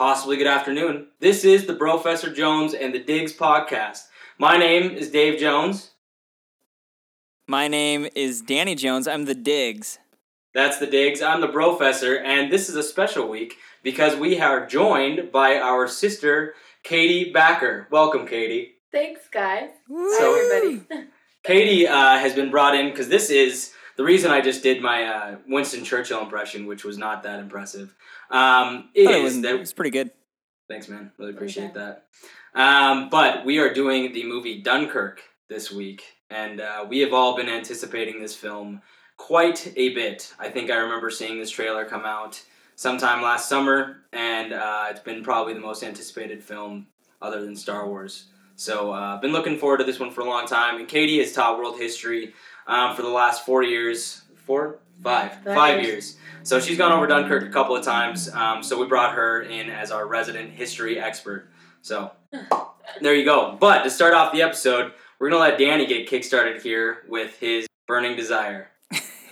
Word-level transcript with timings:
possibly 0.00 0.38
good 0.38 0.46
afternoon. 0.46 1.08
This 1.18 1.44
is 1.44 1.66
the 1.66 1.74
Professor 1.74 2.32
Jones 2.32 2.72
and 2.72 2.94
the 2.94 2.98
Diggs 2.98 3.34
podcast. 3.34 4.04
My 4.38 4.56
name 4.56 4.92
is 4.92 5.10
Dave 5.10 5.38
Jones. 5.38 5.90
My 7.46 7.68
name 7.68 8.08
is 8.14 8.40
Danny 8.40 8.74
Jones. 8.74 9.06
I'm 9.06 9.26
the 9.26 9.34
Diggs. 9.34 9.98
That's 10.54 10.78
the 10.78 10.86
Diggs. 10.86 11.20
I'm 11.20 11.42
the 11.42 11.48
Professor, 11.48 12.16
and 12.16 12.50
this 12.50 12.70
is 12.70 12.76
a 12.76 12.82
special 12.82 13.28
week 13.28 13.58
because 13.82 14.16
we 14.16 14.40
are 14.40 14.66
joined 14.66 15.30
by 15.30 15.58
our 15.58 15.86
sister, 15.86 16.54
Katie 16.82 17.30
Backer. 17.30 17.86
Welcome, 17.90 18.26
Katie. 18.26 18.76
Thanks, 18.90 19.28
guys. 19.30 19.68
Woo. 19.86 20.08
Hi, 20.12 20.62
everybody. 20.62 21.08
Katie 21.44 21.86
uh, 21.86 22.16
has 22.16 22.34
been 22.34 22.50
brought 22.50 22.74
in 22.74 22.88
because 22.88 23.08
this 23.08 23.28
is 23.28 23.74
the 23.98 24.04
reason 24.04 24.30
I 24.30 24.40
just 24.40 24.62
did 24.62 24.80
my 24.80 25.04
uh, 25.04 25.36
Winston 25.46 25.84
Churchill 25.84 26.22
impression, 26.22 26.64
which 26.64 26.84
was 26.84 26.96
not 26.96 27.22
that 27.24 27.38
impressive. 27.38 27.94
Um, 28.30 28.82
Thought 28.82 28.88
it 28.94 29.10
is 29.10 29.22
was, 29.22 29.42
that 29.42 29.54
it 29.54 29.60
was 29.60 29.72
pretty 29.72 29.90
good. 29.90 30.10
Thanks, 30.68 30.88
man. 30.88 31.12
Really 31.18 31.32
appreciate 31.32 31.74
that. 31.74 32.06
Um, 32.54 33.08
but 33.10 33.44
we 33.44 33.58
are 33.58 33.72
doing 33.72 34.12
the 34.12 34.24
movie 34.24 34.62
Dunkirk 34.62 35.22
this 35.48 35.70
week, 35.70 36.04
and 36.30 36.60
uh, 36.60 36.86
we 36.88 37.00
have 37.00 37.12
all 37.12 37.36
been 37.36 37.48
anticipating 37.48 38.20
this 38.20 38.34
film 38.34 38.82
quite 39.16 39.72
a 39.76 39.94
bit. 39.94 40.32
I 40.38 40.48
think 40.48 40.70
I 40.70 40.76
remember 40.76 41.10
seeing 41.10 41.38
this 41.38 41.50
trailer 41.50 41.84
come 41.84 42.04
out 42.04 42.40
sometime 42.76 43.20
last 43.22 43.48
summer, 43.48 44.04
and 44.12 44.52
uh, 44.52 44.86
it's 44.90 45.00
been 45.00 45.22
probably 45.22 45.54
the 45.54 45.60
most 45.60 45.82
anticipated 45.82 46.42
film 46.42 46.86
other 47.20 47.42
than 47.42 47.54
Star 47.54 47.86
Wars. 47.86 48.26
So 48.56 48.92
uh, 48.92 49.14
I've 49.14 49.22
been 49.22 49.32
looking 49.32 49.58
forward 49.58 49.78
to 49.78 49.84
this 49.84 49.98
one 49.98 50.10
for 50.10 50.20
a 50.20 50.24
long 50.24 50.46
time. 50.46 50.78
And 50.78 50.86
Katie 50.86 51.18
has 51.18 51.32
taught 51.32 51.58
world 51.58 51.78
history 51.78 52.34
um, 52.66 52.94
for 52.94 53.02
the 53.02 53.08
last 53.08 53.46
four 53.46 53.62
years. 53.62 54.22
Four? 54.36 54.80
Five. 55.02 55.32
Five 55.44 55.54
Five 55.54 55.74
years. 55.82 55.86
years. 55.86 56.16
So 56.42 56.60
she's 56.60 56.78
gone 56.78 56.92
over 56.92 57.06
Dunkirk 57.06 57.44
a 57.44 57.50
couple 57.50 57.76
of 57.76 57.84
times. 57.84 58.28
Um, 58.32 58.62
so 58.62 58.80
we 58.80 58.86
brought 58.86 59.14
her 59.14 59.42
in 59.42 59.70
as 59.70 59.90
our 59.90 60.06
resident 60.06 60.50
history 60.52 60.98
expert. 60.98 61.50
So 61.82 62.12
there 63.00 63.14
you 63.14 63.24
go. 63.24 63.56
But 63.60 63.82
to 63.82 63.90
start 63.90 64.14
off 64.14 64.32
the 64.32 64.42
episode, 64.42 64.92
we're 65.18 65.30
gonna 65.30 65.42
let 65.42 65.58
Danny 65.58 65.86
get 65.86 66.08
kickstarted 66.08 66.62
here 66.62 67.02
with 67.08 67.38
his 67.38 67.66
burning 67.86 68.16
desire. 68.16 68.68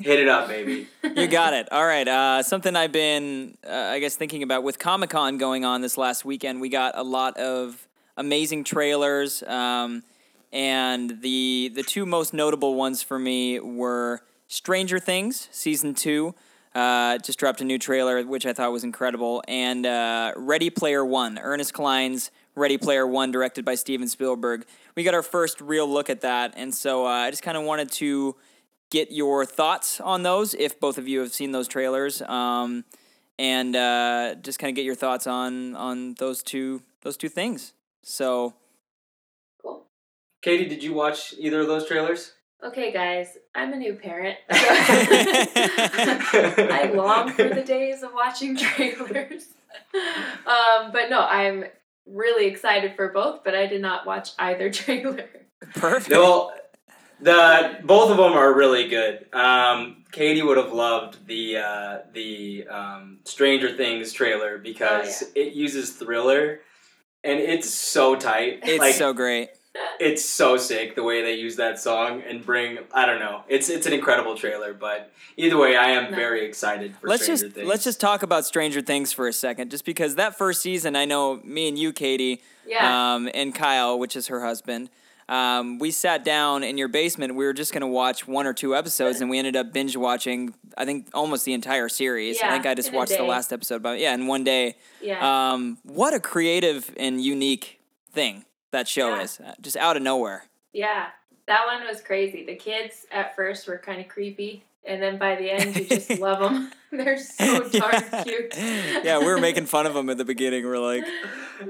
Hit 0.00 0.20
it 0.20 0.28
up, 0.28 0.46
baby. 0.48 0.86
You 1.16 1.26
got 1.26 1.52
it. 1.54 1.66
All 1.72 1.84
right. 1.84 2.06
Uh, 2.06 2.42
something 2.44 2.76
I've 2.76 2.92
been, 2.92 3.56
uh, 3.66 3.72
I 3.72 3.98
guess, 3.98 4.14
thinking 4.14 4.44
about 4.44 4.62
with 4.62 4.78
Comic 4.78 5.10
Con 5.10 5.36
going 5.38 5.64
on 5.64 5.80
this 5.80 5.98
last 5.98 6.24
weekend. 6.24 6.60
We 6.60 6.68
got 6.68 6.96
a 6.96 7.02
lot 7.02 7.36
of 7.38 7.88
amazing 8.16 8.62
trailers, 8.62 9.42
um, 9.42 10.04
and 10.52 11.20
the 11.22 11.72
the 11.74 11.82
two 11.82 12.06
most 12.06 12.32
notable 12.32 12.76
ones 12.76 13.02
for 13.02 13.18
me 13.18 13.58
were 13.58 14.20
Stranger 14.48 14.98
Things 14.98 15.48
season 15.52 15.94
two. 15.94 16.34
Uh, 16.74 17.18
just 17.18 17.38
dropped 17.38 17.60
a 17.60 17.64
new 17.64 17.78
trailer, 17.78 18.22
which 18.24 18.46
I 18.46 18.52
thought 18.52 18.70
was 18.72 18.84
incredible, 18.84 19.42
and 19.48 19.86
uh, 19.86 20.32
Ready 20.36 20.70
Player 20.70 21.04
One, 21.04 21.38
Ernest 21.38 21.72
Cline's 21.72 22.30
Ready 22.54 22.76
Player 22.76 23.06
One, 23.06 23.30
directed 23.30 23.64
by 23.64 23.74
Steven 23.74 24.06
Spielberg. 24.06 24.66
We 24.94 25.02
got 25.02 25.14
our 25.14 25.22
first 25.22 25.60
real 25.60 25.88
look 25.88 26.10
at 26.10 26.20
that, 26.20 26.54
and 26.56 26.74
so 26.74 27.06
uh, 27.06 27.10
I 27.10 27.30
just 27.30 27.42
kind 27.42 27.56
of 27.56 27.64
wanted 27.64 27.90
to 27.92 28.36
get 28.90 29.10
your 29.10 29.44
thoughts 29.44 30.00
on 30.00 30.22
those 30.22 30.54
if 30.54 30.78
both 30.80 30.98
of 30.98 31.08
you 31.08 31.20
have 31.20 31.32
seen 31.32 31.52
those 31.52 31.68
trailers 31.68 32.22
um, 32.22 32.84
and 33.38 33.76
uh, 33.76 34.34
just 34.36 34.58
kind 34.58 34.70
of 34.70 34.76
get 34.76 34.84
your 34.84 34.94
thoughts 34.94 35.26
on 35.26 35.74
on 35.76 36.14
those 36.14 36.42
two 36.42 36.82
those 37.02 37.16
two 37.16 37.28
things 37.28 37.72
so 38.02 38.54
Cool. 39.62 39.86
Katie, 40.40 40.66
did 40.66 40.82
you 40.82 40.94
watch 40.94 41.34
either 41.38 41.60
of 41.60 41.66
those 41.66 41.86
trailers? 41.86 42.32
Okay, 42.62 42.92
guys, 42.92 43.38
I'm 43.54 43.72
a 43.72 43.76
new 43.76 43.94
parent. 43.94 44.36
So 45.98 46.54
I 46.70 46.90
long 46.94 47.32
for 47.32 47.48
the 47.48 47.62
days 47.62 48.02
of 48.02 48.12
watching 48.14 48.56
trailers. 48.56 49.46
Um, 49.94 50.92
but 50.92 51.08
no, 51.08 51.20
I'm 51.20 51.64
really 52.06 52.46
excited 52.46 52.94
for 52.96 53.08
both, 53.08 53.44
but 53.44 53.54
I 53.54 53.66
did 53.66 53.80
not 53.80 54.06
watch 54.06 54.30
either 54.38 54.70
trailer. 54.70 55.24
perfect 55.74 56.10
No, 56.10 56.52
the 57.20 57.78
both 57.84 58.10
of 58.10 58.16
them 58.16 58.32
are 58.32 58.52
really 58.52 58.88
good. 58.88 59.26
Um, 59.32 60.04
Katie 60.10 60.42
would 60.42 60.56
have 60.56 60.72
loved 60.72 61.26
the 61.26 61.58
uh, 61.58 61.98
the 62.12 62.66
um, 62.68 63.18
Stranger 63.24 63.76
Things 63.76 64.12
trailer 64.12 64.58
because 64.58 65.24
it 65.34 65.52
uses 65.54 65.92
Thriller, 65.92 66.60
and 67.24 67.38
it's 67.38 67.70
so 67.70 68.16
tight. 68.16 68.60
it's 68.62 68.78
like, 68.78 68.94
so 68.94 69.12
great 69.12 69.50
it's 70.00 70.24
so 70.24 70.56
sick 70.56 70.94
the 70.96 71.02
way 71.02 71.22
they 71.22 71.34
use 71.34 71.56
that 71.56 71.78
song 71.78 72.22
and 72.26 72.44
bring. 72.44 72.78
I 72.92 73.06
don't 73.06 73.20
know. 73.20 73.42
It's 73.48 73.68
it's 73.68 73.86
an 73.86 73.92
incredible 73.92 74.36
trailer, 74.36 74.72
but 74.74 75.12
either 75.36 75.56
way, 75.56 75.76
I 75.76 75.90
am 75.90 76.10
No. 76.10 76.16
very 76.16 76.44
excited 76.46 76.96
for 76.96 77.08
let's 77.08 77.22
Stranger 77.24 77.44
just 77.46 77.54
Things. 77.54 77.68
let's 77.68 77.84
just 77.84 78.00
talk 78.00 78.22
about 78.22 78.44
stranger 78.46 78.80
things 78.80 79.12
for 79.12 79.28
a 79.28 79.32
second 79.32 79.70
just 79.70 79.84
because 79.84 80.14
that 80.16 80.36
first 80.36 80.62
season 80.62 80.96
i 80.96 81.04
know 81.04 81.36
me 81.44 81.68
and 81.68 81.78
you 81.78 81.92
katie 81.92 82.40
Yeah. 82.66 83.14
um, 83.14 83.28
and 83.34 83.54
kyle 83.54 83.98
which 83.98 84.16
is 84.16 84.26
her 84.28 84.44
husband 84.44 84.90
um, 85.28 85.78
we 85.78 85.90
sat 85.90 86.24
down 86.24 86.64
in 86.64 86.78
your 86.78 86.88
basement 86.88 87.34
we 87.34 87.44
were 87.44 87.52
just 87.52 87.72
going 87.72 87.82
to 87.82 87.86
watch 87.86 88.26
one 88.26 88.46
or 88.46 88.54
two 88.54 88.74
episodes 88.74 89.20
and 89.20 89.28
we 89.30 89.38
ended 89.38 89.56
up 89.56 89.72
binge 89.72 89.96
watching 89.96 90.54
i 90.76 90.84
think 90.84 91.08
almost 91.14 91.44
the 91.44 91.52
entire 91.52 91.88
series 91.88 92.38
Yeah, 92.40 92.48
i 92.48 92.50
think 92.52 92.66
i 92.66 92.74
just 92.74 92.92
watched 92.92 93.16
the 93.16 93.24
last 93.24 93.52
episode 93.52 93.82
but 93.82 93.98
yeah 94.00 94.14
in 94.14 94.26
one 94.26 94.42
day 94.44 94.76
yeah. 95.00 95.52
Um, 95.52 95.78
what 95.84 96.14
a 96.14 96.20
creative 96.20 96.92
and 96.98 97.20
unique 97.22 97.80
thing 98.12 98.44
that 98.70 98.88
show 98.88 99.08
Yeah. 99.10 99.22
is. 99.22 99.40
Uh, 99.40 99.54
Just 99.60 99.76
out 99.76 99.96
of 99.96 100.02
nowhere. 100.02 100.44
yeah. 100.72 101.08
That 101.46 101.64
one 101.66 101.86
was 101.86 102.02
crazy. 102.02 102.44
The 102.44 102.56
kids 102.56 103.06
at 103.10 103.34
first 103.34 103.66
were 103.66 103.78
kind 103.78 104.02
of 104.02 104.08
creepy, 104.08 104.64
and 104.84 105.02
then 105.02 105.16
by 105.16 105.34
the 105.34 105.50
end, 105.50 105.74
you 105.76 105.86
just 105.86 106.10
love 106.20 106.40
them. 106.40 106.70
They're 106.92 107.16
so 107.16 107.66
darn 107.70 108.02
cute. 108.24 108.52
yeah, 109.02 109.18
we 109.18 109.24
were 109.24 109.38
making 109.40 109.64
fun 109.64 109.86
of 109.86 109.94
them 109.94 110.10
at 110.10 110.18
the 110.18 110.26
beginning. 110.26 110.66
We're 110.66 110.78
like, 110.78 111.04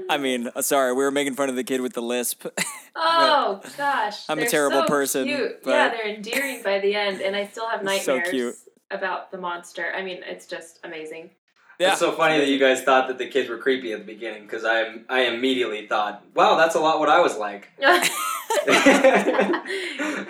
I 0.09 0.17
mean, 0.17 0.49
uh, 0.53 0.61
sorry, 0.63 0.91
we 0.91 1.01
were 1.01 1.11
making 1.11 1.35
fun 1.35 1.47
of 1.47 1.55
the 1.55 1.63
kid 1.63 1.79
with 1.79 1.93
the 1.93 2.01
lisp. 2.01 2.45
Oh 3.01 3.61
gosh, 3.77 4.25
I'm 4.27 4.39
a 4.39 4.47
terrible 4.49 4.81
so 4.81 4.87
person, 4.87 5.25
Cute. 5.27 5.63
but- 5.63 5.69
Yeah, 5.71 5.89
they're 5.89 6.07
endearing 6.15 6.61
by 6.61 6.79
the 6.79 6.93
end, 6.95 7.21
and 7.21 7.33
I 7.33 7.47
still 7.47 7.67
have 7.69 7.79
so 7.79 7.85
nightmares 7.85 8.29
cute. 8.29 8.55
about 8.91 9.31
the 9.31 9.37
monster. 9.37 9.93
I 9.95 10.01
mean, 10.03 10.21
it's 10.25 10.45
just 10.45 10.79
amazing. 10.83 11.29
Yeah. 11.79 11.91
It's 11.91 11.99
so 11.99 12.11
funny 12.11 12.37
that 12.37 12.47
you 12.49 12.59
guys 12.59 12.83
thought 12.83 13.07
that 13.07 13.17
the 13.17 13.27
kids 13.27 13.47
were 13.49 13.57
creepy 13.57 13.93
at 13.93 13.99
the 13.99 14.05
beginning 14.05 14.43
because 14.43 14.65
I 14.65 14.95
I 15.07 15.21
immediately 15.21 15.87
thought, 15.87 16.23
wow, 16.35 16.55
that's 16.57 16.75
a 16.75 16.79
lot 16.79 16.99
what 16.99 17.07
I 17.09 17.21
was 17.21 17.37
like. 17.37 17.69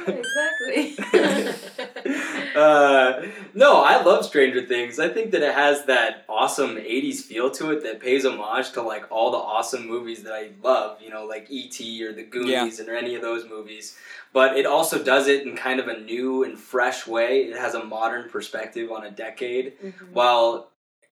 exactly. 0.08 0.96
uh, 2.56 3.22
no, 3.54 3.82
I 3.82 4.02
love 4.04 4.26
Stranger 4.26 4.66
Things. 4.66 5.00
I 5.00 5.10
think 5.10 5.32
that 5.32 5.42
it 5.42 5.54
has 5.54 5.86
that 5.86 6.26
awesome 6.30 6.76
80s 6.76 7.22
feel 7.22 7.50
to 7.52 7.72
it 7.72 7.84
that 7.84 8.00
pays 8.00 8.26
homage 8.26 8.72
to 8.74 8.82
like 8.82 9.12
all 9.12 9.32
the 9.32 9.38
awesome 9.38 9.88
movies 9.88 10.24
that 10.24 10.34
I 10.34 10.50
love, 10.64 11.02
you 11.02 11.10
know, 11.10 11.26
like 11.26 11.48
E.T. 11.50 12.04
or 12.04 12.14
The 12.14 12.24
Goonies 12.24 12.80
or 12.80 12.94
any 12.96 13.16
of 13.16 13.22
those 13.22 13.48
movies. 13.50 13.98
But 14.34 14.58
it 14.58 14.66
also 14.68 15.04
does 15.04 15.28
it 15.28 15.48
in 15.48 15.56
kind 15.56 15.80
of 15.80 15.88
a 15.88 16.00
new 16.00 16.44
and 16.44 16.58
fresh 16.60 17.08
way. 17.08 17.46
It 17.46 17.58
has 17.58 17.74
a 17.74 17.84
modern 17.84 18.30
perspective 18.30 18.92
on 18.92 19.04
a 19.06 19.12
decade 19.12 19.74
Mhm. 19.82 20.12
while 20.14 20.69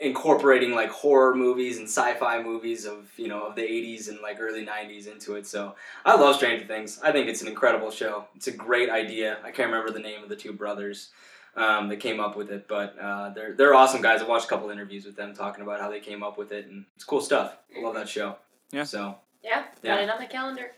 incorporating 0.03 0.75
like 0.75 0.89
horror 0.89 1.33
movies 1.33 1.77
and 1.77 1.87
sci-fi 1.87 2.41
movies 2.43 2.85
of 2.85 3.09
you 3.17 3.27
know 3.27 3.45
of 3.47 3.55
the 3.55 3.61
80s 3.61 4.09
and 4.09 4.19
like 4.21 4.37
early 4.39 4.65
90s 4.65 5.07
into 5.11 5.35
it 5.35 5.47
so 5.47 5.75
i 6.05 6.13
love 6.15 6.35
stranger 6.35 6.65
things. 6.65 6.99
I 7.03 7.11
think 7.11 7.27
it's 7.27 7.41
an 7.41 7.47
incredible 7.47 7.89
show. 7.89 8.25
It's 8.35 8.47
a 8.47 8.51
great 8.51 8.89
idea. 8.89 9.37
I 9.43 9.51
can't 9.51 9.71
remember 9.71 9.91
the 9.91 9.99
name 9.99 10.21
of 10.23 10.29
the 10.29 10.35
two 10.35 10.53
brothers 10.53 11.09
um, 11.55 11.87
that 11.89 11.97
came 11.97 12.19
up 12.19 12.35
with 12.35 12.51
it 12.51 12.67
but 12.67 12.97
uh, 12.99 13.29
they're, 13.29 13.53
they're 13.53 13.73
awesome 13.73 14.01
guys. 14.01 14.21
I 14.21 14.25
watched 14.27 14.45
a 14.45 14.49
couple 14.49 14.69
interviews 14.69 15.05
with 15.05 15.15
them 15.15 15.33
talking 15.33 15.63
about 15.63 15.79
how 15.79 15.89
they 15.89 15.99
came 15.99 16.21
up 16.23 16.37
with 16.37 16.51
it 16.51 16.67
and 16.67 16.85
it's 16.95 17.03
cool 17.05 17.21
stuff. 17.21 17.57
I 17.77 17.81
love 17.81 17.93
that 17.95 18.09
show. 18.09 18.35
Yeah. 18.71 18.83
so 18.83 19.15
Yeah, 19.43 19.63
Yeah. 19.83 19.95
got 19.95 20.03
it 20.03 20.09
on 20.09 20.19
my 20.19 20.25
calendar. 20.25 20.71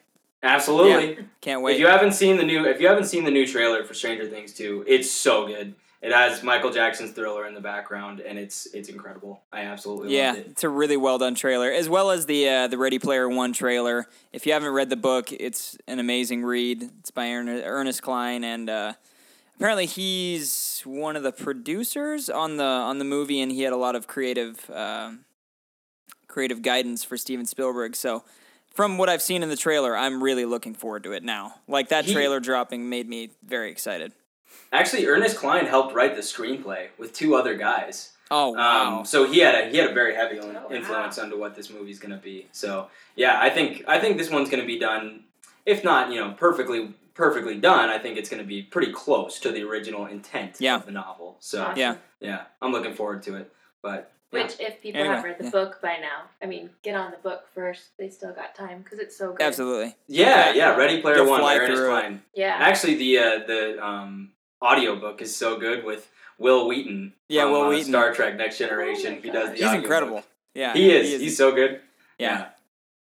absolutely. 0.43 1.25
Can't 1.41 1.61
wait. 1.61 1.73
If 1.75 1.79
you 1.79 1.87
haven't 1.87 2.13
seen 2.13 2.37
the 2.37 2.43
new 2.43 2.65
if 2.65 2.79
you 2.79 2.87
haven't 2.87 3.05
seen 3.05 3.23
the 3.23 3.31
new 3.31 3.47
trailer 3.47 3.83
for 3.83 3.93
stranger 3.93 4.27
things 4.27 4.53
2 4.53 4.83
it's 4.87 5.09
so 5.11 5.47
good 5.47 5.73
it 6.01 6.11
has 6.11 6.43
michael 6.43 6.71
jackson's 6.71 7.11
thriller 7.11 7.47
in 7.47 7.53
the 7.53 7.61
background 7.61 8.19
and 8.19 8.37
it's 8.37 8.67
it's 8.73 8.89
incredible 8.89 9.41
i 9.51 9.61
absolutely 9.61 10.15
yeah, 10.15 10.31
loved 10.31 10.39
it 10.39 10.45
it's 10.55 10.63
a 10.63 10.69
really 10.69 10.95
well 10.95 11.17
done 11.17 11.35
trailer, 11.35 11.69
as 11.69 11.89
well 11.89 12.11
as 12.11 12.27
the 12.27 12.47
uh, 12.47 12.67
the 12.67 12.77
Ready 12.77 12.97
Player 12.97 13.27
One 13.27 13.51
trailer. 13.51 14.07
If 14.31 14.45
you 14.45 14.53
haven't 14.53 14.71
read 14.71 14.89
the 14.89 14.95
book, 14.95 15.33
it's 15.33 15.77
an 15.85 15.99
amazing 15.99 16.45
read. 16.45 16.89
It's 16.99 17.11
by 17.11 17.29
Ernest 17.29 18.01
Cline, 18.01 18.45
and 18.45 18.69
uh, 18.69 18.93
apparently 19.57 19.85
he's 19.85 20.81
one 20.85 21.17
of 21.17 21.23
the 21.23 21.33
producers 21.33 22.29
on 22.29 22.55
the 22.55 22.63
on 22.63 22.99
the 22.99 23.03
movie, 23.05 23.41
and 23.41 23.51
he 23.51 23.63
had 23.63 23.73
a 23.73 23.77
lot 23.77 23.95
of 23.95 24.07
creative 24.07 24.69
uh, 24.69 25.11
creative 26.27 26.61
guidance 26.61 27.03
for 27.03 27.17
Steven 27.17 27.45
Spielberg. 27.45 27.95
So 27.95 28.23
from 28.73 28.97
what 28.97 29.09
I've 29.09 29.21
seen 29.21 29.43
in 29.43 29.49
the 29.49 29.57
trailer, 29.57 29.95
I'm 29.97 30.23
really 30.23 30.45
looking 30.45 30.73
forward 30.73 31.03
to 31.03 31.11
it 31.11 31.23
now. 31.23 31.55
Like 31.67 31.89
that 31.89 32.05
He- 32.05 32.13
trailer 32.13 32.39
dropping 32.39 32.89
made 32.89 33.09
me 33.09 33.31
very 33.45 33.71
excited. 33.71 34.13
Actually, 34.71 35.05
Ernest 35.05 35.37
Cline 35.37 35.65
helped 35.65 35.93
write 35.95 36.15
the 36.15 36.21
screenplay 36.21 36.87
with 36.97 37.13
two 37.13 37.35
other 37.35 37.55
guys. 37.55 38.11
Oh 38.31 38.49
wow. 38.49 38.99
Um, 38.99 39.05
so 39.05 39.25
he 39.31 39.39
had 39.39 39.55
a 39.55 39.69
he 39.69 39.77
had 39.77 39.91
a 39.91 39.93
very 39.93 40.15
heavy 40.15 40.39
Oh, 40.39 40.47
wow. 40.47 40.67
influence 40.71 41.19
onto 41.19 41.37
what 41.39 41.55
this 41.55 41.69
movie's 41.69 41.99
gonna 41.99 42.17
be. 42.17 42.47
So 42.51 42.87
yeah, 43.15 43.39
I 43.39 43.49
think 43.49 43.83
I 43.87 43.99
think 43.99 44.17
this 44.17 44.29
one's 44.31 44.49
gonna 44.49 44.65
be 44.65 44.79
done, 44.79 45.23
if 45.65 45.83
not 45.83 46.11
you 46.11 46.19
know 46.19 46.31
perfectly 46.31 46.93
perfectly 47.13 47.55
done. 47.59 47.89
I 47.89 47.99
think 47.99 48.17
it's 48.17 48.29
gonna 48.29 48.43
be 48.43 48.63
pretty 48.63 48.91
close 48.91 49.39
to 49.41 49.51
the 49.51 49.61
original 49.63 50.07
intent 50.07 50.55
Yeah. 50.59 50.75
of 50.77 50.85
the 50.87 50.91
novel. 50.91 51.37
So 51.39 51.61
Awesome. 51.63 51.77
Yeah. 51.77 51.95
yeah, 52.19 52.41
I'm 52.61 52.71
looking 52.71 52.93
forward 52.95 53.21
to 53.23 53.35
it. 53.35 53.53
But 53.83 54.11
yeah. 54.31 54.41
Which, 54.43 54.59
if 54.59 54.81
people 54.81 54.99
Anyway, 55.01 55.15
have 55.15 55.23
read 55.23 55.37
the 55.37 55.45
yeah. 55.45 55.49
book 55.51 55.79
by 55.81 55.97
now, 55.97 56.23
I 56.41 56.47
mean, 56.47 56.71
get 56.81 56.95
on 56.95 57.11
the 57.11 57.17
book 57.17 57.45
first. 57.53 57.95
They 57.97 58.09
still 58.09 58.33
got 58.33 58.53
time 58.55 58.81
because 58.81 58.97
it's 58.99 59.15
so 59.15 59.31
good. 59.31 59.41
Absolutely. 59.43 59.95
yeah, 60.07 60.51
yeah, 60.51 60.75
Ready 60.75 60.99
Player 61.01 61.17
You'll 61.17 61.29
One 61.29 61.39
fly 61.41 61.57
Ernest 61.57 61.77
through. 61.77 61.87
Cline. 61.89 62.21
Yeah. 62.33 62.57
Actually, 62.59 62.95
the 62.95 63.19
uh, 63.19 63.39
the 63.47 63.85
um, 63.85 64.31
audiobook 64.63 65.21
is 65.21 65.35
so 65.35 65.57
good 65.59 65.83
with 65.83 66.09
Wil 66.37 66.67
Wheaton. 66.67 67.13
Yeah, 67.29 67.43
from, 67.43 67.51
Wil 67.51 67.61
uh, 67.63 67.69
Wheaton. 67.69 67.85
Star 67.89 68.13
Trek 68.13 68.35
Next 68.37 68.57
Generation. 68.57 69.15
Oh 69.17 69.21
he 69.21 69.29
does 69.29 69.49
the. 69.49 69.55
He's 69.55 69.63
audiobook. 69.63 69.83
incredible. 69.83 70.23
Yeah. 70.53 70.73
He 70.73 70.91
is. 70.91 71.21
He's 71.21 71.37
so 71.37 71.51
good. 71.53 71.81
yeah. 72.17 72.49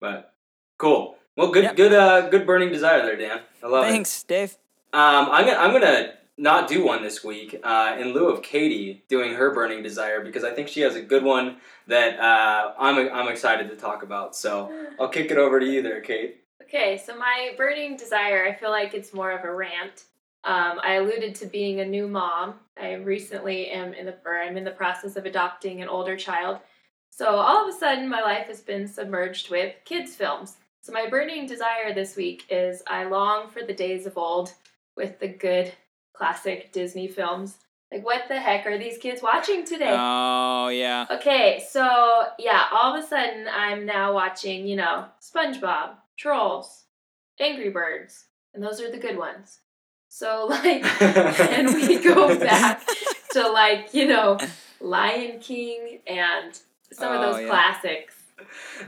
But 0.00 0.32
cool. 0.78 1.16
Well, 1.36 1.50
good, 1.50 1.64
Yep. 1.64 1.76
good, 1.76 1.92
uh, 1.92 2.28
good 2.28 2.46
burning 2.46 2.70
desire 2.70 3.02
there, 3.02 3.16
Dan. 3.16 3.40
I 3.62 3.66
love 3.68 3.84
it. 3.86 3.90
Thanks, 3.90 4.22
Dave. 4.24 4.56
Um, 4.92 5.28
I'm 5.30 5.44
gonna, 5.46 5.58
I'm 5.58 5.72
gonna 5.72 6.12
not 6.36 6.68
do 6.68 6.84
one 6.84 7.02
this 7.02 7.22
week. 7.24 7.58
Uh, 7.62 7.96
in 7.98 8.12
lieu 8.12 8.28
of 8.28 8.42
Katie 8.42 9.02
doing 9.08 9.34
her 9.34 9.52
burning 9.52 9.82
desire 9.82 10.22
because 10.24 10.44
I 10.44 10.50
think 10.50 10.68
she 10.68 10.80
has 10.82 10.94
a 10.96 11.02
good 11.02 11.22
one 11.24 11.56
that 11.86 12.18
uh, 12.18 12.72
I'm, 12.78 13.12
I'm 13.12 13.28
excited 13.28 13.68
to 13.70 13.76
talk 13.76 14.02
about. 14.02 14.34
So 14.36 14.72
I'll 15.00 15.08
kick 15.08 15.30
it 15.30 15.38
over 15.38 15.58
to 15.60 15.66
you 15.66 15.82
there, 15.82 16.00
Kate. 16.00 16.38
Okay, 16.62 17.00
so 17.04 17.16
my 17.16 17.54
burning 17.56 17.96
desire, 17.96 18.44
I 18.46 18.54
feel 18.54 18.70
like 18.70 18.92
it's 18.94 19.14
more 19.14 19.30
of 19.32 19.42
a 19.44 19.52
rant. 19.52 20.04
Um, 20.48 20.80
I 20.82 20.94
alluded 20.94 21.34
to 21.36 21.46
being 21.46 21.80
a 21.80 21.84
new 21.84 22.08
mom. 22.08 22.54
I 22.80 22.94
recently 22.94 23.68
am 23.68 23.92
in 23.92 24.06
the 24.06 24.16
or 24.24 24.40
I'm 24.40 24.56
in 24.56 24.64
the 24.64 24.70
process 24.70 25.16
of 25.16 25.26
adopting 25.26 25.82
an 25.82 25.88
older 25.88 26.16
child. 26.16 26.60
So 27.10 27.36
all 27.36 27.68
of 27.68 27.74
a 27.74 27.78
sudden 27.78 28.08
my 28.08 28.22
life 28.22 28.46
has 28.46 28.62
been 28.62 28.88
submerged 28.88 29.50
with 29.50 29.74
kids 29.84 30.14
films. 30.14 30.56
So 30.80 30.90
my 30.90 31.06
burning 31.06 31.46
desire 31.46 31.92
this 31.92 32.16
week 32.16 32.46
is 32.48 32.82
I 32.86 33.04
long 33.04 33.50
for 33.50 33.62
the 33.62 33.74
days 33.74 34.06
of 34.06 34.16
old 34.16 34.54
with 34.96 35.20
the 35.20 35.28
good 35.28 35.70
classic 36.14 36.72
Disney 36.72 37.08
films. 37.08 37.58
Like 37.92 38.06
what 38.06 38.22
the 38.28 38.40
heck 38.40 38.64
are 38.64 38.78
these 38.78 38.96
kids 38.96 39.20
watching 39.20 39.66
today? 39.66 39.94
Oh 39.94 40.68
yeah. 40.68 41.04
Okay, 41.10 41.62
so 41.68 42.24
yeah, 42.38 42.68
all 42.72 42.96
of 42.96 43.04
a 43.04 43.06
sudden 43.06 43.48
I'm 43.54 43.84
now 43.84 44.14
watching, 44.14 44.66
you 44.66 44.76
know, 44.76 45.04
SpongeBob, 45.20 45.96
Trolls, 46.16 46.84
Angry 47.38 47.68
Birds, 47.68 48.24
and 48.54 48.64
those 48.64 48.80
are 48.80 48.90
the 48.90 48.96
good 48.96 49.18
ones. 49.18 49.58
So 50.18 50.46
like 50.50 50.84
and 51.02 51.72
we 51.74 52.02
go 52.02 52.36
back 52.38 52.82
to 53.32 53.48
like, 53.48 53.94
you 53.94 54.06
know, 54.08 54.36
Lion 54.80 55.38
King 55.38 56.00
and 56.08 56.58
some 56.92 57.12
of 57.12 57.20
Oh, 57.20 57.32
those 57.32 57.42
yeah. 57.42 57.48
classics. 57.48 58.14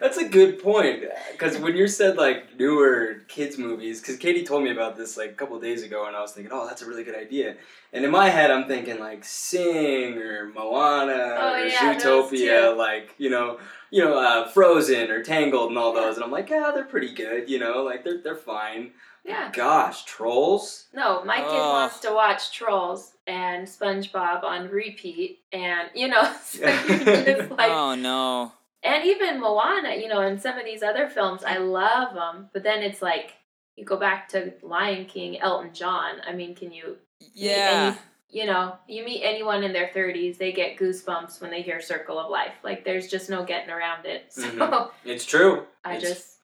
That's 0.00 0.16
a 0.16 0.28
good 0.28 0.60
point. 0.60 1.04
Because 1.32 1.58
when 1.58 1.76
you 1.76 1.86
said 1.86 2.16
like 2.16 2.58
newer 2.58 3.22
kids 3.28 3.58
movies, 3.58 4.00
because 4.00 4.16
Katie 4.16 4.44
told 4.44 4.64
me 4.64 4.72
about 4.72 4.96
this 4.96 5.16
like 5.16 5.30
a 5.30 5.34
couple 5.34 5.58
days 5.60 5.84
ago, 5.84 6.06
and 6.06 6.16
I 6.16 6.20
was 6.20 6.32
thinking, 6.32 6.52
oh, 6.52 6.66
that's 6.66 6.82
a 6.82 6.86
really 6.86 7.04
good 7.04 7.16
idea. 7.16 7.56
And 7.92 8.04
in 8.04 8.10
my 8.10 8.28
head, 8.28 8.50
I'm 8.50 8.66
thinking 8.66 8.98
like 8.98 9.22
Sing 9.24 10.18
or 10.18 10.50
Moana 10.54 11.36
Oh, 11.38 11.52
or 11.54 11.64
yeah, 11.66 11.94
Zootopia, 11.94 12.76
like 12.76 13.14
you 13.18 13.30
know, 13.30 13.58
you 13.90 14.04
know, 14.04 14.18
uh, 14.18 14.48
Frozen 14.48 15.10
or 15.12 15.22
Tangled 15.22 15.68
and 15.70 15.78
all 15.78 15.92
those. 15.92 16.16
And 16.16 16.24
I'm 16.24 16.30
like, 16.32 16.48
yeah, 16.50 16.70
they're 16.74 16.84
pretty 16.84 17.12
good. 17.14 17.48
You 17.50 17.58
know, 17.60 17.82
like 17.84 18.02
they're 18.04 18.20
they're 18.22 18.34
fine. 18.36 18.92
Yeah. 19.24 19.50
Gosh, 19.52 20.04
Trolls. 20.04 20.86
No, 20.94 21.22
my 21.24 21.36
kid 21.36 21.46
Oh. 21.48 21.72
wants 21.72 22.00
to 22.00 22.12
watch 22.12 22.52
Trolls 22.52 23.12
and 23.26 23.66
SpongeBob 23.66 24.42
on 24.44 24.68
repeat 24.68 25.40
and 25.52 25.88
you 25.94 26.08
know, 26.08 26.34
so 26.42 26.60
you're 26.88 27.24
just 27.24 27.50
like 27.50 27.70
oh 27.70 27.94
no. 27.94 28.52
and 28.82 29.04
even 29.04 29.40
Moana, 29.40 29.94
you 29.96 30.08
know, 30.08 30.20
and 30.20 30.40
some 30.40 30.58
of 30.58 30.64
these 30.64 30.82
other 30.82 31.08
films, 31.08 31.42
I 31.44 31.58
love 31.58 32.14
them. 32.14 32.48
But 32.52 32.62
then 32.62 32.82
it's 32.82 33.02
like 33.02 33.34
you 33.76 33.84
go 33.84 33.96
back 33.96 34.28
to 34.30 34.52
Lion 34.62 35.04
King, 35.06 35.38
Elton 35.40 35.72
John. 35.74 36.16
I 36.26 36.32
mean, 36.32 36.54
can 36.54 36.72
you, 36.72 36.96
Yeah. 37.34 37.94
you 38.30 38.46
know, 38.46 38.76
you 38.88 39.04
meet 39.04 39.22
anyone 39.22 39.62
in 39.64 39.72
their 39.72 39.90
thirties, 39.94 40.38
they 40.38 40.52
get 40.52 40.76
goosebumps 40.78 41.40
when 41.40 41.50
they 41.50 41.62
hear 41.62 41.80
"Circle 41.80 42.18
of 42.18 42.30
Life." 42.30 42.54
Like, 42.62 42.84
there's 42.84 43.08
just 43.08 43.28
no 43.30 43.44
getting 43.44 43.70
around 43.70 44.06
it. 44.06 44.26
So 44.32 44.42
Mhm. 44.50 44.90
It's 45.04 45.24
true. 45.26 45.66
I 45.84 45.96
It's- 45.96 46.08
just, 46.12 46.36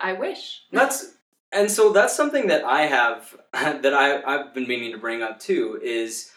I 0.00 0.12
wish. 0.14 0.62
That's 0.72 1.14
and 1.52 1.70
so 1.70 1.92
that's 1.92 2.16
something 2.16 2.48
that 2.48 2.64
I 2.64 2.82
have 2.82 3.36
that 3.52 3.94
I 3.94 4.22
I've 4.22 4.54
been 4.54 4.68
meaning 4.68 4.92
to 4.92 4.98
bring 4.98 5.22
up 5.22 5.40
too 5.40 5.78
is 5.82 6.30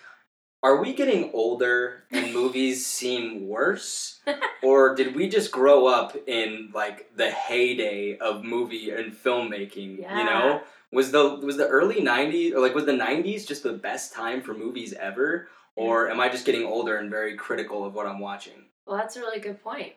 are 0.63 0.77
we 0.77 0.93
getting 0.93 1.29
older 1.33 2.05
and 2.11 2.33
movies 2.33 2.85
seem 2.85 3.47
worse 3.47 4.21
or 4.63 4.95
did 4.95 5.15
we 5.15 5.27
just 5.27 5.51
grow 5.51 5.85
up 5.87 6.15
in 6.27 6.71
like 6.73 7.15
the 7.15 7.29
heyday 7.29 8.17
of 8.17 8.43
movie 8.43 8.89
and 8.89 9.13
filmmaking 9.13 9.99
yeah. 9.99 10.17
you 10.17 10.23
know 10.23 10.61
was 10.91 11.11
the 11.11 11.35
was 11.37 11.57
the 11.57 11.67
early 11.67 12.01
90s 12.01 12.53
or 12.53 12.59
like 12.59 12.73
was 12.73 12.85
the 12.85 12.91
90s 12.91 13.45
just 13.45 13.63
the 13.63 13.73
best 13.73 14.13
time 14.13 14.41
for 14.41 14.53
movies 14.53 14.93
ever 14.93 15.49
or 15.75 16.09
am 16.09 16.19
I 16.19 16.29
just 16.29 16.45
getting 16.45 16.65
older 16.65 16.97
and 16.97 17.09
very 17.09 17.35
critical 17.35 17.83
of 17.83 17.93
what 17.95 18.05
I'm 18.05 18.19
watching 18.19 18.65
Well, 18.85 18.97
that's 18.97 19.15
a 19.15 19.21
really 19.21 19.39
good 19.39 19.63
point. 19.63 19.93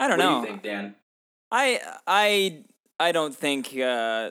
I 0.00 0.08
don't 0.08 0.18
what 0.18 0.24
know. 0.24 0.34
do 0.34 0.40
you 0.40 0.46
think 0.46 0.62
Dan 0.62 0.94
I 1.50 1.80
I 2.06 2.64
I 2.98 3.12
don't 3.12 3.34
think 3.34 3.76
uh 3.76 4.30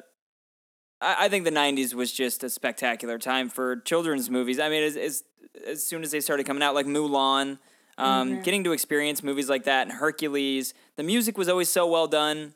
I, 1.03 1.25
I 1.25 1.29
think 1.29 1.43
the 1.45 1.51
'90s 1.51 1.93
was 1.93 2.11
just 2.11 2.43
a 2.43 2.49
spectacular 2.49 3.17
time 3.19 3.49
for 3.49 3.77
children's 3.77 4.29
movies. 4.29 4.59
I 4.59 4.69
mean, 4.69 4.83
as 4.83 4.95
as, 4.97 5.23
as 5.67 5.85
soon 5.85 6.03
as 6.03 6.11
they 6.11 6.19
started 6.21 6.45
coming 6.45 6.63
out, 6.63 6.73
like 6.75 6.85
Mulan, 6.87 7.59
um, 7.97 8.29
Mhm. 8.37 8.43
getting 8.43 8.63
to 8.63 8.71
experience 8.71 9.21
movies 9.23 9.49
like 9.49 9.65
that, 9.65 9.83
and 9.87 9.91
Hercules, 9.97 10.73
the 10.95 11.03
music 11.03 11.37
was 11.37 11.47
always 11.49 11.69
so 11.69 11.85
well 11.85 12.07
done. 12.07 12.53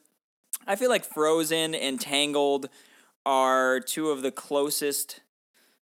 I 0.66 0.76
feel 0.76 0.90
like 0.90 1.06
Frozen 1.06 1.76
and 1.76 2.00
Tangled 2.02 2.70
are 3.26 3.80
two 3.80 4.10
of 4.10 4.22
the 4.22 4.32
closest 4.32 5.20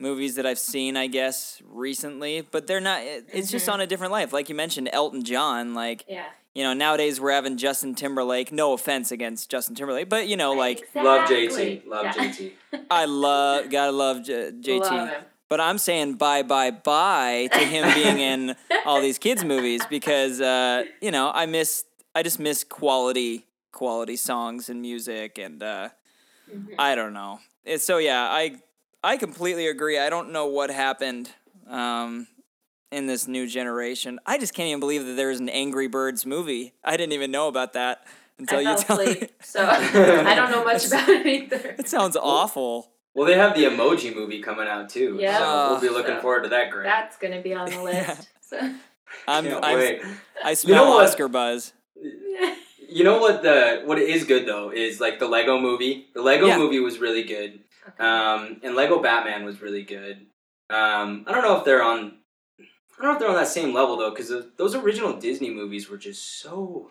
movies 0.01 0.35
that 0.37 0.47
I've 0.47 0.59
seen, 0.59 0.97
I 0.97 1.07
guess, 1.09 1.61
recently. 1.67 2.41
But 2.43 2.67
they're 2.67 2.81
not. 2.81 3.03
it- 3.03 3.27
It's 3.33 3.51
just 3.51 3.67
Mhm. 3.67 3.73
on 3.75 3.81
a 3.81 3.87
different 3.87 4.13
life. 4.13 4.33
Like 4.33 4.49
you 4.49 4.55
mentioned, 4.55 4.89
Elton 4.93 5.25
John, 5.25 5.75
like 5.75 6.05
Yeah. 6.09 6.27
You 6.59 6.65
know, 6.65 6.73
nowadays 6.73 7.21
we're 7.21 7.31
having 7.31 7.57
Justin 7.57 7.95
Timberlake. 7.95 8.51
No 8.51 8.73
offense 8.73 9.13
against 9.13 9.49
Justin 9.49 9.77
Timberlake, 9.77 10.09
but 10.09 10.27
you 10.27 10.37
know, 10.37 10.55
like 10.55 10.83
love 10.97 11.29
JT 11.29 11.87
love 11.87 12.07
Yeah. 12.07 12.13
JT 12.15 12.51
I 12.91 13.05
love, 13.05 13.71
gotta 13.71 13.93
love 13.93 14.25
J- 14.25 14.51
JT. 14.51 14.81
Love. 14.91 15.11
But 15.49 15.61
I'm 15.61 15.79
saying 15.79 16.15
bye, 16.15 16.43
bye, 16.43 16.73
bye 16.73 17.49
to 17.53 17.59
him 17.61 17.95
being 17.95 18.19
in 18.19 18.57
all 18.85 19.01
these 19.01 19.19
kids 19.19 19.45
movies 19.45 19.83
because 19.89 20.41
uh, 20.41 20.83
you 21.01 21.13
know 21.13 21.31
I 21.33 21.47
miss, 21.47 21.85
I 22.13 22.25
just 22.25 22.41
miss 22.41 22.65
quality, 22.65 23.47
quality 23.71 24.17
songs 24.17 24.69
and 24.69 24.83
music, 24.83 25.39
and 25.39 25.63
uh, 25.63 25.89
Mhm. 26.53 26.75
I 26.79 26.95
don't 26.97 27.13
know. 27.13 27.39
It's, 27.65 27.85
so 27.85 27.99
yeah, 27.99 28.23
I, 28.23 28.57
I 29.05 29.17
completely 29.17 29.69
agree. 29.69 29.97
I 29.99 30.11
don't 30.11 30.33
know 30.33 30.47
what 30.47 30.71
happened. 30.71 31.31
Um, 31.69 32.27
in 32.91 33.07
this 33.07 33.29
new 33.29 33.47
generation, 33.47 34.19
I 34.27 34.39
just 34.39 34.55
can't 34.55 34.69
even 34.69 34.81
believe 34.81 35.05
that 35.07 35.13
there's 35.15 35.41
an 35.41 35.49
Angry 35.49 35.89
Birds 35.89 36.25
movie. 36.25 36.75
I 36.85 36.97
didn't 36.97 37.13
even 37.13 37.31
know 37.31 37.49
about 37.49 37.75
that 37.75 38.07
until 38.39 38.59
I 38.59 38.63
you 38.63 38.79
fell 38.79 38.97
told 38.97 39.21
me. 39.21 39.29
so 39.43 39.65
I 39.67 40.35
don't 40.35 40.51
know 40.51 40.65
much 40.65 40.87
about 40.87 41.09
it 41.09 41.27
either. 41.27 41.75
It 41.79 41.89
sounds 41.89 42.17
awful. 42.17 42.91
Well, 43.15 43.27
they 43.27 43.37
have 43.37 43.55
the 43.55 43.65
Emoji 43.65 44.15
movie 44.15 44.41
coming 44.41 44.69
out 44.69 44.89
too. 44.89 45.19
Yeah. 45.21 45.39
so 45.39 45.71
we'll 45.73 45.81
be 45.81 45.89
looking 45.89 46.17
So 46.17 46.21
forward 46.23 46.45
to 46.45 46.49
that. 46.51 46.71
Great. 46.71 46.85
That's 46.85 47.17
gonna 47.19 47.43
be 47.43 47.53
on 47.55 47.67
the 47.67 47.73
Yeah. 47.93 48.07
list. 48.09 48.29
So. 48.43 48.59
I'm, 49.27 49.47
I'm 49.65 49.77
wait. 49.79 50.03
I 50.45 50.55
smell 50.55 50.85
know 50.85 50.91
what? 50.93 51.07
Oscar 51.09 51.29
buzz. 51.29 51.73
You 52.91 53.05
know 53.05 53.19
what 53.19 53.43
the 53.43 53.83
what 53.85 53.99
is 53.99 54.25
good 54.25 54.47
though 54.47 54.71
is 54.71 55.01
like 55.01 55.19
the 55.19 55.27
Lego 55.29 55.59
movie. 55.61 56.07
The 56.15 56.23
Lego 56.23 56.47
Yeah. 56.47 56.59
movie 56.59 56.81
was 56.81 56.99
really 56.99 57.25
good, 57.25 57.61
Okay. 57.89 58.05
um, 58.05 58.61
and 58.63 58.75
Lego 58.75 59.01
Batman 59.03 59.45
was 59.45 59.61
really 59.61 59.83
good. 59.83 60.27
Um, 60.71 61.25
I 61.27 61.33
don't 61.33 61.43
know 61.43 61.57
if 61.59 61.65
they're 61.65 61.83
on. 61.83 62.18
I 62.99 63.03
don't 63.03 63.11
know 63.11 63.13
if 63.15 63.19
they're 63.21 63.29
on 63.29 63.35
that 63.37 63.49
same 63.49 63.73
level 63.73 63.97
though, 63.97 64.11
because 64.11 64.33
those 64.57 64.75
original 64.75 65.13
Disney 65.15 65.51
movies 65.51 65.89
were 65.89 65.97
just 65.97 66.41
so 66.41 66.91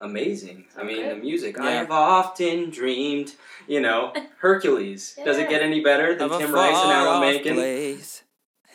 amazing. 0.00 0.66
I 0.76 0.82
mean, 0.82 0.98
Okay. 0.98 1.08
the 1.08 1.16
music. 1.16 1.56
Yeah. 1.56 1.80
I've 1.80 1.90
often 1.90 2.70
dreamed. 2.70 3.34
You 3.66 3.80
know, 3.80 4.12
Hercules. 4.38 5.18
Does 5.24 5.38
it 5.38 5.48
get 5.48 5.62
any 5.62 5.80
better 5.80 6.14
than 6.14 6.26
Of 6.30 6.32
a 6.32 6.38
Tim 6.38 6.52
Rice 6.54 6.68
and 6.76 6.92
Alan 6.92 7.04
far-off 7.06 7.20
Menken? 7.22 7.54
place. 7.54 8.22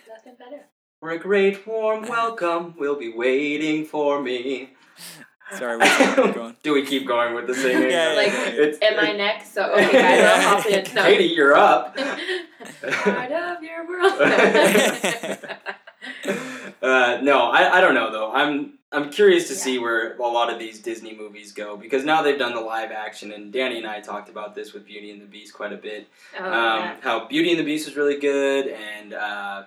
Nothing 0.09 0.33
better. 0.37 0.65
For 0.99 1.11
a 1.11 1.17
great 1.19 1.65
warm 1.65 2.07
welcome 2.07 2.75
will 2.77 2.95
be 2.95 3.11
waiting 3.13 3.85
for 3.85 4.21
me. 4.21 4.71
Sorry, 5.57 5.77
we 5.77 5.83
keep 5.85 6.15
going. 6.35 6.55
Do 6.63 6.73
we 6.73 6.85
keep 6.85 7.05
going 7.07 7.33
with 7.35 7.45
the 7.47 7.53
singing? 7.55 7.89
Yeah, 7.89 8.11
yeah, 8.11 8.15
Like. 8.17 8.33
It's- 8.33 8.77
Am 8.81 8.99
I 8.99 9.11
next? 9.13 9.53
So 9.53 9.63
okay, 9.73 9.91
guys, 9.91 10.23
I'll 10.23 10.41
hop 10.61 10.65
in. 10.65 10.95
No. 10.95 11.03
Katie, 11.03 11.25
you're 11.25 11.55
up. 11.55 11.95
Part 11.95 13.31
of 13.31 13.63
your 13.63 13.87
world. 13.87 14.13
Uh, 16.81 17.19
no, 17.21 17.51
I, 17.51 17.77
I 17.77 17.81
don't 17.81 17.93
know 17.93 18.11
though. 18.11 18.31
I'm 18.31 18.73
I'm 18.93 19.09
curious 19.09 19.47
to 19.47 19.53
Yeah. 19.53 19.59
see 19.59 19.79
where 19.79 20.15
a 20.17 20.21
lot 20.27 20.51
of 20.51 20.59
these 20.59 20.79
Disney 20.79 21.15
movies 21.15 21.53
go 21.53 21.77
because 21.77 22.03
now 22.03 22.21
they've 22.21 22.37
done 22.39 22.53
the 22.53 22.59
live 22.61 22.91
action, 22.91 23.31
and 23.31 23.51
Danny 23.53 23.77
and 23.77 23.87
I 23.87 24.01
talked 24.01 24.29
about 24.29 24.55
this 24.55 24.73
with 24.73 24.85
Beauty 24.85 25.11
and 25.11 25.21
the 25.21 25.25
Beast 25.25 25.53
quite 25.53 25.71
a 25.71 25.77
bit. 25.77 26.07
Oh, 26.37 26.43
um, 26.45 26.51
yeah. 26.51 26.95
How 27.01 27.25
Beauty 27.27 27.51
and 27.51 27.59
the 27.59 27.63
Beast 27.63 27.85
was 27.87 27.95
really 27.95 28.17
good, 28.19 28.67
and 28.67 29.13
uh, 29.13 29.63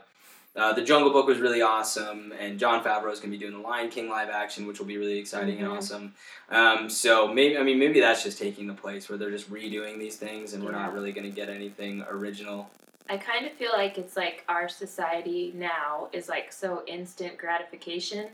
uh, 0.56 0.72
the 0.74 0.82
Jungle 0.82 1.10
Book 1.10 1.26
was 1.26 1.38
really 1.38 1.62
awesome, 1.62 2.32
and 2.38 2.58
Jon 2.58 2.82
Favreau 2.84 3.12
is 3.12 3.18
going 3.18 3.32
to 3.32 3.38
be 3.38 3.38
doing 3.38 3.54
the 3.60 3.66
Lion 3.66 3.88
King 3.88 4.08
live 4.10 4.28
action, 4.28 4.66
which 4.66 4.78
will 4.78 4.86
be 4.86 4.98
really 4.98 5.18
exciting 5.18 5.58
and 5.60 5.68
Mhm. 5.68 5.76
awesome. 5.78 6.14
Um, 6.50 6.90
so 6.90 7.26
maybe 7.26 7.56
I 7.56 7.62
mean 7.62 7.78
maybe 7.78 8.00
that's 8.00 8.22
just 8.24 8.38
taking 8.38 8.66
the 8.66 8.74
place 8.74 9.08
where 9.08 9.16
they're 9.16 9.30
just 9.30 9.50
redoing 9.50 9.98
these 9.98 10.16
things, 10.16 10.52
and 10.52 10.62
we're 10.64 10.72
not 10.72 10.92
really 10.92 11.12
going 11.12 11.28
to 11.28 11.34
get 11.34 11.48
anything 11.48 12.04
original. 12.10 12.68
I 13.08 13.18
kind 13.18 13.46
of 13.46 13.52
feel 13.52 13.72
like 13.72 13.98
it's 13.98 14.16
like 14.16 14.44
our 14.48 14.68
society 14.68 15.52
now 15.54 16.08
is 16.12 16.28
like 16.28 16.50
so 16.52 16.82
instant 16.86 17.36
gratification. 17.36 18.28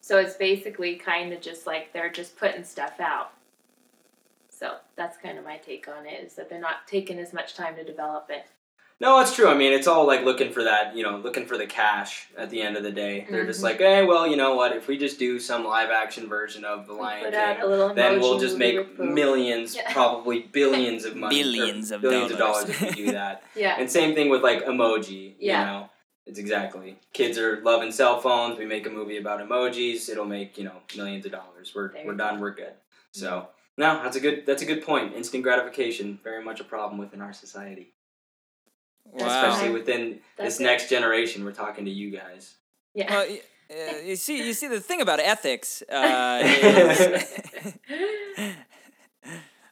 So 0.00 0.18
it's 0.18 0.36
basically 0.36 0.96
kind 0.96 1.32
of 1.32 1.40
just 1.40 1.66
like 1.66 1.92
they're 1.92 2.10
just 2.10 2.38
putting 2.38 2.64
stuff 2.64 3.00
out. 3.00 3.32
So 4.48 4.76
that's 4.96 5.18
kind 5.18 5.38
of 5.38 5.44
my 5.44 5.56
take 5.58 5.88
on 5.88 6.06
it 6.06 6.24
is 6.24 6.34
that 6.34 6.48
they're 6.48 6.60
not 6.60 6.86
taking 6.86 7.18
as 7.18 7.32
much 7.32 7.54
time 7.54 7.76
to 7.76 7.84
develop 7.84 8.30
it. 8.30 8.46
No, 9.00 9.20
it's 9.20 9.32
true. 9.32 9.46
I 9.48 9.54
mean, 9.56 9.72
it's 9.72 9.86
all 9.86 10.06
like 10.08 10.24
looking 10.24 10.50
for 10.50 10.64
that, 10.64 10.96
you 10.96 11.04
know, 11.04 11.18
looking 11.18 11.46
for 11.46 11.56
the 11.56 11.66
cash 11.66 12.26
at 12.36 12.50
the 12.50 12.60
end 12.60 12.76
of 12.76 12.82
the 12.82 12.90
day. 12.90 13.26
They're 13.30 13.46
just 13.46 13.60
Mhm. 13.60 13.64
like, 13.64 13.78
hey, 13.78 14.04
well, 14.04 14.26
you 14.26 14.36
know 14.36 14.56
what? 14.56 14.74
If 14.74 14.88
we 14.88 14.98
just 14.98 15.20
do 15.20 15.38
some 15.38 15.64
live 15.64 15.90
action 15.90 16.28
version 16.28 16.64
of 16.64 16.88
The 16.88 16.94
We 16.94 17.00
Lion 17.00 17.32
King, 17.32 17.94
then 17.94 18.18
we'll 18.20 18.40
just 18.40 18.56
make 18.56 18.98
millions, 18.98 19.76
Yeah. 19.76 19.92
probably 19.92 20.40
billions 20.52 21.04
of 21.04 21.14
money, 21.14 21.42
Billions 21.42 21.92
of 21.92 22.00
billions 22.00 22.32
of 22.32 22.38
dollars. 22.38 22.64
dollars 22.64 22.82
if 22.82 22.96
we 22.96 23.04
do 23.06 23.12
that. 23.12 23.42
Yeah. 23.54 23.76
And 23.78 23.88
same 23.90 24.16
thing 24.16 24.30
with 24.30 24.42
like 24.42 24.64
emoji. 24.64 25.34
Yeah. 25.38 25.60
You 25.60 25.66
know, 25.66 25.90
it's 26.26 26.38
exactly. 26.40 26.98
Kids 27.12 27.38
are 27.38 27.60
loving 27.62 27.92
cell 27.92 28.20
phones. 28.20 28.58
We 28.58 28.66
make 28.66 28.84
a 28.86 28.90
movie 28.90 29.16
about 29.18 29.40
emojis. 29.40 30.08
It'll 30.10 30.24
make 30.24 30.58
you 30.58 30.64
know 30.64 30.82
millions 30.96 31.24
of 31.24 31.30
dollars. 31.32 31.72
We're 31.72 31.92
There 31.92 32.04
we're 32.04 32.12
you 32.12 32.18
done. 32.18 32.40
We're 32.40 32.50
good. 32.50 32.72
So 33.12 33.48
no, 33.76 34.02
that's 34.02 34.16
a 34.16 34.20
good 34.20 34.44
that's 34.44 34.62
a 34.62 34.66
good 34.66 34.82
point. 34.82 35.14
Instant 35.14 35.44
gratification, 35.44 36.18
very 36.24 36.42
much 36.42 36.58
a 36.58 36.64
problem 36.64 36.98
within 36.98 37.20
our 37.22 37.32
society, 37.32 37.92
Wow. 39.12 39.26
especially 39.26 39.70
within 39.70 40.20
That's 40.36 40.56
this 40.56 40.60
it. 40.60 40.64
next 40.64 40.88
generation. 40.90 41.44
We're 41.44 41.52
talking 41.52 41.84
to 41.86 41.90
you 41.90 42.10
guys. 42.10 42.54
Yeah. 42.94 43.10
Well, 43.10 43.26
y- 43.28 43.40
uh, 43.70 43.98
you 44.04 44.16
see, 44.16 44.46
you 44.46 44.52
see, 44.54 44.66
the 44.68 44.80
thing 44.80 45.00
about 45.02 45.20
ethics 45.20 45.82
uh, 45.90 46.40
is, 46.44 47.00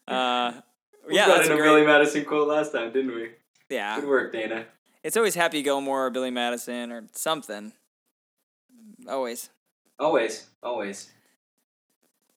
uh, 0.09 0.53
We 1.09 1.15
yeah, 1.15 1.27
got 1.27 1.37
that's 1.39 1.49
in 1.49 1.53
a. 1.53 1.57
Billy 1.57 1.85
Madison 1.85 2.25
quote 2.25 2.49
last 2.49 2.73
time, 2.73 2.93
didn't 2.93 3.15
we? 3.15 3.31
yeah. 3.71 3.99
Good 4.01 4.09
work, 4.09 4.33
Dana. 4.33 4.67
It's 5.03 5.17
always 5.17 5.35
Happy 5.35 5.63
Gilmore 5.63 6.07
or 6.07 6.11
Billy 6.11 6.31
Madison 6.31 6.91
or 6.93 7.05
something. 7.13 7.73
Always. 9.09 9.51
Always, 9.99 10.47
always. 10.63 11.11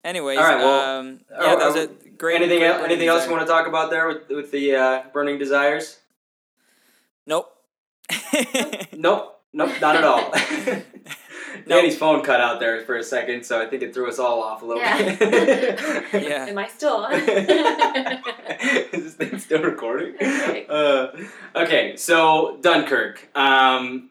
Anyways, 0.04 0.38
All 0.38 0.44
right, 0.46 0.58
well, 0.58 1.00
um, 1.00 1.20
yeah, 1.30 1.56
that 1.56 1.66
was 1.68 1.76
are- 1.76 1.84
a 1.84 2.10
great. 2.12 2.38
anything 2.38 2.60
great 2.60 2.70
el- 2.70 2.86
anything 2.86 3.08
else 3.10 3.26
you 3.26 3.32
want 3.32 3.42
to 3.46 3.48
talk 3.52 3.68
about 3.68 3.90
there 3.90 4.08
with 4.08 4.30
with 4.30 4.52
the 4.52 4.76
uh, 4.76 5.04
burning 5.14 5.38
desires? 5.38 6.00
Nope. 7.30 7.48
Nope, 8.98 9.40
nope, 9.54 9.70
not 9.80 9.96
at 9.96 10.04
all. 10.04 10.34
Danny's 11.68 11.96
phone 11.98 12.24
cut 12.24 12.42
out 12.42 12.60
there 12.60 12.82
for 12.82 12.98
a 12.98 13.04
second, 13.04 13.46
so 13.46 13.62
I 13.62 13.68
think 13.68 13.84
it 13.84 13.94
threw 13.94 14.10
us 14.10 14.18
all 14.20 14.42
off 14.42 14.62
a 14.64 14.66
little 14.66 14.82
Yeah. 14.82 15.16
bit. 15.16 15.80
Yeah. 16.24 16.46
Am 16.48 16.58
I 16.58 16.68
still 16.68 16.96
on? 17.06 17.14
Is 17.14 19.04
this 19.04 19.14
thing 19.14 19.38
still 19.38 19.62
recording? 19.62 20.16
Okay. 20.16 20.66
Uh, 20.68 21.08
okay, 21.56 21.96
so 21.98 22.58
Dunkirk. 22.62 23.30
Um, 23.38 24.10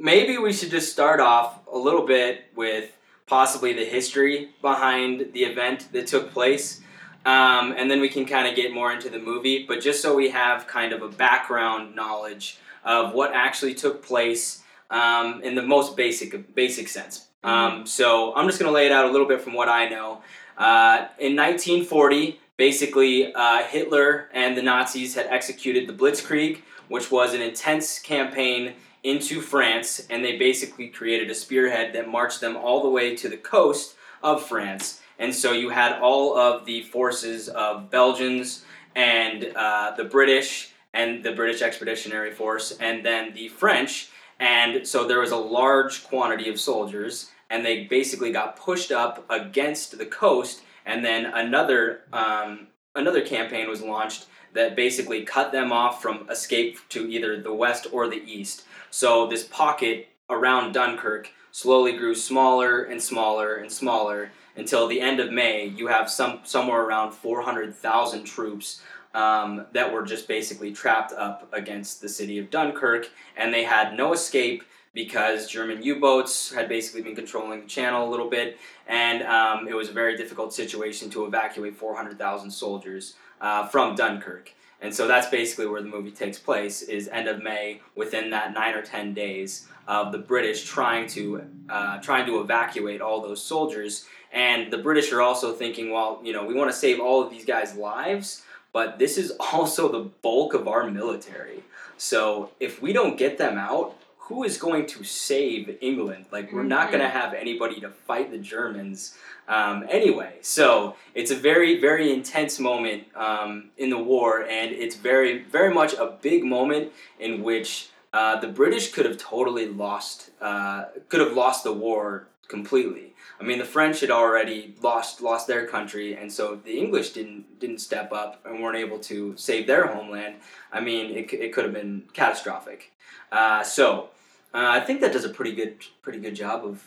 maybe 0.00 0.36
we 0.38 0.52
should 0.52 0.70
just 0.70 0.90
start 0.92 1.20
off 1.20 1.60
a 1.72 1.78
little 1.78 2.04
bit 2.04 2.46
with 2.56 2.90
possibly 3.28 3.72
the 3.74 3.84
history 3.84 4.50
behind 4.60 5.32
the 5.32 5.44
event 5.44 5.88
that 5.92 6.08
took 6.08 6.32
place. 6.32 6.80
Um, 7.26 7.74
and 7.76 7.90
then 7.90 8.00
we 8.00 8.08
can 8.08 8.24
kind 8.24 8.46
of 8.46 8.54
get 8.54 8.72
more 8.72 8.92
into 8.92 9.10
the 9.10 9.18
movie, 9.18 9.66
but 9.66 9.80
just 9.80 10.00
so 10.00 10.14
we 10.14 10.30
have 10.30 10.68
kind 10.68 10.92
of 10.92 11.02
a 11.02 11.08
background 11.08 11.96
knowledge 11.96 12.58
of 12.84 13.14
what 13.14 13.32
actually 13.34 13.74
took 13.74 14.00
place 14.00 14.62
um, 14.90 15.42
in 15.42 15.56
the 15.56 15.62
most 15.62 15.96
basic 15.96 16.54
basic 16.54 16.86
sense. 16.86 17.26
Um, 17.42 17.84
so 17.84 18.32
I'm 18.36 18.46
just 18.46 18.60
going 18.60 18.70
to 18.70 18.74
lay 18.74 18.86
it 18.86 18.92
out 18.92 19.06
a 19.06 19.10
little 19.10 19.26
bit 19.26 19.40
from 19.40 19.54
what 19.54 19.68
I 19.68 19.88
know. 19.88 20.22
Uh, 20.56 21.08
in 21.18 21.34
1940, 21.34 22.38
basically, 22.56 23.34
uh, 23.34 23.64
Hitler 23.64 24.28
and 24.32 24.56
the 24.56 24.62
Nazis 24.62 25.16
had 25.16 25.26
executed 25.26 25.88
the 25.88 25.92
Blitzkrieg, 25.92 26.60
which 26.86 27.10
was 27.10 27.34
an 27.34 27.42
intense 27.42 27.98
campaign 27.98 28.74
into 29.02 29.40
France, 29.40 30.06
and 30.10 30.24
they 30.24 30.38
basically 30.38 30.88
created 30.88 31.28
a 31.28 31.34
spearhead 31.34 31.92
that 31.94 32.08
marched 32.08 32.40
them 32.40 32.56
all 32.56 32.82
the 32.82 32.88
way 32.88 33.16
to 33.16 33.28
the 33.28 33.36
coast 33.36 33.96
of 34.22 34.46
France. 34.46 35.00
And 35.18 35.34
so 35.34 35.52
you 35.52 35.70
had 35.70 36.00
all 36.00 36.36
of 36.36 36.64
the 36.64 36.82
forces 36.82 37.48
of 37.48 37.90
Belgians 37.90 38.64
and 38.94 39.52
uh, 39.56 39.94
the 39.96 40.04
British 40.04 40.72
and 40.94 41.22
the 41.22 41.32
British 41.32 41.60
Expeditionary 41.60 42.30
Force, 42.30 42.76
and 42.80 43.04
then 43.04 43.34
the 43.34 43.48
French. 43.48 44.08
And 44.40 44.86
so 44.86 45.06
there 45.06 45.20
was 45.20 45.30
a 45.30 45.36
large 45.36 46.04
quantity 46.04 46.48
of 46.48 46.58
soldiers, 46.58 47.30
and 47.50 47.64
they 47.64 47.84
basically 47.84 48.32
got 48.32 48.56
pushed 48.56 48.90
up 48.90 49.24
against 49.30 49.98
the 49.98 50.06
coast. 50.06 50.62
And 50.86 51.04
then 51.04 51.26
another 51.26 52.02
um, 52.12 52.68
another 52.94 53.20
campaign 53.20 53.68
was 53.68 53.82
launched 53.82 54.26
that 54.54 54.74
basically 54.74 55.22
cut 55.22 55.52
them 55.52 55.70
off 55.70 56.00
from 56.00 56.26
escape 56.30 56.78
to 56.88 57.06
either 57.10 57.40
the 57.42 57.52
west 57.52 57.86
or 57.92 58.08
the 58.08 58.22
east. 58.24 58.64
So 58.90 59.26
this 59.26 59.44
pocket 59.44 60.08
around 60.30 60.72
Dunkirk 60.72 61.30
slowly 61.50 61.96
grew 61.96 62.14
smaller 62.14 62.84
and 62.84 63.02
smaller 63.02 63.56
and 63.56 63.70
smaller 63.70 64.30
until 64.56 64.86
the 64.86 65.00
end 65.00 65.20
of 65.20 65.30
May. 65.30 65.66
You 65.66 65.86
have 65.88 66.10
some 66.10 66.40
somewhere 66.44 66.82
around 66.82 67.12
four 67.12 67.42
hundred 67.42 67.74
thousand 67.74 68.24
troops 68.24 68.82
um, 69.14 69.66
that 69.72 69.92
were 69.92 70.04
just 70.04 70.28
basically 70.28 70.72
trapped 70.72 71.12
up 71.12 71.48
against 71.52 72.00
the 72.00 72.08
city 72.08 72.38
of 72.38 72.50
Dunkirk, 72.50 73.08
and 73.36 73.52
they 73.52 73.64
had 73.64 73.96
no 73.96 74.12
escape 74.12 74.64
because 74.92 75.46
German 75.46 75.82
U-boats 75.82 76.52
had 76.54 76.70
basically 76.70 77.02
been 77.02 77.14
controlling 77.14 77.60
the 77.60 77.66
channel 77.66 78.08
a 78.08 78.10
little 78.10 78.30
bit, 78.30 78.58
and 78.88 79.22
um, 79.24 79.68
it 79.68 79.74
was 79.74 79.90
a 79.90 79.92
very 79.92 80.16
difficult 80.16 80.54
situation 80.54 81.10
to 81.10 81.26
evacuate 81.26 81.76
400,000 81.76 82.50
soldiers 82.50 83.14
uh, 83.42 83.66
from 83.68 83.94
Dunkirk. 83.94 84.52
And 84.80 84.94
so 84.94 85.06
that's 85.06 85.28
basically 85.28 85.66
where 85.66 85.82
the 85.82 85.88
movie 85.88 86.10
takes 86.10 86.38
place, 86.38 86.82
is 86.82 87.08
end 87.08 87.28
of 87.28 87.42
May, 87.42 87.80
within 87.94 88.30
that 88.30 88.54
nine 88.54 88.74
or 88.74 88.82
ten 88.82 89.14
days 89.14 89.68
of 89.88 90.12
the 90.12 90.18
British 90.18 90.64
trying 90.64 91.06
to 91.08 91.42
uh, 91.68 91.98
trying 91.98 92.26
to 92.26 92.40
evacuate 92.40 93.00
all 93.00 93.20
those 93.20 93.42
soldiers. 93.42 94.06
And 94.32 94.72
the 94.72 94.78
British 94.78 95.12
are 95.12 95.22
also 95.22 95.52
thinking, 95.52 95.90
well, 95.90 96.20
you 96.22 96.32
know, 96.32 96.44
we 96.44 96.54
want 96.54 96.70
to 96.70 96.76
save 96.76 97.00
all 97.00 97.22
of 97.22 97.30
these 97.30 97.44
guys' 97.44 97.74
lives, 97.74 98.42
but 98.72 98.98
this 98.98 99.18
is 99.18 99.32
also 99.52 99.90
the 99.90 100.10
bulk 100.22 100.54
of 100.54 100.68
our 100.68 100.88
military. 100.90 101.62
So 101.96 102.50
if 102.60 102.82
we 102.82 102.92
don't 102.92 103.16
get 103.16 103.38
them 103.38 103.56
out, 103.56 103.96
who 104.18 104.42
is 104.42 104.58
going 104.58 104.86
to 104.86 105.04
save 105.04 105.78
England? 105.80 106.26
Like, 106.32 106.52
we're 106.52 106.64
not 106.64 106.90
going 106.90 107.00
to 107.00 107.08
have 107.08 107.32
anybody 107.32 107.80
to 107.80 107.90
fight 107.90 108.32
the 108.32 108.38
Germans 108.38 109.16
um, 109.46 109.86
anyway. 109.88 110.34
So 110.42 110.96
it's 111.14 111.30
a 111.30 111.36
very, 111.36 111.80
very 111.80 112.12
intense 112.12 112.58
moment 112.58 113.04
um, 113.14 113.70
in 113.78 113.88
the 113.90 113.98
war, 113.98 114.42
and 114.42 114.72
it's 114.72 114.96
very, 114.96 115.44
very 115.44 115.72
much 115.72 115.94
a 115.94 116.16
big 116.20 116.44
moment 116.44 116.92
in 117.20 117.44
which 117.44 117.90
uh, 118.12 118.40
the 118.40 118.48
British 118.48 118.92
could 118.92 119.04
have 119.04 119.16
totally 119.16 119.68
lost, 119.68 120.30
uh, 120.40 120.86
could 121.08 121.20
have 121.20 121.34
lost 121.34 121.62
the 121.62 121.72
war 121.72 122.26
completely. 122.48 123.14
I 123.40 123.44
mean, 123.44 123.58
the 123.58 123.64
French 123.64 124.00
had 124.00 124.10
already 124.10 124.74
lost 124.80 125.20
lost 125.20 125.46
their 125.46 125.66
country, 125.66 126.16
and 126.16 126.32
so 126.32 126.56
the 126.56 126.78
English 126.78 127.10
didn't 127.10 127.58
didn't 127.58 127.78
step 127.78 128.12
up 128.12 128.40
and 128.44 128.62
weren't 128.62 128.78
able 128.78 128.98
to 129.00 129.36
save 129.36 129.66
their 129.66 129.86
homeland. 129.88 130.36
I 130.72 130.80
mean, 130.80 131.10
it, 131.10 131.32
it 131.32 131.52
could 131.52 131.64
have 131.64 131.74
been 131.74 132.04
catastrophic. 132.12 132.92
Uh, 133.30 133.62
so 133.62 134.10
uh, 134.54 134.68
I 134.68 134.80
think 134.80 135.00
that 135.00 135.12
does 135.12 135.24
a 135.24 135.30
pretty 135.30 135.52
good 135.52 135.84
pretty 136.02 136.18
good 136.18 136.34
job 136.34 136.64
of. 136.64 136.82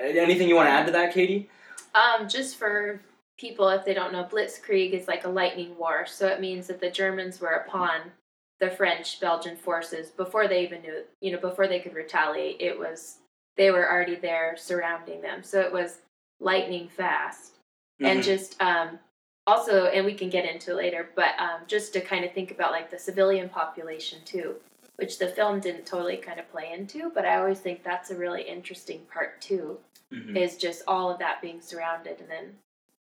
Anything 0.00 0.48
you 0.48 0.56
want 0.56 0.66
to 0.66 0.72
add 0.72 0.86
to 0.86 0.92
that, 0.92 1.12
Katie? 1.12 1.50
Um, 1.94 2.26
just 2.26 2.56
for 2.56 3.02
people, 3.38 3.68
if 3.68 3.84
they 3.84 3.92
don't 3.92 4.12
know, 4.12 4.24
Blitzkrieg 4.24 4.92
is 4.92 5.06
like 5.06 5.24
a 5.24 5.28
lightning 5.28 5.76
war. 5.76 6.06
So 6.06 6.26
it 6.26 6.40
means 6.40 6.66
that 6.68 6.80
the 6.80 6.90
Germans 6.90 7.38
were 7.38 7.64
upon 7.66 8.12
the 8.60 8.70
French 8.70 9.20
Belgian 9.20 9.56
forces 9.56 10.08
before 10.08 10.48
they 10.48 10.62
even 10.62 10.82
knew, 10.82 11.02
you 11.20 11.32
know, 11.32 11.38
before 11.38 11.68
they 11.68 11.80
could 11.80 11.94
retaliate. 11.94 12.60
It 12.60 12.78
was 12.78 13.18
they 13.56 13.70
were 13.70 13.90
already 13.90 14.16
there 14.16 14.56
surrounding 14.56 15.20
them. 15.20 15.42
So 15.42 15.60
it 15.60 15.72
was 15.72 15.98
lightning 16.40 16.88
fast. 16.88 17.52
and 18.00 18.20
Mhm. 18.20 18.24
just 18.24 18.60
um, 18.60 18.98
also 19.46 19.86
and 19.86 20.04
we 20.04 20.14
can 20.14 20.28
get 20.28 20.44
into 20.44 20.72
it 20.72 20.74
later 20.74 21.08
but 21.14 21.38
um, 21.38 21.60
just 21.68 21.92
to 21.92 22.00
kind 22.00 22.24
of 22.24 22.32
think 22.32 22.50
about 22.50 22.72
like 22.72 22.90
the 22.90 22.98
civilian 22.98 23.48
population 23.48 24.18
too 24.24 24.56
which 24.96 25.18
the 25.18 25.28
film 25.28 25.60
didn't 25.60 25.86
totally 25.86 26.16
kind 26.16 26.40
of 26.40 26.50
play 26.50 26.72
into 26.72 27.10
but 27.14 27.24
i 27.24 27.36
always 27.36 27.60
think 27.60 27.84
that's 27.84 28.10
a 28.10 28.16
really 28.16 28.42
interesting 28.42 29.00
part 29.12 29.40
too 29.40 29.78
Mhm. 30.12 30.36
is 30.36 30.56
just 30.56 30.82
all 30.88 31.08
of 31.08 31.18
that 31.20 31.40
being 31.40 31.60
surrounded 31.60 32.18
and 32.20 32.28
then 32.28 32.58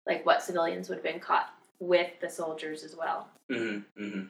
like 0.06 0.24
what 0.24 0.42
civilians 0.42 0.88
would 0.88 0.96
have 0.96 1.04
been 1.04 1.20
caught 1.20 1.52
with 1.80 2.18
the 2.20 2.30
soldiers 2.30 2.82
as 2.82 2.96
well 2.96 3.28
hmm 3.50 3.80
hmm 3.96 4.22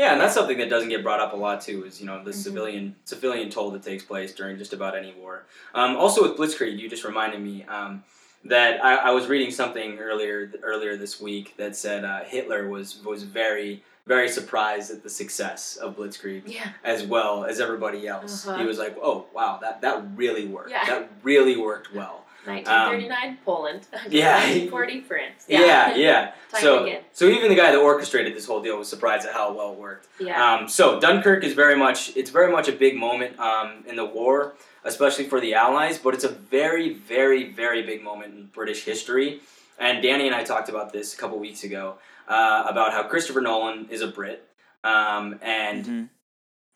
Yeah, 0.00 0.12
and 0.12 0.20
that's 0.20 0.32
something 0.32 0.56
that 0.56 0.70
doesn't 0.70 0.88
get 0.88 1.02
brought 1.02 1.20
up 1.20 1.34
a 1.34 1.36
lot 1.36 1.60
too. 1.60 1.84
Is 1.84 2.00
you 2.00 2.06
know 2.06 2.24
the 2.24 2.30
Mhm. 2.30 2.42
civilian 2.46 2.96
civilian 3.04 3.50
toll 3.50 3.70
that 3.72 3.82
takes 3.82 4.02
place 4.02 4.32
during 4.34 4.56
just 4.56 4.72
about 4.72 4.96
any 4.96 5.12
war. 5.12 5.44
Um, 5.74 5.94
also 5.96 6.22
with 6.22 6.38
Blitzkrieg, 6.38 6.78
you 6.78 6.88
just 6.88 7.04
reminded 7.04 7.40
me 7.42 7.64
um, 7.68 8.02
that 8.46 8.82
I, 8.82 8.94
I 8.96 9.10
was 9.10 9.26
reading 9.26 9.50
something 9.50 9.98
earlier 9.98 10.50
earlier 10.62 10.96
this 10.96 11.20
week 11.20 11.54
that 11.58 11.76
said 11.76 12.06
uh, 12.06 12.20
Hitler 12.24 12.66
was 12.70 13.02
was 13.04 13.24
very 13.24 13.82
very 14.06 14.28
surprised 14.30 14.90
at 14.90 15.02
the 15.02 15.10
success 15.10 15.76
of 15.76 15.96
Blitzkrieg 15.98 16.44
Yeah. 16.46 16.70
as 16.82 17.02
well 17.04 17.44
as 17.44 17.60
everybody 17.60 18.08
else. 18.08 18.48
Uh-huh. 18.48 18.58
He 18.58 18.64
was 18.64 18.78
like, 18.78 18.96
"Oh 19.02 19.26
wow, 19.34 19.58
that 19.60 19.82
that 19.82 20.02
really 20.16 20.46
worked. 20.46 20.70
Yeah. 20.70 20.86
That 20.86 21.10
really 21.22 21.56
worked 21.58 21.92
well." 21.94 22.19
1939 22.44 23.38
Poland. 23.44 23.86
Um, 23.92 24.00
yeah. 24.10 24.36
1940 24.36 25.00
France. 25.02 25.44
Yeah, 25.48 25.94
yeah. 25.94 26.32
Time 26.52 26.60
so 26.62 26.84
again. 26.84 27.02
so 27.12 27.26
even 27.26 27.48
the 27.48 27.54
guy 27.54 27.70
that 27.72 27.78
orchestrated 27.78 28.34
this 28.34 28.46
whole 28.46 28.62
deal 28.62 28.76
was 28.78 28.88
surprised 28.88 29.26
at 29.26 29.32
how 29.34 29.52
well 29.52 29.72
it 29.72 29.78
worked. 29.78 30.06
Yeah. 30.18 30.54
Um, 30.54 30.68
so 30.68 30.98
Dunkirk 31.00 31.44
is 31.44 31.52
very 31.54 31.76
much 31.76 32.16
it's 32.16 32.30
very 32.30 32.50
much 32.50 32.68
a 32.68 32.72
big 32.72 32.96
moment 32.96 33.38
um, 33.38 33.84
in 33.86 33.96
the 33.96 34.04
war, 34.04 34.54
especially 34.84 35.26
for 35.26 35.40
the 35.40 35.54
Allies. 35.54 35.98
But 35.98 36.14
it's 36.14 36.24
a 36.24 36.28
very 36.30 36.94
very 36.94 37.50
very 37.52 37.82
big 37.82 38.02
moment 38.02 38.34
in 38.34 38.46
British 38.46 38.84
history. 38.84 39.40
And 39.78 40.02
Danny 40.02 40.26
and 40.26 40.34
I 40.34 40.44
talked 40.44 40.68
about 40.68 40.92
this 40.92 41.14
a 41.14 41.16
couple 41.16 41.38
weeks 41.38 41.64
ago 41.64 41.94
uh, 42.28 42.64
about 42.68 42.92
how 42.92 43.02
Christopher 43.04 43.40
Nolan 43.40 43.86
is 43.90 44.02
a 44.02 44.08
Brit, 44.08 44.46
um, 44.84 45.38
and 45.42 45.84
Mhm. 45.86 46.08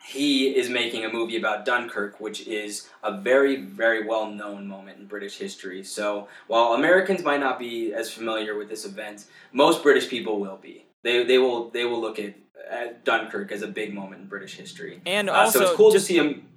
He 0.06 0.54
is 0.54 0.68
making 0.68 1.04
a 1.04 1.08
movie 1.08 1.36
about 1.36 1.64
Dunkirk, 1.64 2.20
which 2.20 2.46
is 2.46 2.88
a 3.02 3.16
very, 3.16 3.56
very 3.56 4.06
well 4.06 4.26
known 4.26 4.66
moment 4.66 4.98
in 4.98 5.06
British 5.06 5.38
history. 5.38 5.82
So 5.82 6.28
while 6.46 6.74
Americans 6.74 7.22
might 7.22 7.40
not 7.40 7.58
be 7.58 7.94
as 7.94 8.10
familiar 8.12 8.56
with 8.56 8.68
this 8.68 8.84
event, 8.84 9.24
most 9.52 9.82
British 9.82 10.08
people 10.08 10.38
will 10.38 10.58
be. 10.58 10.84
They, 11.02 11.24
they 11.24 11.38
will 11.38 11.70
they 11.70 11.84
will 11.84 12.00
look 12.00 12.18
at, 12.18 12.34
at 12.70 13.04
Dunkirk 13.04 13.50
as 13.50 13.62
a 13.62 13.66
big 13.66 13.94
moment 13.94 14.22
in 14.22 14.28
British 14.28 14.56
history. 14.56 15.00
And 15.06 15.30
Uh, 15.30 15.34
also, 15.34 15.60
so 15.60 15.66
it's 15.66 15.76
cool 15.76 15.90
just, 15.90 16.06
to 16.06 16.12
see 16.12 16.18
him. 16.18 16.48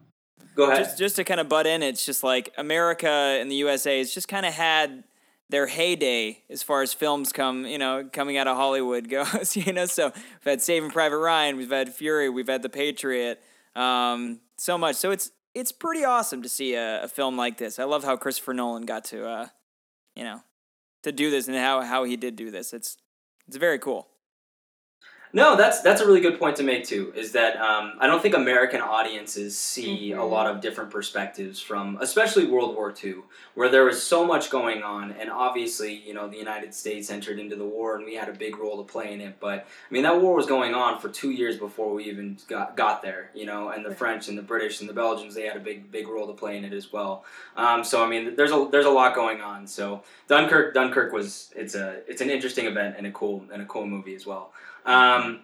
Go 0.55 0.69
ahead. 0.69 0.83
just 0.83 0.97
just 0.97 1.15
to 1.15 1.23
kind 1.23 1.39
of 1.39 1.47
butt 1.47 1.67
in, 1.67 1.81
it's 1.83 2.05
just 2.05 2.23
like 2.23 2.53
America 2.57 3.07
and 3.07 3.49
the 3.49 3.55
USA 3.55 3.97
has 3.99 4.13
just 4.13 4.27
kind 4.27 4.45
of 4.45 4.53
had 4.53 5.03
their 5.49 5.67
heyday 5.67 6.43
as 6.49 6.61
far 6.61 6.81
as 6.81 6.93
films 6.93 7.31
come, 7.31 7.65
you 7.65 7.77
know, 7.77 8.09
coming 8.11 8.37
out 8.37 8.47
of 8.47 8.57
Hollywood 8.57 9.09
goes, 9.09 9.55
you 9.55 9.73
know. 9.73 9.85
So 9.85 10.11
we've 10.15 10.43
had 10.45 10.61
Saving 10.61 10.91
Private 10.91 11.17
Ryan, 11.17 11.57
we've 11.57 11.71
had 11.71 11.93
Fury, 11.93 12.29
we've 12.29 12.47
had 12.47 12.61
The 12.61 12.69
Patriot, 12.69 13.41
um, 13.75 14.41
so 14.57 14.77
much. 14.77 14.95
So 14.95 15.11
it's 15.11 15.31
it's 15.53 15.71
pretty 15.71 16.03
awesome 16.03 16.43
to 16.43 16.49
see 16.49 16.75
a, 16.75 17.03
a 17.03 17.07
film 17.07 17.37
like 17.37 17.57
this. 17.57 17.79
I 17.79 17.85
love 17.85 18.03
how 18.03 18.15
Christopher 18.15 18.53
Nolan 18.53 18.85
got 18.85 19.05
to, 19.05 19.27
uh, 19.27 19.47
you 20.15 20.23
know, 20.23 20.43
to 21.03 21.11
do 21.11 21.31
this 21.31 21.47
and 21.47 21.57
how 21.57 21.81
how 21.81 22.03
he 22.03 22.15
did 22.15 22.35
do 22.35 22.51
this. 22.51 22.73
It's 22.73 22.97
it's 23.47 23.57
very 23.57 23.79
cool. 23.79 24.07
No, 25.33 25.57
that's 25.57 25.81
that's 25.81 25.99
a 25.99 26.07
really 26.07 26.21
good 26.21 26.39
point 26.39 26.55
to 26.55 26.63
make 26.63 26.85
too. 26.85 27.11
Is 27.15 27.33
that 27.33 27.57
um, 27.57 27.93
I 27.99 28.07
don't 28.07 28.21
think 28.21 28.33
American 28.33 28.79
audiences 28.81 29.57
see 29.57 30.13
a 30.13 30.17
Mhm. 30.17 30.31
lot 30.31 30.47
of 30.49 30.61
different 30.61 30.89
perspectives 30.89 31.59
from, 31.59 31.97
especially 31.99 32.45
World 32.47 32.75
War 32.75 32.93
II, 33.03 33.15
where 33.53 33.67
there 33.67 33.83
was 33.83 34.01
so 34.01 34.25
much 34.25 34.49
going 34.49 34.83
on, 34.83 35.11
and 35.11 35.29
obviously, 35.29 35.93
you 35.93 36.13
know, 36.13 36.27
the 36.29 36.37
United 36.37 36.73
States 36.73 37.09
entered 37.09 37.39
into 37.39 37.57
the 37.57 37.65
war, 37.65 37.95
and 37.97 38.05
we 38.05 38.15
had 38.15 38.29
a 38.29 38.33
big 38.33 38.57
role 38.57 38.77
to 38.77 38.89
play 38.89 39.11
in 39.13 39.19
it. 39.19 39.35
But 39.41 39.59
I 39.89 39.93
mean, 39.93 40.03
that 40.03 40.19
war 40.21 40.33
was 40.33 40.45
going 40.45 40.73
on 40.73 40.97
for 40.99 41.09
two 41.09 41.31
years 41.31 41.57
before 41.57 41.93
we 41.93 42.05
even 42.05 42.37
got 42.47 42.77
got 42.77 43.01
there, 43.01 43.29
you 43.33 43.45
know, 43.45 43.69
and 43.69 43.83
the 43.83 43.89
Right. 43.89 43.97
French 43.97 44.29
and 44.29 44.37
the 44.37 44.41
British 44.43 44.79
and 44.79 44.89
the 44.89 44.93
Belgians 44.93 45.35
they 45.35 45.43
had 45.45 45.57
a 45.57 45.59
big 45.59 45.91
big 45.91 46.07
role 46.07 46.27
to 46.27 46.33
play 46.33 46.55
in 46.57 46.63
it 46.63 46.73
as 46.73 46.93
well. 46.93 47.25
Um, 47.57 47.83
so 47.83 48.01
I 48.01 48.07
mean, 48.07 48.35
there's 48.37 48.53
a 48.53 48.67
there's 48.71 48.85
a 48.85 48.89
lot 48.89 49.13
going 49.13 49.41
on. 49.41 49.67
So 49.67 50.03
Dunkirk 50.29 50.73
Dunkirk 50.73 51.11
was 51.11 51.51
it's 51.55 51.75
a 51.75 51.97
it's 52.07 52.21
an 52.21 52.29
interesting 52.29 52.65
event 52.65 52.95
and 52.97 53.05
a 53.05 53.11
cool 53.11 53.43
and 53.51 53.61
a 53.61 53.65
cool 53.65 53.85
movie 53.85 54.15
as 54.15 54.25
well. 54.25 54.53
Um, 54.87 55.41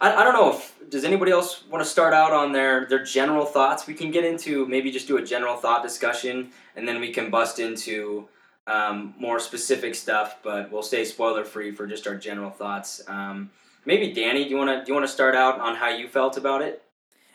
I, 0.00 0.16
I 0.16 0.24
don't 0.24 0.34
know 0.34 0.50
if 0.52 0.74
does 0.90 1.04
anybody 1.04 1.32
else 1.32 1.64
want 1.70 1.82
to 1.82 1.88
start 1.88 2.12
out 2.12 2.32
on 2.32 2.52
their 2.52 2.86
their 2.86 3.02
general 3.02 3.46
thoughts. 3.46 3.86
We 3.86 3.94
can 3.94 4.10
get 4.10 4.24
into 4.24 4.66
maybe 4.66 4.90
just 4.90 5.08
do 5.08 5.16
a 5.16 5.22
general 5.22 5.56
thought 5.56 5.82
discussion, 5.82 6.50
and 6.76 6.86
then 6.86 7.00
we 7.00 7.12
can 7.12 7.30
bust 7.30 7.58
into 7.58 8.28
um, 8.66 9.14
more 9.18 9.40
specific 9.40 9.94
stuff. 9.94 10.36
But 10.42 10.70
we'll 10.70 10.82
stay 10.82 11.04
spoiler 11.04 11.44
free 11.44 11.72
for 11.72 11.86
just 11.86 12.06
our 12.06 12.14
general 12.14 12.50
thoughts. 12.50 13.00
Um, 13.08 13.50
maybe 13.86 14.12
Danny, 14.12 14.44
do 14.44 14.50
you 14.50 14.56
want 14.56 14.70
to 14.70 14.84
do 14.84 14.88
you 14.88 14.94
want 14.94 15.06
to 15.06 15.12
start 15.12 15.34
out 15.34 15.58
on 15.58 15.76
how 15.76 15.88
you 15.88 16.06
felt 16.06 16.36
about 16.36 16.60
it? 16.60 16.82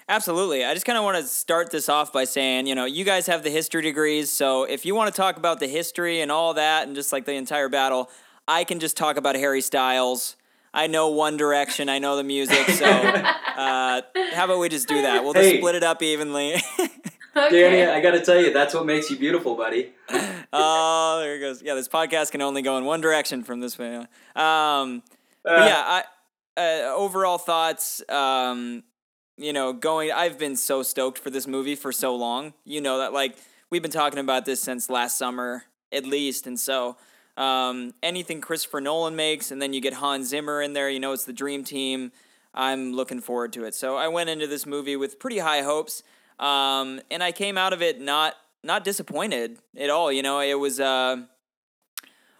Absolutely. 0.10 0.63
I 0.63 0.74
just 0.74 0.86
kind 0.86 0.98
of 0.98 1.04
want 1.04 1.17
to 1.17 1.24
start 1.24 1.70
this 1.70 1.89
off 1.89 2.13
by 2.13 2.24
saying, 2.24 2.65
you 2.65 2.76
know, 2.76 2.86
you 2.86 3.04
guys 3.04 3.28
have 3.28 3.43
the 3.43 3.50
history 3.50 3.82
degrees, 3.82 4.32
so 4.32 4.63
if 4.63 4.86
you 4.86 4.96
want 4.96 5.13
to 5.13 5.17
talk 5.17 5.36
about 5.36 5.60
the 5.60 5.67
history 5.67 6.22
and 6.22 6.32
all 6.32 6.54
that 6.54 6.88
and 6.88 6.96
just 6.96 7.12
like 7.12 7.26
the 7.26 7.34
entire 7.34 7.67
battle, 7.67 8.10
I 8.48 8.63
can 8.63 8.80
just 8.80 8.96
talk 8.96 9.17
about 9.17 9.36
Harry 9.36 9.60
Styles. 9.60 10.38
I 10.78 10.86
know 10.88 11.08
One 11.10 11.38
Direction, 11.38 11.90
I 11.90 11.98
know 12.00 12.16
the 12.18 12.24
music, 12.24 12.68
so 12.70 12.86
uh, 12.86 14.02
how 14.34 14.46
about 14.46 14.60
we 14.60 14.70
just 14.70 14.88
do 14.88 15.02
that? 15.02 15.24
We'll 15.24 15.34
just 15.34 15.46
Hey. 15.50 15.58
split 15.58 15.74
it 15.76 15.84
up 15.84 16.04
evenly. 16.04 16.54
okay. 17.36 17.50
Danny, 17.50 17.82
I 17.84 18.00
got 18.00 18.12
to 18.12 18.22
tell 18.24 18.40
you, 18.40 18.54
that's 18.54 18.74
what 18.76 18.86
makes 18.86 19.10
you 19.10 19.18
beautiful, 19.18 19.56
buddy. 19.56 19.92
oh, 20.54 21.18
there 21.20 21.36
it 21.36 21.40
goes. 21.40 21.62
Yeah, 21.63 21.74
this 21.76 21.88
podcast 21.88 22.32
can 22.32 22.42
only 22.44 22.62
go 22.62 22.78
in 22.78 22.86
one 22.86 23.02
direction 23.02 23.44
from 23.44 23.60
this 23.60 23.78
way. 23.80 23.98
Um, 23.98 25.04
Uh, 25.44 25.66
yeah, 25.66 25.84
I 25.86 26.04
uh, 26.58 26.94
overall 26.96 27.38
thoughts. 27.38 28.08
Um, 28.10 28.84
you 29.38 29.54
know, 29.54 29.72
going. 29.74 30.12
I've 30.12 30.38
been 30.38 30.56
so 30.56 30.84
stoked 30.84 31.20
for 31.20 31.30
this 31.30 31.48
movie 31.48 31.76
for 31.76 31.92
so 31.92 32.16
long. 32.16 32.54
You 32.66 32.82
know 32.82 32.98
that 33.00 33.13
like 33.13 33.38
we've 33.70 33.82
been 33.82 33.92
talking 33.92 34.20
about 34.20 34.46
this 34.46 34.62
since 34.62 34.90
last 34.90 35.18
summer 35.18 35.63
at 35.92 36.06
least, 36.06 36.46
and 36.48 36.60
so 36.60 36.98
um, 37.38 37.93
anything 38.04 38.41
Christopher 38.41 38.82
Nolan 38.82 39.15
makes, 39.15 39.52
and 39.52 39.62
then 39.62 39.73
you 39.73 39.80
get 39.80 39.93
Hans 39.93 40.28
Zimmer 40.28 40.62
in 40.62 40.73
there. 40.73 40.89
You 40.89 41.00
know, 41.00 41.13
it's 41.13 41.26
the 41.26 41.34
dream 41.34 41.63
team. 41.63 42.12
I'm 42.54 42.93
looking 42.93 43.21
forward 43.21 43.54
to 43.54 43.65
it. 43.65 43.76
So 43.76 43.95
I 43.95 44.08
went 44.08 44.30
into 44.30 44.47
this 44.47 44.65
movie 44.65 44.95
with 44.95 45.19
pretty 45.19 45.38
high 45.38 45.62
hopes, 45.62 46.04
um, 46.39 47.00
and 47.10 47.23
I 47.23 47.32
came 47.32 47.58
out 47.58 47.71
of 47.71 47.82
it 47.82 48.02
not 48.02 48.36
not 48.63 48.84
disappointed 48.84 49.60
at 49.78 49.89
all. 49.89 50.12
You 50.12 50.23
know, 50.23 50.39
it 50.39 50.60
was. 50.60 50.80
Uh, 50.80 51.23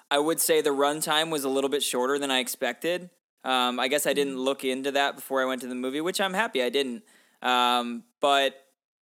I 0.10 0.20
would 0.20 0.40
say 0.40 0.62
the 0.62 0.70
runtime 0.70 1.30
was 1.32 1.44
a 1.44 1.50
little 1.50 1.70
bit 1.70 1.84
shorter 1.84 2.18
than 2.18 2.32
I 2.32 2.40
expected. 2.40 3.10
Um, 3.44 3.80
I 3.80 3.88
guess 3.88 4.08
I 4.08 4.14
didn't 4.14 4.38
look 4.38 4.64
into 4.64 4.92
that 4.92 5.16
before 5.16 5.42
I 5.42 5.46
went 5.46 5.62
to 5.62 5.68
the 5.68 5.76
movie, 5.76 6.02
which 6.02 6.22
I'm 6.22 6.34
happy 6.34 6.64
I 6.64 6.70
didn't. 6.70 7.04
Um, 7.42 8.04
but 8.20 8.56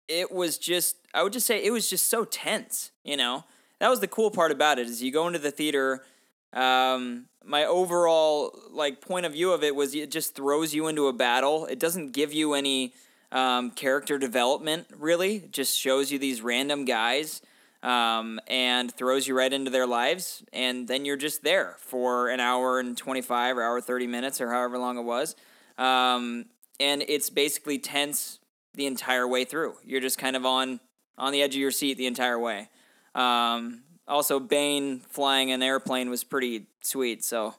it 0.07 0.31
was 0.31 0.57
just, 0.57 0.97
I 1.13 1.23
would 1.23 1.33
just 1.33 1.45
say 1.45 1.63
it 1.63 1.71
was 1.71 1.89
just 1.89 2.09
so 2.09 2.25
tense, 2.25 2.91
you 3.03 3.17
know? 3.17 3.43
That 3.83 3.89
was 3.89 3.99
the 3.99 4.07
cool 4.07 4.31
part 4.31 4.53
about 4.53 4.79
it 4.79 4.87
is 4.87 5.03
you 5.03 5.11
go 5.11 5.27
into 5.27 5.39
the 5.39 5.51
theater, 5.51 6.05
um, 6.53 7.25
my 7.43 7.65
overall 7.65 8.57
like 8.71 9.01
point 9.01 9.25
of 9.25 9.33
view 9.33 9.51
of 9.51 9.61
it 9.61 9.75
was 9.75 9.93
it 9.93 10.09
just 10.09 10.35
throws 10.35 10.73
you 10.73 10.87
into 10.87 11.07
a 11.07 11.11
battle. 11.11 11.65
It 11.65 11.79
doesn't 11.79 12.13
give 12.13 12.31
you 12.31 12.53
any 12.53 12.93
um, 13.33 13.71
character 13.71 14.17
development 14.17 14.87
really. 14.97 15.35
It 15.35 15.51
just 15.51 15.77
shows 15.77 16.13
you 16.13 16.17
these 16.17 16.41
random 16.41 16.85
guys 16.85 17.41
um, 17.83 18.39
and 18.47 18.89
throws 18.89 19.27
you 19.27 19.37
right 19.37 19.51
into 19.51 19.69
their 19.69 19.85
lives, 19.85 20.45
and 20.53 20.87
then 20.87 21.03
you're 21.03 21.17
just 21.17 21.43
there 21.43 21.75
for 21.79 22.29
an 22.29 22.39
hour 22.39 22.79
and 22.79 22.95
25 22.95 23.57
or 23.57 23.63
hour 23.63 23.81
30 23.81 24.07
minutes 24.07 24.39
or 24.39 24.49
however 24.49 24.77
long 24.77 24.97
it 24.97 25.03
was. 25.03 25.35
Um, 25.77 26.45
and 26.79 27.03
it's 27.09 27.29
basically 27.29 27.79
tense 27.79 28.39
the 28.75 28.85
entire 28.85 29.27
way 29.27 29.43
through. 29.43 29.75
You're 29.83 29.99
just 29.99 30.17
kind 30.17 30.37
of 30.37 30.45
on 30.45 30.79
on 31.17 31.33
the 31.33 31.41
edge 31.41 31.53
of 31.55 31.59
your 31.59 31.71
seat 31.71 31.97
the 31.97 32.07
entire 32.07 32.39
way. 32.39 32.69
Um, 33.15 33.83
also, 34.07 34.39
Bane 34.39 34.99
flying 34.99 35.51
an 35.51 35.63
airplane 35.63 36.09
was 36.09 36.23
pretty 36.23 36.67
sweet. 36.81 37.23
So, 37.23 37.55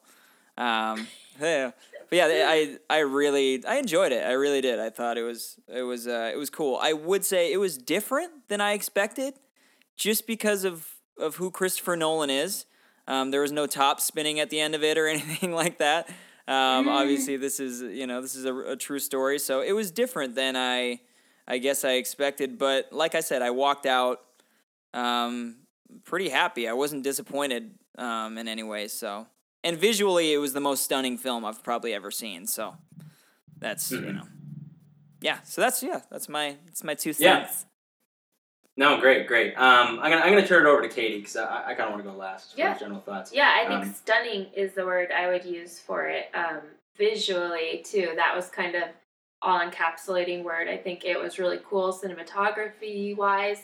um, 0.58 1.06
yeah. 1.40 1.72
But 2.10 2.16
yeah, 2.16 2.44
I 2.46 2.78
I 2.90 2.98
really 2.98 3.64
I 3.66 3.76
enjoyed 3.76 4.12
it. 4.12 4.24
I 4.24 4.32
really 4.32 4.60
did. 4.60 4.78
I 4.78 4.90
thought 4.90 5.16
it 5.16 5.22
was 5.22 5.58
it 5.68 5.82
was 5.82 6.06
uh, 6.06 6.30
it 6.32 6.36
was 6.36 6.50
cool. 6.50 6.78
I 6.80 6.92
would 6.92 7.24
say 7.24 7.52
it 7.52 7.56
was 7.56 7.78
different 7.78 8.48
than 8.48 8.60
I 8.60 8.72
expected, 8.72 9.34
just 9.96 10.26
because 10.26 10.64
of 10.64 10.88
of 11.18 11.36
who 11.36 11.50
Christopher 11.50 11.96
Nolan 11.96 12.30
is. 12.30 12.66
Um, 13.06 13.30
there 13.30 13.40
was 13.40 13.52
no 13.52 13.66
top 13.66 14.00
spinning 14.00 14.40
at 14.40 14.50
the 14.50 14.60
end 14.60 14.74
of 14.74 14.82
it 14.82 14.96
or 14.96 15.06
anything 15.08 15.52
like 15.52 15.78
that. 15.78 16.08
Um, 16.46 16.88
obviously, 16.88 17.36
this 17.36 17.58
is 17.58 17.80
you 17.80 18.06
know 18.06 18.20
this 18.20 18.34
is 18.34 18.44
a, 18.44 18.54
a 18.54 18.76
true 18.76 18.98
story, 18.98 19.38
so 19.38 19.62
it 19.62 19.72
was 19.72 19.90
different 19.90 20.34
than 20.34 20.56
I 20.56 21.00
I 21.48 21.58
guess 21.58 21.84
I 21.84 21.92
expected. 21.92 22.58
But 22.58 22.92
like 22.92 23.14
I 23.14 23.20
said, 23.20 23.40
I 23.40 23.50
walked 23.50 23.86
out 23.86 24.20
um, 24.94 25.56
pretty 26.04 26.28
happy. 26.30 26.66
I 26.68 26.72
wasn't 26.72 27.02
disappointed 27.02 27.74
um, 27.98 28.38
in 28.38 28.48
any 28.48 28.62
way. 28.62 28.88
So, 28.88 29.26
and 29.62 29.76
visually, 29.76 30.32
it 30.32 30.38
was 30.38 30.52
the 30.54 30.60
most 30.60 30.82
stunning 30.84 31.18
film 31.18 31.44
I've 31.44 31.62
probably 31.62 31.92
ever 31.92 32.10
seen. 32.10 32.46
So, 32.46 32.76
that's 33.58 33.90
you 33.90 33.98
Mhm. 34.00 34.14
know, 34.14 34.26
yeah. 35.20 35.38
So 35.42 35.60
that's 35.60 35.82
yeah, 35.82 36.00
that's 36.10 36.28
my 36.28 36.56
that's 36.64 36.82
my 36.84 36.94
two 36.94 37.12
cents. 37.12 37.20
Yeah. 37.20 37.44
cents. 37.46 37.66
No, 38.76 38.98
great, 39.00 39.28
great. 39.28 39.54
Um, 39.56 40.00
I'm 40.00 40.10
gonna 40.10 40.16
I'm 40.22 40.32
gonna 40.34 40.46
turn 40.46 40.66
it 40.66 40.68
over 40.68 40.82
to 40.82 40.88
Katie 40.88 41.18
because 41.18 41.36
I, 41.36 41.62
I 41.70 41.74
kind 41.74 41.82
of 41.88 41.90
want 41.92 42.02
to 42.04 42.10
go 42.10 42.16
last 42.16 42.52
for 42.54 42.58
Yeah. 42.58 42.76
general 42.76 43.00
thoughts. 43.00 43.32
Yeah, 43.32 43.52
I 43.56 43.68
think 43.68 43.84
Um, 43.84 43.92
stunning 43.94 44.46
is 44.54 44.74
the 44.74 44.84
word 44.84 45.12
I 45.12 45.28
would 45.28 45.44
use 45.44 45.78
for 45.78 46.06
it. 46.08 46.26
Um, 46.34 46.60
visually, 46.96 47.82
too, 47.84 48.12
that 48.16 48.34
was 48.34 48.48
kind 48.48 48.74
of 48.74 48.84
all 49.42 49.60
encapsulating 49.60 50.42
word. 50.42 50.66
I 50.68 50.76
think 50.76 51.04
it 51.04 51.18
was 51.20 51.38
really 51.38 51.60
cool 51.64 51.92
cinematography 51.92 53.16
wise. 53.16 53.62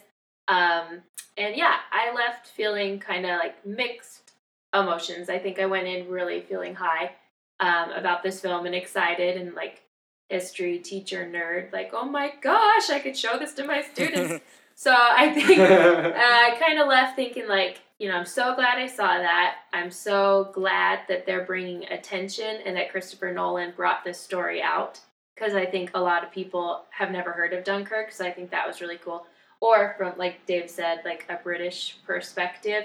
Um, 0.51 1.03
and 1.39 1.57
yeah, 1.57 1.77
I 1.93 2.13
left 2.13 2.49
feeling 2.49 2.99
kind 2.99 3.25
of 3.25 3.39
like 3.39 3.65
mixed 3.65 4.33
emotions. 4.75 5.31
I 5.31 5.39
think 5.39 5.61
I 5.61 5.67
went 5.67 5.87
in 5.87 6.09
really 6.09 6.41
feeling 6.41 6.75
high 6.75 7.13
um, 7.61 7.93
about 7.93 8.23
this 8.23 8.41
film 8.41 8.67
and 8.67 8.75
excited 8.75 9.41
and 9.41 9.55
like 9.55 9.83
history 10.29 10.79
teacher 10.79 11.25
nerd. 11.25 11.73
Like, 11.73 11.93
oh 11.95 12.05
my 12.05 12.33
gosh, 12.43 12.91
I 12.91 12.99
could 12.99 13.17
show 13.17 13.39
this 13.39 13.55
to 13.55 13.65
my 13.65 13.83
students. 13.83 14.45
so 14.75 14.93
I 14.93 15.33
think 15.33 15.59
uh, 15.61 16.13
I 16.17 16.57
kind 16.59 16.81
of 16.81 16.89
left 16.89 17.15
thinking 17.15 17.47
like, 17.47 17.81
you 18.01 18.09
know, 18.09 18.17
I'm 18.17 18.27
so 18.27 18.55
glad 18.55 18.79
I 18.79 18.87
saw 18.87 19.19
that. 19.19 19.57
I'm 19.73 19.91
so 19.91 20.51
glad 20.53 21.01
that 21.09 21.27
they're 21.27 21.45
bringing 21.45 21.85
attention 21.93 22.59
and 22.65 22.77
that 22.77 22.91
Christopher 22.91 23.33
Nolan 23.33 23.73
brought 23.77 24.05
this 24.05 24.19
story 24.19 24.63
out 24.63 24.99
because 25.35 25.55
I 25.55 25.67
think 25.67 25.93
a 25.95 26.01
lot 26.01 26.25
of 26.25 26.33
people 26.33 26.85
have 26.91 27.11
never 27.11 27.31
heard 27.31 27.53
of 27.53 27.63
Dunkirk. 27.63 28.11
So 28.11 28.25
I 28.25 28.33
think 28.33 28.51
that 28.51 28.67
was 28.67 28.81
really 28.81 28.99
cool. 28.99 29.27
Or 29.61 29.95
from 29.99 30.15
like 30.17 30.45
Dave 30.47 30.71
said, 30.71 31.03
like 31.05 31.27
a 31.29 31.37
British 31.43 31.99
perspective 32.07 32.85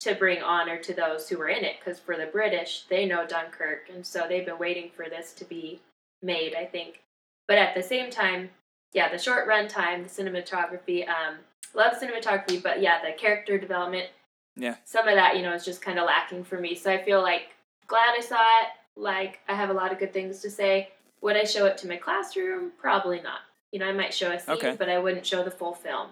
to 0.00 0.14
bring 0.14 0.42
honor 0.42 0.78
to 0.78 0.94
those 0.94 1.28
who 1.28 1.38
were 1.38 1.48
in 1.48 1.64
it 1.64 1.76
because 1.78 2.00
for 2.00 2.16
the 2.16 2.26
British, 2.26 2.84
they 2.88 3.06
know 3.06 3.26
Dunkirk 3.26 3.88
and 3.92 4.04
so 4.04 4.26
they've 4.28 4.46
been 4.46 4.58
waiting 4.58 4.90
for 4.94 5.06
this 5.08 5.32
to 5.34 5.44
be 5.44 5.80
made, 6.22 6.54
I 6.54 6.64
think. 6.64 7.02
But 7.48 7.58
at 7.58 7.74
the 7.74 7.82
same 7.82 8.10
time, 8.10 8.50
yeah, 8.92 9.10
the 9.10 9.18
short 9.18 9.46
run 9.46 9.68
time, 9.68 10.02
the 10.02 10.08
cinematography, 10.08 11.08
um, 11.08 11.36
love 11.74 11.94
cinematography, 11.94 12.62
but 12.62 12.80
yeah, 12.80 13.04
the 13.04 13.12
character 13.12 13.58
development, 13.58 14.08
Yeah. 14.56 14.76
some 14.84 15.08
of 15.08 15.14
that, 15.14 15.36
you 15.36 15.42
know, 15.42 15.52
is 15.54 15.64
just 15.64 15.82
kind 15.82 15.98
of 15.98 16.06
lacking 16.06 16.44
for 16.44 16.58
me. 16.58 16.74
So 16.74 16.90
I 16.92 17.02
feel 17.02 17.22
like 17.22 17.54
glad 17.86 18.14
I 18.16 18.20
saw 18.20 18.42
it. 18.62 18.68
Like 18.96 19.40
I 19.48 19.54
have 19.54 19.70
a 19.70 19.74
lot 19.74 19.92
of 19.92 19.98
good 19.98 20.12
things 20.12 20.40
to 20.40 20.50
say. 20.50 20.90
Would 21.20 21.36
I 21.36 21.44
show 21.44 21.66
it 21.66 21.78
to 21.78 21.88
my 21.88 21.96
classroom? 21.96 22.72
Probably 22.78 23.20
not. 23.20 23.40
You 23.72 23.78
know, 23.78 23.86
I 23.86 23.92
might 23.92 24.12
show 24.14 24.30
a 24.30 24.38
scene, 24.38 24.54
Okay. 24.56 24.76
but 24.78 24.88
I 24.88 24.98
wouldn't 24.98 25.24
show 25.26 25.42
the 25.42 25.50
full 25.50 25.72
film 25.74 26.08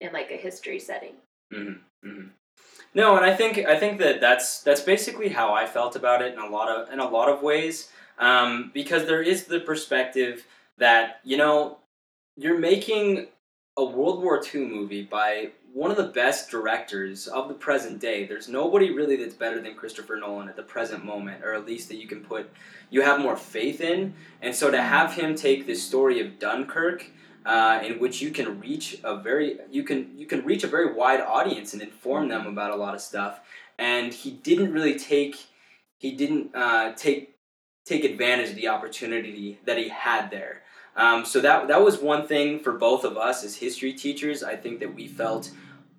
in 0.00 0.12
like 0.12 0.30
a 0.30 0.36
history 0.36 0.78
setting. 0.78 1.14
Mm-hmm. 1.52 2.08
hmm 2.08 2.26
No, 2.94 3.16
and 3.16 3.24
I 3.24 3.34
think 3.34 3.58
I 3.58 3.78
think 3.78 3.98
that 3.98 4.20
that's 4.20 4.62
that's 4.62 4.82
basically 4.82 5.28
how 5.30 5.52
I 5.54 5.66
felt 5.66 5.96
about 5.96 6.22
it 6.22 6.34
in 6.34 6.38
a 6.38 6.48
lot 6.48 6.68
of 6.68 6.92
in 6.92 7.00
a 7.00 7.08
lot 7.08 7.28
of 7.28 7.42
ways, 7.42 7.90
um, 8.18 8.70
because 8.74 9.06
there 9.06 9.22
is 9.22 9.44
the 9.44 9.60
perspective 9.60 10.46
that 10.76 11.20
you 11.24 11.36
know 11.36 11.78
you're 12.36 12.58
making 12.58 13.28
a 13.78 13.84
World 13.84 14.20
War 14.20 14.42
II 14.42 14.66
movie 14.66 15.04
by 15.04 15.52
one 15.72 15.92
of 15.92 15.96
the 15.96 16.08
best 16.08 16.50
directors 16.50 17.28
of 17.28 17.46
the 17.46 17.54
present 17.54 18.00
day. 18.00 18.26
There's 18.26 18.48
nobody 18.48 18.90
really 18.90 19.14
that's 19.14 19.34
better 19.34 19.62
than 19.62 19.76
Christopher 19.76 20.16
Nolan 20.16 20.48
at 20.48 20.56
the 20.56 20.64
present 20.64 21.04
moment, 21.04 21.44
or 21.44 21.54
at 21.54 21.64
least 21.64 21.88
that 21.88 21.96
you 21.96 22.08
can 22.08 22.20
put 22.20 22.50
you 22.90 23.02
have 23.02 23.20
more 23.20 23.36
faith 23.36 23.80
in. 23.80 24.14
And 24.42 24.52
so 24.52 24.72
to 24.72 24.82
have 24.82 25.14
him 25.14 25.36
take 25.36 25.66
this 25.66 25.80
story 25.80 26.20
of 26.20 26.40
Dunkirk 26.40 27.06
uh, 27.46 27.80
in 27.84 28.00
which 28.00 28.20
you 28.20 28.30
can 28.32 28.58
reach 28.58 28.98
a 29.04 29.16
very 29.16 29.58
you 29.70 29.84
can 29.84 30.10
you 30.18 30.26
can 30.26 30.44
reach 30.44 30.64
a 30.64 30.68
very 30.68 30.92
wide 30.92 31.20
audience 31.20 31.72
and 31.72 31.80
inform 31.80 32.28
them 32.28 32.48
about 32.48 32.72
a 32.72 32.76
lot 32.76 32.96
of 32.96 33.00
stuff. 33.00 33.40
And 33.78 34.12
he 34.12 34.32
didn't 34.32 34.72
really 34.72 34.98
take 34.98 35.36
he 35.98 36.16
didn't 36.16 36.52
uh, 36.52 36.94
take 36.94 37.36
take 37.84 38.02
advantage 38.02 38.50
of 38.50 38.56
the 38.56 38.66
opportunity 38.66 39.60
that 39.66 39.78
he 39.78 39.88
had 39.88 40.32
there. 40.32 40.62
Um, 40.98 41.24
so 41.24 41.40
that 41.40 41.68
that 41.68 41.82
was 41.82 41.98
one 41.98 42.26
thing 42.26 42.58
for 42.58 42.72
both 42.72 43.04
of 43.04 43.16
us 43.16 43.44
as 43.44 43.56
history 43.56 43.92
teachers. 43.92 44.42
I 44.42 44.56
think 44.56 44.80
that 44.80 44.92
we 44.94 45.06
felt, 45.06 45.50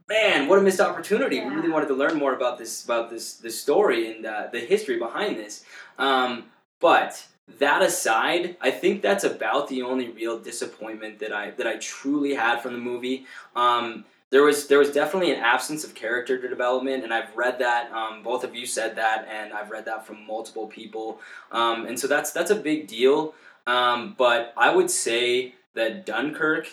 man, 0.09 0.47
what 0.47 0.59
a 0.59 0.61
missed 0.61 0.81
opportunity. 0.81 1.39
We 1.39 1.47
really 1.47 1.69
wanted 1.69 1.87
to 1.87 1.95
learn 1.95 2.17
more 2.17 2.33
about 2.33 2.57
this 2.57 2.83
about 2.83 3.09
this 3.09 3.35
this 3.35 3.59
story 3.59 4.11
and 4.11 4.25
uh, 4.25 4.47
the 4.51 4.59
history 4.59 4.99
behind 4.99 5.37
this. 5.37 5.63
Um, 5.97 6.45
but 6.81 7.25
that 7.57 7.81
aside, 7.81 8.57
I 8.61 8.71
think 8.71 9.01
that's 9.01 9.23
about 9.23 9.69
the 9.69 9.81
only 9.81 10.09
real 10.09 10.37
disappointment 10.37 11.19
that 11.19 11.31
I 11.33 11.51
that 11.51 11.65
I 11.65 11.77
truly 11.77 12.35
had 12.35 12.59
from 12.59 12.73
the 12.73 12.79
movie. 12.79 13.25
Um, 13.55 14.03
there 14.31 14.43
was 14.43 14.67
there 14.67 14.79
was 14.79 14.91
definitely 14.91 15.31
an 15.31 15.39
absence 15.39 15.83
of 15.83 15.95
character 15.95 16.37
development, 16.37 17.03
and 17.03 17.13
I've 17.13 17.35
read 17.35 17.57
that. 17.59 17.91
Um, 17.91 18.21
both 18.21 18.43
of 18.43 18.53
you 18.53 18.65
said 18.65 18.95
that, 18.97 19.27
and 19.31 19.53
I've 19.53 19.71
read 19.71 19.85
that 19.85 20.05
from 20.05 20.25
multiple 20.27 20.67
people. 20.67 21.19
Um, 21.51 21.85
and 21.87 21.99
so 21.99 22.05
that's 22.07 22.31
that's 22.31 22.51
a 22.51 22.55
big 22.55 22.87
deal. 22.87 23.33
Um, 23.67 24.15
but 24.17 24.53
I 24.57 24.73
would 24.73 24.89
say 24.89 25.55
that 25.75 26.05
Dunkirk 26.05 26.67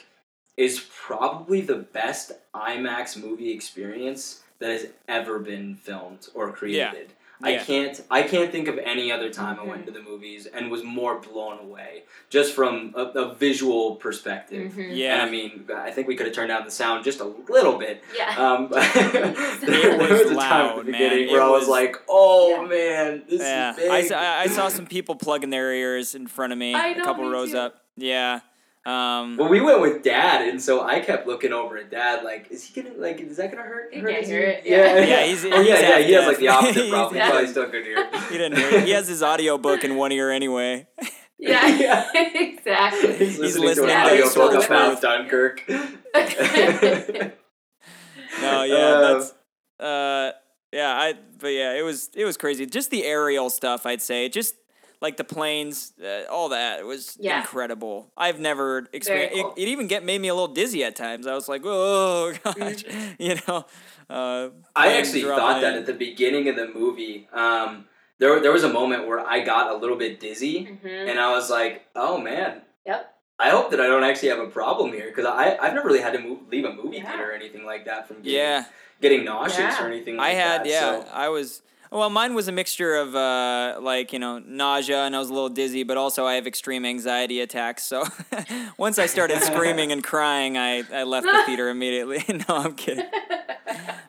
is 0.57 0.85
probably 0.95 1.61
the 1.61 1.77
best 1.77 2.33
IMAX 2.55 3.23
movie 3.23 3.53
experience 3.53 4.43
that 4.59 4.71
has 4.71 4.87
ever 5.07 5.39
been 5.39 5.77
filmed 5.77 6.29
or 6.35 6.51
created. 6.53 7.13
I 7.43 7.59
can't 7.59 8.01
I 8.11 8.23
can't 8.23 8.51
think 8.51 8.67
of 8.69 8.79
any 8.79 9.13
other 9.13 9.31
time 9.31 9.61
I 9.61 9.65
went 9.65 9.85
to 9.87 9.93
the 9.93 10.01
movies 10.01 10.47
and 10.47 10.71
was 10.71 10.83
more 10.83 11.19
blown 11.19 11.59
away 11.59 12.05
just 12.31 12.55
from 12.55 12.93
a, 12.97 13.03
a 13.03 13.35
visual 13.35 13.97
perspective. 13.97 14.73
Mhm. 14.73 14.89
And 14.89 14.97
Yeah. 14.97 15.23
I 15.25 15.31
mean, 15.31 15.69
I 15.75 15.91
think 15.91 16.09
we 16.09 16.17
could 16.17 16.27
have 16.27 16.35
turned 16.35 16.49
down 16.49 16.65
the 16.65 16.71
sound 16.71 17.05
just 17.05 17.21
a 17.21 17.25
little 17.25 17.79
bit. 17.79 18.03
Yeah. 18.17 18.35
Um, 18.37 18.69
there 18.71 19.93
It 19.93 19.99
was 19.99 20.11
was 20.11 20.21
a 20.23 20.25
time 20.25 20.37
loud, 20.37 20.79
at 20.81 20.87
the 20.87 20.93
man. 20.93 21.03
beginning 21.03 21.29
It 21.29 21.33
where 21.33 21.43
I 21.43 21.49
was 21.51 21.61
was- 21.63 21.69
like, 21.69 21.97
"Oh 22.09 22.63
Yeah. 22.63 22.69
man, 22.69 23.23
this 23.29 23.41
yeah. 23.43 23.71
is 23.73 23.77
big." 23.77 23.91
I, 23.91 24.03
saw, 24.07 24.19
I 24.19 24.47
saw 24.47 24.69
some 24.69 24.87
people 24.87 25.15
plugging 25.17 25.51
their 25.51 25.73
ears 25.73 26.15
in 26.15 26.27
front 26.27 26.53
of 26.53 26.59
me, 26.59 26.75
I 26.75 26.89
a 26.89 26.97
know, 26.99 27.05
couple 27.05 27.25
me 27.25 27.31
rows 27.31 27.53
too. 27.53 27.59
up. 27.59 27.83
Yeah. 27.97 28.41
Um, 28.87 29.37
Well, 29.37 29.49
we 29.49 29.61
went 29.61 29.81
with 29.81 30.05
Dad, 30.05 30.47
and 30.49 30.63
so 30.63 30.85
I 30.85 31.01
kept 31.01 31.27
looking 31.27 31.53
over 31.53 31.77
at 31.77 31.91
Dad, 31.91 32.23
like, 32.23 32.47
"Is 32.53 32.63
he 32.65 32.81
gonna 32.81 32.95
like? 32.97 33.21
Is 33.21 33.37
that 33.39 33.51
gonna 33.51 33.65
hurt?" 33.65 33.93
He 33.93 33.99
hurt 33.99 34.13
can't 34.15 34.25
hear 34.27 34.41
ear?" 34.41 34.47
it, 34.51 34.63
Yeah, 34.65 34.77
yeah. 34.77 35.05
Yeah, 35.05 35.25
he's- 35.25 35.45
oh 35.45 35.59
he's 35.61 35.69
yeah, 35.69 35.81
yeah. 35.81 35.99
He 36.07 36.13
has 36.13 36.27
like 36.29 36.39
the 36.39 36.49
opposite 36.49 36.89
problem. 36.91 37.15
He 37.15 37.19
He's- 37.21 37.31
probably 37.31 37.49
still 37.49 37.69
could 37.69 37.85
hear. 37.85 38.09
he 38.31 38.39
didn't 38.39 38.59
hear 38.59 38.69
it. 38.71 38.85
He 38.85 38.91
has 38.93 39.09
his 39.09 39.25
audiobook 39.25 39.83
in 39.83 39.97
one 39.97 40.13
ear 40.13 40.31
anyway. 40.31 40.87
Yeah, 41.39 41.67
Yeah. 41.77 42.11
exactly. 42.15 43.15
He's 43.19 43.39
listening, 43.39 43.67
listening 43.67 43.89
to 43.89 43.95
an 43.95 44.07
to 44.07 44.11
audio 44.13 44.27
Social 44.29 44.49
book 44.57 44.65
about 44.65 45.03
Dunkirk. 45.03 45.63
No, 45.69 45.87
yeah, 48.63 48.77
Uh, 48.77 49.01
that's 49.15 49.35
uh 49.79 50.33
yeah, 50.73 50.95
I 50.97 51.13
but 51.39 51.49
yeah, 51.49 51.75
it 51.75 51.83
was 51.85 52.09
it 52.15 52.25
was 52.25 52.39
crazy. 52.39 52.65
Just 52.65 52.91
the 52.91 53.05
aerial 53.05 53.51
stuff, 53.51 53.85
I'd 53.85 54.01
say. 54.01 54.31
Just 54.31 54.55
like 55.01 55.17
the 55.17 55.25
planes, 55.25 55.93
uh, 56.03 56.23
all 56.31 56.49
that 56.51 56.81
It 56.81 56.87
was 56.87 57.17
Yeah. 57.21 57.41
incredible. 57.41 58.11
I've 58.17 58.41
never 58.41 58.89
experienced 58.93 59.35
cool. 59.41 59.53
it, 59.57 59.63
it 59.63 59.69
even 59.69 59.87
get 59.87 60.05
made 60.05 60.21
me 60.21 60.29
a 60.29 60.35
little 60.35 60.55
dizzy 60.55 60.85
at 60.85 60.97
times. 60.97 61.27
I 61.27 61.35
was 61.35 61.49
like, 61.49 61.63
"Oh 61.65 62.33
gosh." 62.45 62.55
Mm-hmm. 62.85 63.23
You 63.23 63.37
know. 63.47 63.67
Uh 64.09 64.51
I 64.75 64.93
actually 64.99 65.23
dropping 65.23 65.41
thought 65.45 65.61
that 65.63 65.75
at 65.77 65.87
the 65.87 65.93
beginning 65.95 66.49
of 66.49 66.57
the 66.57 66.69
movie. 66.69 67.29
Um, 67.33 67.87
there, 68.19 68.41
there 68.41 68.53
was 68.53 68.65
a 68.65 68.73
moment 68.73 69.07
where 69.07 69.21
I 69.21 69.41
got 69.41 69.71
a 69.71 69.77
little 69.77 69.97
bit 69.97 70.21
dizzy, 70.21 70.65
hmm 70.65 70.87
and 70.87 71.19
I 71.21 71.33
was 71.33 71.51
like, 71.51 71.87
"Oh 71.95 72.17
man, 72.19 72.63
Yep. 72.87 73.13
I 73.39 73.51
hope 73.51 73.71
that 73.73 73.81
I 73.81 73.87
don't 73.89 74.05
actually 74.05 74.31
have 74.31 74.39
a 74.39 74.47
problem 74.47 74.93
here 74.93 75.09
because 75.09 75.27
I 75.27 75.57
I've 75.61 75.75
never 75.75 75.89
really 75.89 76.01
had 76.01 76.15
to 76.15 76.21
move, 76.21 76.39
leave 76.51 76.65
a 76.65 76.73
movie 76.73 76.97
Yeah. 76.99 77.09
theater 77.11 77.31
or 77.31 77.33
anything 77.35 77.65
like 77.67 77.85
that 77.85 78.07
from 78.09 78.19
getting, 78.23 78.33
Yeah. 78.39 78.65
getting 79.03 79.25
nauseous 79.25 79.59
Yeah. 79.59 79.85
or 79.85 79.89
anything. 79.89 80.17
like 80.17 80.29
I 80.29 80.33
had 80.35 80.61
that, 80.63 80.67
yeah, 80.69 80.81
so- 81.03 81.07
I 81.13 81.29
was 81.29 81.61
well, 81.91 82.11
mine 82.11 82.35
was 82.35 82.49
a 82.49 82.53
mixture 82.53 82.95
of 82.97 83.15
uh, 83.15 83.79
like 83.81 84.13
you 84.13 84.19
know 84.19 84.39
nausea 84.39 85.05
and 85.05 85.15
I 85.15 85.19
was 85.19 85.31
a 85.31 85.35
little 85.35 85.49
dizzy, 85.49 85.83
but 85.83 85.97
also 85.97 86.27
I 86.27 86.35
have 86.35 86.47
extreme 86.47 86.85
anxiety 86.85 87.41
attacks. 87.41 87.85
So 87.85 88.05
once 88.79 88.99
I 88.99 89.07
started 89.07 89.43
screaming 89.43 89.93
and 89.93 90.03
crying, 90.03 90.57
I, 90.59 90.83
I 90.93 91.03
left 91.05 91.27
the 91.27 91.43
theater 91.47 91.69
immediately. 91.69 92.25
no, 92.29 92.57
I'm 92.57 92.75
kidding. 92.75 93.07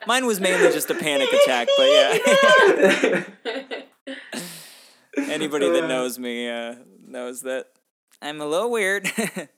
Mine 0.06 0.26
was 0.26 0.40
mainly 0.40 0.72
just 0.72 0.90
a 0.90 0.94
panic 0.94 1.28
attack, 1.32 1.68
but 1.76 1.84
yeah. 1.84 3.22
Anybody 5.16 5.68
that 5.70 5.84
Uh, 5.84 5.88
knows 5.88 6.18
me 6.18 6.48
uh, 6.48 6.76
knows 7.06 7.42
that 7.42 7.66
I'm 8.22 8.40
a 8.40 8.46
little 8.46 8.70
weird. 8.70 9.06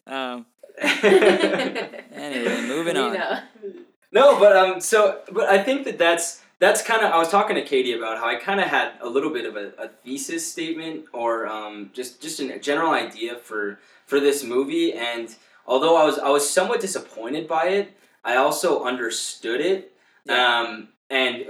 um, 0.06 0.46
anyway, 0.80 2.62
moving 2.66 2.96
on. 2.96 3.16
No, 4.12 4.38
but 4.38 4.56
um, 4.56 4.80
so 4.80 5.20
but 5.30 5.48
I 5.48 5.62
think 5.62 5.84
that 5.84 5.98
that's 5.98 6.42
that's 6.60 6.82
kind 6.82 7.02
of 7.02 7.10
I 7.10 7.18
was 7.18 7.28
talking 7.30 7.56
to 7.56 7.62
Katie 7.62 7.94
about 7.94 8.18
how 8.18 8.28
I 8.28 8.36
kind 8.36 8.60
of 8.60 8.66
had 8.66 8.92
a 9.00 9.08
little 9.08 9.30
bit 9.30 9.46
of 9.46 9.56
a, 9.56 9.72
a 9.78 9.88
thesis 9.88 10.50
statement 10.50 11.06
or 11.12 11.46
um, 11.48 11.90
just 11.92 12.20
just 12.22 12.38
a 12.38 12.58
general 12.58 12.92
idea 12.92 13.36
for 13.36 13.80
for 14.06 14.20
this 14.20 14.44
movie, 14.44 14.92
and 14.92 15.34
although 15.66 15.96
I 15.96 16.04
was 16.04 16.18
I 16.18 16.28
was 16.28 16.48
somewhat 16.48 16.80
disappointed 16.80 17.48
by 17.48 17.64
it, 17.68 17.96
I 18.24 18.36
also 18.36 18.84
understood 18.84 19.60
it. 19.60 19.92
Um, 20.28 20.88
and 21.08 21.46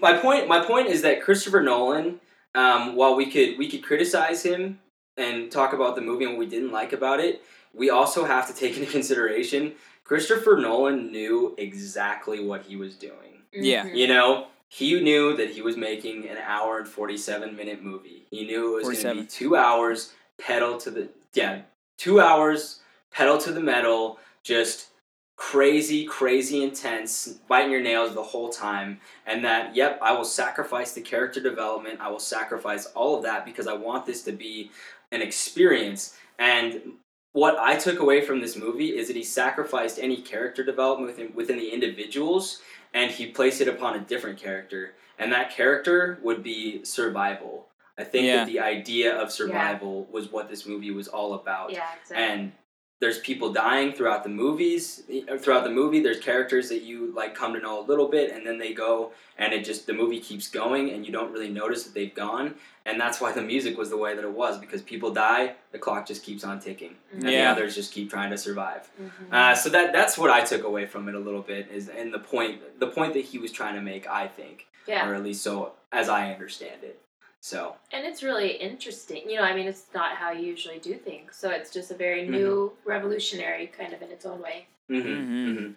my 0.00 0.14
point 0.16 0.48
my 0.48 0.64
point 0.64 0.88
is 0.88 1.02
that 1.02 1.22
Christopher 1.22 1.62
Nolan, 1.62 2.20
um, 2.54 2.96
while 2.96 3.14
we 3.14 3.30
could 3.30 3.58
we 3.58 3.68
could 3.70 3.82
criticize 3.84 4.42
him 4.42 4.80
and 5.16 5.52
talk 5.52 5.72
about 5.74 5.94
the 5.94 6.00
movie 6.00 6.24
and 6.24 6.32
what 6.34 6.40
we 6.40 6.46
didn't 6.46 6.72
like 6.72 6.92
about 6.92 7.20
it, 7.20 7.42
we 7.74 7.90
also 7.90 8.24
have 8.24 8.48
to 8.48 8.54
take 8.54 8.76
into 8.78 8.90
consideration 8.90 9.74
Christopher 10.04 10.56
Nolan 10.56 11.12
knew 11.12 11.54
exactly 11.58 12.44
what 12.44 12.62
he 12.62 12.76
was 12.76 12.94
doing. 12.96 13.42
Yeah. 13.52 13.84
Mhm. 13.84 13.96
You 13.96 14.08
know, 14.08 14.46
he 14.74 15.00
knew 15.00 15.36
that 15.36 15.50
he 15.50 15.62
was 15.62 15.76
making 15.76 16.28
an 16.28 16.36
hour 16.36 16.78
and 16.78 16.88
47 16.88 17.54
minute 17.54 17.80
movie. 17.80 18.26
He 18.32 18.44
knew 18.44 18.76
it 18.76 18.84
was 18.84 19.00
going 19.04 19.16
to 19.18 19.22
be 19.22 19.28
two 19.28 19.54
hours, 19.54 20.14
pedal 20.36 20.78
to 20.78 20.90
the, 20.90 21.08
yeah, 21.32 21.60
two 21.96 22.20
hours, 22.20 22.80
pedal 23.12 23.38
to 23.38 23.52
the 23.52 23.60
metal, 23.60 24.18
just 24.42 24.88
crazy, 25.36 26.04
crazy 26.04 26.64
intense, 26.64 27.38
biting 27.46 27.70
your 27.70 27.82
nails 27.82 28.14
the 28.14 28.22
whole 28.22 28.48
time. 28.48 28.98
And 29.28 29.44
that, 29.44 29.76
yep, 29.76 29.96
I 30.02 30.10
will 30.10 30.24
sacrifice 30.24 30.90
the 30.90 31.02
character 31.02 31.40
development. 31.40 32.00
I 32.00 32.10
will 32.10 32.18
sacrifice 32.18 32.86
all 32.96 33.16
of 33.16 33.22
that 33.22 33.44
because 33.44 33.68
I 33.68 33.74
want 33.74 34.04
this 34.06 34.24
to 34.24 34.32
be 34.32 34.72
an 35.12 35.22
experience. 35.22 36.16
And 36.40 36.94
what 37.32 37.58
I 37.60 37.76
took 37.76 38.00
away 38.00 38.22
from 38.22 38.40
this 38.40 38.56
movie 38.56 38.96
is 38.96 39.06
that 39.06 39.14
he 39.14 39.22
sacrificed 39.22 40.00
any 40.00 40.16
character 40.16 40.64
development 40.64 41.16
within, 41.16 41.32
within 41.36 41.58
the 41.58 41.68
individuals 41.68 42.60
and 42.94 43.10
he 43.10 43.26
placed 43.26 43.60
it 43.60 43.68
upon 43.68 43.96
a 43.96 44.00
different 44.00 44.38
character. 44.38 44.94
And 45.18 45.32
that 45.32 45.50
character 45.50 46.18
would 46.22 46.42
be 46.42 46.84
survival. 46.84 47.66
I 47.98 48.04
think 48.04 48.26
Yeah. 48.26 48.36
that 48.38 48.46
the 48.46 48.60
idea 48.60 49.14
of 49.14 49.30
survival 49.30 50.06
was 50.10 50.32
what 50.32 50.48
this 50.48 50.64
movie 50.66 50.90
was 50.90 51.06
all 51.08 51.34
about. 51.34 51.70
Yeah, 51.72 51.86
exactly. 52.00 52.16
And 52.16 52.52
there's 53.00 53.18
people 53.18 53.52
dying 53.52 53.92
throughout 53.92 54.22
the 54.22 54.28
movies. 54.30 55.02
Throughout 55.40 55.64
the 55.64 55.70
movie, 55.70 56.00
there's 56.00 56.20
characters 56.20 56.68
that 56.68 56.82
you 56.82 57.12
like 57.14 57.34
come 57.34 57.52
to 57.52 57.60
know 57.60 57.80
a 57.80 57.84
little 57.84 58.08
bit, 58.08 58.32
and 58.32 58.46
then 58.46 58.56
they 58.58 58.72
go, 58.72 59.12
and 59.36 59.52
it 59.52 59.64
just 59.64 59.86
the 59.86 59.92
movie 59.92 60.20
keeps 60.20 60.48
going, 60.48 60.90
and 60.90 61.04
you 61.04 61.12
don't 61.12 61.32
really 61.32 61.50
notice 61.50 61.84
that 61.84 61.92
they've 61.94 62.14
gone. 62.14 62.54
And 62.86 63.00
that's 63.00 63.20
why 63.20 63.32
the 63.32 63.42
music 63.42 63.76
was 63.76 63.90
the 63.90 63.96
way 63.96 64.14
that 64.14 64.24
it 64.24 64.30
was 64.32 64.58
because 64.58 64.80
people 64.82 65.10
die, 65.12 65.54
the 65.72 65.78
clock 65.78 66.06
just 66.06 66.22
keeps 66.22 66.44
on 66.44 66.60
ticking, 66.60 66.94
and 67.12 67.22
the 67.22 67.32
Yeah. 67.32 67.52
others 67.52 67.74
just 67.74 67.92
keep 67.92 68.10
trying 68.10 68.30
to 68.30 68.38
survive. 68.38 68.88
Mhm. 69.00 69.32
Uh, 69.32 69.54
so 69.54 69.68
that 69.70 69.92
that's 69.92 70.16
what 70.16 70.30
I 70.30 70.42
took 70.42 70.64
away 70.64 70.86
from 70.86 71.08
it 71.08 71.14
a 71.14 71.18
little 71.20 71.42
bit 71.42 71.68
is 71.70 71.88
and 71.88 72.12
the 72.14 72.18
point 72.20 72.78
the 72.80 72.86
point 72.86 73.12
that 73.14 73.24
he 73.24 73.38
was 73.38 73.50
trying 73.52 73.74
to 73.74 73.80
make 73.82 74.06
I 74.08 74.28
think 74.28 74.66
yeah. 74.86 75.08
or 75.08 75.14
at 75.14 75.22
least 75.22 75.42
so 75.42 75.72
as 75.92 76.08
I 76.08 76.32
understand 76.32 76.82
it. 76.84 77.00
So 77.44 77.76
And 77.92 78.06
it's 78.06 78.22
really 78.22 78.52
interesting. 78.52 79.28
You 79.28 79.36
know, 79.36 79.42
I 79.42 79.54
mean, 79.54 79.66
it's 79.66 79.84
not 79.94 80.16
how 80.16 80.30
you 80.32 80.46
usually 80.46 80.78
do 80.78 80.94
things. 80.94 81.36
So 81.36 81.50
it's 81.50 81.70
just 81.70 81.90
a 81.90 81.94
very 81.94 82.22
Mm-hmm. 82.22 82.32
new, 82.32 82.72
revolutionary 82.86 83.66
kind 83.66 83.92
of 83.92 84.00
in 84.00 84.08
its 84.10 84.24
own 84.24 84.40
way. 84.40 84.66
mhm, 84.90 85.02
Mhm. 85.04 85.56
mhm. 85.58 85.74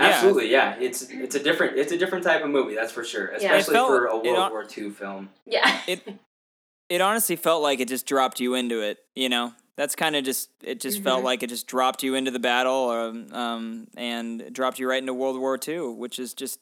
Yeah. 0.00 0.06
absolutely 0.08 0.50
yeah 0.50 0.74
it's 0.80 1.02
it's 1.10 1.34
a 1.34 1.42
different 1.42 1.78
it's 1.78 1.92
a 1.92 1.98
different 1.98 2.24
type 2.24 2.42
of 2.42 2.48
movie 2.50 2.74
that's 2.74 2.90
for 2.92 3.04
sure 3.04 3.26
especially 3.28 3.74
It 3.74 3.76
felt- 3.76 3.88
for 3.88 4.06
a 4.06 4.16
World 4.16 4.38
on- 4.38 4.50
War 4.52 4.64
II 4.76 4.88
film. 4.90 5.28
Yeah. 5.46 5.80
It 5.86 6.00
it 6.88 7.00
honestly 7.02 7.36
felt 7.36 7.62
like 7.62 7.78
it 7.80 7.88
just 7.88 8.06
dropped 8.06 8.40
you 8.40 8.54
into 8.54 8.80
it. 8.80 8.98
You 9.14 9.28
know, 9.28 9.52
that's 9.76 9.94
kind 9.94 10.16
of 10.16 10.24
just 10.24 10.48
it. 10.62 10.80
Just 10.80 11.02
felt 11.02 11.20
Mhm. 11.20 11.24
like 11.24 11.42
it 11.42 11.48
just 11.50 11.66
dropped 11.66 12.02
you 12.02 12.14
into 12.14 12.30
the 12.30 12.38
battle, 12.38 12.88
um, 12.88 13.32
um, 13.34 13.86
and 13.98 14.50
dropped 14.52 14.78
you 14.78 14.88
right 14.88 14.98
into 15.02 15.12
World 15.14 15.38
War 15.38 15.58
II, 15.68 15.80
which 16.04 16.18
is 16.18 16.32
just 16.32 16.58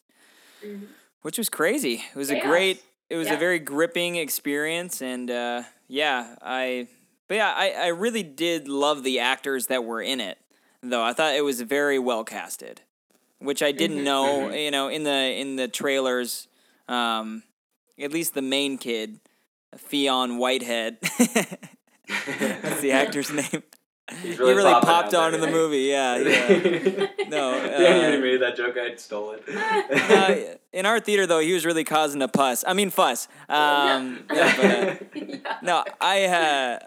which 1.23 1.39
was 1.39 1.49
crazy. 1.49 2.03
It 2.15 2.17
was 2.19 2.31
a 2.31 2.41
great. 2.41 2.83
It 3.11 3.17
was 3.17 3.27
Yeah. 3.29 3.35
a 3.35 3.39
very 3.39 3.59
gripping 3.59 4.17
experience, 4.17 5.03
and 5.03 5.31
uh, 5.31 5.65
yeah, 5.89 6.37
I. 6.41 6.87
But 7.29 7.35
yeah, 7.37 7.53
I, 7.57 7.71
I 7.73 7.87
really 7.89 8.23
did 8.23 8.67
love 8.69 9.03
the 9.05 9.21
actors 9.21 9.67
that 9.69 9.85
were 9.85 10.01
in 10.03 10.21
it, 10.21 10.39
though. 10.83 11.03
I 11.03 11.13
thought 11.13 11.35
it 11.35 11.45
was 11.45 11.61
very 11.61 11.99
well 11.99 12.25
casted, 12.25 12.81
which 13.39 13.63
I 13.63 13.73
didn't 13.73 13.99
Mhm. 13.99 14.05
know. 14.05 14.25
Mhm. 14.51 14.65
You 14.65 14.71
know, 14.71 14.89
in 14.89 15.03
the 15.05 15.11
in 15.41 15.57
the 15.57 15.69
trailers, 15.69 16.49
um, 16.89 17.43
at 17.99 18.13
least 18.13 18.35
the 18.35 18.43
main 18.43 18.79
kid, 18.79 19.21
Fionn 19.77 20.39
Whitehead. 20.39 20.99
That's 22.09 22.81
the 22.81 22.93
actor's 23.03 23.31
name. 23.33 23.63
He's 24.23 24.37
he 24.37 24.43
really 24.43 24.65
popping 24.65 24.89
popped 24.89 25.15
out 25.15 25.23
on 25.29 25.35
in 25.35 25.41
the 25.41 25.51
movie. 25.51 25.83
Yeah, 25.83 26.17
yeah. 26.19 27.07
No, 27.29 27.53
Danny 27.63 28.01
uh, 28.01 28.03
already 28.03 28.23
made 28.23 28.43
that 28.43 28.57
joke. 28.57 28.77
I 28.77 28.95
stole 28.97 29.37
it. 29.37 29.45
uh, 29.49 30.57
in 30.73 30.87
our 30.87 31.01
theater, 31.01 31.27
though, 31.27 31.41
he 31.41 31.53
was 31.53 31.65
really 31.65 31.85
causing 31.85 32.23
a 32.23 32.29
fuss. 32.29 32.65
I 32.67 32.73
mean, 32.73 32.91
fuss. 32.91 33.29
Um, 33.49 34.25
yeah, 34.33 34.55
but, 34.57 34.65
uh, 34.65 35.25
yeah. 35.27 35.57
no, 35.63 35.85
I 36.01 36.25
uh, 36.25 36.79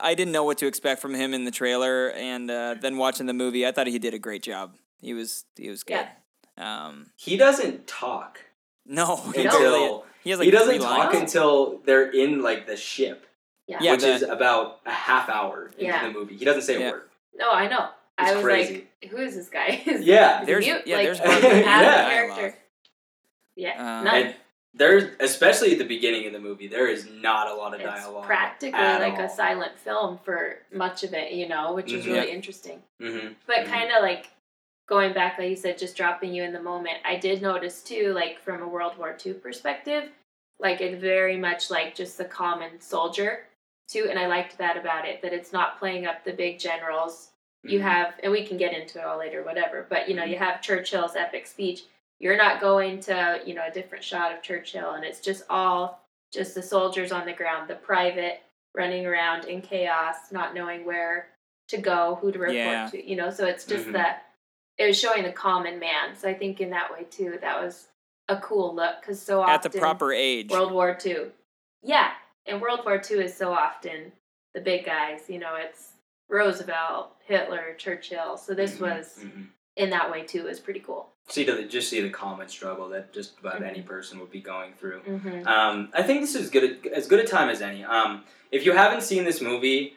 I 0.00 0.14
didn't 0.14 0.32
know 0.32 0.44
what 0.44 0.58
to 0.58 0.66
expect 0.66 1.00
from 1.00 1.14
him 1.14 1.34
in 1.34 1.44
the 1.44 1.50
trailer, 1.50 2.10
and 2.10 2.50
uh, 2.50 2.74
then 2.80 2.96
watching 2.96 3.26
the 3.26 3.34
movie, 3.34 3.66
I 3.66 3.72
thought 3.72 3.86
he 3.86 3.98
did 3.98 4.14
a 4.14 4.18
great 4.18 4.42
job. 4.42 4.76
He 5.00 5.14
was 5.14 5.44
he 5.56 5.68
was 5.68 5.82
good. 5.82 6.06
Um, 6.56 7.10
he 7.16 7.36
doesn't 7.36 7.86
talk 7.86 8.40
no, 8.86 9.16
he 9.34 9.46
really 9.46 9.84
until 9.84 10.04
he 10.22 10.30
has 10.30 10.38
like 10.38 10.46
he 10.46 10.50
doesn't 10.50 10.80
talk 10.80 11.12
lines. 11.12 11.20
until 11.22 11.78
they're 11.84 12.10
in 12.10 12.42
like 12.42 12.66
the 12.66 12.76
ship, 12.76 13.26
Yeah. 13.70 13.78
Yeah, 13.80 13.92
which 13.92 14.00
the- 14.02 14.14
is 14.14 14.22
about 14.22 14.80
a 14.84 14.90
half 14.90 15.28
hour 15.28 15.66
into 15.72 15.84
Yeah. 15.84 16.06
the 16.06 16.12
movie. 16.12 16.36
He 16.36 16.44
doesn't 16.44 16.62
say 16.62 16.78
Yeah. 16.80 16.88
a 16.88 16.92
word. 16.92 17.02
No, 17.34 17.50
I 17.52 17.68
know. 17.68 17.88
I 18.18 18.34
was 18.34 18.42
crazy. 18.44 18.86
like, 19.02 19.10
who 19.10 19.16
is 19.18 19.34
this 19.34 19.48
guy? 19.48 19.80
Is, 19.86 20.02
Yeah. 20.04 20.34
is 20.34 20.40
he 20.40 20.46
There's- 20.46 20.64
mute? 20.66 20.82
yeah, 20.86 20.96
like, 20.96 21.04
there's 21.06 21.18
hardly 21.20 21.48
any 21.50 21.64
out 21.64 21.82
of 21.84 21.88
dialogue. 21.90 22.36
character. 22.38 22.58
Yeah. 23.56 23.98
Um, 23.98 24.04
none. 24.04 24.14
And 24.16 24.34
there's 24.74 25.04
especially 25.20 25.72
at 25.72 25.78
the 25.78 25.84
beginning 25.86 26.26
of 26.26 26.32
the 26.32 26.38
movie, 26.38 26.66
there 26.68 26.86
is 26.88 27.08
not 27.10 27.48
a 27.48 27.54
lot 27.54 27.74
of 27.74 27.80
it's 27.80 27.88
dialogue. 27.88 28.24
practically 28.26 28.78
at 28.78 29.00
like 29.00 29.14
all. 29.14 29.24
a 29.24 29.28
silent 29.28 29.78
film 29.78 30.18
for 30.24 30.58
much 30.72 31.02
of 31.02 31.14
it, 31.14 31.32
you 31.32 31.48
know, 31.48 31.72
which 31.72 31.92
is 31.92 32.04
Mhm. 32.04 32.12
really 32.14 32.30
interesting. 32.30 32.82
Mm-hmm. 33.00 33.32
But 33.46 33.56
Mhm. 33.58 33.66
kind 33.66 33.90
of 33.92 34.02
like 34.02 34.26
going 34.86 35.12
back, 35.12 35.38
like 35.38 35.48
you 35.50 35.56
said, 35.56 35.78
just 35.78 35.96
dropping 35.96 36.34
you 36.34 36.42
in 36.42 36.52
the 36.52 36.62
moment. 36.62 36.98
I 37.04 37.16
did 37.16 37.40
notice 37.42 37.82
too, 37.82 38.12
like 38.12 38.38
from 38.40 38.60
a 38.62 38.68
World 38.68 38.98
War 38.98 39.16
II 39.24 39.34
perspective, 39.34 40.10
like 40.58 40.80
it's 40.80 41.00
very 41.00 41.36
much 41.36 41.70
like 41.70 41.94
just 41.94 42.18
the 42.18 42.24
common 42.26 42.80
soldier 42.80 43.46
too, 43.90 44.06
and 44.08 44.18
I 44.18 44.26
liked 44.26 44.56
that 44.58 44.76
about 44.76 45.06
it. 45.06 45.20
That 45.22 45.32
it's 45.32 45.52
not 45.52 45.78
playing 45.78 46.06
up 46.06 46.24
the 46.24 46.32
big 46.32 46.58
generals. 46.58 47.32
You 47.62 47.78
Mhm. 47.78 47.82
have, 47.82 48.14
and 48.22 48.32
we 48.32 48.46
can 48.46 48.56
get 48.56 48.72
into 48.72 48.98
it 48.98 49.04
all 49.04 49.18
later, 49.18 49.42
whatever. 49.42 49.86
But 49.88 50.08
you 50.08 50.14
know, 50.14 50.22
Mhm. 50.22 50.30
you 50.30 50.38
have 50.38 50.62
Churchill's 50.62 51.16
epic 51.16 51.46
speech. 51.46 51.82
You're 52.18 52.36
not 52.36 52.60
going 52.60 53.00
to, 53.00 53.42
you 53.44 53.54
know, 53.54 53.64
a 53.66 53.70
different 53.70 54.04
shot 54.04 54.32
of 54.32 54.42
Churchill, 54.42 54.92
and 54.92 55.04
it's 55.04 55.20
just 55.20 55.44
all 55.50 56.00
just 56.32 56.54
the 56.54 56.62
soldiers 56.62 57.10
on 57.12 57.26
the 57.26 57.32
ground, 57.32 57.68
the 57.68 57.74
private 57.74 58.40
running 58.74 59.04
around 59.04 59.46
in 59.46 59.60
chaos, 59.60 60.30
not 60.30 60.54
knowing 60.54 60.84
where 60.84 61.28
to 61.68 61.76
go, 61.78 62.16
who 62.16 62.30
to 62.30 62.38
report 62.38 62.54
Yeah. 62.54 62.86
to, 62.86 63.04
you 63.04 63.16
know. 63.16 63.30
So 63.30 63.46
it's 63.46 63.64
just 63.66 63.88
Mhm. 63.88 63.92
that 63.94 64.26
it 64.78 64.86
was 64.86 64.98
showing 64.98 65.24
the 65.24 65.32
common 65.32 65.78
man. 65.80 66.14
So 66.14 66.28
I 66.28 66.34
think 66.34 66.60
in 66.60 66.70
that 66.70 66.92
way 66.92 67.04
too, 67.10 67.38
that 67.40 67.60
was 67.60 67.88
a 68.28 68.36
cool 68.36 68.72
look 68.74 69.00
because 69.00 69.20
so 69.20 69.40
often 69.42 69.54
at 69.54 69.62
the 69.62 69.70
proper 69.70 70.12
age. 70.12 70.50
World 70.50 70.70
War 70.72 70.96
II, 71.04 71.32
yeah, 71.82 72.14
and 72.46 72.60
World 72.60 72.80
War 72.84 73.00
II 73.10 73.18
is 73.24 73.36
so 73.36 73.52
often 73.52 74.12
the 74.54 74.60
big 74.60 74.84
guys. 74.84 75.22
You 75.28 75.38
know, 75.38 75.56
it's 75.56 75.92
Roosevelt, 76.28 77.16
Hitler, 77.26 77.74
Churchill. 77.76 78.36
So 78.36 78.54
this 78.54 78.76
Mhm. 78.76 78.80
was 78.80 79.18
Mhm. 79.24 79.46
in 79.76 79.90
that 79.90 80.10
way 80.10 80.22
too. 80.24 80.44
Was 80.44 80.60
pretty 80.60 80.80
cool. 80.80 81.08
see 81.28 81.44
the 81.44 81.62
just 81.62 81.88
see 81.88 82.00
the 82.00 82.10
common 82.10 82.48
struggle 82.48 82.88
that 82.88 83.12
just 83.12 83.38
about 83.38 83.60
Mhm. 83.60 83.68
any 83.68 83.82
person 83.82 84.18
would 84.18 84.32
be 84.32 84.40
going 84.40 84.72
through. 84.74 85.00
Mm-hmm. 85.02 85.46
Um, 85.46 85.88
I 85.94 86.02
think 86.02 86.22
this 86.22 86.34
is 86.34 86.50
good 86.50 86.84
as 86.92 87.06
good 87.06 87.20
a 87.20 87.26
time 87.26 87.48
as 87.48 87.62
any. 87.62 87.84
Um, 87.84 88.24
if 88.50 88.66
you 88.66 88.72
haven't 88.72 89.02
seen 89.02 89.22
this 89.22 89.40
movie, 89.40 89.96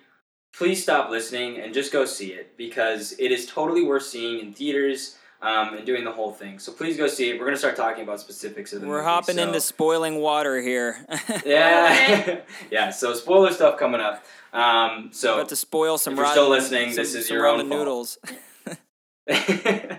please 0.56 0.84
stop 0.84 1.10
listening 1.10 1.58
and 1.58 1.74
just 1.74 1.92
go 1.92 2.06
see 2.06 2.34
it 2.34 2.56
because 2.56 3.14
it 3.18 3.32
is 3.32 3.48
totally 3.48 3.82
worth 3.84 4.04
seeing 4.04 4.40
in 4.42 4.54
theaters 4.54 5.18
um, 5.44 5.76
and 5.76 5.86
doing 5.86 6.04
the 6.04 6.12
whole 6.12 6.32
thing. 6.32 6.58
So 6.58 6.72
please 6.72 6.98
go 6.98 7.06
see 7.08 7.30
it. 7.30 7.40
We're 7.40 7.46
gonna 7.46 7.58
start 7.58 7.76
talking 7.76 8.02
about 8.04 8.20
specifics 8.20 8.74
of 8.74 8.82
the 8.82 8.88
We're 8.88 8.96
movie. 8.98 9.06
hopping 9.10 9.36
so- 9.36 9.44
into 9.44 9.62
spoiling 9.62 10.16
water 10.22 10.60
here. 10.62 11.06
yeah, 11.46 12.40
yeah. 12.72 12.90
So 12.90 13.14
spoiler 13.14 13.52
stuff 13.52 13.78
coming 13.78 14.02
up. 14.02 14.24
Um, 14.54 15.10
so 15.12 15.36
About 15.36 15.50
to 15.50 15.56
spoil 15.56 15.98
some 15.98 16.14
If 16.14 16.18
you're 16.20 16.28
still 16.28 16.50
listening, 16.50 16.90
some, 16.90 17.04
this 17.04 17.14
is 17.16 17.30
your 17.30 17.46
own 17.48 17.58
fault. 17.60 17.70
noodles. 17.70 18.18
oh, 18.68 19.98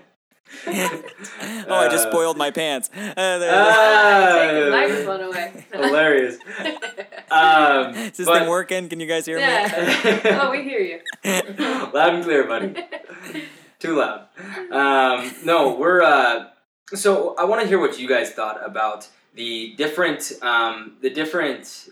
I 0.66 1.88
just 1.90 2.07
Uh, 2.07 2.11
spoiled 2.11 2.37
my 2.37 2.50
pants. 2.50 2.88
Uh, 2.94 3.38
there- 3.38 4.52
Take 4.52 4.64
the 4.64 4.70
microphone 4.70 5.20
away. 5.22 5.66
hilarious. 5.72 6.37
Um, 7.30 7.94
Is 7.94 8.16
this 8.16 8.26
but- 8.26 8.38
thing 8.40 8.48
working? 8.48 8.88
Can 8.88 9.00
you 9.00 9.07
guys 9.07 9.26
hear 9.26 9.38
yeah. 9.38 10.40
oh, 10.42 10.50
we 10.50 10.62
hear 10.62 10.78
you. 10.80 11.00
loud 11.92 12.14
and 12.14 12.24
clear, 12.24 12.44
buddy. 12.46 12.74
Too 13.85 13.97
loud. 13.97 14.29
Um, 14.70 15.31
no, 15.44 15.75
we're. 15.75 16.01
Uh, 16.01 16.47
so 16.94 17.35
I 17.37 17.44
want 17.44 17.61
to 17.61 17.68
hear 17.68 17.79
what 17.79 17.99
you 17.99 18.09
guys 18.09 18.31
thought 18.31 18.59
about 18.64 19.07
the 19.35 19.75
different, 19.77 20.33
um, 20.40 20.97
the 21.03 21.11
different. 21.11 21.90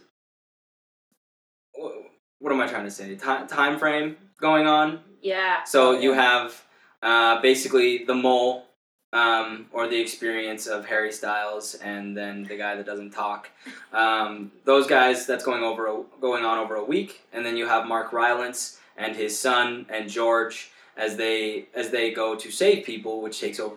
What 1.75 2.51
am 2.51 2.61
I 2.63 2.67
trying 2.67 2.87
to 2.87 2.91
say? 2.91 3.15
Time 3.17 3.47
time 3.47 3.79
frame 3.79 4.17
going 4.41 4.67
on. 4.67 5.01
yeah. 5.21 5.65
So 5.65 5.93
you 6.01 6.15
have 6.15 6.65
uh, 7.03 7.43
basically 7.43 8.05
the 8.05 8.15
mole, 8.15 8.65
um, 9.13 9.67
or 9.71 9.87
the 9.87 10.01
experience 10.01 10.67
of 10.67 10.87
Harry 10.87 11.13
Styles, 11.13 11.75
and 11.75 12.17
then 12.17 12.45
the 12.45 12.57
guy 12.57 12.75
that 12.75 12.87
doesn't 12.87 13.11
talk. 13.11 13.51
Um, 13.93 14.51
those 14.65 14.87
guys 14.87 15.27
that's 15.27 15.45
going 15.45 15.63
over 15.63 15.89
a, 15.89 16.03
going 16.23 16.47
on 16.47 16.57
over 16.57 16.75
a 16.77 16.85
week, 16.85 17.21
and 17.35 17.45
then 17.45 17.59
you 17.59 17.69
have 17.69 17.87
Mark 17.87 18.15
Rylance 18.15 18.79
and 18.97 19.15
his 19.15 19.39
son 19.39 19.85
and 19.91 20.09
George 20.09 20.71
as 20.97 21.17
they 21.17 21.67
as 21.75 21.91
they 21.91 22.13
go 22.13 22.35
to 22.37 22.51
save 22.51 22.85
people, 22.85 23.23
which 23.23 23.41
takes 23.41 23.59
over 23.61 23.77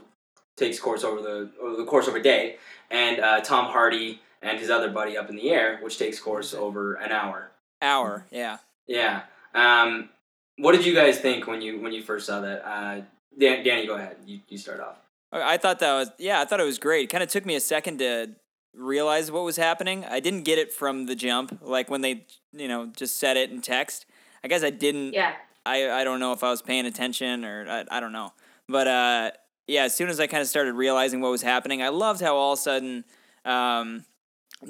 takes 0.56 0.80
course 0.80 1.04
over 1.04 1.22
the 1.22 1.50
over 1.62 1.76
the 1.76 1.86
course 1.86 2.08
of 2.08 2.16
a 2.16 2.22
day, 2.22 2.58
and 2.90 3.20
uh, 3.20 3.42
Tom 3.42 3.66
Hardy 3.66 4.22
and 4.42 4.60
his 4.60 4.70
other 4.70 4.90
buddy 4.90 5.18
up 5.18 5.30
in 5.30 5.36
the 5.36 5.50
air, 5.50 5.80
which 5.82 5.98
takes 5.98 6.20
course 6.20 6.54
over 6.54 6.96
an 6.96 7.12
hour. 7.12 7.52
Hour, 7.82 8.26
yeah. 8.32 8.58
Yeah. 8.88 9.24
Um, 9.54 10.10
what 10.58 10.74
did 10.74 10.86
you 10.86 10.94
guys 10.94 11.20
think 11.20 11.48
when 11.48 11.62
you 11.62 11.80
when 11.80 11.92
you 11.92 12.04
first 12.04 12.28
saw 12.28 12.42
that? 12.42 12.68
Uh, 12.68 13.02
Dan, 13.38 13.64
Danny, 13.64 13.86
go 13.86 13.96
ahead. 13.96 14.18
You, 14.26 14.40
you 14.48 14.58
start 14.58 14.80
off. 14.80 14.98
I 15.32 15.58
thought 15.58 15.80
that 15.80 15.94
was 15.94 16.12
yeah. 16.18 16.40
I 16.42 16.46
thought 16.46 16.60
it 16.60 16.66
was 16.66 16.80
great. 16.80 17.10
Kind 17.10 17.24
of 17.24 17.30
took 17.30 17.46
me 17.46 17.56
a 17.56 17.60
second 17.60 18.00
to 18.00 18.32
realize 18.74 19.32
what 19.32 19.44
was 19.44 19.58
happening. 19.58 20.06
I 20.06 20.20
didn't 20.20 20.44
get 20.44 20.58
it 20.58 20.72
from 20.72 21.08
the 21.08 21.16
jump, 21.16 21.60
like 21.62 21.90
when 21.90 22.02
they 22.02 22.26
you 22.54 22.68
know 22.68 22.88
just 22.96 23.18
said 23.18 23.36
it 23.36 23.50
in 23.50 23.62
text. 23.62 24.06
I 24.44 24.48
guess 24.48 24.64
I 24.64 24.70
didn't. 24.70 25.14
Yeah. 25.14 25.34
I, 25.66 25.90
I 25.90 26.04
don't 26.04 26.20
know 26.20 26.32
if 26.32 26.44
I 26.44 26.50
was 26.50 26.62
paying 26.62 26.86
attention 26.86 27.44
or 27.44 27.66
I, 27.68 27.86
I 27.90 28.00
don't 28.00 28.12
know. 28.12 28.34
But 28.68 28.88
uh, 28.88 29.32
yeah, 29.68 29.84
as 29.84 29.94
soon 29.94 30.10
as 30.10 30.20
I 30.20 30.28
kind 30.28 30.42
of 30.42 30.48
started 30.48 30.74
realizing 30.74 31.22
what 31.22 31.32
was 31.32 31.42
happening, 31.42 31.82
I 31.82 31.90
loved 31.90 32.22
how 32.22 32.36
all 32.36 32.54
of 32.54 32.60
a 32.60 32.62
sudden 32.62 33.04
um, 33.44 34.06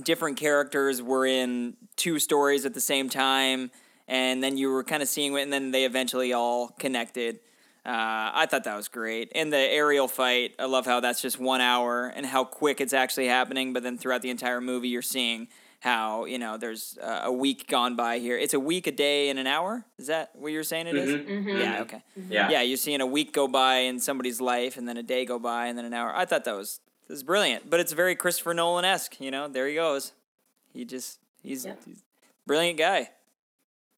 different 0.02 0.38
characters 0.38 1.02
were 1.02 1.26
in 1.26 1.76
two 1.96 2.20
stories 2.20 2.66
at 2.66 2.74
the 2.74 2.82
same 2.82 3.10
time, 3.10 3.72
and 4.08 4.44
then 4.44 4.58
you 4.58 4.70
were 4.70 4.84
kind 4.84 5.02
of 5.02 5.10
seeing 5.10 5.34
it, 5.34 5.42
and 5.42 5.52
then 5.52 5.72
they 5.72 5.86
eventually 5.86 6.34
all 6.34 6.70
connected. 6.80 7.40
Uh, 7.86 8.32
I 8.34 8.48
thought 8.50 8.64
that 8.64 8.76
was 8.76 8.88
great. 8.88 9.32
And 9.36 9.54
the 9.54 9.58
aerial 9.58 10.08
fight, 10.08 10.56
I 10.58 10.66
love 10.66 10.86
how 10.86 11.02
that's 11.02 11.22
just 11.22 11.40
one 11.40 11.62
hour 11.62 12.08
and 12.08 12.26
how 12.26 12.44
quick 12.44 12.82
it's 12.82 12.94
actually 12.94 13.28
happening, 13.28 13.74
but 13.74 13.84
then 13.84 13.98
throughout 13.98 14.24
the 14.24 14.32
entire 14.32 14.60
movie, 14.60 14.90
you're 14.90 15.04
seeing 15.04 15.48
how 15.80 16.26
you 16.26 16.38
know 16.40 16.58
there's 16.58 16.98
uh, 17.02 17.22
a 17.26 17.32
week 17.32 17.68
gone 17.68 17.96
by 17.96 18.20
here. 18.20 18.38
It's 18.38 18.54
a 18.54 18.60
week, 18.60 18.88
a 18.88 18.92
day, 18.92 19.30
and 19.30 19.38
an 19.40 19.48
hour. 19.48 19.86
Is 19.98 20.08
that 20.08 20.32
what 20.36 20.52
you're 20.52 20.64
saying? 20.64 20.88
It 20.88 20.96
is. 20.96 21.10
Mhm. 21.12 21.28
Mhm. 21.46 21.60
Yeah. 21.60 21.82
Okay. 21.82 22.04
Yeah. 22.30 22.50
Yeah, 22.50 22.62
you're 22.62 22.78
seeing 22.78 23.02
a 23.02 23.06
week 23.06 23.34
go 23.34 23.48
by 23.48 23.78
in 23.78 24.00
somebody's 24.00 24.42
life, 24.42 24.78
and 24.78 24.88
then 24.88 24.98
a 24.98 25.04
day 25.04 25.26
go 25.26 25.38
by, 25.40 25.68
and 25.68 25.78
then 25.78 25.86
an 25.86 25.94
hour. 25.94 26.16
I 26.16 26.26
thought 26.26 26.44
that 26.46 26.56
was 26.56 26.80
this 27.08 27.16
was 27.16 27.24
brilliant, 27.24 27.70
but 27.70 27.80
it's 27.80 27.92
very 27.94 28.16
Christopher 28.16 28.54
Nolan 28.54 28.86
esque. 28.86 29.20
You 29.22 29.32
know, 29.32 29.48
there 29.48 29.68
he 29.68 29.76
goes. 29.76 30.14
He 30.74 30.86
just 30.86 31.20
he's, 31.44 31.66
Yeah. 31.66 31.76
he's 31.86 31.98
a 32.00 32.48
brilliant 32.48 32.78
guy. 32.80 33.12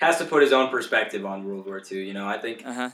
Has 0.02 0.18
to 0.20 0.26
put 0.26 0.42
his 0.44 0.54
own 0.54 0.70
perspective 0.70 1.26
on 1.26 1.46
World 1.48 1.66
War 1.66 1.82
II. 1.92 2.06
You 2.06 2.13
know, 2.13 2.28
I 2.28 2.38
think. 2.38 2.66
Uh 2.66 2.74
huh. 2.74 2.90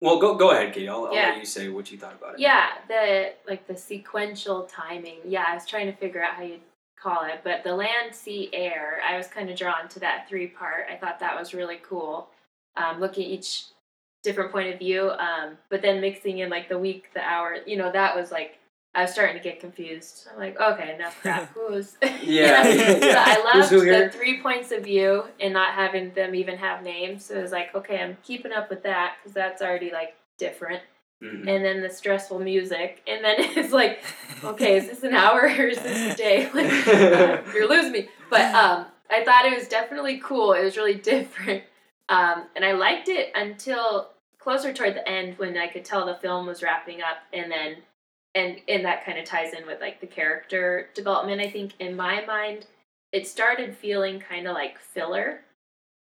Well, 0.00 0.18
go 0.18 0.34
go 0.34 0.50
ahead, 0.52 0.72
Katie. 0.72 0.88
I'll, 0.88 1.06
I'll 1.06 1.12
let 1.12 1.36
you 1.36 1.44
say 1.44 1.68
what 1.68 1.92
you 1.92 1.98
thought 1.98 2.14
about 2.14 2.34
it. 2.34 2.40
Yeah, 2.40 2.68
the 2.88 3.32
like 3.46 3.66
the 3.66 3.76
sequential 3.76 4.62
timing. 4.62 5.18
Yeah, 5.26 5.44
I 5.46 5.54
was 5.54 5.66
trying 5.66 5.86
to 5.92 5.92
figure 5.98 6.22
out 6.22 6.34
how 6.36 6.42
you 6.42 6.58
call 7.02 7.24
it, 7.24 7.40
but 7.44 7.64
the 7.64 7.74
land, 7.74 8.14
sea, 8.14 8.50
air. 8.52 9.00
I 9.06 9.16
was 9.16 9.26
kind 9.26 9.50
of 9.50 9.56
drawn 9.56 9.88
to 9.88 10.00
that 10.00 10.28
three 10.28 10.46
part. 10.46 10.86
I 10.90 10.96
thought 10.96 11.20
that 11.20 11.38
was 11.38 11.54
really 11.54 11.78
cool. 11.82 12.28
Um, 12.76 13.00
looking 13.00 13.24
at 13.24 13.30
each 13.30 13.64
different 14.22 14.52
point 14.52 14.72
of 14.72 14.78
view, 14.78 15.10
um, 15.10 15.56
but 15.70 15.82
then 15.82 16.00
mixing 16.00 16.38
in 16.38 16.50
like 16.50 16.68
the 16.68 16.78
week, 16.78 17.10
the 17.14 17.22
hour. 17.22 17.56
You 17.66 17.76
know, 17.76 17.90
that 17.90 18.14
was 18.14 18.30
like 18.30 18.58
I 18.94 19.02
was 19.02 19.12
starting 19.12 19.36
to 19.36 19.42
get 19.42 19.60
confused. 19.60 20.28
I'm 20.32 20.38
like, 20.38 20.60
okay, 20.60 20.94
enough 20.94 21.20
crap. 21.20 21.52
Who's 21.54 21.96
Yeah, 22.02 22.18
yeah, 22.22 23.00
So 23.00 23.06
yeah. 23.06 23.24
I 23.26 23.54
loved 23.54 23.70
the 23.70 24.10
three 24.12 24.40
points 24.42 24.72
of 24.72 24.84
view 24.84 25.24
and 25.38 25.54
not 25.54 25.74
having 25.74 26.12
them 26.14 26.34
even 26.34 26.56
have 26.58 26.82
names. 26.82 27.26
So 27.26 27.36
it 27.36 27.42
was 27.42 27.52
like, 27.52 27.74
okay, 27.74 28.02
I'm 28.02 28.16
keeping 28.24 28.52
up 28.52 28.68
with 28.68 28.82
that 28.82 29.16
because 29.18 29.32
that's 29.32 29.62
already 29.62 29.92
like 29.92 30.16
different. 30.38 30.82
Mhm. 31.22 31.46
And 31.46 31.64
then 31.64 31.82
the 31.82 31.90
stressful 31.90 32.38
music, 32.38 33.02
and 33.06 33.22
then 33.24 33.36
it's 33.38 33.72
like, 33.72 34.02
okay, 34.42 34.76
is 34.78 34.88
this 34.88 35.02
an 35.02 35.12
hour 35.14 35.42
or 35.42 35.48
is 35.66 35.78
this 35.78 36.14
a 36.14 36.16
day? 36.16 36.48
Like, 36.54 36.86
you're 37.54 37.68
losing 37.68 37.92
me. 37.92 38.08
But 38.30 38.54
um, 38.54 38.86
I 39.10 39.24
thought 39.24 39.44
it 39.44 39.56
was 39.56 39.68
definitely 39.68 40.18
cool. 40.24 40.52
It 40.54 40.64
was 40.64 40.76
really 40.76 40.94
different, 40.94 41.64
um, 42.08 42.44
and 42.56 42.64
I 42.64 42.72
liked 42.72 43.08
it 43.08 43.32
until 43.34 44.10
closer 44.38 44.72
toward 44.72 44.94
the 44.94 45.06
end 45.06 45.38
when 45.38 45.56
I 45.58 45.66
could 45.66 45.84
tell 45.84 46.06
the 46.06 46.14
film 46.14 46.46
was 46.46 46.62
wrapping 46.62 47.02
up, 47.02 47.18
and 47.32 47.50
then 47.52 47.76
and 48.34 48.58
and 48.68 48.84
that 48.86 49.04
kind 49.04 49.18
of 49.18 49.24
ties 49.26 49.52
in 49.52 49.66
with 49.66 49.80
like 49.80 50.00
the 50.00 50.06
character 50.06 50.88
development. 50.94 51.40
I 51.42 51.50
think 51.50 51.72
in 51.80 51.96
my 51.96 52.24
mind, 52.24 52.66
it 53.12 53.26
started 53.28 53.76
feeling 53.76 54.20
kind 54.20 54.46
of 54.48 54.54
like 54.54 54.78
filler, 54.78 55.42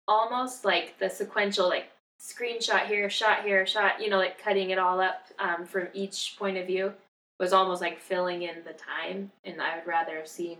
almost 0.07 0.63
like 0.65 0.99
the 0.99 1.09
sequential 1.09 1.67
like 1.69 1.89
screenshot 2.19 2.85
here, 2.87 3.09
shot 3.09 3.43
here, 3.43 3.65
shot. 3.65 4.01
You 4.01 4.09
know, 4.09 4.17
like 4.17 4.41
cutting 4.41 4.69
it 4.71 4.77
all 4.79 4.99
up 4.99 5.25
um, 5.39 5.65
from 5.65 5.87
each 5.93 6.35
point 6.37 6.57
of 6.57 6.67
view 6.67 6.93
was 7.39 7.53
almost 7.53 7.81
like 7.81 7.99
filling 7.99 8.41
in 8.43 8.63
the 8.65 8.73
time, 8.73 9.31
and 9.45 9.61
I 9.61 9.75
would 9.77 9.87
rather 9.87 10.17
have 10.17 10.27
seen 10.27 10.57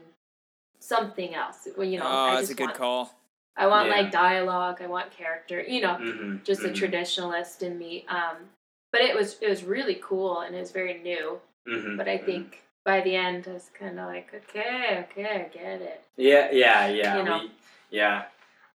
something 0.80 1.34
else. 1.36 1.68
Well, 1.78 1.88
you 1.88 2.00
know, 2.00 2.06
oh, 2.08 2.10
I 2.26 2.36
that's 2.36 2.42
just 2.48 2.52
a 2.54 2.56
good 2.56 2.64
want, 2.66 2.78
call. 2.78 3.14
I 3.56 3.68
want 3.68 3.88
Yeah. 3.90 3.96
like 3.96 4.12
dialogue. 4.12 4.82
I 4.82 4.88
want 4.88 5.12
character. 5.12 5.62
You 5.62 5.82
know, 5.82 5.96
Mhm, 5.96 6.44
just 6.44 6.64
a 6.64 6.70
mhm, 6.70 6.76
traditionalist 6.76 7.64
in 7.64 7.78
me. 7.78 8.06
Um, 8.08 8.50
but 8.92 9.02
it 9.02 9.16
was 9.16 9.38
it 9.42 9.50
was 9.50 9.64
really 9.64 9.96
cool 9.96 10.42
and 10.42 10.56
it 10.56 10.60
was 10.60 10.72
very 10.72 11.00
new. 11.00 11.42
mhm, 11.68 11.98
But 11.98 12.08
I 12.08 12.20
mhm. 12.20 12.26
think 12.26 12.62
by 12.86 13.02
the 13.02 13.16
end, 13.16 13.48
I 13.50 13.54
was 13.54 13.70
kind 13.78 14.00
of 14.00 14.06
like, 14.08 14.34
okay, 14.34 15.06
okay, 15.10 15.46
I 15.46 15.50
get 15.58 15.82
it. 15.82 16.04
Yeah, 16.16 16.52
yeah, 16.52 16.88
yeah. 16.88 17.18
You 17.18 17.24
know? 17.24 17.40
we- 17.40 17.52
yeah. 17.90 18.26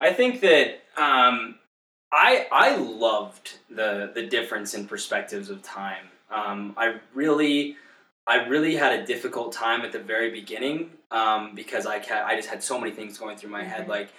I 0.02 0.12
think 0.12 0.42
that 0.42 0.82
um, 0.98 1.60
I 2.12 2.48
I 2.52 2.76
loved 2.76 3.58
the 3.70 4.12
the 4.14 4.24
difference 4.26 4.74
in 4.74 4.88
perspectives 4.88 5.50
of 5.50 5.62
time. 5.62 6.06
Um, 6.30 6.74
I 6.78 6.96
really 7.14 7.78
I 8.28 8.46
really 8.48 8.76
had 8.76 9.00
a 9.00 9.06
difficult 9.06 9.54
time 9.54 9.82
at 9.82 9.92
the 9.92 10.00
very 10.00 10.30
beginning 10.32 10.92
um, 11.12 11.56
because 11.56 11.86
I 11.86 12.00
ca- 12.00 12.24
I 12.26 12.36
just 12.36 12.50
had 12.50 12.64
so 12.64 12.80
many 12.80 12.92
things 12.92 13.18
going 13.18 13.38
through 13.38 13.50
my 13.52 13.64
head 13.64 13.86
Mhm. 13.86 13.90
like. 13.90 14.10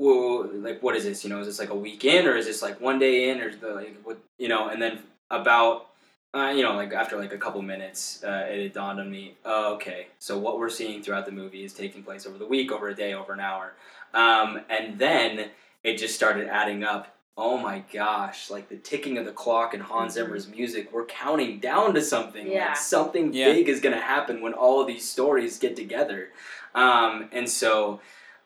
Whoa, 0.00 0.48
like 0.54 0.80
what 0.80 0.94
is 0.94 1.02
this? 1.02 1.24
You 1.24 1.30
know, 1.30 1.40
is 1.40 1.48
this 1.48 1.58
like 1.58 1.70
a 1.70 1.74
week 1.74 2.04
in, 2.04 2.26
or 2.28 2.36
is 2.36 2.46
this 2.46 2.62
like 2.62 2.80
one 2.80 3.00
day 3.00 3.30
in, 3.30 3.40
or 3.40 3.48
is 3.48 3.58
the 3.58 3.70
like 3.74 3.96
what? 4.04 4.18
You 4.38 4.46
know, 4.46 4.68
and 4.68 4.80
then 4.80 5.00
about 5.28 5.88
uh, 6.34 6.52
you 6.54 6.62
know, 6.62 6.74
like 6.76 6.92
after 6.92 7.16
like 7.16 7.32
a 7.32 7.38
couple 7.38 7.60
minutes, 7.62 8.22
uh, 8.22 8.46
it 8.48 8.74
dawned 8.74 9.00
on 9.00 9.10
me. 9.10 9.34
Oh, 9.44 9.74
okay, 9.74 10.06
so 10.20 10.38
what 10.38 10.58
we're 10.60 10.70
seeing 10.70 11.02
throughout 11.02 11.26
the 11.26 11.32
movie 11.32 11.64
is 11.64 11.72
taking 11.72 12.04
place 12.04 12.26
over 12.26 12.38
the 12.38 12.46
week, 12.46 12.70
over 12.70 12.88
a 12.90 12.94
day, 12.94 13.12
over 13.14 13.32
an 13.32 13.40
hour, 13.40 13.72
um, 14.14 14.60
and 14.70 14.98
then 15.00 15.50
it 15.82 15.96
just 15.98 16.14
started 16.14 16.46
adding 16.48 16.84
up. 16.84 17.08
Oh 17.40 17.56
my 17.56 17.84
gosh! 17.92 18.50
Like 18.50 18.68
the 18.68 18.76
ticking 18.76 19.16
of 19.16 19.24
the 19.24 19.30
clock 19.32 19.72
and 19.72 19.80
Hans 19.82 20.12
Mhm. 20.12 20.14
Zimmer's 20.14 20.48
music, 20.48 20.92
we're 20.92 21.06
counting 21.06 21.60
down 21.60 21.94
to 21.94 22.02
something. 22.02 22.50
Yeah. 22.50 22.68
Like 22.70 22.76
something 22.76 23.32
Yeah. 23.32 23.52
big 23.52 23.68
is 23.68 23.78
gonna 23.80 24.00
happen 24.00 24.40
when 24.40 24.54
all 24.54 24.80
of 24.80 24.88
these 24.88 25.08
stories 25.08 25.56
get 25.58 25.76
together, 25.76 26.32
um, 26.74 27.28
and 27.32 27.48
so. 27.48 28.00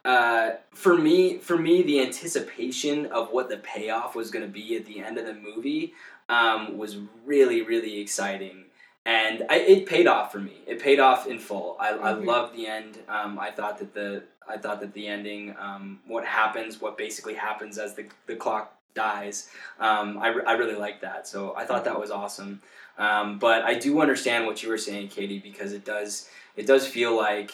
Uh, 0.05 0.57
for 0.75 0.99
me, 0.99 1.39
for 1.39 1.57
me, 1.57 1.81
the 1.81 2.01
anticipation 2.01 3.07
of 3.07 3.31
what 3.31 3.49
the 3.49 3.57
payoff 3.59 4.17
was 4.17 4.33
going 4.33 4.45
to 4.45 4.51
be 4.51 4.75
at 4.75 4.85
the 4.85 4.99
end 4.99 5.17
of 5.17 5.25
the 5.25 5.33
movie 5.33 5.95
um, 6.29 6.77
was 6.77 6.97
really, 7.25 7.63
really 7.63 8.01
exciting, 8.01 8.65
and 9.07 9.47
I, 9.49 9.59
it 9.61 9.87
paid 9.87 10.09
off 10.09 10.33
for 10.33 10.41
me. 10.41 10.55
It 10.67 10.81
paid 10.81 10.99
off 10.99 11.29
in 11.29 11.39
full. 11.39 11.77
I, 11.79 11.91
I 11.91 12.13
Mhm. 12.15 12.27
loved 12.27 12.57
the 12.57 12.67
end. 12.67 12.99
Um, 13.09 13.39
I 13.39 13.53
thought 13.53 13.79
that 13.79 13.95
the 13.95 14.25
I 14.49 14.57
thought 14.59 14.81
that 14.81 14.93
the 14.93 15.07
ending, 15.07 15.55
um, 15.57 16.01
what 16.05 16.25
happens, 16.25 16.81
what 16.81 16.99
basically 16.99 17.35
happens 17.35 17.79
as 17.79 17.95
the 17.95 18.07
the 18.27 18.35
clock 18.35 18.75
dies. 18.95 19.49
Um, 19.81 20.19
I, 20.19 20.29
I 20.47 20.53
really 20.53 20.75
like 20.77 21.01
that. 21.01 21.27
So 21.27 21.55
I 21.57 21.65
thought 21.65 21.85
that 21.85 21.99
was 21.99 22.11
awesome. 22.11 22.61
Um, 22.99 23.39
but 23.39 23.63
I 23.63 23.75
do 23.75 24.01
understand 24.01 24.47
what 24.47 24.63
you 24.63 24.69
were 24.69 24.79
saying, 24.79 25.09
Katie, 25.09 25.39
because 25.39 25.73
it 25.73 25.85
does 25.85 26.29
it 26.57 26.67
does 26.67 26.87
feel 26.87 27.17
like 27.17 27.51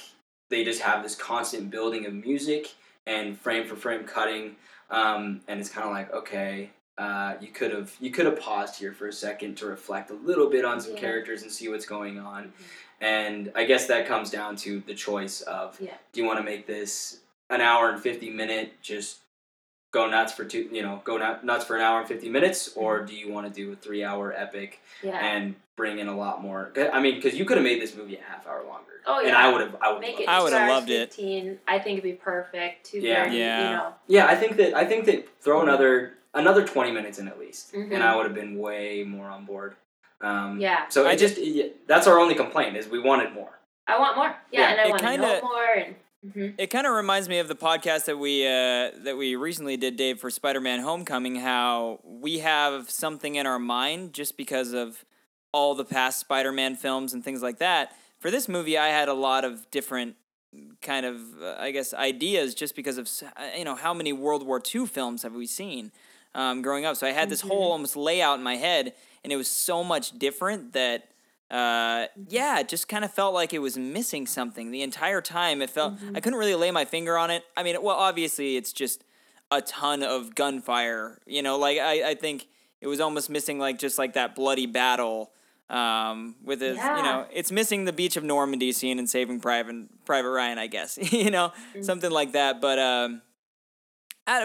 they 0.50 0.64
just 0.64 0.82
have 0.82 1.02
this 1.02 1.14
constant 1.14 1.70
building 1.70 2.06
of 2.06 2.12
music 2.14 2.74
and 3.06 3.38
frame 3.38 3.66
for 3.66 3.76
frame 3.76 4.04
cutting, 4.04 4.56
um, 4.90 5.40
and 5.46 5.60
it's 5.60 5.68
kind 5.70 5.86
of 5.86 5.92
like 5.92 6.12
okay, 6.12 6.70
uh, 6.98 7.34
you 7.40 7.48
could 7.48 7.72
have 7.72 7.94
you 8.00 8.10
could 8.10 8.26
have 8.26 8.38
paused 8.40 8.78
here 8.80 8.92
for 8.92 9.06
a 9.06 9.12
second 9.12 9.56
to 9.58 9.66
reflect 9.66 10.10
a 10.10 10.14
little 10.14 10.50
bit 10.50 10.64
on 10.64 10.80
some 10.80 10.94
Yeah. 10.94 11.00
characters 11.00 11.42
and 11.42 11.52
see 11.52 11.68
what's 11.68 11.86
going 11.86 12.18
on, 12.18 12.52
and 13.00 13.52
I 13.54 13.64
guess 13.64 13.86
that 13.86 14.08
comes 14.08 14.30
down 14.30 14.56
to 14.56 14.80
the 14.86 14.94
choice 14.94 15.40
of 15.42 15.80
Yeah. 15.80 15.94
do 16.12 16.20
you 16.20 16.26
want 16.26 16.40
to 16.40 16.44
make 16.44 16.66
this 16.66 17.20
an 17.48 17.60
hour 17.60 17.90
and 17.90 18.02
fifty 18.02 18.28
minute 18.30 18.72
just 18.82 19.18
go 19.90 20.08
nuts 20.08 20.32
for 20.32 20.44
two 20.44 20.68
you 20.70 20.82
know 20.82 21.00
go 21.04 21.16
nuts 21.42 21.64
for 21.64 21.76
an 21.76 21.82
hour 21.82 21.98
and 22.00 22.08
50 22.08 22.28
minutes 22.28 22.70
or 22.76 23.00
do 23.00 23.14
you 23.14 23.32
want 23.32 23.46
to 23.46 23.52
do 23.52 23.72
a 23.72 23.76
three 23.76 24.04
hour 24.04 24.32
epic 24.36 24.80
Yeah. 25.02 25.18
and 25.18 25.54
bring 25.76 25.98
in 25.98 26.08
a 26.08 26.16
lot 26.16 26.42
more 26.42 26.70
i 26.92 27.00
mean 27.00 27.14
because 27.14 27.38
you 27.38 27.44
could 27.44 27.56
have 27.56 27.64
made 27.64 27.80
this 27.80 27.94
movie 27.96 28.16
a 28.16 28.22
half 28.22 28.46
hour 28.46 28.64
longer 28.66 28.84
Oh, 29.06 29.24
and 29.24 29.34
i 29.34 29.50
would 29.50 29.62
have 29.62 29.76
i 29.80 29.90
would 29.90 30.00
Make 30.02 30.20
it 30.20 30.28
I 30.28 30.42
would've 30.42 30.58
hours 30.58 30.68
loved 30.68 30.90
it. 30.90 31.14
I 31.66 31.78
think 31.78 31.98
it'd 31.98 32.02
be 32.02 32.12
perfect. 32.12 32.84
Two 32.90 32.98
Yeah. 32.98 33.24
thirty. 33.24 33.36
Yeah. 33.38 33.70
You 33.70 33.76
know. 33.76 33.94
Yeah, 34.06 34.26
I 34.26 34.34
think 34.34 34.56
that 34.58 34.74
I 34.74 34.84
think 34.84 35.06
that 35.06 35.26
throw 35.40 35.62
another 35.62 36.14
another 36.34 36.66
twenty 36.66 36.90
minutes 36.90 37.18
in 37.18 37.26
at 37.26 37.38
least, 37.38 37.72
Mhm. 37.72 37.90
and 37.94 38.02
I 38.02 38.14
would 38.16 38.26
have 38.26 38.34
been 38.34 38.58
way 38.58 39.04
more 39.04 39.30
on 39.30 39.46
board. 39.46 39.76
Um, 40.20 40.60
Yeah. 40.60 40.88
So 40.88 41.06
I 41.06 41.12
I 41.12 41.16
just 41.16 41.38
it, 41.38 41.86
that's 41.88 42.06
our 42.06 42.18
only 42.18 42.34
complaint 42.34 42.76
is 42.76 42.86
we 42.86 42.98
wanted 42.98 43.32
more. 43.32 43.58
I 43.86 43.98
want 43.98 44.16
more. 44.18 44.36
Yeah, 44.50 44.60
Yeah. 44.60 44.70
and 44.72 44.80
I 44.80 44.84
It 44.84 44.90
want 44.90 45.00
to 45.02 45.08
kinda- 45.08 45.26
know 45.26 45.40
more. 45.40 45.64
And 45.74 45.94
mhm. 46.24 46.54
It 46.58 46.68
kind 46.68 46.86
of 46.86 46.94
reminds 46.94 47.28
me 47.28 47.38
of 47.38 47.48
the 47.48 47.54
podcast 47.56 48.06
that 48.06 48.18
we 48.18 48.46
uh, 48.46 48.90
that 49.04 49.16
we 49.16 49.36
recently 49.36 49.76
did, 49.76 49.96
Dave, 49.96 50.20
for 50.20 50.30
Spider-Man: 50.30 50.80
Homecoming. 50.80 51.36
How 51.36 52.00
we 52.04 52.38
have 52.38 52.90
something 52.90 53.36
in 53.36 53.46
our 53.46 53.58
mind 53.58 54.12
just 54.12 54.36
because 54.36 54.72
of 54.72 55.04
all 55.52 55.74
the 55.74 55.84
past 55.84 56.20
Spider-Man 56.20 56.76
films 56.76 57.14
and 57.14 57.24
things 57.24 57.42
like 57.42 57.58
that. 57.58 57.92
For 58.20 58.30
this 58.30 58.48
movie, 58.48 58.76
I 58.76 58.88
had 58.88 59.08
a 59.08 59.14
lot 59.14 59.44
of 59.44 59.70
different 59.70 60.16
kind 60.82 61.06
of, 61.06 61.20
uh, 61.40 61.56
I 61.58 61.70
guess, 61.70 61.94
ideas 61.94 62.54
just 62.54 62.74
because 62.74 62.98
of 62.98 63.08
uh, 63.36 63.56
you 63.56 63.64
know 63.64 63.74
how 63.74 63.94
many 63.94 64.12
World 64.12 64.46
War 64.46 64.60
II 64.74 64.86
films 64.86 65.22
have 65.22 65.34
we 65.34 65.46
seen 65.46 65.92
um, 66.34 66.62
growing 66.62 66.84
up. 66.84 66.96
So 66.96 67.06
I 67.06 67.12
had 67.12 67.28
this 67.30 67.42
whole 67.42 67.72
almost 67.72 67.96
layout 67.96 68.38
in 68.38 68.44
my 68.44 68.56
head, 68.56 68.94
and 69.24 69.32
it 69.32 69.36
was 69.36 69.48
so 69.48 69.84
much 69.84 70.18
different 70.18 70.72
that 70.72 71.08
uh, 71.50 72.06
yeah, 72.28 72.60
it 72.60 72.68
just 72.68 72.88
kind 72.88 73.04
of 73.04 73.12
felt 73.12 73.32
like 73.32 73.52
it 73.54 73.60
was 73.60 73.78
missing 73.78 74.26
something 74.26 74.70
the 74.70 74.82
entire 74.82 75.20
time. 75.20 75.62
It 75.62 75.70
felt 75.70 75.94
I 76.14 76.20
couldn't 76.20 76.38
really 76.38 76.54
lay 76.54 76.70
my 76.70 76.84
finger 76.84 77.16
on 77.16 77.30
it. 77.30 77.42
I 77.56 77.62
mean, 77.62 77.76
well, 77.82 77.96
obviously 77.96 78.56
it's 78.56 78.72
just 78.72 79.04
a 79.50 79.62
ton 79.62 80.02
of 80.02 80.34
gunfire. 80.34 81.18
You 81.26 81.42
know, 81.42 81.58
like 81.58 81.78
I, 81.78 82.10
I 82.10 82.14
think 82.14 82.48
it 82.80 82.86
was 82.86 83.00
almost 83.00 83.30
missing 83.30 83.58
like 83.58 83.78
just 83.78 83.98
like 83.98 84.14
that 84.14 84.34
bloody 84.34 84.66
battle. 84.66 85.32
Um, 85.70 86.36
with 86.42 86.62
it, 86.62 86.76
you 86.76 87.02
know, 87.02 87.26
it's 87.30 87.52
missing 87.52 87.84
the 87.84 87.92
beach 87.92 88.16
of 88.16 88.24
Normandy 88.24 88.72
scene 88.72 88.98
in 88.98 89.06
Saving 89.06 89.38
Private 89.38 90.04
Private 90.06 90.30
Ryan, 90.30 90.58
I 90.58 90.66
guess. 90.66 90.98
you 91.12 91.30
know, 91.30 91.52
something 91.82 92.10
like 92.10 92.32
that. 92.32 92.60
But 92.60 92.78
um, 92.78 93.22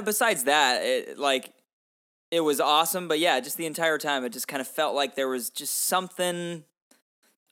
besides 0.04 0.44
that, 0.46 0.84
it, 0.84 1.18
like 1.18 1.54
it 2.30 2.42
was 2.42 2.60
awesome. 2.60 3.08
But 3.08 3.20
yeah, 3.20 3.40
just 3.40 3.58
the 3.58 3.66
entire 3.66 3.98
time, 3.98 4.26
it 4.26 4.34
just 4.34 4.48
kind 4.48 4.60
of 4.60 4.68
felt 4.68 4.96
like 4.96 5.16
there 5.16 5.30
was 5.30 5.50
just 5.50 5.86
something. 5.86 6.64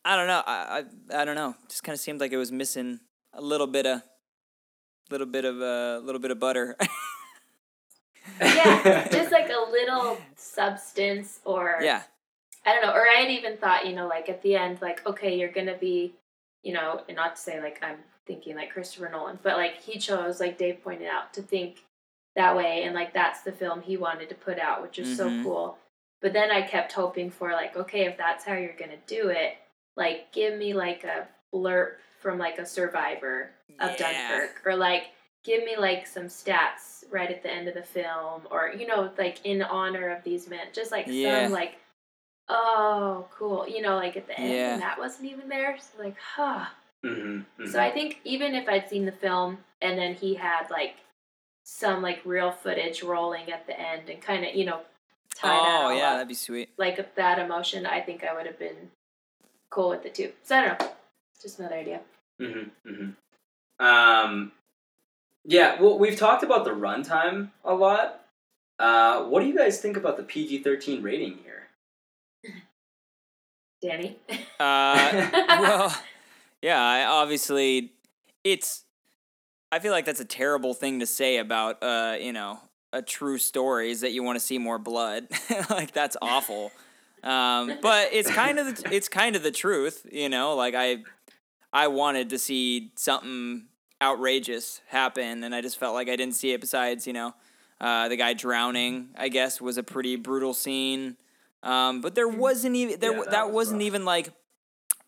I 0.04 0.16
don't 0.16 0.26
know. 0.26 0.42
I 0.46 0.84
I, 1.10 1.22
I 1.22 1.24
don't 1.24 1.36
know. 1.36 1.54
Just 1.68 1.82
kind 1.84 1.94
of 1.94 2.00
seemed 2.00 2.20
like 2.20 2.32
it 2.32 2.36
was 2.36 2.50
missing 2.52 3.00
a 3.32 3.40
little 3.40 3.66
bit 3.66 3.86
of, 3.86 4.02
little 5.10 5.26
bit 5.26 5.44
of 5.44 5.60
a 5.60 5.98
uh, 6.00 6.04
little 6.04 6.20
bit 6.20 6.30
of 6.30 6.38
butter. 6.40 6.76
yeah, 8.40 9.08
just 9.12 9.32
like 9.32 9.48
a 9.48 9.70
little 9.70 10.18
substance 10.36 11.40
or 11.44 11.78
yeah. 11.82 12.02
I 12.64 12.74
don't 12.74 12.82
know. 12.82 12.92
Or 12.92 13.02
I 13.08 13.20
had 13.22 13.30
even 13.30 13.56
thought, 13.56 13.86
you 13.86 13.94
know, 13.94 14.06
like 14.06 14.28
at 14.28 14.42
the 14.42 14.54
end, 14.54 14.80
like 14.80 15.04
okay, 15.06 15.36
you're 15.38 15.50
gonna 15.52 15.76
be, 15.76 16.14
you 16.62 16.72
know, 16.72 17.02
and 17.08 17.16
not 17.16 17.36
to 17.36 17.42
say 17.42 17.60
like 17.60 17.78
I'm 17.82 17.98
thinking 18.26 18.56
like 18.56 18.70
Christopher 18.72 19.08
Nolan, 19.10 19.38
but 19.42 19.56
like 19.56 19.80
he 19.80 19.98
chose, 19.98 20.40
like 20.40 20.58
Dave 20.58 20.82
pointed 20.82 21.08
out, 21.08 21.32
to 21.34 21.42
think 21.42 21.84
that 22.36 22.56
way, 22.56 22.84
and 22.84 22.94
like 22.94 23.12
that's 23.12 23.42
the 23.42 23.52
film 23.52 23.82
he 23.82 23.96
wanted 23.96 24.28
to 24.28 24.34
put 24.34 24.58
out, 24.58 24.82
which 24.82 24.98
is 24.98 25.16
so 25.16 25.28
Mhm. 25.28 25.42
cool. 25.42 25.78
But 26.20 26.32
then 26.32 26.50
I 26.52 26.62
kept 26.62 26.92
hoping 26.92 27.30
for 27.30 27.50
like, 27.52 27.76
okay, 27.76 28.04
if 28.06 28.16
that's 28.16 28.44
how 28.44 28.54
you're 28.54 28.76
gonna 28.76 28.96
do 29.06 29.28
it, 29.28 29.56
like 29.96 30.32
give 30.32 30.58
me 30.58 30.74
like 30.74 31.04
a 31.04 31.26
blurb 31.54 31.92
from 32.20 32.38
like 32.38 32.58
a 32.58 32.66
survivor 32.66 33.50
of 33.80 33.90
Yeah. 33.90 33.96
Dunkirk, 34.28 34.62
or 34.66 34.76
like 34.76 35.04
give 35.44 35.64
me 35.64 35.76
like 35.76 36.06
some 36.06 36.24
stats 36.24 37.04
right 37.10 37.30
at 37.30 37.42
the 37.42 37.50
end 37.52 37.68
of 37.68 37.74
the 37.74 37.82
film, 37.82 38.42
or 38.50 38.72
you 38.76 38.86
know, 38.86 39.10
like 39.18 39.44
in 39.44 39.62
honor 39.62 40.10
of 40.10 40.22
these 40.24 40.48
men, 40.48 40.66
just 40.72 40.92
like 40.92 41.06
Yeah. 41.08 41.44
some 41.44 41.52
like, 41.52 41.76
oh, 42.48 43.26
cool, 43.36 43.66
you 43.68 43.82
know, 43.82 43.96
like 43.96 44.16
at 44.16 44.26
the 44.26 44.38
end, 44.38 44.52
Yeah. 44.52 44.72
and 44.74 44.82
that 44.82 44.98
wasn't 44.98 45.30
even 45.30 45.48
there. 45.48 45.76
So 45.78 46.02
like, 46.02 46.16
huh. 46.18 46.66
Mm-hmm, 47.04 47.66
So 47.66 47.80
I 47.80 47.90
think 47.90 48.20
even 48.24 48.54
if 48.54 48.68
I'd 48.68 48.88
seen 48.88 49.04
the 49.04 49.10
film 49.12 49.58
and 49.80 49.98
then 49.98 50.14
he 50.14 50.34
had 50.34 50.70
like 50.70 50.94
some 51.64 52.00
like 52.00 52.20
real 52.24 52.52
footage 52.52 53.02
rolling 53.02 53.50
at 53.50 53.66
the 53.66 53.78
end 53.78 54.08
and 54.08 54.20
kind 54.22 54.44
of 54.44 54.54
you 54.54 54.64
know 54.64 54.82
tie 55.34 55.48
that 55.48 55.80
Oh 55.82 55.86
all 55.86 55.92
yeah, 55.96 56.06
up, 56.10 56.12
that'd 56.14 56.28
be 56.28 56.34
sweet. 56.34 56.70
like 56.78 57.14
that 57.16 57.38
emotion, 57.40 57.86
I 57.86 58.00
think 58.00 58.22
I 58.22 58.32
would 58.34 58.46
have 58.46 58.58
been 58.58 58.90
cool 59.72 59.88
with 59.88 60.06
it 60.06 60.14
too. 60.14 60.30
So 60.44 60.56
I 60.56 60.66
don't 60.66 60.80
know, 60.80 60.88
just 61.40 61.58
another 61.58 61.74
idea. 61.74 62.00
Mm-hmm, 62.40 62.88
mm-hmm. 62.88 63.84
Um, 63.84 64.52
yeah, 65.44 65.80
well, 65.80 65.98
we've 65.98 66.16
talked 66.16 66.44
about 66.44 66.64
the 66.64 66.70
runtime 66.70 67.50
a 67.64 67.74
lot. 67.74 68.20
Uh, 68.78 69.24
what 69.24 69.40
do 69.40 69.48
you 69.48 69.56
guys 69.56 69.80
think 69.80 69.96
about 69.96 70.16
the 70.16 70.22
PG 70.22 70.62
13 70.62 71.02
rating 71.02 71.38
here? 71.42 71.68
Danny. 73.82 74.18
Uh, 74.60 75.28
well, 75.48 75.96
yeah, 76.60 76.80
I 76.80 77.04
obviously, 77.04 77.92
it's. 78.44 78.84
I 79.72 79.78
feel 79.78 79.92
like 79.92 80.04
that's 80.04 80.20
a 80.20 80.26
terrible 80.26 80.74
thing 80.74 81.00
to 81.00 81.06
say 81.06 81.38
about, 81.38 81.82
uh, 81.82 82.16
you 82.20 82.34
know, 82.34 82.60
a 82.92 83.00
true 83.00 83.38
story 83.38 83.90
is 83.90 84.02
that 84.02 84.12
you 84.12 84.22
want 84.22 84.36
to 84.36 84.44
see 84.44 84.58
more 84.58 84.78
blood. 84.78 85.28
like 85.70 85.92
that's 85.92 86.16
awful. 86.20 86.72
Um, 87.22 87.78
but 87.80 88.08
it's 88.12 88.30
kind 88.30 88.58
of 88.58 88.76
the, 88.82 88.94
it's 88.94 89.08
kind 89.08 89.36
of 89.36 89.42
the 89.42 89.50
truth, 89.50 90.06
you 90.10 90.28
know. 90.28 90.54
Like 90.56 90.74
I, 90.74 90.98
I 91.72 91.88
wanted 91.88 92.30
to 92.30 92.38
see 92.38 92.90
something 92.96 93.66
outrageous 94.00 94.80
happen, 94.88 95.44
and 95.44 95.54
I 95.54 95.60
just 95.60 95.78
felt 95.78 95.94
like 95.94 96.08
I 96.08 96.16
didn't 96.16 96.34
see 96.34 96.52
it. 96.52 96.60
Besides, 96.60 97.06
you 97.06 97.12
know, 97.12 97.34
uh, 97.80 98.08
the 98.08 98.16
guy 98.16 98.32
drowning, 98.34 99.08
I 99.16 99.28
guess, 99.28 99.60
was 99.60 99.78
a 99.78 99.82
pretty 99.82 100.16
brutal 100.16 100.54
scene. 100.54 101.16
Um, 101.62 102.00
but 102.00 102.14
there 102.14 102.28
wasn't 102.28 102.74
even 102.76 102.98
there. 102.98 103.12
Yeah, 103.12 103.22
that 103.22 103.30
that 103.30 103.46
was 103.46 103.54
wasn't 103.54 103.80
rough. 103.80 103.86
even 103.86 104.04
like 104.04 104.32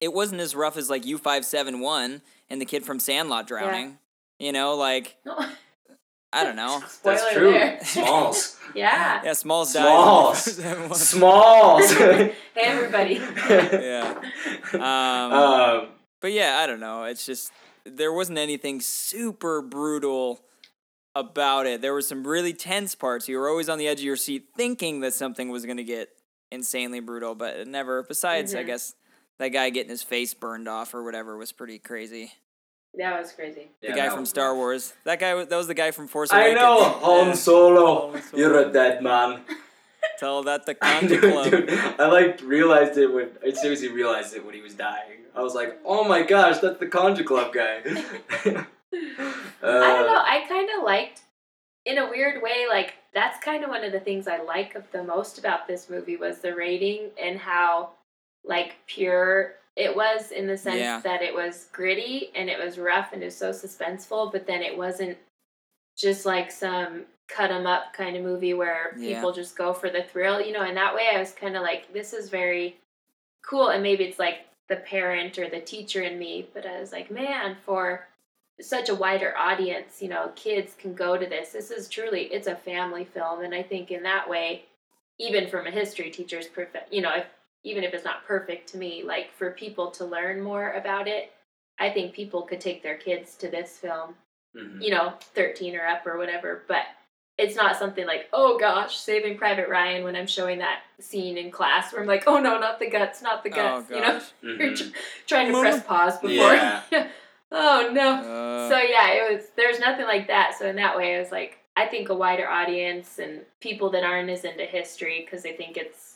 it 0.01 0.13
wasn't 0.13 0.41
as 0.41 0.55
rough 0.55 0.77
as 0.77 0.89
like 0.89 1.05
U 1.07 1.19
five 1.19 1.45
seven 1.45 1.81
one 1.81 2.23
and 2.49 2.61
the 2.61 2.65
kid 2.65 2.85
from 2.85 3.01
Sandlot 3.01 3.47
drowning. 3.47 3.99
You 4.39 4.53
know, 4.53 4.75
like 4.77 5.17
I 6.35 6.45
don't 6.45 6.57
know. 6.57 6.83
Spoiler 6.89 7.17
That's 7.17 7.33
true. 7.33 7.53
there. 7.53 7.79
Smalls. 7.85 8.59
yeah. 8.75 9.23
Yeah, 9.25 9.33
Smalls 9.35 9.73
Smalls. 9.73 10.57
died. 10.57 10.97
Smalls. 10.97 11.93
Hey 11.95 12.35
everybody. 12.57 13.15
yeah. 13.15 14.15
Um, 14.75 14.81
Um, 15.33 15.89
but 16.21 16.33
yeah, 16.33 16.59
I 16.63 16.67
don't 16.67 16.81
know. 16.81 17.05
It's 17.05 17.25
just 17.27 17.51
there 17.85 18.13
wasn't 18.13 18.39
anything 18.39 18.81
super 18.81 19.61
brutal 19.63 20.41
about 21.15 21.67
it. 21.67 21.81
There 21.83 21.93
were 21.93 22.01
some 22.03 22.27
really 22.27 22.53
tense 22.53 22.95
parts. 22.95 23.29
You 23.29 23.39
were 23.39 23.49
always 23.49 23.69
on 23.69 23.79
the 23.79 23.87
edge 23.89 24.01
of 24.01 24.05
your 24.05 24.17
seat 24.17 24.49
thinking 24.57 25.01
that 25.01 25.15
something 25.15 25.49
was 25.51 25.65
going 25.67 25.77
to 25.79 25.85
get 25.85 26.09
insanely 26.51 27.01
brutal, 27.01 27.35
but 27.35 27.57
it 27.57 27.69
never. 27.69 28.03
Besides, 28.05 28.55
I 28.55 28.63
Mhm. 28.63 28.67
guess 28.67 28.95
that 29.39 29.49
guy 29.49 29.71
getting 29.71 29.91
his 29.91 30.03
face 30.03 30.33
burned 30.35 30.69
off 30.69 30.95
or 30.95 31.03
whatever 31.05 31.37
was 31.37 31.53
pretty 31.53 31.79
crazy. 31.79 32.33
That 32.99 33.19
was 33.21 33.33
crazy. 33.33 33.69
The 33.83 33.89
yeah, 33.89 33.97
guy 33.97 34.09
from 34.15 34.25
Star 34.27 34.51
rough. 34.51 34.57
Wars. 34.59 34.95
That 35.05 35.19
guy. 35.19 35.45
That 35.45 35.57
was 35.57 35.67
the 35.67 35.75
guy 35.75 35.91
from 35.91 36.07
Force 36.09 36.33
I 36.33 36.41
Awakens. 36.49 36.61
know, 36.61 36.83
Han 36.85 37.27
Yeah. 37.29 37.33
Solo. 37.35 38.11
Han 38.13 38.23
Solo. 38.23 38.39
You're 38.41 38.69
a 38.69 38.73
dead 38.73 39.03
man. 39.03 39.41
Tell 40.19 40.43
that 40.45 40.65
the 40.67 40.77
I 40.81 41.01
Conja 41.01 41.09
knew- 41.11 41.21
Club. 41.33 41.51
dude, 41.51 41.71
I 41.99 42.07
like 42.07 42.41
realized 42.43 42.97
it 42.99 43.09
when 43.09 43.31
I 43.45 43.51
seriously 43.53 43.89
realized 43.89 44.35
it 44.37 44.45
when 44.45 44.55
he 44.55 44.61
was 44.61 44.75
dying. 44.75 45.23
I 45.35 45.41
was 45.43 45.55
like, 45.55 45.79
oh 45.85 46.05
my 46.05 46.23
gosh, 46.23 46.59
that's 46.59 46.79
the 46.79 46.87
Kanjiklub 46.87 47.53
guy. 47.53 47.81
I 48.95 49.01
don't 49.63 50.07
know. 50.07 50.17
Uh, 50.17 50.23
I 50.25 50.45
kind 50.49 50.69
of 50.79 50.85
liked, 50.85 51.23
in 51.85 51.99
a 51.99 52.09
weird 52.09 52.43
way, 52.43 52.67
like 52.69 52.95
that's 53.13 53.43
kind 53.43 53.65
of 53.65 53.71
one 53.71 53.83
of 53.83 53.93
the 53.93 53.99
things 54.01 54.29
I 54.29 54.41
like 54.43 54.75
of 54.77 54.85
the 54.93 55.03
most 55.03 55.39
about 55.39 55.67
this 55.67 55.91
movie 55.91 56.17
was 56.17 56.39
the 56.39 56.55
rating 56.55 57.11
and 57.21 57.39
how 57.39 57.91
like 58.45 58.77
pure 58.87 59.55
it 59.77 59.95
was 59.95 60.31
in 60.31 60.47
the 60.47 60.57
sense 60.57 60.79
Yeah. 60.79 61.01
that 61.01 61.23
it 61.23 61.35
was 61.35 61.69
gritty 61.73 62.31
and 62.35 62.49
it 62.49 62.59
was 62.63 62.79
rough 62.79 63.13
and 63.13 63.23
it 63.23 63.27
was 63.27 63.37
so 63.37 63.51
suspenseful, 63.51 64.31
but 64.31 64.47
then 64.47 64.63
it 64.63 64.77
wasn't 64.77 65.19
just 65.97 66.25
like 66.27 66.51
some 66.51 67.07
cut 67.29 67.51
'em 67.51 67.67
up 67.67 67.93
kind 67.93 68.17
of 68.17 68.23
movie 68.23 68.55
where 68.55 68.95
Yeah. 68.99 69.15
people 69.17 69.33
just 69.33 69.57
go 69.57 69.73
for 69.73 69.91
the 69.91 70.03
thrill, 70.03 70.41
you 70.41 70.53
know. 70.53 70.63
And 70.63 70.77
that 70.77 70.95
way, 70.95 71.09
I 71.13 71.19
was 71.19 71.33
kind 71.33 71.57
of 71.57 71.63
like, 71.63 71.93
this 71.93 72.13
is 72.13 72.29
very 72.31 72.77
cool, 73.43 73.69
and 73.69 73.83
maybe 73.83 74.05
it's 74.05 74.19
like 74.19 74.47
the 74.69 74.77
parent 74.77 75.39
or 75.39 75.49
the 75.49 75.61
teacher 75.61 76.03
in 76.03 76.19
me, 76.19 76.49
but 76.55 76.67
I 76.67 76.81
was 76.81 76.93
like, 76.93 77.11
man, 77.11 77.57
for 77.65 78.07
such 78.61 78.89
a 78.89 78.95
wider 78.95 79.37
audience, 79.37 80.01
you 80.01 80.09
know, 80.09 80.31
kids 80.37 80.75
can 80.79 80.95
go 80.95 81.17
to 81.17 81.27
this. 81.27 81.51
This 81.53 81.71
is 81.71 81.89
truly 81.89 82.25
it's 82.33 82.47
a 82.47 82.55
family 82.57 83.05
film, 83.05 83.43
and 83.43 83.55
I 83.55 83.63
think 83.63 83.91
in 83.91 84.03
that 84.05 84.29
way, 84.29 84.65
even 85.19 85.49
from 85.49 85.67
a 85.67 85.71
history 85.71 86.11
teacher's 86.11 86.47
perfect, 86.47 86.93
you 86.93 87.03
know, 87.03 87.15
if 87.17 87.27
even 87.65 87.83
if 87.83 87.95
it's 87.95 88.05
not 88.05 88.25
perfect 88.27 88.69
to 88.71 88.77
me, 88.77 89.03
like 89.05 89.33
for 89.33 89.51
people 89.51 89.91
to 89.93 90.05
learn 90.05 90.41
more 90.41 90.73
about 90.73 91.09
it, 91.09 91.33
I 91.79 91.91
think 91.91 92.15
people 92.15 92.43
could 92.43 92.61
take 92.61 92.83
their 92.83 92.97
kids 92.97 93.35
to 93.37 93.49
this 93.49 93.79
film, 93.79 94.15
mhm. 94.57 94.81
you 94.81 94.91
know, 94.91 95.15
13 95.35 95.75
or 95.75 95.87
up 95.87 96.07
or 96.07 96.19
whatever, 96.19 96.63
but 96.69 96.85
it's 97.37 97.57
not 97.57 97.77
something 97.77 98.07
like, 98.07 98.29
oh 98.33 98.59
gosh, 98.59 98.97
Saving 98.97 99.37
Private 99.37 99.69
Ryan 99.69 100.05
when 100.05 100.15
I'm 100.15 100.27
showing 100.27 100.59
that 100.59 100.83
scene 101.01 101.37
in 101.37 101.51
class 101.51 101.93
where 101.93 102.01
I'm 102.01 102.07
like, 102.07 102.25
oh 102.27 102.39
no, 102.39 102.59
not 102.61 102.79
the 102.79 102.89
guts, 102.89 103.23
not 103.23 103.43
the 103.43 103.51
guts, 103.51 103.87
oh 103.91 103.95
you 103.95 104.01
know, 104.01 104.13
gosh. 104.13 104.31
you're 104.43 104.77
tr- 104.77 104.97
trying 105.27 105.53
to 105.53 105.61
press 105.61 105.83
pause 105.83 106.19
before. 106.19 106.53
Yeah. 106.53 106.83
oh 107.53 107.91
no. 107.93 108.13
Uh, 108.13 108.69
So 108.69 108.79
yeah, 108.79 109.09
it 109.09 109.35
was. 109.35 109.47
There's 109.57 109.81
nothing 109.81 110.07
like 110.07 110.29
that. 110.29 110.55
So 110.59 110.69
in 110.69 110.77
that 110.77 110.97
way, 110.97 111.17
I 111.17 111.19
was 111.19 111.33
like, 111.33 111.59
I 111.77 111.87
think 111.87 112.09
a 112.09 112.15
wider 112.15 112.49
audience 112.49 113.19
and 113.19 113.41
people 113.61 113.91
that 113.91 114.05
aren't 114.05 114.31
as 114.31 114.45
into 114.45 114.65
history 114.65 115.23
because 115.25 115.43
they 115.43 115.55
think 115.55 115.77
it's 115.77 116.14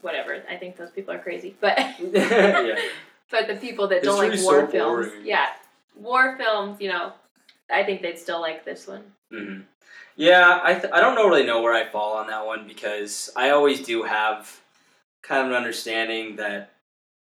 whatever. 0.00 0.42
I 0.48 0.56
think 0.56 0.76
those 0.76 0.90
people 0.90 1.14
are 1.14 1.18
crazy. 1.18 1.56
But 1.60 1.78
yeah. 2.00 2.76
but 3.30 3.46
the 3.46 3.56
people 3.56 3.88
that 3.88 4.02
don't 4.02 4.18
like 4.18 4.40
war 4.42 4.60
so 4.60 4.66
films, 4.66 5.12
yeah, 5.24 5.46
war 5.94 6.36
films, 6.36 6.80
you 6.80 6.88
know, 6.88 7.12
I 7.70 7.82
think 7.84 8.02
they'd 8.02 8.18
still 8.18 8.40
like 8.40 8.64
this 8.64 8.86
one. 8.86 9.02
hmm 9.30 9.60
Yeah, 10.16 10.60
I, 10.62 10.74
th- 10.74 10.92
I 10.92 11.00
don't 11.00 11.16
really 11.16 11.44
know 11.44 11.62
where 11.62 11.74
I 11.74 11.84
fall 11.84 12.16
on 12.16 12.28
that 12.28 12.46
one 12.46 12.66
because 12.66 13.30
I 13.36 13.50
always 13.50 13.82
do 13.82 14.02
have 14.02 14.60
kind 15.22 15.42
of 15.42 15.48
an 15.48 15.54
understanding 15.56 16.36
that 16.36 16.70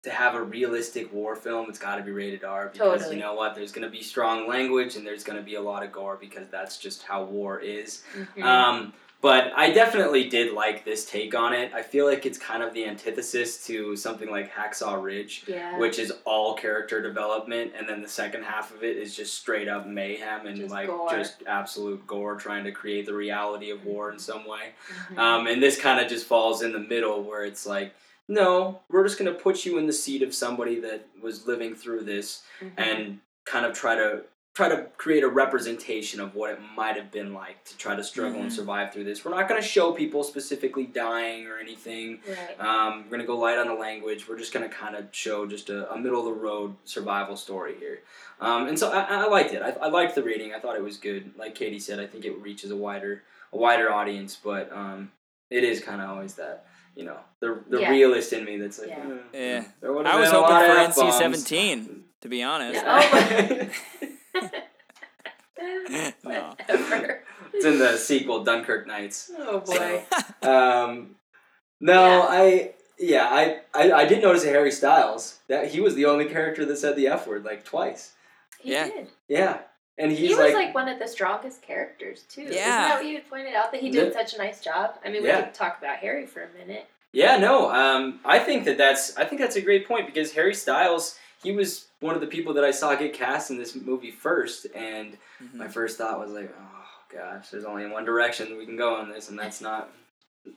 to 0.03 0.11
have 0.11 0.35
a 0.35 0.43
realistic 0.43 1.13
war 1.13 1.37
film, 1.37 1.69
it's 1.69 1.79
got 1.79 1.97
to 1.97 2.03
be 2.03 2.11
rated 2.11 2.43
R 2.43 2.71
because 2.73 3.01
Totally. 3.01 3.17
you 3.17 3.23
know 3.23 3.35
what? 3.35 3.55
There's 3.55 3.71
going 3.73 3.85
to 3.85 3.91
be 3.91 4.03
strong 4.03 4.49
language 4.49 4.97
and 4.97 5.07
there's 5.07 5.25
going 5.25 5.39
to 5.39 5.45
be 5.45 5.57
a 5.57 5.61
lot 5.61 5.83
of 5.83 5.93
gore 5.93 6.17
because 6.19 6.49
that's 6.49 6.79
just 6.79 7.03
how 7.03 7.25
war 7.25 7.61
is. 7.61 8.03
Mhm. 8.37 8.43
Um, 8.43 8.95
but 9.21 9.53
I 9.55 9.71
definitely 9.71 10.29
did 10.29 10.53
like 10.53 10.85
this 10.85 11.05
take 11.05 11.35
on 11.35 11.53
it. 11.53 11.73
I 11.75 11.83
feel 11.83 12.07
like 12.07 12.25
it's 12.25 12.39
kind 12.39 12.63
of 12.63 12.73
the 12.73 12.87
antithesis 12.87 13.67
to 13.67 13.95
something 13.97 14.31
like 14.31 14.53
Hacksaw 14.53 15.03
Ridge, 15.03 15.45
yeah, 15.47 15.79
which 15.79 15.99
is 15.99 16.13
all 16.25 16.55
character 16.55 17.03
development, 17.03 17.73
and 17.79 17.89
then 17.89 18.01
the 18.01 18.09
second 18.09 18.45
half 18.45 18.75
of 18.75 18.83
it 18.83 18.97
is 18.97 19.15
just 19.15 19.35
straight 19.39 19.69
up 19.69 19.87
mayhem 19.87 20.47
and 20.47 20.57
Just 20.57 20.71
like 20.71 20.87
gore. 20.89 21.11
just 21.11 21.43
absolute 21.47 22.07
gore, 22.07 22.37
trying 22.37 22.65
to 22.65 22.73
create 22.73 23.05
the 23.07 23.15
reality 23.15 23.71
of 23.71 23.85
war 23.85 24.11
in 24.11 24.19
some 24.19 24.47
way. 24.47 24.73
Mhm. 25.13 25.19
Um, 25.19 25.47
and 25.47 25.63
this 25.63 25.79
kind 25.79 26.01
of 26.01 26.09
just 26.09 26.27
falls 26.27 26.63
in 26.63 26.73
the 26.73 26.79
middle 26.79 27.23
where 27.23 27.45
it's 27.45 27.67
like, 27.67 27.95
no, 28.29 28.81
we're 28.89 29.05
just 29.05 29.19
gonna 29.19 29.33
put 29.35 29.67
you 29.67 29.77
in 29.77 29.87
the 29.87 29.93
seat 29.93 30.23
of 30.23 30.35
somebody 30.35 30.81
that 30.81 31.07
was 31.21 31.47
living 31.47 31.75
through 31.75 32.05
this 32.05 32.43
Mhm. 32.61 32.71
and 32.79 33.21
kind 33.45 33.67
of 33.67 33.75
try 33.75 33.97
to 33.97 34.23
try 34.61 34.69
to 34.77 34.83
create 34.99 35.23
a 35.25 35.29
representation 35.29 36.21
of 36.21 36.35
what 36.35 36.51
it 36.51 36.59
might 36.77 36.97
have 36.97 37.11
been 37.11 37.33
like 37.33 37.65
to 37.65 37.77
try 37.79 37.97
to 37.97 38.05
struggle 38.05 38.41
and 38.43 38.51
Mhm. 38.51 38.55
survive 38.55 38.93
through 38.93 39.05
this. 39.05 39.25
We're 39.25 39.31
not 39.35 39.49
going 39.49 39.61
to 39.61 39.67
show 39.67 39.93
people 39.93 40.23
specifically 40.23 40.85
dying 40.85 41.47
or 41.47 41.59
anything. 41.59 42.21
right. 42.29 42.61
Um, 42.61 43.05
we're 43.05 43.11
going 43.17 43.21
to 43.21 43.27
go 43.27 43.37
light 43.39 43.59
on 43.59 43.69
the 43.69 43.75
language. 43.75 44.29
We're 44.29 44.39
just 44.39 44.53
going 44.53 44.69
to 44.69 44.75
kind 44.75 44.95
of 44.97 45.07
show 45.13 45.47
just 45.47 45.71
a, 45.71 45.91
a 45.93 45.99
middle 45.99 46.19
of 46.19 46.27
the 46.27 46.33
road 46.41 46.77
survival 46.85 47.37
story 47.37 47.75
here. 47.79 48.01
Um, 48.41 48.69
and 48.69 48.79
so 48.79 48.91
I, 48.93 49.25
I 49.25 49.27
liked 49.27 49.53
it. 49.55 49.63
I, 49.63 49.71
I 49.71 49.89
liked 49.89 50.15
the 50.15 50.23
reading. 50.23 50.53
I 50.55 50.59
thought 50.61 50.77
it 50.77 50.83
was 50.83 50.97
good. 50.99 51.33
Like 51.39 51.55
Katie 51.55 51.79
said, 51.81 51.99
I 52.01 52.07
think 52.07 52.25
it 52.25 52.37
reaches 52.39 52.71
a 52.71 52.77
wider 52.77 53.23
a 53.53 53.57
wider 53.57 53.91
audience, 53.93 54.37
but 54.43 54.71
um, 54.73 55.11
it 55.51 55.65
is 55.65 55.81
kind 55.81 56.01
of 56.01 56.11
always 56.11 56.35
that. 56.35 56.67
You 56.97 57.05
know, 57.05 57.17
the 57.41 57.61
the 57.69 57.81
Yeah. 57.81 57.91
realist 57.91 58.33
in 58.33 58.45
me 58.45 58.57
that's 58.59 58.79
like, 58.79 58.89
Yeah. 58.89 59.07
eh, 59.33 59.39
Yeah. 59.55 59.65
there 59.81 59.97
I 60.07 60.17
was 60.21 60.31
hoping 60.31 60.57
for. 60.93 61.03
NC-17, 61.03 62.03
to 62.21 62.29
be 62.29 62.43
honest. 62.43 62.75
Yeah. 62.83 63.69
No. 66.25 66.55
Whatever. 66.69 67.23
It's 67.53 67.67
in 67.67 67.79
the 67.79 67.99
sequel, 67.99 68.45
Dunkirk 68.45 68.87
Nights. 68.87 69.31
Oh 69.39 69.61
boy. 69.61 70.03
Um, 70.49 71.17
no, 71.81 72.03
Yeah. 72.07 72.27
I 72.29 72.75
yeah, 72.99 73.29
I, 73.31 73.61
I 73.75 73.93
I 73.93 74.05
did 74.07 74.23
notice 74.23 74.45
a 74.45 74.49
Harry 74.49 74.71
Styles 74.73 75.39
that 75.49 75.71
he 75.71 75.81
was 75.81 75.95
the 75.95 76.07
only 76.07 76.27
character 76.27 76.65
that 76.65 76.77
said 76.79 76.97
the 76.97 77.09
F 77.09 77.27
word 77.27 77.45
like 77.45 77.65
twice. 77.65 78.13
He 78.61 78.73
Yeah. 78.73 78.89
did. 78.89 79.09
Yeah, 79.29 79.59
and 79.99 80.11
he's 80.11 80.21
he 80.21 80.29
was 80.29 80.39
like, 80.39 80.55
like, 80.55 80.75
one 80.75 80.89
of 80.89 80.99
the 80.99 81.09
strongest 81.09 81.61
characters 81.63 82.23
too. 82.23 82.43
Yeah. 82.43 82.49
Isn't 82.49 82.57
Yeah. 82.57 82.89
that 82.89 82.95
what 83.03 83.07
you 83.07 83.15
had 83.17 83.29
pointed 83.29 83.55
out 83.55 83.71
that 83.73 83.81
he 83.83 83.91
did 83.91 84.09
Yeah. 84.09 84.19
such 84.19 84.35
a 84.35 84.39
nice 84.39 84.61
job? 84.63 84.95
I 85.05 85.11
mean, 85.11 85.23
we 85.23 85.29
Yeah. 85.29 85.43
could 85.43 85.55
talk 85.55 85.77
about 85.79 85.97
Harry 85.99 86.27
for 86.27 86.43
a 86.43 86.49
minute. 86.59 86.87
Yeah, 87.13 87.37
no. 87.37 87.71
Um, 87.71 88.21
I 88.25 88.39
think 88.39 88.65
that 88.65 88.79
that's 88.79 89.15
I 89.19 89.25
think 89.27 89.41
that's 89.43 89.57
a 89.57 89.61
great 89.63 89.87
point 89.87 90.07
because 90.07 90.33
Harry 90.33 90.55
Styles 90.55 91.19
he 91.43 91.53
was 91.53 91.87
one 92.01 92.15
of 92.15 92.21
the 92.21 92.27
people 92.27 92.55
that 92.55 92.65
I 92.65 92.71
saw 92.71 92.95
get 92.95 93.13
cast 93.15 93.51
in 93.51 93.59
this 93.59 93.75
movie 93.75 94.11
first, 94.11 94.67
and 94.75 95.17
Mhm. 95.43 95.55
my 95.55 95.69
first 95.69 95.99
thought 95.99 96.19
was 96.19 96.31
like, 96.33 96.55
oh 96.59 96.85
gosh, 97.13 97.49
there's 97.51 97.65
only 97.65 97.87
one 97.87 98.05
direction 98.05 98.57
we 98.59 98.67
can 98.67 98.77
go 98.77 98.95
on 98.95 99.09
this, 99.11 99.29
and 99.31 99.39
that's 99.39 99.61
not 99.71 99.91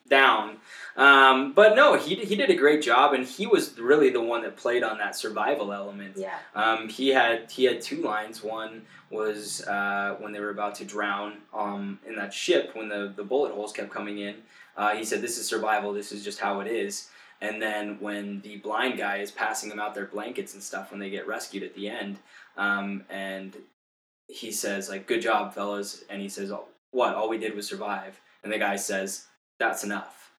down. 0.09 0.57
Um, 0.95 1.51
but 1.53 1.75
no, 1.75 1.95
he 1.97 2.15
he 2.15 2.35
did 2.35 2.49
a 2.49 2.55
great 2.55 2.81
job, 2.81 3.13
and 3.13 3.25
he 3.25 3.45
was 3.47 3.77
really 3.79 4.09
the 4.09 4.21
one 4.21 4.41
that 4.43 4.55
played 4.55 4.83
on 4.83 4.97
that 4.97 5.15
survival 5.15 5.73
element. 5.73 6.15
Yeah. 6.17 6.37
Um, 6.55 6.87
he 6.89 7.09
had 7.09 7.51
he 7.51 7.65
had 7.65 7.81
two 7.81 8.01
lines. 8.01 8.43
One 8.43 8.85
was 9.09 9.61
uh, 9.67 10.15
when 10.19 10.31
they 10.31 10.39
were 10.39 10.49
about 10.49 10.75
to 10.75 10.85
drown 10.85 11.37
um, 11.53 11.99
in 12.07 12.15
that 12.15 12.33
ship 12.33 12.71
when 12.75 12.89
the, 12.89 13.13
the 13.15 13.23
bullet 13.23 13.53
holes 13.53 13.71
kept 13.73 13.91
coming 13.91 14.17
in. 14.19 14.35
Uh, 14.75 14.95
he 14.95 15.03
said, 15.03 15.21
"This 15.21 15.37
is 15.37 15.47
survival. 15.47 15.93
This 15.93 16.11
is 16.11 16.23
just 16.23 16.39
how 16.39 16.59
it 16.61 16.67
is." 16.67 17.09
And 17.43 17.61
then 17.61 17.97
when 17.99 18.39
the 18.39 18.55
blind 18.57 18.97
guy 18.97 19.17
is 19.17 19.29
passing 19.29 19.67
them 19.69 19.79
out 19.79 19.93
their 19.93 20.05
blankets 20.05 20.53
and 20.53 20.63
stuff 20.63 20.91
when 20.91 20.99
they 21.01 21.09
get 21.09 21.27
rescued 21.27 21.61
at 21.61 21.75
the 21.75 21.89
end, 21.89 22.17
um, 22.55 23.03
and 23.09 23.53
he 24.27 24.49
says 24.49 24.89
like, 24.89 25.07
"Good 25.07 25.21
job, 25.21 25.53
fellas," 25.53 26.05
and 26.09 26.21
he 26.21 26.29
says, 26.29 26.51
"Oh, 26.53 26.69
"What? 26.91 27.15
All 27.15 27.27
we 27.27 27.37
did 27.37 27.53
was 27.53 27.67
survive." 27.67 28.21
And 28.43 28.53
the 28.53 28.57
guy 28.57 28.77
says, 28.77 29.27
"That's 29.59 29.83
enough." 29.83 30.31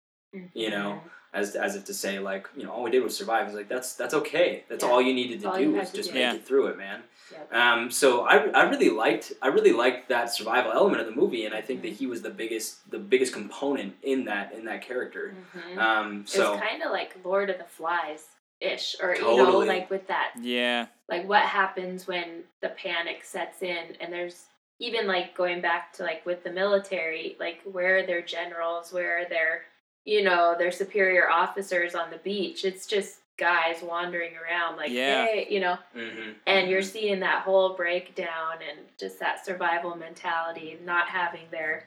You 0.54 0.70
know, 0.70 1.02
as 1.34 1.56
as 1.56 1.76
if 1.76 1.84
to 1.86 1.94
say 1.94 2.18
like 2.18 2.48
you 2.56 2.62
know 2.64 2.70
all 2.70 2.82
we 2.82 2.90
did 2.90 3.02
was 3.02 3.16
survive. 3.16 3.46
He's 3.46 3.56
like 3.56 3.68
that's 3.68 3.94
that's 3.94 4.14
okay. 4.14 4.64
That's 4.68 4.84
Yeah. 4.84 4.90
all 4.90 5.02
you 5.02 5.12
needed 5.12 5.40
to 5.42 5.50
All 5.50 5.58
do 5.58 5.72
was 5.72 5.90
to 5.90 5.96
just 5.96 6.10
do. 6.10 6.14
make 6.14 6.20
Yeah. 6.22 6.34
it 6.34 6.44
through 6.46 6.66
it, 6.68 6.78
man. 6.78 7.02
Yep. 7.32 7.52
Um, 7.54 7.90
so 7.90 8.22
I, 8.22 8.36
I 8.50 8.62
really 8.68 8.90
liked 8.90 9.32
I 9.42 9.48
really 9.48 9.72
liked 9.72 10.08
that 10.10 10.32
survival 10.32 10.72
element 10.72 11.00
of 11.00 11.06
the 11.06 11.12
movie, 11.20 11.44
and 11.46 11.54
I 11.54 11.60
think 11.60 11.82
that 11.82 11.92
he 11.92 12.06
was 12.06 12.22
the 12.22 12.30
biggest 12.30 12.88
the 12.90 12.98
biggest 12.98 13.32
component 13.32 13.94
in 14.02 14.24
that 14.26 14.52
in 14.52 14.64
that 14.66 14.82
character. 14.82 15.34
Mhm. 15.56 15.78
Um, 15.78 16.20
It 16.22 16.28
so 16.28 16.52
was 16.52 16.60
kind 16.60 16.82
of 16.82 16.92
like 16.92 17.16
Lord 17.24 17.50
of 17.50 17.58
the 17.58 17.64
Flies 17.64 18.28
ish, 18.60 18.96
or 19.02 19.14
you 19.16 19.22
know, 19.22 19.58
like 19.58 19.90
with 19.90 20.06
that, 20.08 20.32
Yeah. 20.40 20.86
like 21.08 21.26
what 21.28 21.42
happens 21.42 22.06
when 22.06 22.44
the 22.60 22.68
panic 22.70 23.24
sets 23.24 23.62
in, 23.62 23.96
and 24.00 24.12
there's 24.12 24.46
even 24.78 25.06
like 25.06 25.34
going 25.36 25.60
back 25.60 25.92
to 25.94 26.02
like 26.02 26.24
with 26.26 26.44
the 26.44 26.50
military, 26.50 27.36
like 27.40 27.60
where 27.64 27.98
are 27.98 28.06
their 28.06 28.22
generals, 28.22 28.92
where 28.92 29.20
are 29.22 29.24
their, 29.28 29.62
you 30.04 30.22
know, 30.22 30.54
their 30.58 30.70
superior 30.72 31.28
officers 31.30 31.94
on 31.94 32.10
the 32.10 32.18
beach? 32.18 32.64
It's 32.64 32.86
just 32.86 33.18
guys 33.36 33.82
wandering 33.82 34.32
around, 34.36 34.76
like 34.76 34.90
Yeah. 34.90 35.24
hey, 35.26 35.46
you 35.50 35.60
know, 35.60 35.76
mhm, 35.94 36.34
and 36.46 36.70
you're 36.70 36.80
mhm. 36.80 36.92
seeing 36.92 37.20
that 37.20 37.42
whole 37.42 37.74
breakdown 37.74 38.58
and 38.68 38.80
just 38.98 39.18
that 39.20 39.44
survival 39.44 39.96
mentality, 39.96 40.78
not 40.84 41.08
having 41.08 41.46
their, 41.50 41.86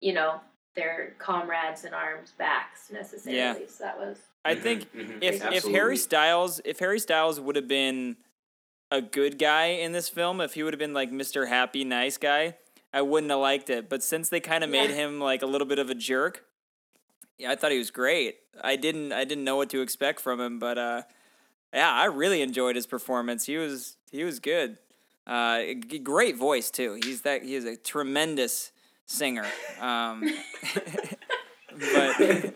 you 0.00 0.12
know, 0.12 0.40
their 0.76 1.14
comrades 1.18 1.84
in 1.84 1.94
arms 1.94 2.32
backs 2.38 2.90
necessarily. 2.90 3.66
So 3.68 3.84
that 3.84 3.98
was 3.98 4.18
I 4.44 4.54
Mhm, 4.54 4.60
think 4.62 4.92
mhm, 4.94 5.18
if 5.22 5.42
if. 5.52 5.64
Harry 5.64 5.96
Styles 5.96 6.60
if 6.64 6.78
Harry 6.80 6.98
Styles 6.98 7.40
would 7.40 7.56
have 7.56 7.68
been 7.68 8.16
a 8.90 9.00
good 9.00 9.38
guy 9.38 9.66
in 9.66 9.92
this 9.92 10.08
film, 10.08 10.40
if 10.40 10.54
he 10.54 10.62
would 10.62 10.72
have 10.72 10.78
been 10.78 10.92
like 10.92 11.10
Mr. 11.10 11.48
Happy 11.48 11.82
Nice 11.84 12.16
Guy, 12.18 12.56
I 12.92 13.02
wouldn't 13.02 13.30
have 13.30 13.40
liked 13.40 13.70
it. 13.70 13.88
But 13.88 14.02
since 14.02 14.28
they 14.28 14.40
kind 14.40 14.62
of 14.62 14.70
made 14.70 14.90
him 14.90 15.18
like 15.18 15.42
a 15.42 15.46
little 15.46 15.66
bit 15.66 15.78
of 15.78 15.90
a 15.90 15.94
jerk, 15.94 16.44
yeah, 17.38 17.50
I 17.50 17.56
thought 17.56 17.72
he 17.72 17.78
was 17.78 17.90
great. 17.90 18.36
I 18.62 18.76
didn't 18.76 19.12
I 19.12 19.24
didn't 19.24 19.44
know 19.44 19.56
what 19.56 19.70
to 19.70 19.80
expect 19.80 20.20
from 20.20 20.40
him, 20.40 20.58
but 20.58 20.78
uh, 20.78 21.02
yeah, 21.72 21.92
I 21.92 22.06
really 22.06 22.42
enjoyed 22.42 22.76
his 22.76 22.86
performance. 22.86 23.46
He 23.46 23.56
was 23.56 23.96
he 24.10 24.24
was 24.24 24.40
good. 24.40 24.78
Uh, 25.26 25.62
great 26.02 26.36
voice 26.36 26.70
too. 26.70 26.98
He's 27.02 27.22
that 27.22 27.42
he 27.42 27.54
is 27.54 27.64
a 27.64 27.76
tremendous 27.76 28.72
singer. 29.06 29.46
Um, 29.80 30.22
but. 31.70 32.14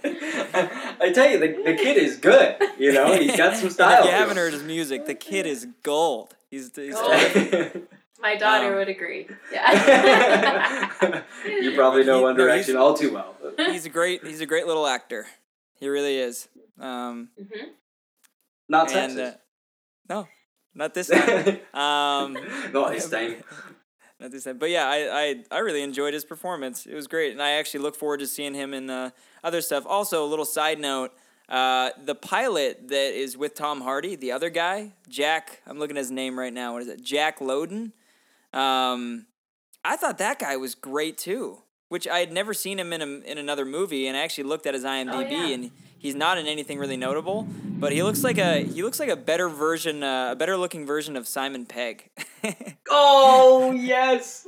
I 1.01 1.13
tell 1.13 1.31
you, 1.31 1.39
the, 1.39 1.63
the 1.65 1.75
kid 1.75 1.97
is 1.97 2.17
good. 2.17 2.57
You 2.79 2.93
know, 2.93 3.15
he's 3.15 3.37
got 3.37 3.57
some 3.57 3.71
style. 3.71 4.01
If 4.01 4.07
you 4.07 4.11
haven't 4.11 4.37
heard 4.37 4.53
his 4.53 4.63
music, 4.63 5.07
the 5.07 5.15
kid 5.15 5.47
is 5.47 5.67
gold. 5.83 6.35
He's, 6.51 6.75
he's 6.75 6.95
Gold. 6.95 7.83
My 8.21 8.35
daughter 8.37 8.69
Um, 8.73 8.75
would 8.77 8.89
agree. 8.89 9.29
Yeah. 9.53 10.91
you 11.47 11.73
probably 11.75 12.05
know 12.05 12.23
One 12.23 12.37
Direction 12.37 12.77
all 12.77 12.95
too 12.95 13.13
well. 13.13 13.35
he's 13.57 13.87
a 13.87 13.89
great 13.91 14.27
he's 14.27 14.41
a 14.41 14.47
great 14.47 14.67
little 14.67 14.87
actor. 14.87 15.27
He 15.79 15.89
really 15.89 16.19
is. 16.19 16.49
Um, 16.81 17.29
hmm 17.37 17.69
Not 18.69 18.93
and 18.93 19.13
sexist. 19.13 19.33
uh, 19.35 19.37
no, 20.09 20.29
not 20.75 20.95
this 20.95 21.09
time. 21.09 21.59
Um, 21.75 22.37
Not 22.73 22.93
this 22.93 23.09
time. 23.09 23.37
not 24.21 24.31
this 24.33 24.45
time. 24.45 24.59
But 24.59 24.71
yeah, 24.71 24.87
I, 24.89 24.99
I 25.23 25.57
I 25.57 25.59
really 25.61 25.83
enjoyed 25.83 26.13
his 26.15 26.25
performance. 26.25 26.87
It 26.87 26.95
was 26.95 27.07
great, 27.07 27.33
and 27.33 27.41
I 27.43 27.51
actually 27.53 27.81
look 27.81 27.95
forward 27.97 28.19
to 28.21 28.27
seeing 28.27 28.55
him 28.55 28.75
in 28.75 28.91
uh, 28.91 29.11
other 29.45 29.61
stuff. 29.61 29.85
Also, 29.87 30.25
a 30.25 30.27
little 30.29 30.45
side 30.45 30.81
note. 30.81 31.13
Uh, 31.49 31.91
the 32.05 32.15
pilot 32.15 32.89
that 32.89 33.15
is 33.15 33.35
with 33.37 33.55
Tom 33.55 33.81
Hardy, 33.81 34.17
the 34.17 34.33
other 34.33 34.51
guy, 34.51 34.93
Jack, 35.09 35.63
I'm 35.67 35.79
looking 35.79 35.97
at 35.97 36.01
his 36.01 36.11
name 36.11 36.39
right 36.39 36.53
now. 36.53 36.75
What 36.75 36.83
is 36.83 36.89
it? 36.89 37.01
Jack 37.03 37.41
Lowden. 37.41 37.93
Um, 38.53 39.27
I 39.85 39.97
thought 39.97 40.19
that 40.19 40.39
guy 40.39 40.57
was 40.57 40.75
great 40.75 41.19
too, 41.19 41.63
which 41.89 42.07
I 42.09 42.19
had 42.19 42.33
never 42.33 42.55
seen 42.55 42.79
him 42.79 42.93
in 42.93 43.03
a, 43.03 43.07
in 43.31 43.39
another 43.39 43.65
movie, 43.65 44.07
and 44.07 44.17
I 44.17 44.21
actually 44.21 44.45
looked 44.45 44.67
at 44.67 44.75
his 44.75 44.85
IMDb, 44.85 45.31
yeah. 45.31 45.49
and 45.49 45.71
he's 45.99 46.15
not 46.15 46.39
in 46.39 46.47
anything 46.47 46.79
really 46.79 46.97
notable, 46.97 47.47
but 47.65 47.93
he 47.93 48.03
looks 48.03 48.25
like 48.25 48.39
a 48.39 48.65
he 48.65 48.83
looks 48.83 49.01
like 49.01 49.09
a 49.09 49.17
better 49.17 49.49
version, 49.49 50.03
uh, 50.03 50.31
a 50.33 50.37
better 50.37 50.57
looking 50.57 50.87
version 50.87 51.17
of 51.17 51.27
Simon 51.29 51.67
Pegg. 51.67 52.11
Oh 52.91 53.73
yes, 53.73 54.47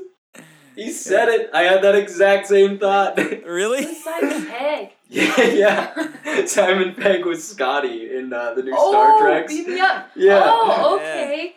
he 0.74 0.90
said 0.90 1.28
it. 1.28 1.50
I 1.52 1.64
had 1.64 1.82
that 1.82 1.94
exact 1.94 2.46
same 2.46 2.78
thought. 2.78 3.18
really? 3.46 3.84
Who's 3.84 4.02
Simon 4.02 4.46
Pegg? 4.46 4.90
yeah, 5.08 5.42
yeah. 5.42 6.44
Simon 6.46 6.94
Pegg 6.94 7.26
was 7.26 7.46
Scotty 7.46 8.16
in 8.16 8.32
uh, 8.32 8.54
the 8.54 8.62
new 8.62 8.72
oh, 8.74 8.90
Star 8.90 9.18
Trek. 9.18 9.48
beat 9.48 9.68
me 9.68 9.78
up. 9.78 10.10
Yeah. 10.16 10.40
Oh, 10.42 10.96
okay. 10.96 11.56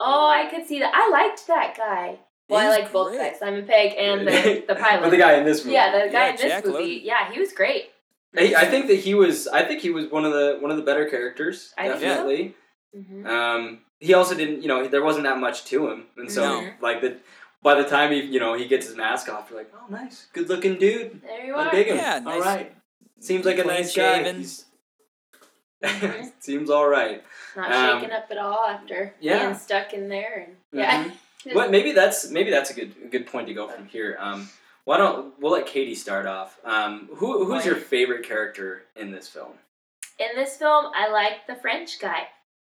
Oh, 0.00 0.28
I 0.28 0.48
could 0.50 0.66
see 0.66 0.80
that. 0.80 0.92
I 0.94 1.08
liked 1.10 1.46
that 1.46 1.76
guy. 1.76 2.18
Well, 2.48 2.60
I 2.60 2.74
He's 2.76 2.82
like 2.84 2.92
both 2.92 3.08
great. 3.16 3.30
guys, 3.32 3.38
Simon 3.38 3.64
Pegg 3.66 3.94
and 3.98 4.26
the, 4.28 4.64
the 4.68 4.74
pilot. 4.74 5.02
But 5.02 5.10
the 5.10 5.16
guy 5.16 5.34
in 5.34 5.44
this 5.44 5.64
movie. 5.64 5.74
Yeah, 5.74 5.92
the 5.92 6.12
guy 6.12 6.24
Yeah, 6.26 6.30
in 6.30 6.36
this 6.36 6.44
Jack 6.46 6.64
movie. 6.66 6.78
Lowden. 6.78 7.00
Yeah, 7.04 7.32
he 7.32 7.40
was 7.40 7.52
great. 7.52 7.90
I, 8.36 8.54
I 8.58 8.64
think 8.66 8.88
that 8.88 8.96
he 8.96 9.14
was. 9.14 9.46
I 9.48 9.62
think 9.64 9.80
he 9.80 9.90
was 9.90 10.10
one 10.10 10.24
of 10.24 10.32
the 10.32 10.58
one 10.60 10.70
of 10.70 10.76
the 10.76 10.82
better 10.82 11.06
characters. 11.08 11.72
I 11.78 11.88
think 11.88 12.00
so. 12.00 12.06
Definitely. 12.06 12.54
hmm 12.94 13.26
Um, 13.26 13.78
he 14.00 14.12
also 14.12 14.34
didn't. 14.34 14.62
You 14.62 14.68
know, 14.68 14.86
there 14.88 15.02
wasn't 15.04 15.24
that 15.24 15.38
much 15.38 15.64
to 15.66 15.88
him, 15.90 16.06
and 16.16 16.30
so 16.30 16.42
No. 16.62 16.70
like 16.80 17.00
the. 17.00 17.18
By 17.62 17.76
the 17.80 17.88
time 17.88 18.12
he, 18.12 18.20
you 18.20 18.38
know, 18.40 18.52
he 18.52 18.66
gets 18.66 18.86
his 18.88 18.94
mask 18.94 19.30
off, 19.30 19.48
you're 19.48 19.58
like, 19.58 19.72
oh, 19.74 19.86
nice, 19.90 20.26
good 20.34 20.50
looking 20.50 20.76
dude. 20.78 21.22
There 21.22 21.46
you 21.46 21.54
I 21.54 21.64
are. 21.68 21.70
dig 21.70 21.86
him. 21.86 21.96
Yeah, 21.96 22.16
all 22.26 22.38
nice. 22.38 22.44
right. 22.44 22.74
Seems 23.20 23.46
like 23.46 23.56
a 23.58 23.64
nice 23.64 23.96
guy. 23.96 24.16
shaven. 24.22 24.36
He's-. 24.36 24.66
Seems 26.40 26.68
all 26.70 26.86
right. 26.86 27.22
Not 27.56 27.70
Um, 27.72 28.00
shaken 28.00 28.14
up 28.14 28.26
at 28.30 28.38
all 28.38 28.66
after 28.66 29.14
yeah. 29.20 29.44
being 29.46 29.54
stuck 29.54 29.92
in 29.94 30.08
there. 30.08 30.46
And 30.46 30.56
yeah. 30.72 31.04
Mhm. 31.04 31.12
Well, 31.54 31.68
maybe 31.68 31.92
that's 31.92 32.30
maybe 32.30 32.50
that's 32.50 32.70
a 32.70 32.74
good 32.74 33.10
good 33.10 33.26
point 33.26 33.48
to 33.48 33.54
go 33.54 33.68
from 33.68 33.84
here. 33.86 34.16
Um, 34.18 34.48
why 34.84 34.96
don't 34.96 35.38
we'll 35.38 35.52
let 35.52 35.66
Katie 35.66 35.94
start 35.94 36.24
off? 36.26 36.58
Um, 36.64 37.10
who 37.16 37.44
who's 37.44 37.66
your 37.66 37.76
favorite 37.76 38.24
character 38.26 38.84
in 38.96 39.10
this 39.10 39.28
film? 39.28 39.52
in 40.18 40.28
this 40.36 40.56
film, 40.56 40.86
I 40.94 41.08
like 41.10 41.46
the 41.46 41.54
French 41.56 41.98
guy. 41.98 42.28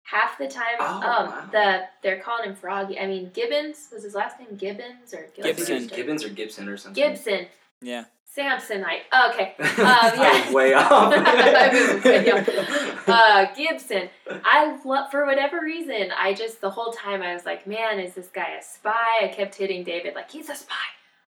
Half 0.04 0.38
the 0.38 0.48
time, 0.48 0.76
Oh, 0.80 0.86
um, 0.96 1.02
wow. 1.30 1.50
the 1.52 1.84
they're 2.04 2.20
calling 2.20 2.50
him 2.50 2.56
Froggy. 2.56 3.00
I 3.00 3.08
mean 3.08 3.32
Gibbons 3.34 3.88
was 3.94 4.04
his 4.04 4.16
last 4.16 4.38
name 4.40 4.56
Gibbons 4.58 5.14
or 5.14 5.20
I 5.20 5.42
think 5.42 5.46
it's 5.60 5.68
Gibson. 5.70 5.88
Gibbons 5.88 6.24
or 6.26 6.30
Gibson 6.30 6.68
or 6.70 6.76
something. 6.78 7.02
Gibson. 7.10 7.48
Yeah. 7.82 8.06
Samsonite. 8.38 9.02
Okay. 9.32 9.56
Um, 9.78 9.86
I 9.86 10.44
yeah. 10.46 10.52
way 10.54 10.74
off. 10.76 11.14
I 11.16 11.94
was 11.96 12.04
way 12.04 12.32
off. 12.32 13.04
Uh, 13.08 13.46
Gibson. 13.56 14.10
I 14.44 14.78
love 14.84 15.10
for 15.12 15.26
whatever 15.26 15.62
reason. 15.62 16.10
I 16.18 16.34
just 16.34 16.60
the 16.62 16.70
whole 16.70 16.92
time 16.92 17.22
I 17.22 17.34
was 17.34 17.46
like, 17.46 17.66
man, 17.66 18.00
is 18.00 18.14
this 18.16 18.28
guy 18.28 18.58
a 18.60 18.64
spy? 18.64 19.20
I 19.24 19.28
kept 19.30 19.56
hitting 19.56 19.84
David 19.86 20.14
like 20.14 20.30
he's 20.30 20.50
a 20.50 20.56
spy, 20.56 20.74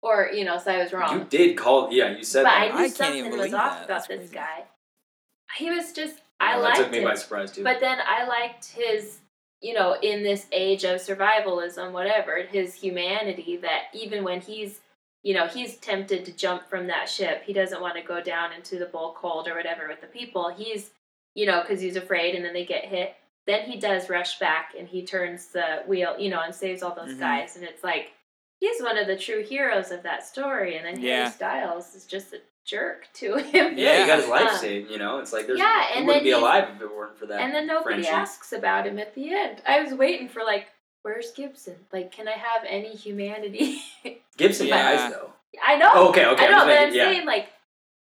or 0.01 0.29
you 0.33 0.43
know, 0.43 0.57
so 0.57 0.71
I 0.71 0.79
was 0.81 0.91
wrong. 0.93 1.19
you 1.19 1.25
did 1.29 1.55
call. 1.55 1.89
Yeah, 1.91 2.09
you 2.17 2.23
said 2.23 2.43
but 2.43 2.49
that. 2.49 2.61
I 2.61 2.67
knew 2.69 2.73
I 2.73 2.77
can't 2.83 2.95
something 2.95 3.17
even 3.25 3.37
was 3.37 3.53
off 3.53 3.73
that. 3.79 3.85
about 3.85 3.87
That's 3.87 4.07
this 4.07 4.17
crazy. 4.17 4.33
guy. 4.35 4.63
He 5.57 5.69
was 5.69 5.91
just. 5.93 6.15
I 6.39 6.55
Well, 6.55 6.63
liked 6.63 6.77
that 6.77 6.83
took 6.85 6.91
me 6.91 6.97
him. 6.99 7.03
by 7.05 7.13
surprise 7.15 7.51
too. 7.51 7.63
But 7.63 7.79
then 7.79 7.97
I 8.05 8.27
liked 8.27 8.65
his, 8.71 9.19
you 9.61 9.73
know, 9.73 9.95
in 10.01 10.23
this 10.23 10.47
age 10.51 10.83
of 10.83 10.99
survivalism, 10.99 11.91
whatever, 11.91 12.41
his 12.43 12.73
humanity 12.75 13.57
that 13.57 13.83
even 13.93 14.23
when 14.23 14.41
he's, 14.41 14.79
you 15.27 15.33
know, 15.33 15.45
he's 15.45 15.75
tempted 15.77 16.23
to 16.25 16.31
jump 16.31 16.69
from 16.69 16.87
that 16.87 17.09
ship, 17.09 17.43
he 17.45 17.51
doesn't 17.51 17.81
want 17.81 17.95
to 17.97 18.01
go 18.01 18.21
down 18.21 18.53
into 18.53 18.79
the 18.79 18.85
bulk 18.85 19.17
hold 19.17 19.45
or 19.49 19.55
whatever 19.55 19.87
with 19.89 19.99
the 19.99 20.07
people. 20.07 20.49
He's, 20.55 20.91
you 21.35 21.45
know, 21.45 21.59
because 21.61 21.81
he's 21.81 21.97
afraid 21.97 22.33
and 22.35 22.45
then 22.45 22.53
they 22.53 22.65
get 22.65 22.85
hit. 22.85 23.13
Then 23.45 23.69
he 23.69 23.77
does 23.77 24.09
rush 24.09 24.39
back 24.39 24.73
and 24.79 24.87
he 24.87 25.05
turns 25.05 25.47
the 25.47 25.83
wheel, 25.85 26.15
you 26.17 26.29
know, 26.29 26.41
and 26.41 26.55
saves 26.55 26.81
all 26.81 26.95
those 26.95 27.15
Mhm. 27.15 27.19
guys. 27.19 27.57
And 27.57 27.65
it's 27.65 27.83
like, 27.83 28.13
he's 28.61 28.81
one 28.81 28.97
of 28.97 29.05
the 29.07 29.17
true 29.17 29.43
heroes 29.43 29.91
of 29.91 30.01
that 30.03 30.23
story. 30.25 30.77
And 30.77 30.85
then 30.85 31.01
Yeah. 31.01 31.17
Harry 31.23 31.31
Styles 31.31 31.93
is 31.93 32.05
just 32.05 32.31
a 32.33 32.39
jerk 32.65 33.07
to 33.15 33.35
him. 33.53 33.77
yeah, 33.77 34.01
he 34.01 34.07
got 34.07 34.19
his 34.19 34.29
life 34.29 34.51
Uh, 34.51 34.57
saved. 34.57 34.89
You 34.91 34.97
know, 34.97 35.19
it's 35.19 35.33
like 35.33 35.45
there's 35.47 35.59
yeah, 35.59 35.87
and 35.93 35.99
he 36.01 36.05
wouldn't 36.07 36.23
then 36.23 36.23
be 36.23 36.31
alive 36.31 36.69
if 36.73 36.81
it 36.81 36.95
weren't 36.95 37.17
for 37.17 37.25
that. 37.25 37.41
and 37.41 37.53
then 37.53 37.67
nobody 37.67 37.95
friendship. 37.95 38.13
asks 38.13 38.53
about 38.53 38.87
him 38.87 38.97
at 38.97 39.13
the 39.13 39.33
end. 39.33 39.61
I 39.67 39.81
was 39.81 39.93
waiting 39.93 40.29
for 40.29 40.43
like, 40.43 40.67
where's 41.07 41.31
Gibson? 41.31 41.75
Like, 41.93 42.11
can 42.11 42.27
I 42.27 42.33
have 42.33 42.63
any 42.67 42.93
humanity? 42.93 43.79
Gibson 44.37 44.67
Yeah. 44.67 44.83
dies 44.97 45.13
though. 45.13 45.31
I 45.65 45.77
know. 45.77 45.89
Oh, 45.93 46.09
okay, 46.09 46.25
okay. 46.25 46.47
I 46.47 46.51
know, 46.51 46.65
was 46.65 46.75
but 46.75 46.81
I'm 46.81 46.93
yeah. 46.93 47.03
saying 47.05 47.25
like 47.25 47.47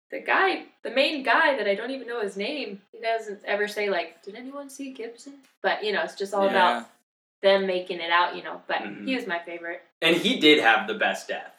the 0.09 0.19
guy, 0.21 0.63
the 0.81 0.89
main 0.89 1.21
guy 1.21 1.55
that 1.55 1.67
I 1.67 1.75
don't 1.75 1.91
even 1.91 2.07
know 2.07 2.19
his 2.21 2.35
name. 2.35 2.81
He 2.91 2.99
doesn't 2.99 3.41
ever 3.45 3.67
say 3.67 3.91
like, 3.91 4.23
"Did 4.23 4.33
anyone 4.35 4.67
see 4.71 4.91
Gibson?" 4.91 5.35
But 5.61 5.83
you 5.83 5.91
know, 5.93 6.01
it's 6.01 6.15
just 6.15 6.33
all 6.33 6.45
Yeah. 6.45 6.49
about 6.79 6.89
them 7.43 7.67
making 7.67 7.99
it 7.99 8.09
out. 8.09 8.35
You 8.35 8.41
know, 8.41 8.59
but 8.67 8.77
Mhm. 8.79 9.05
he 9.05 9.13
was 9.15 9.27
my 9.27 9.37
favorite. 9.37 9.83
And 10.01 10.15
he 10.15 10.39
did 10.39 10.59
have 10.61 10.87
the 10.87 10.95
best 10.95 11.27
death. 11.27 11.53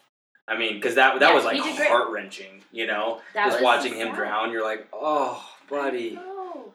I 0.48 0.56
mean, 0.58 0.74
because 0.74 0.96
that 0.96 1.20
that 1.20 1.28
Yeah, 1.28 1.34
was 1.36 1.44
like 1.44 1.58
he 1.58 1.62
did 1.62 1.76
great. 1.76 1.88
heart 1.90 2.10
wrenching. 2.10 2.64
You 2.72 2.88
know, 2.88 3.20
That 3.34 3.44
just 3.46 3.58
was 3.58 3.64
watching 3.64 3.94
him 3.94 4.08
sad. 4.08 4.16
drown, 4.16 4.50
you're 4.50 4.64
like, 4.64 4.88
oh, 4.92 5.48
buddy, 5.68 6.18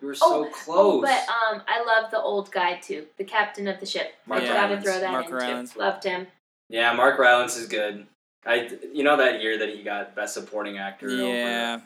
Oh. 0.05 0.07
you 0.07 0.07
were 0.07 0.15
so 0.15 0.45
Oh, 0.45 0.49
close. 0.51 0.77
Oh, 0.77 1.01
but 1.01 1.09
um, 1.57 1.61
I 1.67 1.83
love 1.85 2.11
the 2.11 2.19
old 2.21 2.51
guy 2.51 2.77
too, 2.79 3.05
the 3.17 3.23
captain 3.23 3.67
of 3.67 3.79
the 3.79 3.85
ship. 3.85 4.13
Mark 4.27 4.41
I 4.43 4.47
gotta 4.47 4.59
Rylance. 4.75 4.83
throw 4.85 4.99
that 4.99 5.11
Mark 5.11 5.25
in 5.27 5.33
Rylance. 5.33 5.73
too. 5.73 5.79
Loved 5.79 6.03
him. 6.03 6.27
yeah, 6.69 6.93
Mark 6.93 7.17
Rylance 7.19 7.57
is 7.57 7.67
good. 7.67 8.05
I, 8.45 8.69
you 8.93 9.03
know, 9.03 9.17
that 9.17 9.41
year 9.41 9.57
that 9.57 9.69
he 9.69 9.81
got 9.81 10.15
Best 10.15 10.35
Supporting 10.35 10.77
Actor. 10.77 11.09
Yeah. 11.09 11.73
Over, 11.77 11.83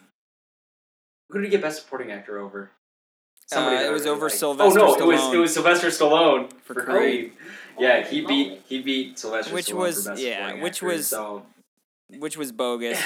who 1.29 1.39
did 1.39 1.45
he 1.45 1.51
get 1.51 1.61
Best 1.61 1.81
Supporting 1.83 2.11
Actor 2.11 2.37
over? 2.39 2.71
Uh, 3.55 3.81
it 3.83 3.91
was 3.91 4.05
over 4.05 4.25
liked. 4.27 4.37
Sylvester 4.37 4.79
Oh 4.79 4.85
no, 4.85 4.95
it 4.95 5.05
was 5.07 5.33
it 5.33 5.37
was 5.37 5.53
Sylvester 5.53 5.87
Stallone 5.87 6.51
For 6.63 6.73
for, 6.75 6.81
Creed. 6.83 6.91
Creed. 6.91 7.33
Yeah, 7.79 8.05
he 8.05 8.21
beat 8.25 8.61
he 8.67 8.81
beat 8.81 9.17
Sylvester 9.17 9.53
Which 9.55 9.67
Stallone 9.67 9.75
was- 9.77 10.03
for 10.03 10.09
Best 10.11 10.21
yeah, 10.21 10.35
Supporting 10.37 10.61
which 10.63 10.73
Actor, 10.75 10.85
was- 10.87 11.07
so 11.07 11.45
which 12.19 12.37
was 12.37 12.51
bogus. 12.51 13.01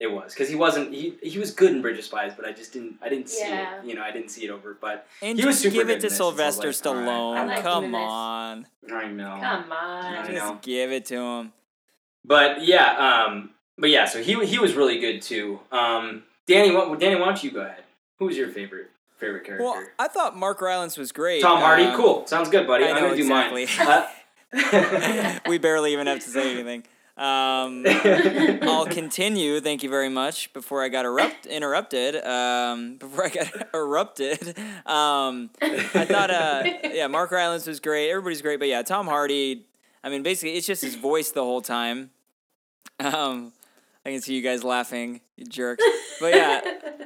It 0.00 0.10
was 0.10 0.32
because 0.32 0.48
he 0.48 0.54
wasn't 0.54 0.94
he 0.94 1.14
he 1.22 1.38
was 1.38 1.50
good 1.50 1.72
in 1.72 1.82
Bridge 1.82 1.98
of 1.98 2.04
Spies, 2.04 2.32
but 2.34 2.46
I 2.46 2.52
just 2.52 2.72
didn't 2.72 2.96
I 3.02 3.10
didn't 3.10 3.28
see 3.28 3.44
Yeah. 3.46 3.80
it. 3.80 3.84
You 3.84 3.94
know, 3.94 4.02
I 4.02 4.10
didn't 4.10 4.30
see 4.30 4.44
it 4.46 4.50
over. 4.50 4.76
But 4.80 5.06
And 5.20 5.38
He 5.38 5.44
was 5.44 5.56
just 5.56 5.62
super 5.64 5.74
give 5.74 5.86
good 5.88 5.92
it 5.92 5.94
in 5.96 6.00
to 6.00 6.06
this, 6.06 6.12
and 6.12 6.18
so 6.18 6.24
I 6.28 6.30
Sylvester 6.30 6.66
like. 6.68 6.76
Stallone. 7.06 7.36
I 7.36 7.44
liked 7.44 7.58
him 7.58 7.64
Come 7.64 7.84
in 7.84 7.92
this. 7.92 8.00
on. 8.00 8.66
I 8.92 9.08
know. 9.08 9.38
Come 9.40 9.72
I 9.72 10.16
on. 10.26 10.34
know. 10.34 10.40
Just 10.52 10.62
give 10.62 10.90
it 10.90 11.04
to 11.06 11.16
him. 11.16 11.52
But 12.24 12.64
yeah, 12.64 13.24
um, 13.26 13.50
but 13.76 13.90
yeah, 13.90 14.06
so 14.06 14.22
he 14.22 14.42
he 14.46 14.58
was 14.58 14.74
really 14.74 14.98
good 15.00 15.20
too. 15.20 15.60
Um, 15.70 16.22
Danny, 16.46 16.74
what 16.74 16.98
Danny, 16.98 17.16
why 17.16 17.26
don't 17.26 17.44
you 17.44 17.50
go 17.50 17.60
ahead? 17.60 17.84
Who 18.18 18.24
was 18.26 18.36
your 18.38 18.48
favorite 18.48 18.90
favorite 19.18 19.44
character? 19.44 19.64
Well, 19.64 19.84
I 19.98 20.08
thought 20.08 20.34
Mark 20.36 20.62
Rylance 20.62 20.96
was 20.96 21.12
great. 21.12 21.42
Tom 21.42 21.60
Hardy, 21.60 21.84
Um, 21.84 21.96
cool, 21.96 22.26
sounds 22.26 22.48
good, 22.48 22.66
buddy. 22.66 22.84
I 22.86 22.92
I'm 22.92 23.02
gonna 23.02 23.16
do 23.16 23.24
mine. 23.24 23.66
Uh, 23.78 24.08
we 25.46 25.58
barely 25.58 25.92
even 25.92 26.06
have 26.06 26.20
to 26.24 26.28
say 26.30 26.52
anything. 26.52 26.84
Um, 27.16 27.84
I'll 28.62 28.86
continue. 28.86 29.60
Thank 29.60 29.82
you 29.82 29.90
very 29.90 30.08
much. 30.08 30.52
Before 30.52 30.82
I 30.82 30.88
got 30.88 31.04
erupt- 31.04 31.46
interrupted, 31.46 32.24
um, 32.24 32.96
before 32.98 33.26
I 33.26 33.28
got 33.28 33.68
erupted, 33.74 34.58
um, 34.86 35.50
I 35.60 36.04
thought, 36.04 36.30
uh, 36.30 36.62
yeah, 36.92 37.06
Mark 37.08 37.30
Rylance 37.30 37.66
was 37.66 37.80
great. 37.80 38.10
Everybody's 38.10 38.42
great, 38.42 38.58
but 38.58 38.68
yeah, 38.68 38.82
Tom 38.82 39.06
Hardy. 39.06 39.66
I 40.02 40.08
mean, 40.08 40.22
basically, 40.22 40.56
it's 40.56 40.66
just 40.66 40.82
his 40.82 40.94
voice 40.94 41.30
the 41.30 41.44
whole 41.44 41.60
time. 41.60 42.10
Um, 42.98 43.52
I 44.04 44.10
can 44.12 44.22
see 44.22 44.34
you 44.34 44.42
guys 44.42 44.64
laughing, 44.64 45.20
you 45.36 45.44
jerks. 45.44 45.84
But 46.20 46.34
yeah, 46.34 46.60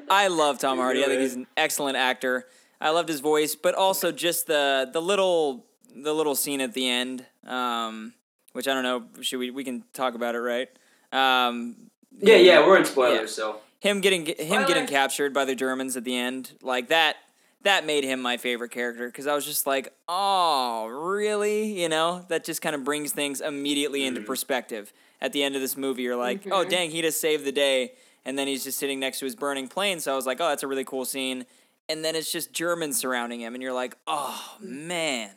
I 0.08 0.28
love 0.28 0.58
Tom 0.58 0.78
Hardy. 0.78 1.02
I 1.02 1.06
think 1.06 1.20
he's 1.20 1.34
an 1.34 1.46
excellent 1.56 1.96
actor. 1.96 2.46
I 2.80 2.90
loved 2.90 3.08
his 3.08 3.20
voice, 3.20 3.54
but 3.54 3.74
also 3.74 4.12
just 4.12 4.46
the 4.46 4.88
the 4.92 5.02
little 5.02 5.66
the 5.96 6.14
little 6.14 6.34
scene 6.34 6.60
at 6.60 6.74
the 6.74 6.88
end, 6.88 7.24
um, 7.46 8.12
which 8.54 8.66
I 8.66 8.72
don't 8.72 8.82
know. 8.82 9.04
Should 9.22 9.38
we 9.38 9.50
we 9.50 9.62
can 9.64 9.84
talk 9.92 10.14
about 10.14 10.34
it, 10.34 10.38
right? 10.40 10.68
Um, 11.12 11.76
yeah, 12.18 12.36
yeah, 12.36 12.66
we're 12.66 12.78
in 12.78 12.84
spoilers, 12.84 13.20
Yeah. 13.20 13.26
so 13.44 13.60
him 13.80 14.00
getting 14.00 14.24
him 14.26 14.64
getting 14.66 14.86
captured 14.86 15.34
by 15.34 15.44
the 15.44 15.54
Germans 15.54 15.96
at 15.96 16.04
the 16.04 16.16
end, 16.16 16.52
like 16.62 16.88
that. 16.88 17.16
That 17.62 17.86
made 17.86 18.04
him 18.04 18.20
my 18.20 18.36
favorite 18.36 18.70
character 18.72 19.06
because 19.06 19.26
I 19.26 19.34
was 19.34 19.46
just 19.46 19.66
like, 19.66 19.92
oh, 20.06 20.86
really? 20.86 21.80
You 21.80 21.88
know, 21.88 22.24
that 22.28 22.44
just 22.44 22.60
kind 22.60 22.74
of 22.74 22.84
brings 22.84 23.12
things 23.12 23.40
immediately 23.40 24.04
into 24.04 24.20
Mhm. 24.20 24.26
perspective. 24.26 24.92
At 25.20 25.32
the 25.32 25.42
end 25.42 25.54
of 25.54 25.62
this 25.62 25.74
movie, 25.74 26.02
you're 26.02 26.14
like, 26.16 26.46
oh, 26.48 26.64
Mhm. 26.64 26.68
dang, 26.68 26.90
he 26.90 27.00
just 27.00 27.20
saved 27.22 27.44
the 27.46 27.52
day. 27.52 27.94
And 28.26 28.38
then 28.38 28.48
he's 28.48 28.64
just 28.64 28.78
sitting 28.78 29.00
next 29.00 29.18
to 29.20 29.24
his 29.24 29.34
burning 29.34 29.68
plane. 29.68 29.98
So 30.00 30.12
I 30.12 30.16
was 30.16 30.26
like, 30.26 30.42
oh, 30.42 30.48
that's 30.48 30.62
a 30.62 30.66
really 30.66 30.84
cool 30.84 31.06
scene. 31.06 31.46
And 31.88 32.04
then 32.04 32.14
it's 32.14 32.30
just 32.30 32.52
Germans 32.52 32.98
surrounding 32.98 33.40
him. 33.40 33.54
And 33.54 33.62
you're 33.62 33.72
like, 33.72 33.96
oh, 34.06 34.56
man. 34.60 35.30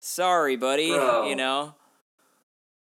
Sorry, 0.00 0.56
buddy. 0.56 0.90
Bro. 0.92 1.28
You 1.28 1.36
know? 1.36 1.74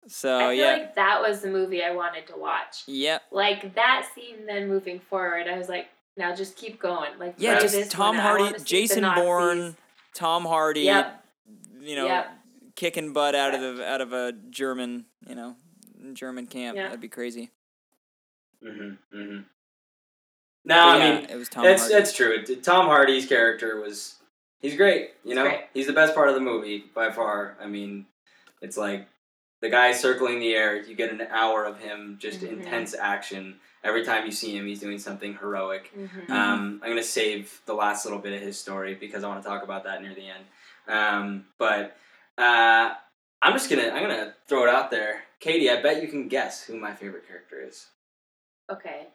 So, 0.07 0.37
I 0.37 0.41
feel 0.41 0.53
yeah. 0.53 0.71
like 0.73 0.95
that 0.95 1.21
was 1.21 1.41
the 1.41 1.49
movie 1.49 1.83
I 1.83 1.91
wanted 1.91 2.25
to 2.27 2.37
watch. 2.37 2.83
Yep. 2.87 3.23
Like 3.31 3.75
that 3.75 4.09
scene, 4.15 4.45
then 4.47 4.67
moving 4.67 4.99
forward, 4.99 5.47
I 5.47 5.57
was 5.57 5.69
like, 5.69 5.87
now 6.17 6.33
just 6.33 6.55
keep 6.55 6.79
going. 6.79 7.11
Like 7.19 7.35
Yeah, 7.37 7.59
just 7.59 7.91
Tom 7.91 8.15
Hardy, 8.15 8.43
wanna 8.45 8.57
see 8.59 8.63
the 8.63 8.65
Jason 8.65 9.03
Bourne, 9.15 9.75
Tom 10.13 10.45
Hardy, 10.45 10.81
Yep. 10.81 11.23
you 11.81 11.95
know, 11.95 12.07
Yep. 12.07 12.31
kicking 12.75 13.13
butt 13.13 13.35
out 13.35 13.53
of 13.53 13.77
the 13.77 13.85
out 13.85 14.01
of 14.01 14.13
a 14.13 14.31
German, 14.49 15.05
you 15.27 15.35
know, 15.35 15.55
German 16.13 16.47
camp. 16.47 16.75
Yeah. 16.77 16.85
That'd 16.87 17.01
be 17.01 17.09
crazy. 17.09 17.51
hmm 18.63 18.93
hmm 19.11 19.37
No, 20.65 20.75
But 20.75 21.01
I 21.01 21.11
mean 21.21 21.29
it 21.29 21.35
was 21.35 21.49
Tom 21.49 21.63
that's 21.63 21.81
Hardy. 21.83 21.93
that's 21.95 22.13
true. 22.13 22.43
T- 22.43 22.55
Tom 22.57 22.87
Hardy's 22.87 23.25
character 23.27 23.79
was 23.79 24.15
he's 24.61 24.75
great. 24.75 25.11
You 25.23 25.29
He's 25.31 25.35
know, 25.35 25.43
great. 25.43 25.61
he's 25.73 25.87
the 25.87 25.93
best 25.93 26.15
part 26.15 26.29
of 26.29 26.35
the 26.35 26.41
movie 26.41 26.85
by 26.95 27.11
far. 27.11 27.57
I 27.61 27.67
mean, 27.67 28.05
it's 28.61 28.77
like 28.77 29.07
the 29.61 29.69
guy 29.69 29.91
circling 29.91 30.39
the 30.39 30.53
air. 30.55 30.81
You 30.81 30.95
get 30.95 31.11
an 31.11 31.21
hour 31.29 31.65
of 31.65 31.79
him 31.79 32.17
just 32.19 32.41
Mhm. 32.41 32.49
intense 32.49 32.93
action. 32.93 33.59
Every 33.83 34.03
time 34.03 34.25
you 34.25 34.31
see 34.31 34.55
him, 34.57 34.65
he's 34.65 34.79
doing 34.79 34.99
something 34.99 35.35
heroic. 35.37 35.91
Mhm. 35.95 36.29
Um, 36.29 36.79
I'm 36.83 36.89
gonna 36.89 37.03
save 37.03 37.61
the 37.65 37.73
last 37.73 38.05
little 38.05 38.19
bit 38.19 38.33
of 38.33 38.41
his 38.41 38.59
story 38.59 38.95
because 38.95 39.23
I 39.23 39.27
want 39.27 39.41
to 39.43 39.47
talk 39.47 39.63
about 39.63 39.83
that 39.85 40.01
near 40.01 40.13
the 40.13 40.27
end. 40.27 40.45
Um, 40.87 41.47
but 41.57 41.95
uh, 42.37 42.93
I'm 43.41 43.53
just 43.53 43.69
gonna 43.69 43.89
I'm 43.89 44.01
gonna 44.01 44.35
throw 44.47 44.63
it 44.63 44.69
out 44.69 44.91
there, 44.91 45.23
Katie. 45.39 45.69
I 45.69 45.81
bet 45.81 46.01
you 46.01 46.07
can 46.07 46.27
guess 46.27 46.63
who 46.63 46.77
my 46.77 46.93
favorite 46.93 47.27
character 47.27 47.61
is. 47.61 47.87
Okay. 48.69 49.07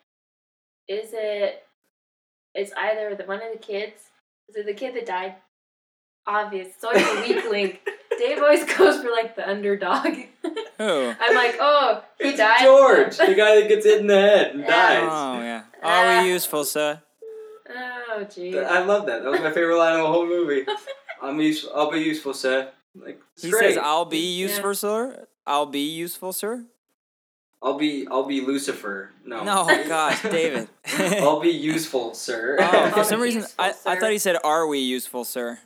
Is 0.88 1.11
it? 1.12 1.66
It's 2.55 2.72
either 2.74 3.14
the 3.16 3.24
one 3.24 3.42
of 3.42 3.53
the 3.53 3.59
kids. 3.59 4.11
Is 4.49 4.57
it 4.57 4.66
the 4.66 4.74
kid 4.74 4.95
that 4.95 5.07
died? 5.07 5.36
Obvious. 6.26 6.68
It's 6.68 6.84
always 6.84 7.05
the 7.07 7.20
weak 7.34 7.51
link. 7.51 7.88
Dave 8.18 8.38
always 8.42 8.64
goes 8.76 9.02
for 9.02 9.10
like 9.10 9.36
the 9.36 9.48
underdog. 9.48 10.06
Who? 10.78 11.14
I'm 11.20 11.34
like, 11.34 11.56
oh, 11.60 12.02
he 12.20 12.28
It's 12.28 12.38
died. 12.38 12.60
George, 12.62 13.16
the 13.16 13.34
guy 13.36 13.60
that 13.60 13.68
gets 13.68 13.84
hit 13.86 14.00
in 14.00 14.06
the 14.06 14.20
head 14.20 14.50
and 14.52 14.60
Yeah. 14.60 14.66
dies. 14.66 15.08
Oh 15.10 15.40
yeah. 15.42 15.62
Are 15.82 16.18
Ah. 16.18 16.22
we 16.22 16.30
useful, 16.30 16.64
sir? 16.64 17.00
Oh, 17.76 18.24
geez. 18.34 18.56
I 18.56 18.84
love 18.84 19.06
that. 19.06 19.22
That 19.22 19.30
was 19.30 19.40
my 19.40 19.50
favorite 19.50 19.78
line 19.78 19.94
of 19.94 20.02
the 20.02 20.06
whole 20.12 20.26
movie. 20.26 20.66
I'm 21.22 21.40
use- 21.40 21.66
I'll 21.74 21.90
be 21.90 22.00
useful, 22.00 22.34
sir. 22.34 22.70
Like 22.94 23.20
it's 23.34 23.42
He 23.44 23.50
great. 23.50 23.74
says, 23.74 23.78
"I'll 23.82 24.04
be 24.04 24.18
Yeah. 24.18 24.46
useful, 24.48 24.74
sir. 24.74 25.26
I'll 25.46 25.66
be 25.66 25.80
useful, 25.80 26.32
sir." 26.32 26.64
I'll 27.62 27.78
be 27.78 28.06
I'll 28.10 28.24
be 28.26 28.42
Lucifer. 28.42 29.10
No. 29.24 29.42
No, 29.42 29.64
gosh, 29.88 30.20
David. 30.22 30.68
I'll 30.98 31.40
be 31.40 31.48
useful, 31.50 32.12
sir. 32.14 32.58
oh, 32.60 32.90
for 32.90 33.04
some 33.04 33.20
reason, 33.20 33.40
useful, 33.40 33.64
I, 33.64 33.68
I 33.86 33.98
thought 33.98 34.10
he 34.10 34.18
said, 34.18 34.36
"Are 34.44 34.66
we 34.66 34.80
useful, 34.80 35.24
sir?" 35.24 35.58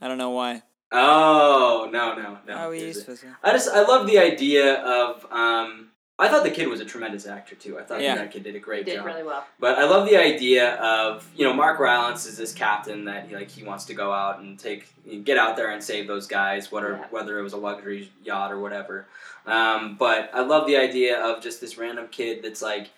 I 0.00 0.08
don't 0.08 0.16
know 0.18 0.30
why. 0.30 0.62
Oh 0.92 1.88
no 1.92 2.14
no 2.14 2.38
no. 2.46 2.54
Are 2.54 2.70
we 2.70 2.80
There's 2.80 2.96
useful. 2.96 3.16
I 3.42 3.52
just 3.52 3.68
I 3.70 3.82
love 3.82 4.06
the 4.06 4.18
idea 4.18 4.76
of 4.82 5.26
um. 5.30 5.88
I 6.18 6.28
thought 6.28 6.44
the 6.44 6.50
kid 6.50 6.68
was 6.68 6.78
a 6.78 6.84
tremendous 6.84 7.26
actor 7.26 7.56
too. 7.56 7.78
I 7.80 7.82
thought 7.82 8.00
Yeah. 8.00 8.14
that 8.14 8.30
kid 8.30 8.44
did 8.44 8.54
a 8.54 8.58
he 8.58 8.60
great 8.60 8.84
did 8.84 8.96
job. 8.96 9.06
really 9.06 9.24
well. 9.24 9.44
But 9.58 9.78
I 9.78 9.84
love 9.86 10.08
the 10.08 10.16
idea 10.16 10.74
of 10.76 11.26
you 11.34 11.44
know 11.44 11.52
Mark 11.54 11.80
Rylance 11.80 12.26
is 12.26 12.36
this 12.36 12.52
captain 12.52 13.06
that 13.06 13.26
he, 13.28 13.34
like 13.34 13.50
he 13.50 13.64
wants 13.64 13.86
to 13.86 13.94
go 13.94 14.12
out 14.12 14.38
and 14.38 14.56
take 14.58 14.86
get 15.24 15.36
out 15.36 15.56
there 15.56 15.70
and 15.72 15.82
save 15.82 16.06
those 16.06 16.26
guys, 16.28 16.70
whether 16.70 16.92
Yeah. 16.92 17.06
whether 17.10 17.38
it 17.38 17.42
was 17.42 17.54
a 17.54 17.56
luxury 17.56 18.12
yacht 18.22 18.52
or 18.52 18.60
whatever. 18.60 19.06
Um, 19.46 19.96
but 19.98 20.30
I 20.32 20.42
love 20.42 20.66
the 20.68 20.76
idea 20.76 21.18
of 21.20 21.42
just 21.42 21.60
this 21.60 21.76
random 21.76 22.06
kid 22.08 22.42
that's 22.44 22.62
like, 22.62 22.90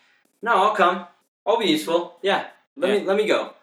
no, 0.42 0.62
I'll 0.62 0.74
come, 0.74 1.07
I'll 1.47 1.59
be 1.59 1.66
useful, 1.70 2.18
yeah, 2.20 2.49
let 2.76 2.90
me 2.90 3.07
let 3.07 3.16
me 3.16 3.26
go. 3.26 3.55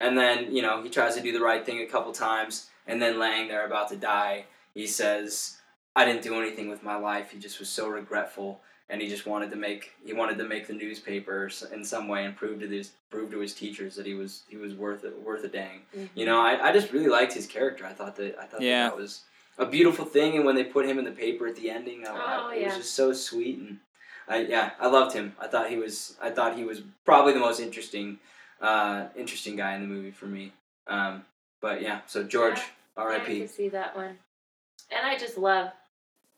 And 0.00 0.16
then 0.16 0.54
you 0.54 0.62
know 0.62 0.82
he 0.82 0.88
tries 0.88 1.14
to 1.16 1.20
do 1.22 1.32
the 1.32 1.40
right 1.40 1.64
thing 1.64 1.80
a 1.80 1.86
couple 1.86 2.12
times, 2.12 2.68
and 2.86 3.00
then 3.00 3.18
laying 3.18 3.48
there 3.48 3.66
about 3.66 3.88
to 3.90 3.96
die, 3.96 4.44
he 4.74 4.86
says, 4.86 5.58
I 5.94 6.04
didn't 6.04 6.22
do 6.22 6.34
anything 6.40 6.68
with 6.70 6.82
my 6.82 6.96
life. 6.96 7.30
He 7.32 7.38
just 7.38 7.58
was 7.58 7.68
so 7.68 7.88
regretful 7.88 8.60
and 8.88 9.00
he 9.00 9.08
just 9.08 9.24
wanted 9.26 9.50
to 9.50 9.56
make 9.56 9.92
he 10.04 10.12
wanted 10.12 10.36
to 10.38 10.44
make 10.44 10.66
the 10.66 10.72
newspapers 10.72 11.62
in 11.72 11.84
some 11.84 12.08
way 12.08 12.24
and 12.24 12.36
prove 12.36 12.60
to 12.60 12.66
his 12.68 12.90
prove 13.10 13.30
to 13.30 13.38
his 13.38 13.54
teachers 13.54 13.94
that 13.96 14.04
he 14.06 14.14
was 14.14 14.42
he 14.48 14.56
was 14.56 14.74
worth 14.74 15.04
it 15.04 15.20
worth 15.22 15.44
a 15.44 15.48
dang. 15.48 15.82
Mm-hmm. 15.96 16.06
You 16.18 16.26
know, 16.26 16.40
I, 16.40 16.68
I 16.68 16.72
just 16.72 16.92
really 16.92 17.08
liked 17.08 17.32
his 17.32 17.46
character. 17.46 17.86
I 17.86 17.92
thought 17.92 18.16
that 18.16 18.36
I 18.38 18.44
thought 18.46 18.60
Yeah. 18.62 18.84
that, 18.84 18.90
that 18.90 19.00
was 19.00 19.22
a 19.58 19.66
beautiful 19.66 20.04
thing. 20.04 20.36
And 20.36 20.44
when 20.44 20.54
they 20.56 20.64
put 20.64 20.86
him 20.86 20.98
in 20.98 21.04
the 21.04 21.12
paper 21.12 21.46
at 21.46 21.56
the 21.56 21.70
ending, 21.70 22.06
I, 22.06 22.10
I- 22.10 22.40
Oh, 22.42 22.50
it 22.58 22.64
was 22.66 22.76
just 22.78 22.94
so 22.94 23.12
sweet. 23.12 23.58
And 23.58 23.78
I 24.28 24.38
yeah, 24.42 24.70
I 24.80 24.88
loved 24.88 25.14
him. 25.14 25.34
I 25.40 25.46
thought 25.46 25.70
he 25.70 25.76
was 25.76 26.16
I 26.20 26.30
thought 26.30 26.56
he 26.56 26.64
was 26.64 26.82
probably 27.04 27.32
the 27.32 27.38
most 27.40 27.60
interesting 27.60 28.18
uh, 28.60 29.06
interesting 29.16 29.56
guy 29.56 29.74
in 29.74 29.82
the 29.82 29.86
movie 29.88 30.10
for 30.10 30.26
me. 30.26 30.52
Um, 30.86 31.24
but 31.60 31.82
yeah, 31.82 32.00
so 32.06 32.22
George, 32.24 32.58
Yeah, 32.58 33.02
R.I.P. 33.04 33.38
can 33.40 33.48
see 33.48 33.68
that 33.70 33.96
one. 33.96 34.18
And 34.90 35.06
I 35.06 35.16
just 35.18 35.38
love 35.38 35.70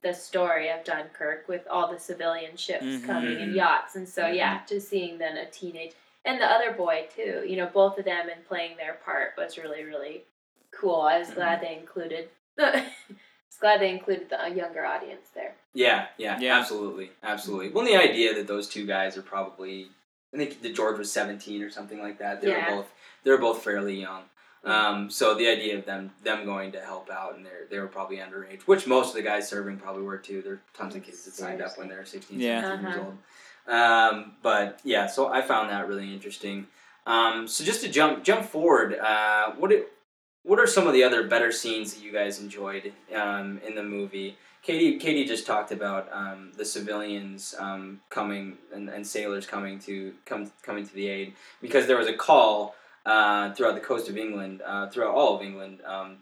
the 0.03 0.13
story 0.13 0.69
of 0.71 0.85
Dunkirk 0.85 1.47
with 1.49 1.67
all 1.71 1.91
the 1.93 1.99
civilian 1.99 2.57
ships 2.57 2.85
Mhm. 2.85 3.07
coming 3.07 3.41
and 3.41 3.55
yachts. 3.55 3.95
And 3.97 4.09
so, 4.09 4.27
yeah, 4.27 4.61
just 4.69 4.89
seeing 4.89 5.19
then 5.19 5.37
a 5.37 5.47
teenage 5.47 5.93
and 6.25 6.41
the 6.41 6.47
other 6.47 6.73
boy 6.73 7.07
too. 7.15 7.45
You 7.47 7.57
know, 7.57 7.67
both 7.67 7.99
of 7.99 8.05
them 8.05 8.29
and 8.29 8.45
playing 8.47 8.77
their 8.77 8.95
part 8.95 9.35
was 9.39 9.57
really, 9.59 9.85
really 9.85 10.25
cool. 10.73 11.01
I 11.03 11.19
was 11.19 11.31
glad 11.31 11.61
they 11.61 11.77
included 11.79 12.29
Just 12.59 12.81
glad 13.61 13.81
they 13.81 13.91
included 13.91 14.29
the 14.29 14.51
younger 14.55 14.85
audience 14.85 15.29
there. 15.35 15.55
Yeah, 15.73 16.09
yeah, 16.19 16.39
Yeah. 16.41 16.59
absolutely, 16.59 17.11
absolutely. 17.23 17.71
Well, 17.71 17.85
the 17.87 17.97
idea 17.97 18.35
that 18.35 18.47
those 18.47 18.69
two 18.69 18.85
guys 18.87 19.17
are 19.17 19.23
probably, 19.23 19.89
I 20.33 20.37
think 20.37 20.63
the 20.63 20.73
George 20.73 20.99
was 20.99 21.13
seventeen 21.13 21.63
or 21.63 21.71
something 21.71 22.01
like 22.01 22.19
that. 22.19 22.41
They 22.41 22.49
Yeah. 22.49 22.71
were 22.71 22.77
both, 22.77 22.93
they 23.25 23.31
were 23.31 23.39
both 23.39 23.63
fairly 23.63 24.01
young. 24.01 24.23
Um, 24.65 25.11
so 25.11 25.35
the 25.35 25.49
idea 25.49 25.77
of 25.77 25.85
them 25.87 26.13
them 26.23 26.45
going 26.45 26.71
to 26.73 26.81
help 26.81 27.11
out 27.11 27.35
and 27.35 27.45
they're 27.45 27.67
they 27.69 27.79
were 27.81 27.89
probably 27.89 28.19
underage, 28.19 28.63
which 28.63 28.87
most 28.87 29.09
of 29.09 29.15
the 29.15 29.23
guys 29.23 29.49
serving 29.49 29.79
probably 29.79 30.03
were 30.03 30.19
too. 30.19 30.41
There 30.41 30.53
are 30.55 30.61
tons 30.73 30.95
of 30.95 31.03
kids 31.03 31.25
that 31.25 31.35
signed 31.35 31.61
up 31.61 31.77
when 31.77 31.89
they 31.89 31.97
were 31.97 32.05
16, 32.05 32.39
Yeah. 32.41 32.61
17 32.63 32.85
years 32.87 32.97
Uh-huh. 32.97 33.07
old. 33.07 33.19
Um, 33.67 34.33
but 34.43 34.79
yeah, 34.85 35.07
so 35.07 35.29
I 35.29 35.43
found 35.43 35.71
that 35.71 35.89
really 35.89 36.13
interesting. 36.13 36.67
Um, 37.07 37.49
so 37.49 37.65
just 37.65 37.81
to 37.83 37.89
jump 37.89 38.23
jump 38.23 38.45
forward, 38.47 38.95
uh, 38.99 39.51
what 39.53 39.73
it, 39.73 39.93
what 40.45 40.61
are 40.61 40.67
some 40.69 40.87
of 40.87 40.93
the 40.93 41.03
other 41.05 41.25
better 41.27 41.51
scenes 41.53 41.95
that 41.95 42.03
you 42.05 42.13
guys 42.13 42.41
enjoyed 42.41 42.93
um, 43.15 43.61
in 43.67 43.75
the 43.75 43.83
movie? 43.83 44.37
Katie, 44.63 44.97
Katie 44.99 45.25
just 45.25 45.45
talked 45.45 45.73
about 45.73 46.09
um, 46.13 46.53
the 46.57 46.65
civilians 46.65 47.55
um, 47.59 48.01
coming 48.11 48.57
and, 48.73 48.89
and 48.89 49.05
sailors 49.05 49.45
coming 49.45 49.79
to 49.81 50.15
come 50.25 50.51
coming 50.63 50.87
to 50.87 50.95
the 50.95 51.09
aid 51.09 51.35
because 51.61 51.87
there 51.87 51.99
was 51.99 52.07
a 52.07 52.13
call 52.15 52.77
uh, 53.05 53.53
throughout 53.55 53.75
the 53.75 53.81
coast 53.81 54.09
of 54.09 54.17
England, 54.17 54.63
uh, 54.65 54.89
throughout 54.89 55.15
all 55.15 55.35
of 55.35 55.43
England, 55.43 55.81
um, 55.85 56.19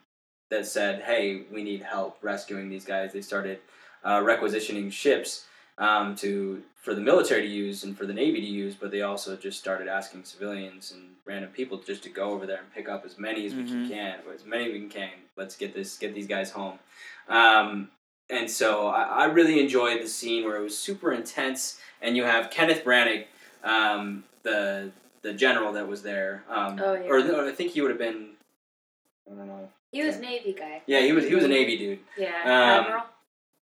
that 0.50 0.66
said, 0.66 1.02
"Hey, 1.02 1.42
we 1.52 1.62
need 1.62 1.82
help 1.82 2.16
rescuing 2.22 2.70
these 2.70 2.86
guys." 2.86 3.12
They 3.12 3.20
started 3.20 3.58
uh, 4.04 4.22
requisitioning 4.24 4.88
ships 4.88 5.44
um, 5.76 6.14
to 6.16 6.62
for 6.80 6.94
the 6.94 7.00
military 7.02 7.42
to 7.42 7.46
use 7.46 7.84
and 7.84 7.94
for 7.96 8.06
the 8.06 8.14
navy 8.14 8.40
to 8.40 8.46
use, 8.46 8.74
but 8.74 8.90
they 8.90 9.02
also 9.02 9.36
just 9.36 9.58
started 9.58 9.86
asking 9.86 10.24
civilians 10.24 10.92
and 10.92 11.10
random 11.26 11.50
people 11.50 11.76
just 11.76 12.02
to 12.04 12.08
go 12.08 12.30
over 12.30 12.46
there 12.46 12.60
and 12.60 12.72
pick 12.72 12.88
up 12.88 13.04
as 13.04 13.18
many 13.18 13.44
as 13.44 13.52
we 13.54 13.64
Mhm. 13.64 13.88
can, 13.90 14.20
as 14.34 14.46
many 14.46 14.72
we 14.72 14.88
can. 14.88 15.10
Let's 15.36 15.56
get 15.56 15.74
this, 15.74 15.98
get 15.98 16.14
these 16.14 16.26
guys 16.26 16.50
home. 16.52 16.78
Um, 17.28 17.90
and 18.30 18.50
so 18.50 18.86
I, 18.88 19.02
I 19.02 19.24
really 19.26 19.60
enjoyed 19.60 20.02
the 20.02 20.08
scene 20.08 20.44
where 20.44 20.56
it 20.56 20.62
was 20.62 20.76
super 20.76 21.12
intense, 21.12 21.78
and 22.02 22.16
you 22.16 22.24
have 22.24 22.50
Kenneth 22.50 22.84
Branagh, 22.84 23.24
um, 23.64 24.24
the 24.42 24.90
the 25.22 25.32
general 25.34 25.72
that 25.74 25.86
was 25.86 26.02
there, 26.02 26.44
um, 26.48 26.80
Oh, 26.82 26.94
yeah. 26.94 27.08
or, 27.08 27.18
or 27.18 27.48
I 27.48 27.52
think 27.52 27.72
he 27.72 27.80
would 27.80 27.90
have 27.90 27.98
been. 27.98 28.30
I 29.30 29.34
don't 29.34 29.46
know. 29.46 29.68
He 29.92 30.02
was 30.02 30.18
Navy 30.18 30.52
guy. 30.58 30.82
Yeah, 30.86 31.00
he 31.00 31.12
was. 31.12 31.24
He 31.24 31.34
was 31.34 31.44
a 31.44 31.48
Navy 31.48 31.76
dude. 31.76 31.98
Yeah, 32.16 32.28
Um, 32.44 32.84
Admiral. 32.84 33.02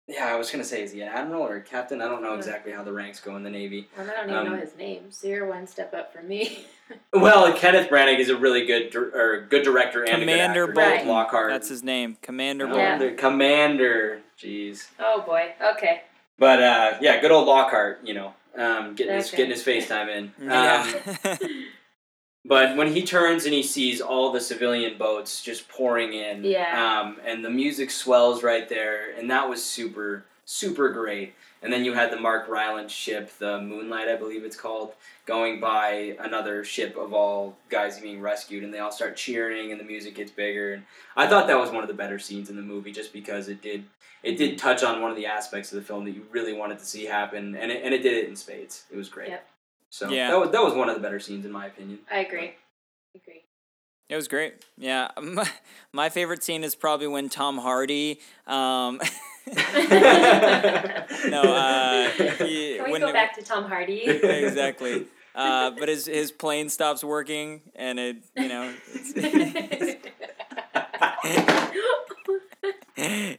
Yeah, 0.07 0.27
I 0.27 0.35
was 0.35 0.51
gonna 0.51 0.63
say, 0.63 0.83
is 0.83 0.91
he 0.91 1.01
an 1.01 1.07
admiral 1.07 1.41
or 1.41 1.55
a 1.55 1.61
captain? 1.61 1.99
I 1.99 2.07
don't 2.07 2.21
know 2.21 2.35
exactly 2.35 2.71
how 2.71 2.83
the 2.83 2.93
ranks 2.93 3.19
go 3.19 3.35
in 3.37 3.41
the 3.43 3.49
Navy. 3.49 3.87
Well, 3.97 4.07
I 4.07 4.13
don't 4.13 4.25
even 4.29 4.35
um, 4.35 4.45
know 4.53 4.57
his 4.59 4.75
name, 4.77 5.05
so 5.09 5.27
you're 5.27 5.47
one 5.47 5.65
step 5.65 5.93
up 5.95 6.13
from 6.13 6.27
me. 6.27 6.65
Well, 7.11 7.51
Kenneth 7.53 7.89
Branagh 7.89 8.19
is 8.19 8.29
a 8.29 8.37
really 8.37 8.63
good 8.67 8.91
dir- 8.91 9.09
or 9.15 9.41
good 9.49 9.63
director 9.63 10.03
and 10.03 10.19
Commander 10.19 10.65
a 10.65 10.67
good 10.67 10.77
actor. 10.77 10.91
Bolton. 10.91 11.07
Lockhart. 11.07 11.49
That's 11.51 11.67
his 11.67 11.81
name, 11.81 12.15
Commander 12.21 12.65
Yeah. 12.67 12.97
Bolton. 12.99 13.17
Commander. 13.17 13.17
Commander. 13.17 14.21
Jeez. 14.39 14.87
oh 14.99 15.21
boy. 15.25 15.53
Okay. 15.75 16.01
But 16.37 16.61
uh, 16.61 16.97
yeah, 17.01 17.21
good 17.21 17.31
old 17.31 17.47
Lockhart. 17.47 17.99
You 18.03 18.13
know, 18.15 18.33
um, 18.57 18.95
getting 18.95 19.15
his 19.15 19.31
getting 19.31 19.51
his 19.51 19.63
FaceTime 19.63 20.09
in. 20.09 20.31
Um, 20.51 21.39
But 22.47 22.77
when 22.77 22.93
he 22.93 23.01
turns 23.03 23.45
and 23.45 23.55
he 23.55 23.63
sees 23.63 24.01
all 24.01 24.31
the 24.31 24.39
civilian 24.39 24.99
boats 24.99 25.41
just 25.41 25.67
pouring 25.67 26.13
in, 26.13 26.43
Yeah. 26.43 26.99
um, 27.01 27.17
and 27.25 27.43
the 27.43 27.49
music 27.49 27.89
swells 27.89 28.43
right 28.43 28.69
there, 28.69 29.15
and 29.17 29.31
that 29.31 29.49
was 29.49 29.63
super, 29.63 30.25
super 30.45 30.89
great. 30.89 31.33
And 31.61 31.73
then 31.73 31.83
you 31.83 31.93
had 31.93 32.11
the 32.11 32.19
Mark 32.19 32.47
Rylance 32.47 32.91
ship, 32.91 33.31
the 33.39 33.59
Moonlight, 33.59 34.07
I 34.07 34.15
believe 34.17 34.43
it's 34.43 34.55
called, 34.55 34.93
going 35.25 35.59
by 35.59 36.15
another 36.19 36.63
ship 36.63 36.95
of 36.95 37.11
all 37.13 37.57
guys 37.69 37.99
being 37.99 38.21
rescued, 38.21 38.63
and 38.63 38.71
they 38.73 38.79
all 38.79 38.91
start 38.91 39.15
cheering, 39.15 39.71
and 39.71 39.79
the 39.79 39.85
music 39.85 40.13
gets 40.15 40.31
bigger. 40.31 40.73
And 40.73 40.83
I 41.15 41.25
thought 41.27 41.47
that 41.47 41.57
was 41.57 41.71
one 41.71 41.81
of 41.83 41.87
the 41.87 41.95
better 41.95 42.19
scenes 42.19 42.49
in 42.51 42.55
the 42.55 42.61
movie, 42.61 42.91
just 42.91 43.11
because 43.13 43.47
it 43.49 43.61
did, 43.63 43.83
it 44.21 44.37
did 44.37 44.59
touch 44.59 44.83
on 44.83 45.01
one 45.01 45.09
of 45.09 45.17
the 45.17 45.25
aspects 45.25 45.71
of 45.71 45.77
the 45.79 45.85
film 45.85 46.05
that 46.05 46.11
you 46.11 46.25
really 46.31 46.53
wanted 46.53 46.77
to 46.79 46.85
see 46.85 47.05
happen, 47.05 47.55
and 47.55 47.71
it, 47.71 47.81
and 47.83 47.93
it 47.95 48.03
did 48.03 48.13
it 48.13 48.29
in 48.29 48.35
spades. 48.35 48.83
It 48.91 48.97
was 48.97 49.09
great. 49.09 49.29
Yep. 49.29 49.47
So 49.89 50.09
Yeah. 50.09 50.29
that 50.31 50.39
was 50.39 50.51
that 50.51 50.61
was 50.63 50.73
one 50.73 50.89
of 50.89 50.95
the 50.95 51.01
better 51.01 51.19
scenes 51.19 51.45
in 51.45 51.51
my 51.51 51.65
opinion. 51.67 51.99
I 52.11 52.17
agree. 52.19 52.53
agree. 53.15 53.43
It 54.09 54.15
was 54.15 54.27
great. 54.27 54.65
Yeah, 54.77 55.07
my, 55.21 55.49
my 55.91 56.09
favorite 56.09 56.43
scene 56.43 56.63
is 56.63 56.75
probably 56.75 57.07
when 57.07 57.29
Tom 57.29 57.57
Hardy. 57.57 58.19
Um, 58.45 58.99
no, 61.29 61.41
uh, 61.43 62.09
he, 62.45 62.75
Can 62.77 62.85
we 62.85 62.91
when 62.91 63.01
go 63.01 63.07
it- 63.09 63.13
back 63.13 63.35
to 63.35 63.43
Tom 63.43 63.65
Hardy? 63.65 64.01
exactly. 64.03 65.05
Uh, 65.35 65.69
but 65.71 65.89
his 65.89 66.05
his 66.05 66.31
plane 66.31 66.69
stops 66.69 67.03
working, 67.03 67.59
and 67.75 67.99
it 67.99 68.15
you 68.37 68.47
know 68.47 68.73
it's, 68.93 69.11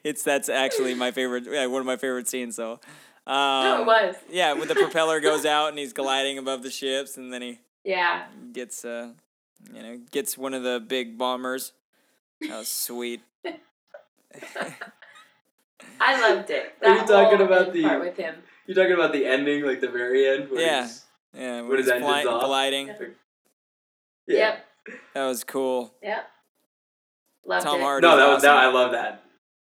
it's 0.04 0.22
that's 0.22 0.48
actually 0.50 0.94
my 0.94 1.10
favorite. 1.10 1.44
Yeah, 1.50 1.64
one 1.66 1.80
of 1.80 1.86
my 1.86 1.96
favorite 1.96 2.28
scenes. 2.28 2.54
So. 2.56 2.80
Um, 3.26 3.64
no, 3.64 3.80
it 3.80 3.86
was. 3.86 4.14
Yeah, 4.30 4.52
when 4.52 4.68
the 4.68 4.74
propeller 4.74 5.20
goes 5.20 5.44
out 5.46 5.70
and 5.70 5.78
he's 5.78 5.92
gliding 5.94 6.36
above 6.38 6.62
the 6.62 6.70
ships, 6.70 7.16
and 7.16 7.32
then 7.32 7.42
he 7.42 7.58
Yeah. 7.82 8.26
gets 8.52 8.84
uh, 8.84 9.12
you 9.72 9.82
know, 9.82 9.98
gets 10.12 10.36
one 10.38 10.52
of 10.54 10.62
the 10.62 10.78
big 10.86 11.16
bombers. 11.18 11.72
That 12.42 12.58
was 12.58 12.68
sweet. 12.68 13.22
I 16.00 16.20
loved 16.20 16.50
it. 16.50 16.74
Are 16.82 16.88
you 16.90 16.98
That 16.98 17.06
talking 17.08 17.38
whole 17.38 17.46
about 17.46 17.72
the- 17.72 17.82
part 17.82 18.00
with 18.00 18.16
him? 18.16 18.42
You're 18.66 18.74
talking 18.74 18.92
about 18.94 19.12
the 19.12 19.24
ending, 19.26 19.64
like 19.64 19.80
the 19.80 19.88
very 19.88 20.26
end. 20.28 20.50
where 20.50 20.60
Yeah. 20.60 20.80
he's- 20.82 21.04
Yeah, 21.32 21.60
What 21.62 21.70
when 21.70 21.78
is 21.80 21.84
he's 21.86 21.92
that, 21.92 22.00
fly- 22.00 22.22
just 22.22 22.34
off? 22.34 22.44
gliding. 22.44 22.86
Yeah. 24.26 24.36
Yep. 24.38 24.66
That 25.14 25.24
was 25.26 25.44
cool. 25.44 25.94
Yep. 26.02 26.30
Loved 27.44 27.64
Tom 27.66 27.78
it. 27.80 27.82
Hardy. 27.82 28.06
No, 28.06 28.16
that 28.16 28.28
was 28.28 28.42
that. 28.42 28.56
I 28.56 28.66
love 28.66 28.92
that. 28.92 29.22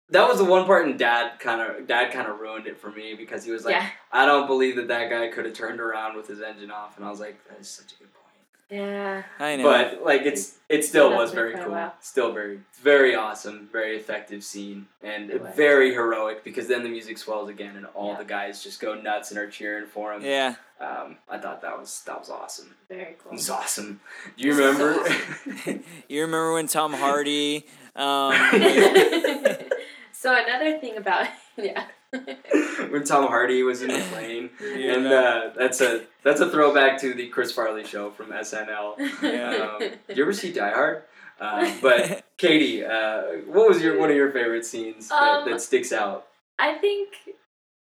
That 0.09 0.27
was 0.27 0.37
the 0.37 0.45
one 0.45 0.65
part, 0.65 0.85
and 0.85 0.99
Dad 0.99 1.39
kind 1.39 1.61
of 1.61 1.87
Dad 1.87 2.11
kind 2.13 2.27
of 2.27 2.39
ruined 2.39 2.67
it 2.67 2.77
for 2.77 2.91
me 2.91 3.15
because 3.15 3.43
he 3.43 3.51
was 3.51 3.65
like, 3.65 3.73
yeah. 3.75 3.87
"I 4.11 4.25
don't 4.27 4.45
believe 4.45 4.75
that 4.75 4.87
that 4.89 5.09
guy 5.09 5.27
could 5.29 5.45
have 5.45 5.55
turned 5.55 5.79
around 5.81 6.15
with 6.15 6.27
his 6.27 6.41
engine 6.41 6.69
off," 6.71 6.95
and 6.97 7.05
I 7.05 7.09
was 7.09 7.19
like, 7.19 7.43
"That 7.49 7.59
is 7.59 7.67
such 7.69 7.91
a 7.93 7.95
good 7.97 8.13
point." 8.13 8.24
Yeah. 8.69 9.23
I 9.39 9.55
know. 9.57 9.63
But 9.63 10.03
like, 10.03 10.23
it's 10.23 10.57
it 10.69 10.83
still 10.83 11.09
Stood 11.09 11.17
was 11.17 11.31
very 11.33 11.53
cool. 11.55 11.71
well. 11.71 11.93
Still 12.01 12.31
very 12.31 12.59
very 12.81 13.15
awesome, 13.15 13.69
very 13.71 13.95
effective 13.97 14.43
scene, 14.43 14.87
and 15.03 15.29
It 15.29 15.41
very 15.55 15.93
heroic 15.93 16.43
because 16.43 16.67
then 16.67 16.81
the 16.83 16.89
music 16.89 17.17
swells 17.17 17.49
again, 17.49 17.75
and 17.77 17.85
all 17.93 18.13
Yeah. 18.13 18.17
the 18.19 18.25
guys 18.25 18.63
just 18.63 18.79
go 18.79 18.95
nuts 18.95 19.29
and 19.31 19.39
are 19.39 19.49
cheering 19.49 19.85
for 19.87 20.13
him. 20.13 20.23
yeah. 20.23 20.55
Um, 20.79 21.17
I 21.29 21.37
thought 21.37 21.61
that 21.61 21.77
was 21.79 22.01
that 22.05 22.19
was 22.19 22.29
awesome. 22.29 22.75
Very 22.89 23.15
cool. 23.23 23.31
It 23.31 23.35
was 23.35 23.49
awesome. 23.49 24.01
Do 24.37 24.43
you 24.47 24.53
remember? 24.55 25.07
you 26.09 26.21
remember 26.21 26.53
when 26.53 26.67
Tom 26.67 26.91
Hardy? 26.93 27.65
Um, 27.95 28.33
so 30.11 30.35
another 30.35 30.77
thing 30.79 30.97
about 30.97 31.27
yeah. 31.57 31.85
when 32.89 33.03
Tom 33.03 33.27
Hardy 33.27 33.63
was 33.63 33.81
in 33.81 33.89
the 33.89 33.99
plane, 34.11 34.49
Yeah. 34.61 34.93
and 34.93 35.07
uh, 35.07 35.49
that's 35.57 35.81
a 35.81 36.03
that's 36.23 36.41
a 36.41 36.49
throwback 36.49 36.99
to 37.01 37.13
the 37.13 37.27
Chris 37.27 37.51
Farley 37.51 37.83
show 37.85 38.11
from 38.11 38.27
SNL. 38.31 38.95
Yeah. 39.21 39.77
Um, 39.81 39.89
you 40.15 40.23
ever 40.23 40.33
see 40.33 40.51
Die 40.51 40.71
Hard? 40.71 41.03
Uh, 41.39 41.71
but 41.81 42.23
Katie, 42.37 42.85
uh, 42.85 43.21
what 43.47 43.67
was 43.69 43.81
your 43.81 43.99
one 43.99 44.09
of 44.09 44.15
your 44.15 44.31
favorite 44.31 44.65
scenes 44.65 45.09
that, 45.09 45.21
Um, 45.43 45.49
that 45.49 45.61
sticks 45.61 45.91
out? 45.91 46.27
I 46.57 46.75
think 46.75 47.09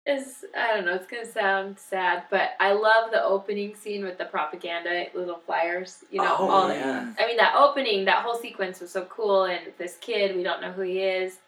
is 0.06 0.44
I 0.56 0.74
don't 0.74 0.84
know. 0.84 0.94
It's 0.94 1.06
gonna 1.06 1.24
sound 1.24 1.78
sad, 1.78 2.24
but 2.30 2.50
I 2.60 2.72
love 2.72 3.10
the 3.10 3.22
opening 3.24 3.74
scene 3.74 4.04
with 4.04 4.18
the 4.18 4.26
propaganda 4.26 5.06
little 5.14 5.38
flyers. 5.46 6.04
You 6.10 6.20
know, 6.20 6.36
Oh, 6.38 6.50
all 6.50 6.68
the. 6.68 6.74
I 6.74 7.26
mean, 7.26 7.36
that 7.38 7.54
opening, 7.56 8.04
that 8.04 8.22
whole 8.22 8.34
sequence 8.34 8.80
was 8.80 8.90
so 8.90 9.04
cool, 9.06 9.44
and 9.44 9.60
this 9.78 9.96
kid, 10.02 10.36
we 10.36 10.42
don't 10.42 10.60
know 10.60 10.72
who 10.72 10.82
he 10.82 10.98
is. 11.00 11.38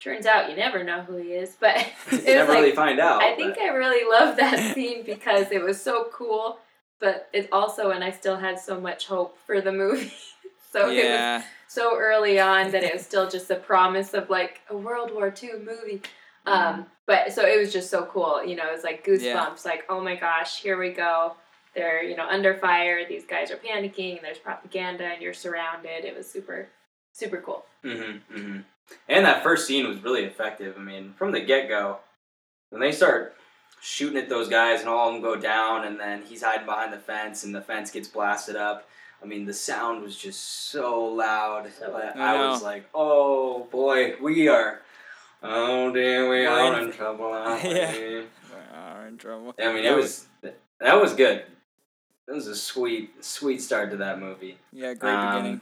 Turns 0.00 0.26
out 0.26 0.50
you 0.50 0.56
never 0.56 0.84
know 0.84 1.00
who 1.02 1.16
he 1.16 1.30
is, 1.32 1.56
but 1.58 1.76
You 2.12 2.22
never 2.22 2.52
like, 2.52 2.60
really 2.62 2.74
find 2.74 3.00
out. 3.00 3.22
I 3.22 3.34
think 3.34 3.58
I 3.58 3.68
really 3.68 4.08
loved 4.08 4.38
that 4.38 4.58
scene 4.74 5.02
because 5.04 5.50
it 5.50 5.62
was 5.62 5.80
so 5.80 6.08
cool, 6.12 6.58
but 7.00 7.28
it's 7.32 7.48
also, 7.52 7.90
and 7.90 8.04
I 8.04 8.10
still 8.10 8.36
had 8.36 8.58
so 8.58 8.80
much 8.80 9.06
hope 9.06 9.38
for 9.46 9.60
the 9.60 9.72
movie. 9.72 10.12
so 10.72 10.90
it 10.90 11.08
was 11.08 11.44
so 11.68 11.96
early 11.98 12.38
on 12.38 12.70
that 12.72 12.82
it 12.82 12.92
was 12.92 13.02
still 13.02 13.28
just 13.28 13.50
a 13.50 13.56
promise 13.56 14.12
of 14.14 14.28
like 14.28 14.60
a 14.68 14.76
World 14.76 15.12
War 15.12 15.32
II 15.42 15.52
movie. 15.64 16.02
Um, 16.46 16.86
but 17.06 17.32
so 17.32 17.46
it 17.46 17.58
was 17.58 17.72
just 17.72 17.90
so 17.90 18.04
cool, 18.04 18.44
you 18.44 18.56
know, 18.56 18.68
it 18.68 18.72
was 18.74 18.84
like 18.84 19.04
goosebumps, 19.06 19.22
Yeah. 19.22 19.56
like, 19.64 19.84
oh 19.88 20.00
my 20.02 20.16
gosh, 20.16 20.60
here 20.60 20.78
we 20.78 20.90
go. 20.90 21.34
They're, 21.74 22.02
you 22.02 22.16
know, 22.16 22.26
under 22.28 22.54
fire, 22.54 23.06
these 23.08 23.24
guys 23.24 23.50
are 23.50 23.56
panicking, 23.56 24.20
there's 24.22 24.38
propaganda, 24.38 25.04
and 25.04 25.20
you're 25.22 25.34
surrounded. 25.34 26.04
It 26.04 26.16
was 26.16 26.30
super, 26.30 26.68
super 27.12 27.38
cool. 27.38 27.64
Mm-hmm, 27.82 28.36
mm-hmm. 28.36 28.58
And 29.08 29.24
that 29.26 29.42
first 29.42 29.66
scene 29.66 29.86
was 29.88 30.02
really 30.02 30.24
effective. 30.24 30.74
I 30.78 30.80
mean, 30.80 31.14
from 31.16 31.32
the 31.32 31.40
get 31.40 31.68
go, 31.68 31.98
when 32.70 32.80
they 32.80 32.92
start 32.92 33.34
shooting 33.80 34.18
at 34.18 34.28
those 34.28 34.48
guys 34.48 34.80
and 34.80 34.88
all 34.88 35.08
of 35.08 35.14
them 35.14 35.22
go 35.22 35.36
down, 35.36 35.84
and 35.84 35.98
then 35.98 36.22
he's 36.22 36.42
hiding 36.42 36.66
behind 36.66 36.92
the 36.92 36.98
fence, 36.98 37.44
and 37.44 37.54
the 37.54 37.60
fence 37.60 37.90
gets 37.90 38.08
blasted 38.08 38.56
up. 38.56 38.88
I 39.22 39.26
mean, 39.26 39.46
the 39.46 39.52
sound 39.54 40.02
was 40.02 40.16
just 40.18 40.68
so 40.70 41.02
loud. 41.04 41.66
That 41.80 42.16
I 42.16 42.34
I 42.34 42.48
was 42.50 42.62
like, 42.62 42.84
"Oh 42.94 43.64
boy, 43.70 44.16
we 44.20 44.48
are, 44.48 44.82
oh 45.42 45.92
dear, 45.92 46.28
we 46.28 46.46
We're 46.46 46.74
in- 46.78 46.84
in 46.88 46.92
trouble." 46.92 47.26
Aren't 47.32 47.64
Yeah. 47.64 47.92
we?" 47.92 48.08
We 48.18 48.26
are 48.74 49.06
in 49.06 49.16
trouble. 49.18 49.54
I 49.58 49.72
mean, 49.72 49.84
it 49.84 49.96
was 49.96 50.26
that 50.80 51.00
was 51.00 51.14
good. 51.14 51.44
It 52.26 52.32
was 52.32 52.46
a 52.48 52.56
sweet, 52.56 53.22
sweet 53.24 53.60
start 53.62 53.90
to 53.92 53.96
that 53.98 54.18
movie. 54.18 54.58
Yeah, 54.72 54.94
great 54.94 55.12
Um, 55.14 55.36
beginning. 55.36 55.60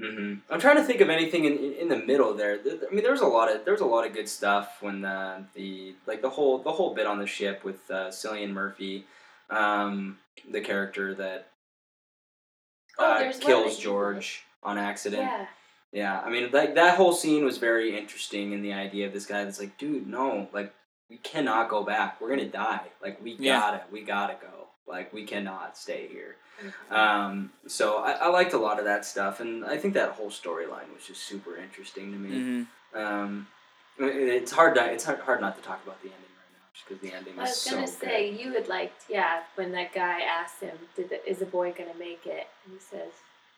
Hmm 0.00 0.34
I'm 0.50 0.60
trying 0.60 0.76
to 0.76 0.84
think 0.84 1.00
of 1.00 1.08
anything 1.08 1.44
in, 1.46 1.56
in, 1.58 1.72
in 1.72 1.88
the 1.88 1.96
middle 1.98 2.34
there. 2.34 2.58
I 2.90 2.94
mean, 2.94 3.02
there's 3.02 3.22
a 3.22 3.26
lot 3.26 3.50
of 3.54 3.64
there's 3.64 3.80
a 3.80 3.86
lot 3.86 4.06
of 4.06 4.12
good 4.12 4.28
stuff 4.28 4.78
when 4.80 5.00
the 5.00 5.44
the 5.54 5.94
like 6.06 6.22
the 6.22 6.30
whole 6.30 6.58
the 6.58 6.72
whole 6.72 6.94
bit 6.94 7.06
on 7.06 7.18
the 7.18 7.26
ship 7.26 7.64
with 7.64 7.90
uh, 7.90 8.08
Cillian 8.08 8.52
Murphy, 8.52 9.06
um, 9.50 10.18
the 10.50 10.60
character 10.60 11.14
that 11.14 11.48
Oh, 12.98 13.12
uh, 13.12 13.18
there's 13.18 13.36
one 13.36 13.46
kills 13.46 13.78
George 13.78 14.42
on 14.62 14.78
accident. 14.78 15.22
Yeah. 15.22 15.46
Yeah, 15.92 16.20
I 16.20 16.28
mean, 16.30 16.50
like 16.52 16.74
that 16.74 16.96
whole 16.96 17.12
scene 17.12 17.44
was 17.44 17.56
very 17.58 17.96
interesting, 17.96 18.52
and 18.52 18.62
the 18.64 18.72
idea 18.74 19.06
of 19.06 19.12
this 19.14 19.24
guy 19.24 19.44
that's 19.44 19.60
like, 19.60 19.78
dude, 19.78 20.06
no, 20.06 20.48
like 20.52 20.74
we 21.08 21.16
cannot 21.18 21.70
go 21.70 21.84
back. 21.84 22.20
We're 22.20 22.28
gonna 22.28 22.48
die. 22.48 22.82
Like 23.00 23.22
we 23.22 23.36
Yeah. 23.38 23.60
gotta, 23.60 23.82
we 23.90 24.02
gotta 24.02 24.34
go. 24.34 24.66
Like 24.86 25.12
we 25.12 25.24
cannot 25.24 25.78
stay 25.78 26.08
here. 26.08 26.36
Mm-hmm. 26.64 26.94
Um, 26.94 27.50
so 27.66 27.98
I, 27.98 28.12
I 28.12 28.28
liked 28.28 28.52
a 28.52 28.58
lot 28.58 28.78
of 28.78 28.84
that 28.86 29.04
stuff, 29.04 29.40
and 29.40 29.64
I 29.64 29.76
think 29.76 29.94
that 29.94 30.10
whole 30.10 30.30
storyline 30.30 30.92
was 30.94 31.06
just 31.06 31.22
super 31.24 31.56
interesting 31.56 32.12
to 32.12 32.18
me. 32.18 32.38
hmm 32.92 32.98
Um, 32.98 33.46
it's 33.98 34.52
hard 34.52 34.74
to, 34.76 34.84
it's 34.84 35.04
hard, 35.04 35.20
hard 35.20 35.40
not 35.40 35.56
to 35.56 35.62
talk 35.62 35.82
about 35.84 36.00
the 36.02 36.08
ending 36.08 36.20
right 36.36 36.52
now, 36.52 36.64
just 36.74 36.86
because 36.88 37.00
the 37.02 37.14
ending 37.16 37.38
I 37.38 37.44
is 37.44 37.48
was 37.50 37.56
so 37.60 37.70
gonna 37.72 37.86
good. 37.86 37.94
say 38.00 38.30
you 38.30 38.52
would 38.52 38.68
liked 38.68 39.02
yeah 39.08 39.40
when 39.54 39.72
that 39.72 39.94
guy 39.94 40.20
asked 40.20 40.60
him 40.60 40.76
did 40.96 41.08
the, 41.08 41.26
is 41.28 41.38
the 41.38 41.46
boy 41.46 41.72
gonna 41.76 41.94
make 41.98 42.26
it 42.26 42.46
and 42.64 42.74
he 42.74 42.78
says 42.78 43.12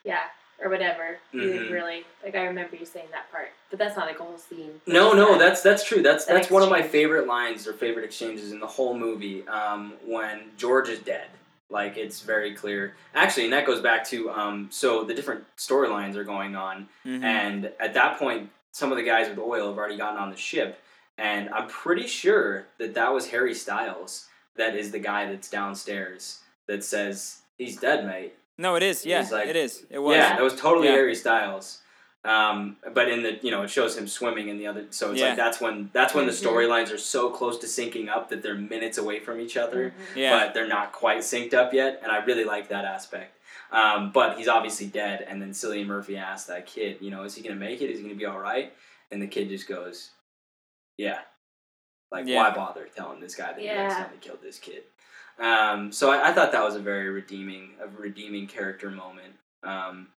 yeah 0.05 0.25
or 0.63 0.71
whatever 0.71 1.19
you 1.33 1.41
Mhm. 1.41 1.53
would 1.65 1.71
really 1.73 2.05
like 2.25 2.37
I 2.37 2.45
remember 2.45 2.77
you 2.77 2.87
saying 2.87 3.09
that 3.11 3.31
part 3.33 3.49
but 3.71 3.79
that's 3.81 3.97
not 3.97 4.07
like 4.07 4.21
a 4.21 4.23
whole 4.23 4.39
scene 4.39 4.81
No, 4.87 5.13
no, 5.13 5.33
that- 5.33 5.39
that's 5.41 5.63
that's 5.63 5.85
true. 5.85 6.03
That's 6.03 6.25
that 6.27 6.35
that's 6.35 6.51
one 6.51 6.63
of 6.63 6.71
my 6.71 6.83
favorite 6.83 7.27
lines 7.27 7.67
or 7.67 7.73
favorite 7.73 8.05
exchanges 8.05 8.53
in 8.53 8.61
the 8.61 8.67
whole 8.67 8.95
movie. 8.97 9.47
Um, 9.49 9.95
when 10.07 10.53
George 10.57 10.89
is 10.89 11.01
dead, 11.01 11.29
like 11.71 11.97
it's 11.97 12.21
very 12.23 12.55
clear. 12.55 12.95
Actually, 13.15 13.45
and 13.45 13.53
that 13.53 13.67
goes 13.67 13.81
back 13.81 14.05
to 14.09 14.31
um, 14.31 14.69
so 14.71 15.05
the 15.05 15.15
different 15.15 15.45
storylines 15.57 16.17
are 16.17 16.25
going 16.25 16.57
on, 16.57 16.89
hmm 17.03 17.23
and 17.23 17.71
at 17.81 17.95
that 17.95 18.19
point, 18.19 18.51
some 18.73 18.91
of 18.93 18.99
the 18.99 19.05
guys 19.05 19.29
with 19.29 19.39
oil 19.39 19.69
have 19.69 19.79
already 19.79 19.97
gotten 19.97 20.19
on 20.19 20.31
the 20.31 20.37
ship, 20.37 20.81
and 21.19 21.49
I'm 21.51 21.69
pretty 21.69 22.07
sure 22.07 22.67
that 22.79 22.95
that 22.95 23.13
was 23.13 23.29
Harry 23.29 23.55
Styles. 23.55 24.27
That 24.57 24.75
is 24.75 24.91
the 24.91 24.99
guy 24.99 25.27
that's 25.31 25.49
downstairs 25.49 26.41
that 26.67 26.83
says 26.83 27.43
he's 27.59 27.77
dead, 27.77 28.05
mate. 28.07 28.35
No, 28.57 28.75
it 28.75 28.83
is. 28.83 29.07
Yeah, 29.07 29.25
like- 29.31 29.49
it 29.49 29.55
is. 29.57 29.85
It 29.89 29.99
was. 30.01 30.17
Yeah, 30.17 30.35
that 30.37 30.43
was 30.43 30.57
totally 30.57 30.89
Yeah. 30.89 30.95
Harry 30.95 31.15
Styles. 31.15 31.79
Um, 32.29 32.77
but 32.93 33.09
in 33.09 33.23
the 33.23 33.39
you 33.43 33.51
know 33.51 33.63
it 33.63 33.71
shows 33.71 33.97
him 33.97 34.07
swimming 34.07 34.49
in 34.49 34.59
the 34.59 34.67
other, 34.67 34.87
so 34.91 35.13
it's 35.13 35.21
Yeah. 35.21 35.29
like 35.29 35.37
that's 35.37 35.61
when 35.61 35.89
that's 35.95 36.13
when 36.13 36.27
the 36.27 36.33
Mhm. 36.33 36.45
storylines 36.47 36.93
are 36.93 36.99
so 36.99 37.31
close 37.31 37.59
to 37.61 37.67
syncing 37.67 38.09
up 38.11 38.29
that 38.29 38.43
they're 38.43 38.55
minutes 38.55 38.99
away 38.99 39.19
from 39.21 39.41
each 39.41 39.57
other, 39.57 39.91
Mhm. 39.91 40.17
Yeah. 40.17 40.39
but 40.39 40.53
they're 40.53 40.67
not 40.67 40.93
quite 40.93 41.19
synced 41.21 41.55
up 41.55 41.73
yet, 41.73 42.01
and 42.03 42.13
I 42.13 42.19
really 42.25 42.45
like 42.45 42.69
that 42.69 42.85
aspect. 42.85 43.35
Um, 43.73 44.11
but 44.13 44.37
he's 44.37 44.49
obviously 44.49 44.87
dead, 44.89 45.23
and 45.23 45.41
then 45.41 45.53
Cillian 45.53 45.87
Murphy 45.87 46.17
asked 46.19 46.49
that 46.49 46.67
kid, 46.67 46.99
you 47.01 47.11
know, 47.11 47.23
is 47.23 47.35
he 47.35 47.43
gonna 47.43 47.55
make 47.57 47.81
it? 47.81 47.91
Is 47.91 47.99
he 47.99 48.03
gonna 48.05 48.15
be 48.15 48.27
all 48.27 48.39
right? 48.39 48.75
And 49.11 49.23
the 49.23 49.27
kid 49.27 49.49
just 49.49 49.67
goes, 49.67 50.11
yeah. 50.99 51.21
Like, 52.11 52.27
Yeah. 52.27 52.37
why 52.43 52.51
bother 52.51 52.89
telling 52.95 53.21
this 53.21 53.35
guy 53.37 53.53
that 53.53 53.59
he 53.59 53.65
Yeah. 53.67 53.85
accidentally 53.87 54.19
killed 54.21 54.43
this 54.43 54.59
kid? 54.59 54.85
Um, 55.39 55.93
so 55.93 56.11
I, 56.11 56.29
I 56.29 56.33
thought 56.33 56.53
that 56.53 56.65
was 56.65 56.75
a 56.77 56.81
very 56.81 57.09
redeeming, 57.09 57.77
a 57.81 57.87
redeeming 57.89 58.47
character 58.49 58.91
moment. 58.91 59.35
Um, 59.63 60.13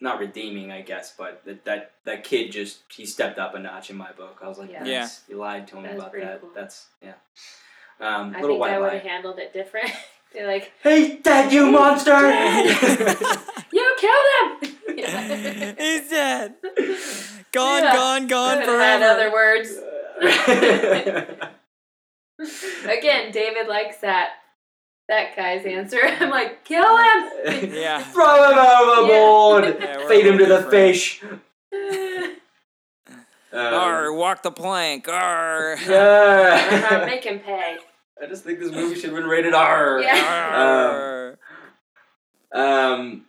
not 0.00 0.18
redeeming, 0.18 0.72
I 0.72 0.80
guess, 0.82 1.14
but 1.16 1.44
that, 1.44 1.64
that 1.64 1.92
that 2.04 2.24
kid 2.24 2.52
just 2.52 2.80
he 2.90 3.04
stepped 3.06 3.38
up 3.38 3.54
a 3.54 3.58
notch 3.58 3.90
in 3.90 3.96
my 3.96 4.12
book. 4.12 4.38
I 4.42 4.48
was 4.48 4.58
like, 4.58 4.70
Yeah. 4.72 4.84
Yeah. 4.84 5.08
You 5.28 5.36
lied 5.36 5.66
to 5.68 5.76
him 5.76 5.82
That 5.84 5.94
about 5.96 6.12
that. 6.12 6.40
cool. 6.40 6.50
That's 6.54 6.86
yeah. 7.02 7.12
Um, 8.00 8.34
I 8.34 8.40
little 8.40 8.56
think 8.56 8.60
white 8.60 8.72
I 8.72 8.78
would 8.78 8.92
have 8.94 9.02
handled 9.02 9.38
it 9.38 9.52
different 9.52 9.90
They're 10.32 10.46
like 10.46 10.72
Hey, 10.82 11.18
Dad, 11.18 11.52
you 11.52 11.66
monster! 11.70 12.12
you 13.72 13.96
killed 13.98 14.26
him 14.62 14.96
Yeah. 14.96 15.74
He's 15.76 16.08
dead. 16.08 16.54
Gone, 17.52 17.82
Yeah. 17.82 17.94
gone, 17.94 18.26
gone 18.26 18.54
Could've 18.60 18.74
forever. 18.74 18.82
had 18.82 19.02
other 19.02 19.30
words 19.32 19.68
again 22.88 23.30
David 23.32 23.66
likes 23.68 23.98
that 23.98 24.30
that 25.10 25.36
guy's 25.36 25.66
answer 25.66 25.98
I'm 26.20 26.30
like 26.30 26.64
kill 26.64 26.96
him 26.96 27.30
Yeah. 27.74 28.02
Throw 28.02 28.50
him 28.50 28.58
overboard! 28.58 29.76
Yeah, 29.80 30.08
Feed 30.08 30.26
him 30.26 30.38
to 30.38 30.46
the 30.46 30.62
fish! 30.70 31.22
Um, 33.52 33.58
Arr, 33.74 34.12
walk 34.12 34.44
the 34.44 34.52
plank. 34.52 35.08
Arr. 35.08 35.76
yeah. 35.88 37.02
make 37.04 37.24
him 37.24 37.40
pay 37.40 37.78
I 38.22 38.26
just 38.26 38.44
think 38.44 38.60
this 38.60 38.70
movie 38.70 38.94
should 38.94 39.10
have 39.10 39.18
been 39.18 39.26
rated 39.28 39.54
R. 39.54 40.00
Yeah. 40.00 40.52
Arr. 40.54 41.38
Um, 42.52 43.24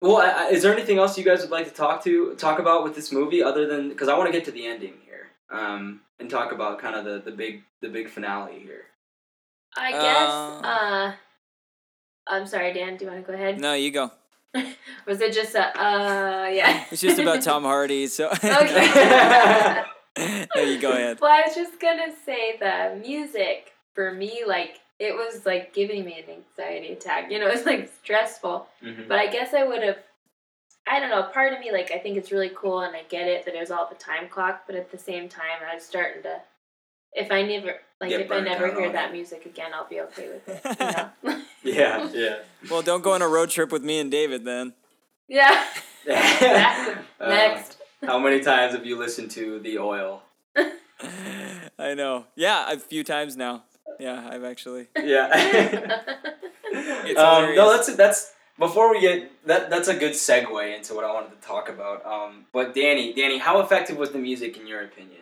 well, 0.00 0.18
I, 0.18 0.44
I- 0.46 0.50
is 0.50 0.62
there 0.62 0.72
anything 0.72 0.98
else 0.98 1.18
you 1.18 1.24
guys 1.24 1.40
would 1.40 1.50
like 1.50 1.66
to 1.66 1.74
talk 1.74 2.04
to 2.04 2.36
talk 2.36 2.60
about 2.60 2.84
with 2.84 2.94
this 2.94 3.10
movie 3.10 3.42
other 3.42 3.66
than 3.66 3.88
because 3.88 4.08
I 4.08 4.16
want 4.16 4.28
to 4.28 4.32
get 4.32 4.44
to 4.44 4.52
the 4.52 4.66
ending 4.66 4.94
here 5.04 5.30
um, 5.50 6.02
and 6.20 6.30
talk 6.30 6.52
about 6.52 6.78
kind 6.78 6.94
of 6.94 7.04
the, 7.04 7.18
the 7.28 7.36
big 7.36 7.62
the 7.80 7.88
big 7.88 8.08
finale 8.10 8.60
here. 8.60 8.84
I 9.76 9.92
guess 9.92 10.30
Uh. 10.30 10.60
uh 10.66 11.12
I'm 12.26 12.46
sorry 12.46 12.72
Dan 12.72 12.96
do 12.96 13.04
you 13.04 13.10
want 13.10 13.24
to 13.24 13.30
go 13.32 13.36
ahead 13.36 13.60
No, 13.60 13.74
you 13.74 13.90
go. 13.90 14.10
was 15.06 15.20
it 15.20 15.32
just 15.32 15.54
a 15.54 15.64
uh 15.78 16.46
yeah 16.48 16.84
It's 16.90 17.00
just 17.00 17.18
about 17.18 17.42
Tom 17.42 17.62
Hardy, 17.64 18.06
so. 18.06 18.28
okay 18.44 19.82
no, 20.18 20.62
you 20.62 20.78
go 20.80 20.92
ahead. 20.92 21.20
Well, 21.20 21.30
I 21.32 21.42
was 21.46 21.54
just 21.54 21.80
gonna 21.80 22.12
say 22.24 22.56
the 22.58 23.00
music 23.00 23.72
for 23.94 24.12
me, 24.12 24.42
like 24.46 24.80
it 24.98 25.14
was 25.14 25.46
like 25.46 25.74
giving 25.74 26.04
me 26.04 26.22
an 26.22 26.34
anxiety 26.34 26.92
attack. 26.92 27.30
You 27.30 27.38
know, 27.38 27.48
it's 27.48 27.66
like 27.66 27.90
stressful. 28.02 28.66
Mm-hmm. 28.84 29.08
But 29.08 29.18
I 29.18 29.26
guess 29.28 29.54
I 29.54 29.64
would 29.64 29.82
have. 29.82 29.98
I 30.86 31.00
don't 31.00 31.10
know. 31.10 31.22
Part 31.22 31.52
of 31.52 31.60
me, 31.60 31.70
like, 31.70 31.92
I 31.92 31.98
think 31.98 32.16
it's 32.16 32.32
really 32.32 32.50
cool, 32.54 32.80
and 32.80 32.94
I 32.96 33.02
get 33.08 33.28
it 33.28 33.44
that 33.44 33.54
it 33.54 33.60
was 33.60 33.70
all 33.70 33.88
the 33.88 33.94
time 33.96 34.28
clock. 34.28 34.64
But 34.66 34.76
at 34.76 34.90
the 34.90 34.98
same 34.98 35.28
time, 35.28 35.60
I 35.70 35.74
was 35.74 35.84
starting 35.84 36.22
to. 36.24 36.40
If 37.14 37.30
I 37.30 37.42
never, 37.42 37.76
like, 38.02 38.10
Get 38.10 38.20
if 38.22 38.30
I 38.30 38.40
never 38.40 38.68
hear 38.78 38.92
that 38.92 39.08
it. 39.10 39.12
music 39.12 39.46
again, 39.46 39.70
I'll 39.74 39.88
be 39.88 40.00
okay 40.02 40.28
with 40.28 40.48
it. 40.48 40.60
You 41.24 41.30
know? 41.32 41.42
Yeah, 41.64 42.10
yeah. 42.12 42.36
Well, 42.70 42.82
don't 42.82 43.02
go 43.02 43.12
on 43.12 43.22
a 43.22 43.28
road 43.28 43.48
trip 43.50 43.70
with 43.70 43.82
me 43.84 44.00
and 44.00 44.10
David 44.10 44.44
then. 44.44 44.74
yeah. 45.28 45.64
Exactly. 46.04 46.94
Uh, 47.20 47.28
Next. 47.28 47.76
how 48.04 48.18
many 48.18 48.40
times 48.40 48.74
have 48.74 48.84
you 48.84 48.98
listened 48.98 49.30
to 49.32 49.60
The 49.60 49.78
Oil? 49.78 50.22
I 51.78 51.94
know. 51.94 52.26
Yeah, 52.34 52.72
a 52.72 52.76
few 52.78 53.04
times 53.04 53.36
now. 53.36 53.62
Yeah, 54.00 54.28
I've 54.28 54.42
actually. 54.42 54.88
Yeah. 54.96 55.30
It's 56.72 57.20
um, 57.20 57.42
no, 57.42 57.48
hilarious. 57.50 57.86
that's 57.86 57.96
that's 57.96 58.32
before 58.58 58.90
we 58.90 59.00
get 59.00 59.30
that. 59.46 59.70
That's 59.70 59.88
a 59.88 59.94
good 59.94 60.12
segue 60.12 60.76
into 60.76 60.94
what 60.94 61.04
I 61.04 61.12
wanted 61.12 61.40
to 61.40 61.46
talk 61.46 61.68
about. 61.68 62.04
Um, 62.04 62.46
but 62.52 62.74
Danny, 62.74 63.12
Danny, 63.12 63.38
how 63.38 63.60
effective 63.60 63.96
was 63.96 64.10
the 64.10 64.18
music 64.18 64.56
in 64.56 64.66
your 64.66 64.82
opinion? 64.82 65.20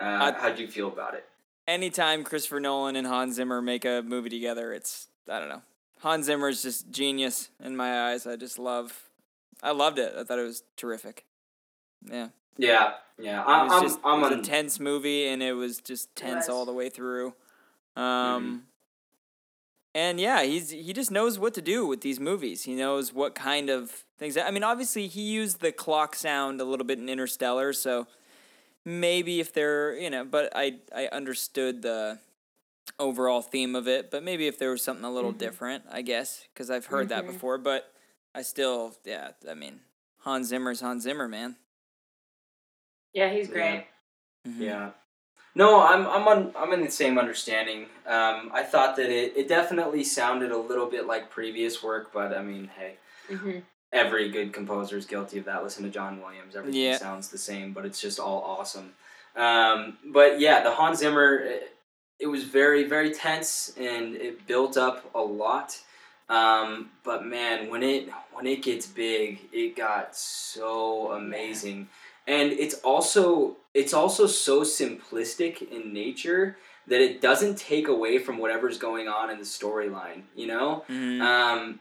Uh, 0.00 0.32
I- 0.32 0.38
how'd 0.40 0.58
you 0.58 0.66
feel 0.68 0.88
about 0.88 1.14
it? 1.14 1.24
Anytime 1.68 2.22
Christopher 2.24 2.60
Nolan 2.60 2.94
and 2.96 3.06
Hans 3.06 3.34
Zimmer 3.34 3.60
make 3.60 3.84
a 3.84 4.02
movie 4.06 4.30
together, 4.30 4.72
it's 4.72 5.08
I 5.28 5.40
don't 5.40 5.48
know. 5.48 5.62
Hans 6.00 6.26
Zimmer 6.26 6.48
is 6.48 6.62
just 6.62 6.90
genius 6.90 7.50
in 7.62 7.76
my 7.76 8.10
eyes. 8.10 8.26
I 8.26 8.36
just 8.36 8.58
love. 8.58 9.02
I 9.62 9.72
loved 9.72 9.98
it. 9.98 10.14
I 10.16 10.22
thought 10.24 10.38
it 10.38 10.42
was 10.42 10.62
terrific. 10.76 11.24
Yeah, 12.08 12.28
Yeah, 12.58 12.92
yeah. 13.18 13.42
it 13.42 13.48
I'm, 13.48 13.66
was 13.66 13.72
I'm, 13.74 13.82
just 13.82 13.98
I'm 14.04 14.18
it 14.18 14.22
was 14.22 14.32
on. 14.32 14.38
a 14.40 14.42
tense 14.42 14.78
movie, 14.78 15.26
and 15.26 15.42
it 15.42 15.54
was 15.54 15.78
just 15.80 16.14
tense 16.14 16.46
was. 16.46 16.48
all 16.50 16.64
the 16.66 16.72
way 16.72 16.88
through. 16.88 17.34
Mm-hmm. 17.96 18.02
Um, 18.02 18.62
and 19.94 20.20
yeah, 20.20 20.42
he's 20.42 20.70
he 20.70 20.92
just 20.92 21.10
knows 21.10 21.38
what 21.38 21.54
to 21.54 21.62
do 21.62 21.86
with 21.86 22.02
these 22.02 22.20
movies. 22.20 22.64
He 22.64 22.74
knows 22.74 23.12
what 23.14 23.34
kind 23.34 23.70
of 23.70 24.04
things. 24.18 24.36
I 24.36 24.50
mean, 24.50 24.62
obviously, 24.62 25.06
he 25.08 25.22
used 25.22 25.60
the 25.60 25.72
clock 25.72 26.14
sound 26.14 26.60
a 26.60 26.64
little 26.64 26.86
bit 26.86 26.98
in 26.98 27.08
Interstellar, 27.08 27.72
so 27.72 28.06
maybe 28.86 29.40
if 29.40 29.52
they're 29.52 29.96
you 29.98 30.10
know, 30.10 30.24
but 30.24 30.52
I 30.56 30.78
I 30.96 31.08
understood 31.08 31.82
the 31.82 32.20
overall 32.98 33.42
theme 33.42 33.76
of 33.76 33.88
it. 33.88 34.10
But 34.10 34.22
maybe 34.24 34.46
if 34.46 34.58
there 34.58 34.70
was 34.70 34.82
something 34.82 35.04
a 35.04 35.12
little 35.12 35.32
Mhm. 35.32 35.38
different, 35.38 35.84
I 35.90 36.02
guess, 36.02 36.44
because 36.54 36.70
I've 36.70 36.86
heard 36.86 37.08
that 37.10 37.24
Mhm. 37.24 37.32
before. 37.32 37.58
But 37.58 37.92
I 38.34 38.42
still, 38.42 38.96
yeah, 39.04 39.32
I 39.48 39.54
mean, 39.54 39.80
Hans 40.20 40.48
Zimmer's 40.48 40.80
Hans 40.80 41.04
Zimmer, 41.04 41.28
man. 41.28 41.56
yeah, 43.12 43.32
he's 43.32 43.48
great. 43.48 43.86
Mhm. 44.46 44.60
Yeah. 44.60 44.90
No, 45.54 45.82
I'm 45.82 46.06
I'm 46.06 46.28
on 46.28 46.52
I'm 46.56 46.72
in 46.72 46.82
the 46.82 46.90
same 46.90 47.18
understanding. 47.18 47.84
Um, 48.06 48.50
I 48.54 48.62
thought 48.64 48.96
that 48.96 49.10
it, 49.10 49.36
it 49.36 49.48
definitely 49.48 50.04
sounded 50.04 50.52
a 50.52 50.58
little 50.58 50.86
bit 50.86 51.06
like 51.06 51.30
previous 51.30 51.82
work, 51.82 52.12
but 52.12 52.36
I 52.36 52.42
mean, 52.42 52.70
hey, 52.78 52.96
hmm 53.28 53.60
every 53.92 54.30
good 54.30 54.52
composer 54.52 54.96
is 54.96 55.06
guilty 55.06 55.38
of 55.38 55.44
that. 55.46 55.62
Listen 55.62 55.84
to 55.84 55.90
John 55.90 56.20
Williams; 56.20 56.56
everything 56.56 56.80
Yeah. 56.80 56.98
sounds 56.98 57.28
the 57.28 57.38
same, 57.38 57.72
but 57.72 57.84
it's 57.84 58.00
just 58.00 58.18
all 58.18 58.42
awesome. 58.42 58.94
Um, 59.34 59.98
but 60.04 60.40
yeah, 60.40 60.62
the 60.62 60.70
Hans 60.72 60.98
Zimmer, 61.00 61.36
it, 61.38 61.76
it 62.18 62.26
was 62.26 62.44
very 62.44 62.84
very 62.84 63.12
tense 63.12 63.72
and 63.76 64.14
it 64.16 64.46
built 64.46 64.76
up 64.76 65.10
a 65.14 65.20
lot. 65.20 65.78
Um, 66.28 66.90
but 67.04 67.24
man, 67.24 67.70
when 67.70 67.82
it 67.82 68.08
when 68.32 68.46
it 68.46 68.62
gets 68.62 68.86
big, 68.86 69.38
it 69.52 69.76
got 69.76 70.16
so 70.16 71.12
amazing, 71.12 71.88
and 72.26 72.50
it's 72.52 72.74
also 72.80 73.56
it's 73.74 73.92
also 73.94 74.26
so 74.26 74.62
simplistic 74.62 75.70
in 75.70 75.92
nature 75.92 76.56
that 76.88 77.00
it 77.00 77.20
doesn't 77.20 77.58
take 77.58 77.88
away 77.88 78.18
from 78.18 78.38
whatever's 78.38 78.78
going 78.78 79.06
on 79.08 79.28
in 79.30 79.38
the 79.38 79.44
storyline. 79.44 80.22
You 80.34 80.46
know, 80.48 80.84
Mhm. 80.88 81.20
um, 81.20 81.80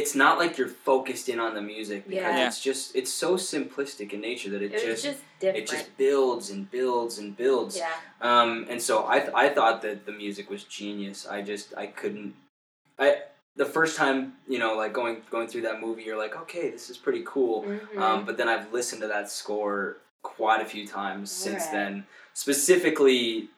it's 0.00 0.14
not 0.14 0.38
like 0.38 0.58
you're 0.58 0.74
focused 0.90 1.28
in 1.28 1.38
on 1.38 1.54
the 1.54 1.62
music 1.62 2.00
because 2.08 2.22
Yeah. 2.36 2.46
it's 2.48 2.60
just 2.60 2.96
it's 2.96 3.12
so 3.12 3.36
simplistic 3.36 4.12
in 4.12 4.20
nature 4.20 4.50
that 4.50 4.60
it, 4.62 4.72
It 4.74 4.84
just, 4.84 5.04
just 5.04 5.22
it 5.40 5.66
just 5.74 5.96
builds 5.96 6.50
and 6.50 6.68
builds 6.70 7.18
and 7.18 7.36
builds. 7.36 7.76
yeah. 7.78 7.92
Um, 8.20 8.66
and 8.68 8.80
so 8.82 9.06
I, 9.06 9.20
th- 9.20 9.32
I 9.34 9.48
thought 9.50 9.82
that 9.82 10.04
the 10.04 10.12
music 10.12 10.50
was 10.50 10.64
genius. 10.64 11.18
I 11.26 11.42
just 11.42 11.66
I 11.76 11.86
couldn't. 12.00 12.34
I 12.98 13.22
the 13.56 13.64
first 13.76 13.96
time 13.96 14.18
you 14.48 14.58
know 14.58 14.72
like 14.82 14.92
going 14.92 15.16
going 15.30 15.46
through 15.48 15.62
that 15.68 15.80
movie, 15.80 16.02
you're 16.02 16.18
like, 16.26 16.34
okay, 16.42 16.70
this 16.70 16.90
is 16.90 16.96
pretty 16.96 17.22
cool. 17.24 17.62
Mhm. 17.62 17.98
Um, 17.98 18.24
but 18.26 18.36
then 18.36 18.48
I've 18.48 18.72
listened 18.72 19.00
to 19.02 19.08
that 19.08 19.30
score 19.30 19.98
quite 20.22 20.60
a 20.60 20.68
few 20.74 20.84
times 20.86 21.30
since 21.30 21.64
Alright. 21.66 21.72
then. 21.72 22.06
Specifically, 22.32 23.48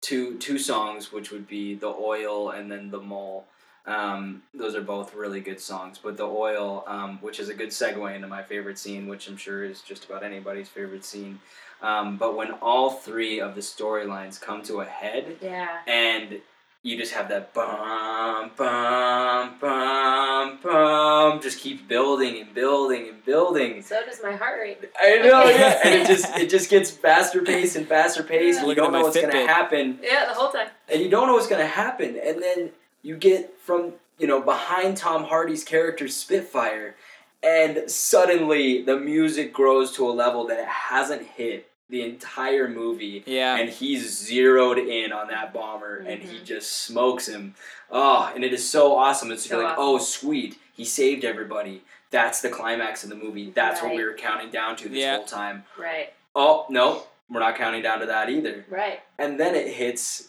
two 0.00 0.38
two 0.38 0.58
songs, 0.58 1.12
which 1.12 1.30
would 1.32 1.46
be 1.46 1.74
the 1.74 1.88
oil 2.12 2.50
and 2.56 2.70
then 2.72 2.90
the 2.90 3.00
mole. 3.00 3.46
Um, 3.86 4.42
those 4.54 4.74
are 4.74 4.80
both 4.82 5.14
really 5.14 5.40
good 5.40 5.60
songs. 5.60 5.98
But 6.02 6.16
the 6.16 6.24
oil, 6.24 6.84
um, 6.86 7.18
which 7.20 7.38
is 7.38 7.48
a 7.48 7.54
good 7.54 7.68
segue 7.68 8.14
into 8.14 8.28
my 8.28 8.42
favorite 8.42 8.78
scene, 8.78 9.08
which 9.08 9.28
I'm 9.28 9.36
sure 9.36 9.64
is 9.64 9.82
just 9.82 10.04
about 10.06 10.22
anybody's 10.22 10.68
favorite 10.68 11.04
scene. 11.04 11.40
Um, 11.82 12.16
but 12.16 12.34
when 12.36 12.52
all 12.62 12.90
three 12.90 13.40
of 13.40 13.54
the 13.54 13.60
storylines 13.60 14.40
come 14.40 14.62
to 14.62 14.80
a 14.80 14.86
head, 14.86 15.36
yeah. 15.42 15.80
and 15.86 16.40
you 16.82 16.96
just 16.98 17.12
have 17.14 17.28
that 17.30 17.52
bum 17.54 18.50
bum 18.56 19.54
bum 19.58 20.58
bum 20.62 21.40
just 21.42 21.58
keeps 21.60 21.82
building 21.82 22.40
and 22.40 22.54
building 22.54 23.08
and 23.08 23.24
building. 23.24 23.82
So 23.82 24.00
does 24.04 24.20
my 24.22 24.32
heart 24.32 24.60
rate. 24.60 24.78
I 25.00 25.16
know, 25.16 25.44
yeah, 25.44 25.80
and 25.84 25.94
it 25.94 26.06
just 26.06 26.26
it 26.36 26.48
just 26.50 26.70
gets 26.70 26.90
faster 26.90 27.42
paced 27.42 27.76
and 27.76 27.86
faster 27.86 28.22
paced. 28.22 28.60
and 28.60 28.68
You 28.68 28.74
don't 28.74 28.92
know 28.92 28.98
my 28.98 29.02
what's 29.04 29.20
gonna 29.20 29.46
happen, 29.46 29.98
Yeah, 30.02 30.26
the 30.26 30.34
whole 30.34 30.50
time. 30.52 30.68
and 30.90 31.02
you 31.02 31.08
don't 31.10 31.26
know 31.26 31.34
what's 31.34 31.48
gonna 31.48 31.66
happen, 31.66 32.18
and 32.22 32.42
then 32.42 32.70
you 33.04 33.16
get 33.16 33.56
from 33.60 33.92
you 34.18 34.26
know 34.26 34.40
behind 34.40 34.96
Tom 34.96 35.24
Hardy's 35.24 35.62
character 35.62 36.08
Spitfire, 36.08 36.96
and 37.42 37.88
suddenly 37.90 38.82
the 38.82 38.98
music 38.98 39.52
grows 39.52 39.92
to 39.92 40.08
a 40.08 40.12
level 40.12 40.46
that 40.48 40.58
it 40.58 40.66
hasn't 40.66 41.22
hit 41.22 41.70
the 41.90 42.00
entire 42.02 42.66
movie 42.66 43.22
Yeah. 43.26 43.56
and 43.56 43.68
he's 43.68 44.10
zeroed 44.18 44.78
in 44.78 45.12
on 45.12 45.28
that 45.28 45.52
bomber 45.52 45.96
and 45.98 46.22
he 46.22 46.38
Mhm. 46.38 46.44
just 46.44 46.84
smokes 46.84 47.28
him. 47.28 47.54
Oh, 47.90 48.32
and 48.34 48.42
it 48.42 48.54
is 48.54 48.66
so 48.68 48.96
awesome. 48.96 49.30
It's 49.30 49.46
So 49.46 49.56
you're 49.56 49.64
like, 49.64 49.74
awesome. 49.78 49.84
oh, 49.84 49.98
sweet, 49.98 50.58
he 50.74 50.84
saved 50.86 51.26
everybody. 51.26 51.82
That's 52.10 52.40
the 52.40 52.48
climax 52.48 53.04
of 53.04 53.10
the 53.10 53.16
movie. 53.16 53.50
That's 53.50 53.82
what 53.82 53.94
we 53.94 54.02
were 54.02 54.14
counting 54.14 54.48
down 54.50 54.76
to 54.76 54.88
this 54.88 54.98
Yeah. 55.00 55.16
whole 55.16 55.26
time. 55.26 55.64
Right. 55.76 56.14
Oh 56.34 56.64
no, 56.70 57.02
we're 57.28 57.40
not 57.40 57.54
counting 57.56 57.82
down 57.82 58.00
to 58.00 58.06
that 58.06 58.30
either. 58.30 58.64
Right. 58.70 59.00
And 59.18 59.38
then 59.38 59.54
it 59.54 59.68
hits, 59.68 60.28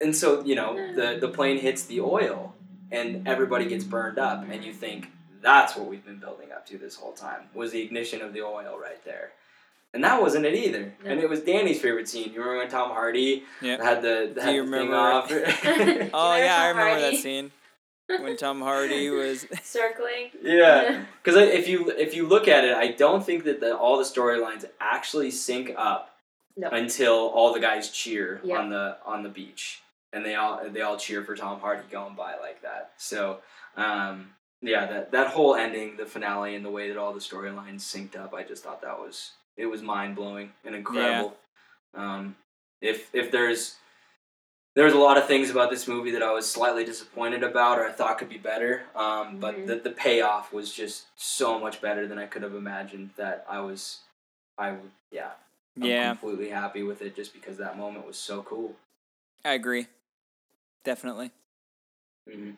and 0.00 0.14
so 0.14 0.44
you 0.44 0.54
know 0.54 0.74
the 0.94 1.14
hmm. 1.14 1.20
the 1.20 1.28
plane 1.28 1.58
hits 1.58 1.84
the 1.84 2.00
oil, 2.00 2.54
and 2.90 3.26
everybody 3.26 3.66
gets 3.66 3.84
burned 3.84 4.18
up, 4.18 4.44
and 4.50 4.64
you 4.64 4.72
think 4.72 5.10
that's 5.42 5.76
what 5.76 5.86
we've 5.86 6.04
been 6.04 6.18
building 6.18 6.50
up 6.52 6.66
to 6.66 6.78
this 6.78 6.96
whole 6.96 7.12
time 7.12 7.42
was 7.54 7.70
the 7.72 7.80
ignition 7.82 8.20
of 8.22 8.32
the 8.32 8.42
oil 8.42 8.78
right 8.80 9.04
there. 9.04 9.32
And 9.94 10.02
that 10.04 10.20
wasn't 10.20 10.44
it 10.44 10.54
either. 10.54 10.92
No. 11.04 11.10
And 11.10 11.20
it 11.20 11.28
was 11.30 11.40
Danny's 11.40 11.80
favorite 11.80 12.08
scene. 12.08 12.32
You 12.32 12.40
remember 12.40 12.58
when 12.58 12.68
Tom 12.68 12.90
Hardy 12.90 13.44
Yeah. 13.62 13.82
had 13.82 14.02
the, 14.02 14.32
Do 14.34 14.40
had 14.40 14.54
you 14.54 14.66
the 14.66 14.70
remember 14.70 14.92
thing 14.92 14.94
off? 14.94 15.30
Oh 16.12 16.32
Remember 16.32 16.44
yeah, 16.44 16.56
I 16.58 16.72
Tom 16.72 16.76
remember 16.78 17.00
that 17.00 17.14
scene 17.16 17.50
when 18.08 18.36
Tom 18.36 18.60
Hardy 18.60 19.08
was. 19.22 19.46
Circling. 19.62 20.30
yeah, 20.42 21.04
because 21.22 21.36
if 21.40 21.68
you 21.68 21.90
if 21.92 22.14
you 22.14 22.26
look 22.26 22.48
at 22.48 22.64
it, 22.64 22.74
I 22.74 22.88
don't 22.88 23.24
think 23.24 23.44
that 23.44 23.60
the, 23.60 23.76
all 23.76 23.96
the 23.98 24.04
storylines 24.04 24.64
actually 24.80 25.30
sync 25.30 25.72
up 25.78 26.10
No. 26.56 26.68
until 26.70 27.14
all 27.28 27.54
the 27.54 27.60
guys 27.60 27.90
cheer 27.90 28.40
Yeah. 28.42 28.58
on 28.58 28.70
the 28.70 28.96
on 29.06 29.22
the 29.22 29.28
beach, 29.30 29.80
and 30.16 30.24
they 30.24 30.34
all 30.34 30.60
they 30.68 30.80
all 30.80 30.96
cheer 30.96 31.22
for 31.22 31.36
Tom 31.36 31.60
Hardy 31.60 31.82
going 31.90 32.14
by 32.14 32.36
like 32.38 32.62
that. 32.62 32.92
So. 32.96 33.38
Um, 33.76 34.30
yeah, 34.62 34.86
that 34.86 35.12
that 35.12 35.26
whole 35.28 35.54
ending, 35.54 35.98
the 35.98 36.06
finale, 36.06 36.54
and 36.54 36.64
the 36.64 36.70
way 36.70 36.88
that 36.88 36.96
all 36.96 37.12
the 37.12 37.20
storylines 37.20 37.82
synced 37.82 38.16
up, 38.16 38.32
I 38.32 38.42
just 38.42 38.64
thought 38.64 38.80
that 38.80 38.98
was 38.98 39.32
it 39.58 39.66
was 39.66 39.82
mind 39.82 40.16
blowing 40.16 40.50
and 40.64 40.74
incredible. 40.74 41.36
Um, 41.94 42.36
if 42.80 43.14
if 43.14 43.30
there's 43.30 43.76
there's 44.74 44.94
a 44.94 44.98
lot 44.98 45.18
of 45.18 45.26
things 45.26 45.50
about 45.50 45.68
this 45.70 45.86
movie 45.86 46.10
that 46.12 46.22
I 46.22 46.32
was 46.32 46.50
slightly 46.50 46.86
disappointed 46.86 47.42
about 47.42 47.78
or 47.78 47.86
I 47.86 47.92
thought 47.92 48.16
could 48.18 48.30
be 48.30 48.38
better, 48.38 48.84
um, 48.94 49.38
but 49.38 49.56
Mhm. 49.58 49.66
the 49.66 49.76
the 49.76 49.90
payoff 49.90 50.54
was 50.54 50.72
just 50.72 51.04
so 51.16 51.58
much 51.58 51.82
better 51.82 52.06
than 52.08 52.18
I 52.18 52.26
could 52.26 52.42
have 52.42 52.54
imagined. 52.54 53.10
That 53.16 53.44
I 53.48 53.60
was, 53.60 54.00
I 54.56 54.70
w- 54.70 54.90
yeah, 55.10 55.32
I'm 55.82 55.86
Yeah, 55.88 56.14
completely 56.14 56.48
happy 56.48 56.82
with 56.82 57.02
it 57.02 57.14
just 57.14 57.34
because 57.34 57.58
that 57.58 57.76
moment 57.76 58.06
was 58.06 58.16
so 58.18 58.42
cool. 58.42 58.74
I 59.44 59.52
agree. 59.52 59.86
Definitely. 60.86 61.32
hmm 62.32 62.52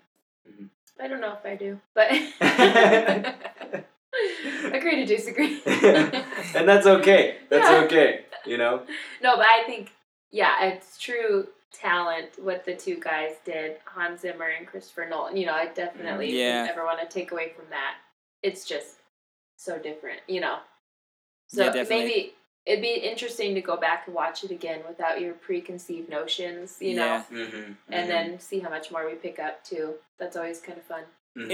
I 1.00 1.06
don't 1.08 1.20
know 1.22 1.32
if 1.32 1.46
I 1.46 1.54
do, 1.56 1.80
but 1.94 2.10
agree 4.74 4.96
to 4.96 5.06
disagree. 5.06 5.62
and 5.66 6.68
that's 6.68 6.86
okay. 6.86 7.38
That's 7.48 7.70
Yeah. 7.70 7.84
okay. 7.84 8.26
You 8.44 8.58
know. 8.58 8.82
no, 9.22 9.36
but 9.36 9.46
I 9.46 9.62
think 9.64 9.92
yeah, 10.30 10.62
it's 10.66 10.98
true 10.98 11.48
talent 11.72 12.32
what 12.42 12.66
the 12.66 12.74
two 12.76 12.96
guys 13.00 13.36
did, 13.46 13.78
Hans 13.86 14.20
Zimmer 14.20 14.48
and 14.58 14.66
Christopher 14.66 15.06
Nolan. 15.08 15.38
You 15.38 15.46
know, 15.46 15.54
I 15.54 15.68
definitely 15.68 16.38
Yeah. 16.38 16.66
never 16.66 16.84
want 16.84 17.00
to 17.00 17.06
take 17.06 17.32
away 17.32 17.52
from 17.56 17.64
that. 17.70 17.94
It's 18.42 18.66
just 18.66 18.96
so 19.56 19.78
different, 19.78 20.20
you 20.26 20.40
know. 20.42 20.58
So 21.48 21.64
Yeah, 21.64 21.84
maybe 21.88 22.34
it'd 22.68 22.82
be 22.82 22.94
interesting 23.12 23.54
to 23.54 23.60
go 23.62 23.76
back 23.76 24.00
and 24.06 24.14
watch 24.14 24.44
it 24.44 24.50
again 24.50 24.80
without 24.86 25.20
your 25.20 25.32
preconceived 25.34 26.08
notions, 26.10 26.76
you 26.80 26.94
know, 26.96 27.04
Yeah. 27.04 27.24
Mm-hmm. 27.46 27.72
and 27.96 28.10
then 28.10 28.38
see 28.48 28.58
how 28.60 28.68
much 28.70 28.90
more 28.92 29.06
we 29.08 29.14
pick 29.14 29.38
up 29.38 29.64
too. 29.64 29.94
That's 30.18 30.36
always 30.36 30.60
kind 30.60 30.78
of 30.78 30.84
fun. 30.84 31.04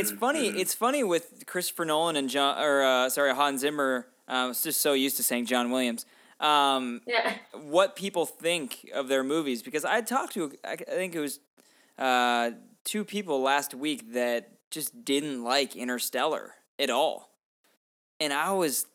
It's 0.01 0.11
funny. 0.11 0.47
It's 0.49 0.75
funny 0.75 1.05
with 1.05 1.45
Christopher 1.47 1.85
Nolan 1.85 2.17
and 2.17 2.29
John, 2.31 2.59
or 2.59 2.83
uh, 2.83 3.11
sorry, 3.11 3.35
Hans 3.35 3.61
Zimmer. 3.61 4.07
Um, 4.27 4.37
I 4.37 4.47
was 4.49 4.63
just 4.63 4.81
so 4.81 4.95
used 4.95 5.17
to 5.19 5.23
saying 5.23 5.45
John 5.47 5.71
Williams. 5.71 6.07
Um, 6.41 7.03
Yeah. 7.07 7.35
what 7.53 7.95
people 7.95 8.25
think 8.27 8.91
of 8.95 9.09
their 9.09 9.23
movies 9.23 9.63
because 9.63 9.85
I 9.85 10.01
talked 10.01 10.33
to 10.35 10.53
I 10.65 10.73
I 10.73 10.77
think 11.01 11.15
it 11.15 11.21
was 11.21 11.39
uh, 11.99 12.51
two 12.85 13.05
people 13.05 13.41
last 13.43 13.75
week 13.75 14.15
that 14.15 14.41
just 14.71 15.05
didn't 15.05 15.45
like 15.45 15.77
Interstellar 15.77 16.55
at 16.79 16.91
all, 16.91 17.31
and 18.19 18.33
I 18.33 18.53
was 18.53 18.87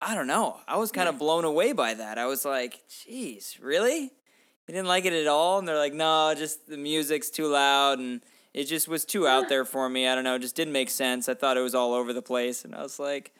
I 0.00 0.14
don't 0.14 0.26
know 0.26 0.60
I 0.68 0.76
was 0.76 0.92
kind 0.92 1.08
of 1.08 1.18
blown 1.18 1.44
away 1.44 1.72
by 1.72 1.94
that. 1.94 2.18
I 2.18 2.26
was 2.26 2.44
like, 2.44 2.82
"Jeez, 2.88 3.62
really? 3.62 4.02
You 4.02 4.74
didn't 4.74 4.86
like 4.86 5.04
it 5.04 5.12
at 5.12 5.26
all?" 5.26 5.58
And 5.58 5.66
they're 5.66 5.78
like, 5.78 5.94
"No, 5.94 6.34
just 6.36 6.68
the 6.68 6.76
music's 6.76 7.30
too 7.30 7.46
loud 7.46 7.98
and." 7.98 8.20
It 8.54 8.64
just 8.64 8.88
was 8.88 9.04
too 9.04 9.28
out 9.28 9.48
there 9.48 9.64
for 9.64 9.88
me. 9.88 10.08
I 10.08 10.14
don't 10.14 10.24
know. 10.24 10.34
It 10.34 10.40
just 10.40 10.56
didn't 10.56 10.72
make 10.72 10.90
sense. 10.90 11.28
I 11.28 11.34
thought 11.34 11.56
it 11.56 11.60
was 11.60 11.74
all 11.74 11.92
over 11.92 12.12
the 12.12 12.22
place, 12.22 12.64
and 12.64 12.74
I 12.74 12.82
was 12.82 12.98
like, 12.98 13.32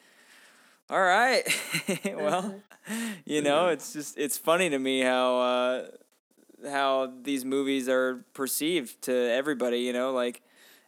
"All 0.89 1.01
right, 1.01 1.43
well, 2.05 2.61
you 3.25 3.41
know, 3.41 3.67
it's 3.67 3.91
just 3.91 4.17
it's 4.17 4.37
funny 4.37 4.69
to 4.69 4.79
me 4.79 5.01
how 5.01 5.39
uh, 5.39 5.87
how 6.69 7.11
these 7.23 7.43
movies 7.43 7.89
are 7.89 8.23
perceived 8.33 9.01
to 9.03 9.13
everybody. 9.13 9.79
You 9.79 9.93
know, 9.93 10.11
like 10.11 10.41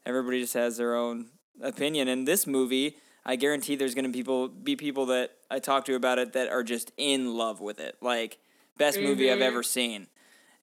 everybody 0.05 0.41
just 0.41 0.53
has 0.53 0.77
their 0.77 0.95
own 0.95 1.27
opinion. 1.61 2.07
And 2.07 2.27
this 2.27 2.47
movie, 2.47 2.97
I 3.25 3.35
guarantee 3.35 3.75
there's 3.75 3.93
gonna 3.95 4.09
people 4.09 4.47
be 4.47 4.75
people 4.75 5.05
that 5.07 5.31
I 5.49 5.59
talk 5.59 5.85
to 5.85 5.95
about 5.95 6.19
it 6.19 6.33
that 6.33 6.49
are 6.49 6.63
just 6.63 6.91
in 6.97 7.35
love 7.35 7.59
with 7.61 7.79
it, 7.79 7.97
like 8.01 8.39
best 8.77 8.99
movie 8.99 9.31
I've 9.31 9.41
ever 9.41 9.63
seen. 9.63 10.07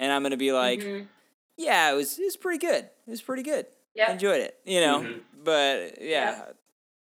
And 0.00 0.12
I'm 0.12 0.22
gonna 0.22 0.36
be 0.36 0.52
like, 0.52 0.80
Mhm. 0.80 1.06
yeah, 1.56 1.90
it 1.92 1.94
was 1.94 2.18
it 2.18 2.24
was 2.24 2.36
pretty 2.36 2.58
good. 2.58 2.84
It 2.84 3.10
was 3.10 3.22
pretty 3.22 3.42
good. 3.42 3.66
I 4.08 4.12
enjoyed 4.12 4.40
it. 4.40 4.58
You 4.64 4.80
know, 4.80 5.00
Mhm. 5.00 5.22
but 5.44 6.00
yeah, 6.00 6.52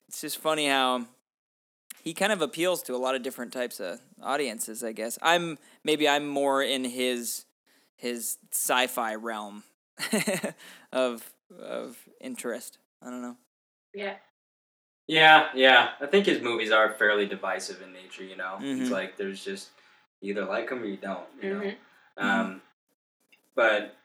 it's 0.08 0.22
just 0.22 0.38
funny 0.38 0.68
how 0.68 1.08
he 2.04 2.14
kind 2.14 2.32
of 2.32 2.42
appeals 2.42 2.82
to 2.84 2.96
a 2.96 2.98
lot 2.98 3.16
of 3.16 3.22
different 3.24 3.54
types 3.54 3.80
of 3.80 4.00
audiences. 4.22 4.84
I 4.84 4.92
guess 4.92 5.18
I'm 5.22 5.58
maybe 5.84 6.08
I'm 6.10 6.28
more 6.28 6.62
in 6.64 6.84
his 6.86 7.46
his 7.96 8.38
sci-fi 8.52 9.16
realm 9.16 9.64
of 10.92 11.34
of 11.58 11.98
interest. 12.20 12.78
I 13.02 13.10
don't 13.10 13.22
know. 13.22 13.38
Yeah. 13.94 14.16
Yeah, 15.08 15.50
yeah. 15.54 15.92
I 16.00 16.06
think 16.06 16.26
his 16.26 16.42
movies 16.42 16.72
are 16.72 16.94
fairly 16.94 17.26
divisive 17.26 17.82
in 17.82 17.92
nature. 17.94 18.24
You 18.24 18.38
know, 18.38 18.58
it's 18.62 18.90
Mhm. 18.90 18.92
like 18.92 19.18
there's 19.18 19.44
just 19.44 19.70
you 20.22 20.32
either 20.34 20.46
like 20.46 20.70
him 20.70 20.82
or 20.82 20.86
you 20.86 20.98
don't. 20.98 21.28
You 21.42 21.54
Mhm. 21.56 21.64
know. 21.64 21.74
Um, 22.18 22.62
but 23.56 23.96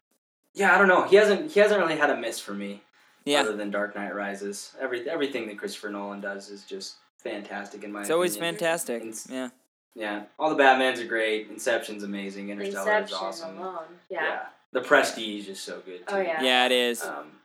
yeah, 0.54 0.74
I 0.74 0.78
don't 0.78 0.88
know. 0.88 1.04
He 1.04 1.16
hasn't 1.16 1.52
he 1.52 1.60
hasn't 1.60 1.80
really 1.80 1.96
had 1.96 2.10
a 2.10 2.16
miss 2.16 2.40
for 2.40 2.52
me. 2.54 2.82
Yeah, 3.24 3.40
Other 3.40 3.56
than 3.56 3.70
Dark 3.70 3.94
Knight 3.94 4.14
Rises, 4.14 4.74
every 4.80 5.08
everything 5.08 5.46
that 5.48 5.58
Christopher 5.58 5.90
Nolan 5.90 6.20
does 6.20 6.50
is 6.50 6.64
just 6.64 6.96
fantastic 7.18 7.84
in 7.84 7.92
my. 7.92 8.00
it's 8.00 8.10
always 8.10 8.36
fantastic. 8.36 9.02
It's- 9.02 9.28
Yeah, 9.30 9.50
Yeah, 9.94 10.24
all 10.38 10.48
the 10.50 10.54
Batman's 10.56 11.00
are 11.00 11.04
great. 11.06 11.48
Inception's 11.50 12.02
amazing. 12.04 12.50
Interstellar 12.50 13.02
is 13.02 13.12
awesome. 13.12 13.58
alone. 13.58 13.98
Yeah. 14.08 14.46
The 14.72 14.80
Prestige 14.80 15.48
is 15.48 15.60
so 15.60 15.80
good 15.80 16.06
too. 16.06 16.14
Oh, 16.14 16.20
yeah. 16.20 16.40
yeah, 16.42 16.66
it 16.66 16.72
is. 16.72 17.02
Um, 17.02 17.40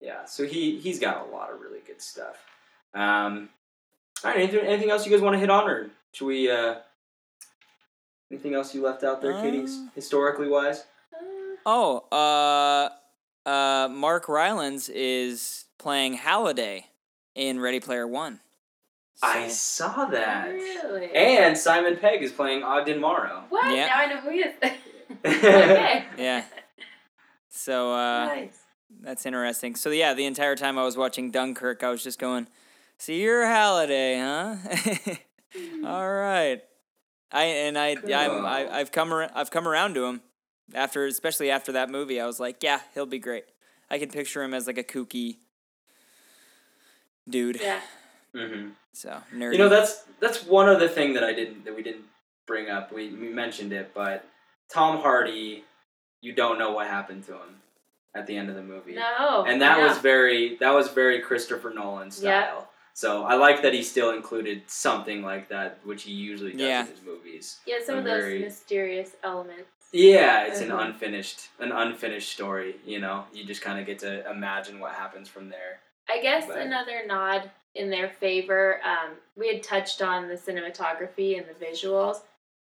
yeah, 0.00 0.24
so 0.24 0.44
he 0.44 0.78
he's 0.78 0.98
got 0.98 1.26
a 1.26 1.30
lot 1.30 1.50
of 1.50 1.60
really 1.60 1.80
good 1.80 2.00
stuff. 2.00 2.36
Um, 2.94 3.48
all 4.24 4.30
right, 4.30 4.40
anything, 4.40 4.60
anything 4.60 4.90
else 4.90 5.06
you 5.06 5.12
guys 5.12 5.20
want 5.20 5.34
to 5.34 5.40
hit 5.40 5.50
on, 5.50 5.68
or 5.68 5.90
should 6.12 6.26
we? 6.26 6.50
Uh, 6.50 6.76
anything 8.30 8.54
else 8.54 8.74
you 8.74 8.82
left 8.82 9.04
out 9.04 9.22
there, 9.22 9.40
Katie, 9.40 9.64
Uh, 9.64 9.88
historically 9.94 10.48
wise? 10.48 10.84
Oh, 11.66 12.04
uh, 12.10 13.48
uh, 13.48 13.88
Mark 13.88 14.28
Rylance 14.28 14.88
is 14.88 15.66
playing 15.78 16.14
Halliday 16.14 16.86
in 17.34 17.60
Ready 17.60 17.80
Player 17.80 18.06
One. 18.06 18.40
I 19.22 19.48
saw 19.48 20.06
that. 20.06 20.48
Really? 20.48 21.14
And 21.14 21.56
Simon 21.56 21.96
Pegg 21.98 22.22
is 22.22 22.32
playing 22.32 22.62
Ogden 22.62 23.00
Morrow. 23.00 23.44
what? 23.50 23.74
Yeah. 23.74 23.86
Now 23.86 23.96
I 23.96 24.06
know 24.06 24.20
who 24.20 24.30
he 24.30 24.38
is. 24.38 24.54
okay. 25.26 26.04
yeah. 26.16 26.44
So 27.50 27.92
uh, 27.92 28.26
nice. 28.26 28.58
that's 29.02 29.26
interesting. 29.26 29.74
So 29.76 29.90
yeah, 29.90 30.14
the 30.14 30.24
entire 30.24 30.56
time 30.56 30.78
I 30.78 30.84
was 30.84 30.96
watching 30.96 31.30
Dunkirk, 31.30 31.82
I 31.82 31.90
was 31.90 32.02
just 32.02 32.18
going, 32.18 32.46
"See 33.00 33.22
your 33.22 33.46
Halliday, 33.46 34.18
huh?" 34.18 34.56
All 35.86 36.08
right. 36.08 36.62
I 37.32 37.44
and 37.44 37.78
I, 37.78 37.96
yeah, 38.06 38.20
I'm, 38.20 38.44
I 38.44 38.68
I've 38.70 38.92
come 38.92 39.12
ar- 39.12 39.30
I've 39.34 39.50
come 39.50 39.66
around 39.66 39.94
to 39.94 40.04
him 40.04 40.20
after, 40.74 41.06
especially 41.06 41.50
after 41.50 41.72
that 41.72 41.90
movie. 41.90 42.20
I 42.20 42.26
was 42.26 42.38
like, 42.38 42.62
yeah, 42.62 42.80
he'll 42.94 43.06
be 43.06 43.18
great. 43.18 43.44
I 43.90 43.98
can 43.98 44.10
picture 44.10 44.42
him 44.42 44.54
as 44.54 44.66
like 44.66 44.78
a 44.78 44.84
kooky 44.84 45.38
dude. 47.28 47.60
Yeah. 47.60 47.80
hmm 48.34 48.70
So 48.92 49.20
nerdy. 49.34 49.52
You 49.52 49.58
know, 49.58 49.68
that's 49.68 50.04
that's 50.20 50.44
one 50.44 50.68
other 50.68 50.88
thing 50.88 51.14
that 51.14 51.24
I 51.24 51.32
didn't 51.32 51.64
that 51.64 51.74
we 51.74 51.82
didn't 51.82 52.04
bring 52.46 52.68
up. 52.68 52.92
We, 52.92 53.10
we 53.14 53.28
mentioned 53.28 53.72
it, 53.72 53.92
but 53.94 54.24
Tom 54.72 55.00
Hardy, 55.00 55.64
you 56.20 56.34
don't 56.34 56.58
know 56.58 56.72
what 56.72 56.86
happened 56.86 57.24
to 57.24 57.32
him 57.32 57.60
at 58.14 58.26
the 58.26 58.36
end 58.36 58.50
of 58.50 58.56
the 58.56 58.62
movie. 58.62 58.94
No. 58.94 59.44
and 59.46 59.62
that 59.62 59.78
yeah. 59.78 59.88
was 59.88 59.98
very 59.98 60.56
that 60.56 60.74
was 60.74 60.88
very 60.88 61.20
Christopher 61.20 61.70
Nolan 61.70 62.10
style. 62.10 62.30
Yeah. 62.30 62.64
So 63.00 63.22
I 63.24 63.32
like 63.36 63.62
that 63.62 63.72
he 63.72 63.82
still 63.82 64.10
included 64.10 64.64
something 64.66 65.22
like 65.22 65.48
that, 65.48 65.78
which 65.84 66.02
he 66.02 66.12
usually 66.12 66.52
does 66.52 66.60
Yeah. 66.60 66.80
in 66.82 66.88
his 66.88 67.00
movies. 67.00 67.58
Yeah, 67.64 67.78
some 67.82 67.96
of 67.96 68.04
those 68.04 68.24
very- 68.24 68.40
mysterious 68.40 69.16
elements. 69.22 69.70
Yeah, 69.90 70.42
it's 70.44 70.60
an 70.60 70.68
Mhm. 70.68 70.84
unfinished 70.84 71.48
an 71.60 71.72
unfinished 71.72 72.30
story. 72.30 72.78
You 72.84 72.98
know, 72.98 73.24
you 73.32 73.44
just 73.44 73.62
kind 73.62 73.80
of 73.80 73.86
get 73.86 74.00
to 74.00 74.28
imagine 74.30 74.80
what 74.80 74.92
happens 74.92 75.30
from 75.30 75.48
there. 75.48 75.80
I 76.10 76.18
guess 76.20 76.46
But- 76.46 76.58
another 76.58 77.06
nod 77.06 77.50
in 77.74 77.88
their 77.88 78.10
favor. 78.10 78.82
Um, 78.84 79.16
we 79.34 79.48
had 79.48 79.62
touched 79.62 80.02
on 80.02 80.28
the 80.28 80.34
cinematography 80.36 81.38
and 81.38 81.46
the 81.48 81.54
visuals, 81.54 82.20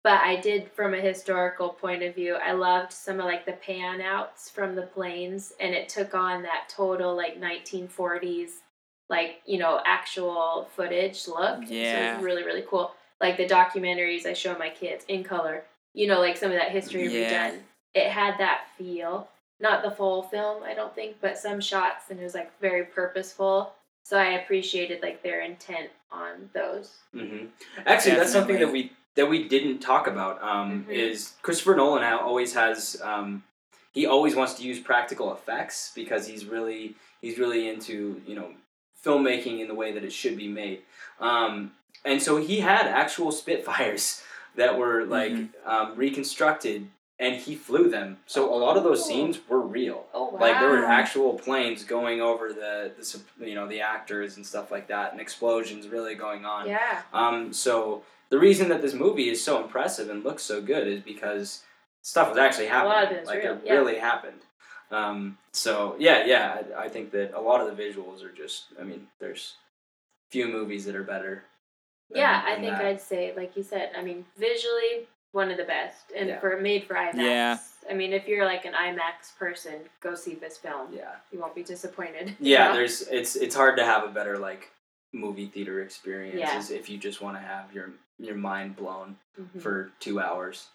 but 0.04 0.20
I 0.20 0.36
did, 0.36 0.70
from 0.74 0.94
a 0.94 1.00
historical 1.00 1.70
point 1.70 2.04
of 2.04 2.14
view, 2.14 2.36
I 2.36 2.52
loved 2.52 2.92
some 2.92 3.22
of 3.22 3.26
like 3.28 3.46
the 3.46 3.54
pan 3.54 4.02
outs 4.02 4.50
from 4.50 4.76
the 4.76 4.88
planes, 4.88 5.54
and 5.58 5.74
it 5.74 5.88
took 5.88 6.14
on 6.14 6.42
that 6.44 6.68
total 6.68 7.16
like 7.16 7.38
1940s, 7.38 8.64
like 9.10 9.41
you 9.45 9.58
know, 9.58 9.80
actual 9.86 10.70
footage 10.76 11.28
look. 11.28 11.64
So 11.68 11.74
Yeah. 11.74 12.16
was 12.16 12.24
really 12.24 12.43
really 12.43 12.64
cool. 12.68 12.91
Like 13.22 13.38
the 13.38 13.47
documentaries 13.47 14.26
I 14.26 14.34
show 14.34 14.58
my 14.58 14.70
kids 14.70 15.05
in 15.08 15.24
color. 15.24 15.64
You 15.93 16.08
know, 16.08 16.20
like 16.20 16.38
some 16.38 16.51
of 16.51 16.58
that 16.58 16.72
history 16.72 17.08
Yeah. 17.08 17.51
redone. 17.51 17.60
It 17.93 18.10
had 18.10 18.38
that 18.39 18.68
feel 18.78 19.30
not 19.60 19.82
the 19.82 19.89
full 19.89 20.22
film 20.22 20.62
i 20.62 20.76
don't 20.76 20.93
think 20.93 21.16
but 21.20 21.36
some 21.36 21.60
shots 21.60 22.12
and 22.12 22.20
it 22.20 22.24
was 22.24 22.36
like 22.36 22.51
very 22.60 22.84
purposeful 22.84 23.74
so 24.03 24.16
i 24.16 24.34
appreciated 24.34 25.01
like 25.01 25.24
their 25.24 25.41
intent 25.41 25.89
on 26.12 26.47
those 26.53 26.93
Mm-hmm. 27.16 27.47
Actually, 27.88 28.16
that's 28.18 28.32
something 28.32 28.60
that 28.60 28.72
we 28.72 28.91
that 29.16 29.28
we 29.28 29.47
didn't 29.47 29.80
talk 29.80 30.05
about. 30.05 30.39
Um, 30.43 30.86
Mhm. 30.88 30.91
Is 30.91 31.34
Christopher 31.41 31.76
Nolan 31.76 32.03
always 32.03 32.53
has 32.53 33.01
um, 33.03 33.43
he 33.93 34.05
always 34.05 34.36
wants 34.36 34.53
to 34.55 34.64
use 34.64 34.80
practical 34.80 35.34
effects 35.34 35.91
because 35.95 36.28
he's 36.28 36.45
really 36.45 36.95
he's 37.22 37.39
really 37.39 37.68
into 37.68 38.22
you 38.28 38.36
know 38.36 38.53
filmmaking 39.04 39.60
in 39.60 39.68
the 39.68 39.76
way 39.76 39.91
that 39.91 40.04
it 40.04 40.12
should 40.14 40.38
be 40.38 40.48
made. 40.48 40.82
Um, 41.20 41.72
and 42.06 42.22
so 42.22 42.38
he 42.38 42.60
had 42.60 42.88
actual 42.88 43.32
Spitfires 43.32 44.24
that 44.56 44.78
were 44.78 45.06
like 45.06 45.32
Mhm. 45.34 45.50
um, 45.66 45.95
reconstructed, 45.95 46.89
and 47.20 47.36
he 47.36 47.56
flew 47.56 47.89
them. 47.89 48.18
So 48.28 48.54
a 48.54 48.58
lot 48.58 48.78
of 48.78 48.84
those 48.84 49.02
Oh. 49.02 49.08
scenes 49.08 49.39
were 49.50 49.60
real. 49.60 50.06
oh 50.14 50.30
wow 50.30 50.39
Like 50.39 50.60
there 50.60 50.70
were 50.70 50.86
actual 50.86 51.34
planes 51.34 51.84
going 51.84 52.22
over 52.22 52.54
the, 52.54 52.91
the 52.98 53.45
you 53.48 53.56
know 53.56 53.68
the 53.68 53.82
actors 53.82 54.38
and 54.38 54.45
stuff 54.45 54.72
like 54.72 54.88
that, 54.88 55.12
and 55.12 55.22
explosions 55.22 55.88
really 55.88 56.16
going 56.16 56.45
on. 56.45 56.68
yeah 56.68 57.02
Um, 57.14 57.54
so 57.54 58.04
the 58.30 58.38
reason 58.39 58.68
that 58.70 58.82
this 58.82 58.93
movie 58.93 59.30
is 59.30 59.43
so 59.43 59.62
impressive 59.64 60.10
and 60.10 60.24
looks 60.24 60.43
so 60.43 60.62
good 60.62 60.88
is 60.88 61.00
because 61.02 61.64
stuff 62.02 62.30
was 62.30 62.38
actually 62.38 62.68
happening. 62.68 62.93
lot 62.93 63.04
of 63.06 63.12
it 63.12 63.22
is 63.22 63.28
like 63.28 63.43
real, 63.43 63.54
it 63.54 63.62
yeah. 63.66 63.74
really 63.74 63.98
happened. 63.98 64.41
Um, 64.92 65.38
so 65.52 65.96
yeah, 66.00 66.26
yeah, 66.26 66.62
I, 66.78 66.86
I 66.86 66.90
think 66.90 67.12
that 67.12 67.34
a 67.34 67.42
lot 67.42 67.62
of 67.62 67.76
the 67.76 67.82
visuals 67.84 68.24
are 68.24 68.32
just. 68.32 68.66
I 68.80 68.84
mean, 68.84 69.08
there's 69.20 69.56
few 70.32 70.48
movies 70.48 70.86
that 70.86 70.96
are 70.96 71.04
better. 71.04 71.44
than- 72.10 72.20
yeah 72.20 72.42
i 72.46 72.56
think 72.56 72.72
that. 72.78 72.86
i'd 72.86 73.02
say 73.02 73.34
like 73.36 73.56
you 73.58 73.64
said 73.64 73.92
i 73.98 74.02
mean 74.02 74.24
visually 74.38 75.08
one 75.34 75.52
of 75.52 75.58
the 75.58 75.64
best 75.66 76.12
and 76.18 76.30
Yeah. 76.30 76.40
for 76.40 76.56
made 76.60 76.86
for 76.86 76.96
imax 76.96 77.16
Yeah. 77.16 77.58
i 77.90 77.94
mean 77.94 78.12
if 78.14 78.28
you're 78.30 78.46
like 78.46 78.64
an 78.66 78.74
imax 78.74 79.36
person 79.38 79.76
go 80.02 80.16
see 80.16 80.36
this 80.36 80.58
film 80.58 80.88
Yeah, 80.94 81.16
you 81.32 81.40
won't 81.40 81.54
be 81.56 81.64
disappointed 81.64 82.36
yeah. 82.40 82.64
You 82.68 82.70
know? 82.70 82.76
There's 82.78 83.02
it's 83.08 83.36
it's 83.36 83.56
hard 83.56 83.76
to 83.78 83.86
have 83.86 84.04
a 84.06 84.08
better 84.10 84.38
like 84.38 84.70
movie 85.14 85.48
theater 85.48 85.82
experience 85.82 86.40
Yeah. 86.70 86.76
if 86.78 86.90
you 86.90 86.98
just 86.98 87.22
want 87.22 87.36
to 87.38 87.42
have 87.42 87.74
your 87.74 87.92
your 88.20 88.36
mind 88.36 88.76
blown 88.78 89.16
Mhm. 89.40 89.62
for 89.62 89.92
two 90.00 90.20
hours. 90.20 90.68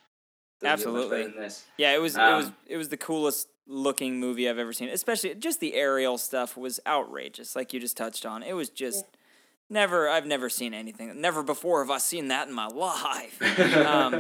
Doesn't 0.61 0.85
get 0.87 0.93
much 0.93 1.11
better 1.11 1.23
Absolutely. 1.25 1.43
this. 1.43 1.65
Yeah, 1.77 1.95
it 1.95 2.01
was 2.01 2.15
it 2.17 2.21
Um, 2.23 2.37
was 2.37 2.51
it 2.69 2.77
was 2.77 2.89
the 2.91 2.97
coolest 2.99 3.49
looking 3.67 4.19
movie 4.21 4.49
I've 4.49 4.59
ever 4.59 4.73
seen. 4.73 4.89
Especially 4.89 5.35
just 5.35 5.61
the 5.61 5.75
aerial 5.75 6.19
stuff 6.19 6.57
was 6.57 6.81
outrageous, 6.87 7.55
like 7.57 7.73
you 7.73 7.81
just 7.81 7.97
touched 7.97 8.27
on. 8.27 8.43
It 8.43 8.55
was 8.55 8.69
just 8.71 9.05
never 9.71 10.09
I've 10.09 10.27
never 10.27 10.49
seen 10.51 10.75
anything. 10.75 11.19
Never 11.21 11.43
before 11.43 11.83
have 11.83 11.91
I 11.91 11.99
seen 11.99 12.29
that 12.29 12.49
in 12.49 12.55
my 12.55 12.67
life. 12.67 13.39
Um, 13.87 14.13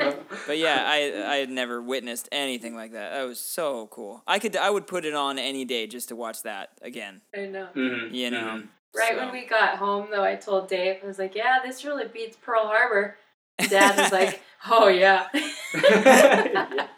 But 0.46 0.58
yeah, 0.58 0.82
I 0.86 1.32
I 1.32 1.36
had 1.36 1.50
never 1.50 1.82
witnessed 1.82 2.28
anything 2.32 2.74
like 2.74 2.92
that. 2.92 3.12
That 3.12 3.24
was 3.24 3.38
so 3.40 3.86
cool. 3.88 4.22
I 4.26 4.38
could 4.38 4.56
I 4.56 4.70
would 4.70 4.86
put 4.86 5.04
it 5.04 5.14
on 5.14 5.38
any 5.38 5.64
day 5.64 5.86
just 5.86 6.08
to 6.08 6.16
watch 6.16 6.42
that 6.44 6.70
again. 6.80 7.20
i 7.36 7.46
know 7.46 7.68
Mhm, 7.74 8.12
You 8.14 8.30
know. 8.30 8.38
mhm. 8.38 8.68
Right 8.94 9.12
So- 9.12 9.16
when 9.18 9.32
we 9.32 9.46
got 9.46 9.76
home, 9.78 10.08
though, 10.10 10.22
I 10.24 10.34
told 10.36 10.68
Dave, 10.68 10.96
I 11.02 11.06
was 11.06 11.18
like, 11.18 11.34
"Yeah, 11.34 11.58
this 11.64 11.82
really 11.84 12.06
beats 12.08 12.36
Pearl 12.36 12.66
Harbor." 12.66 13.16
And 13.58 13.70
Dad 13.70 13.96
was 13.98 14.12
like, 14.12 14.40
"Oh 14.70 14.88
yeah." 14.88 15.28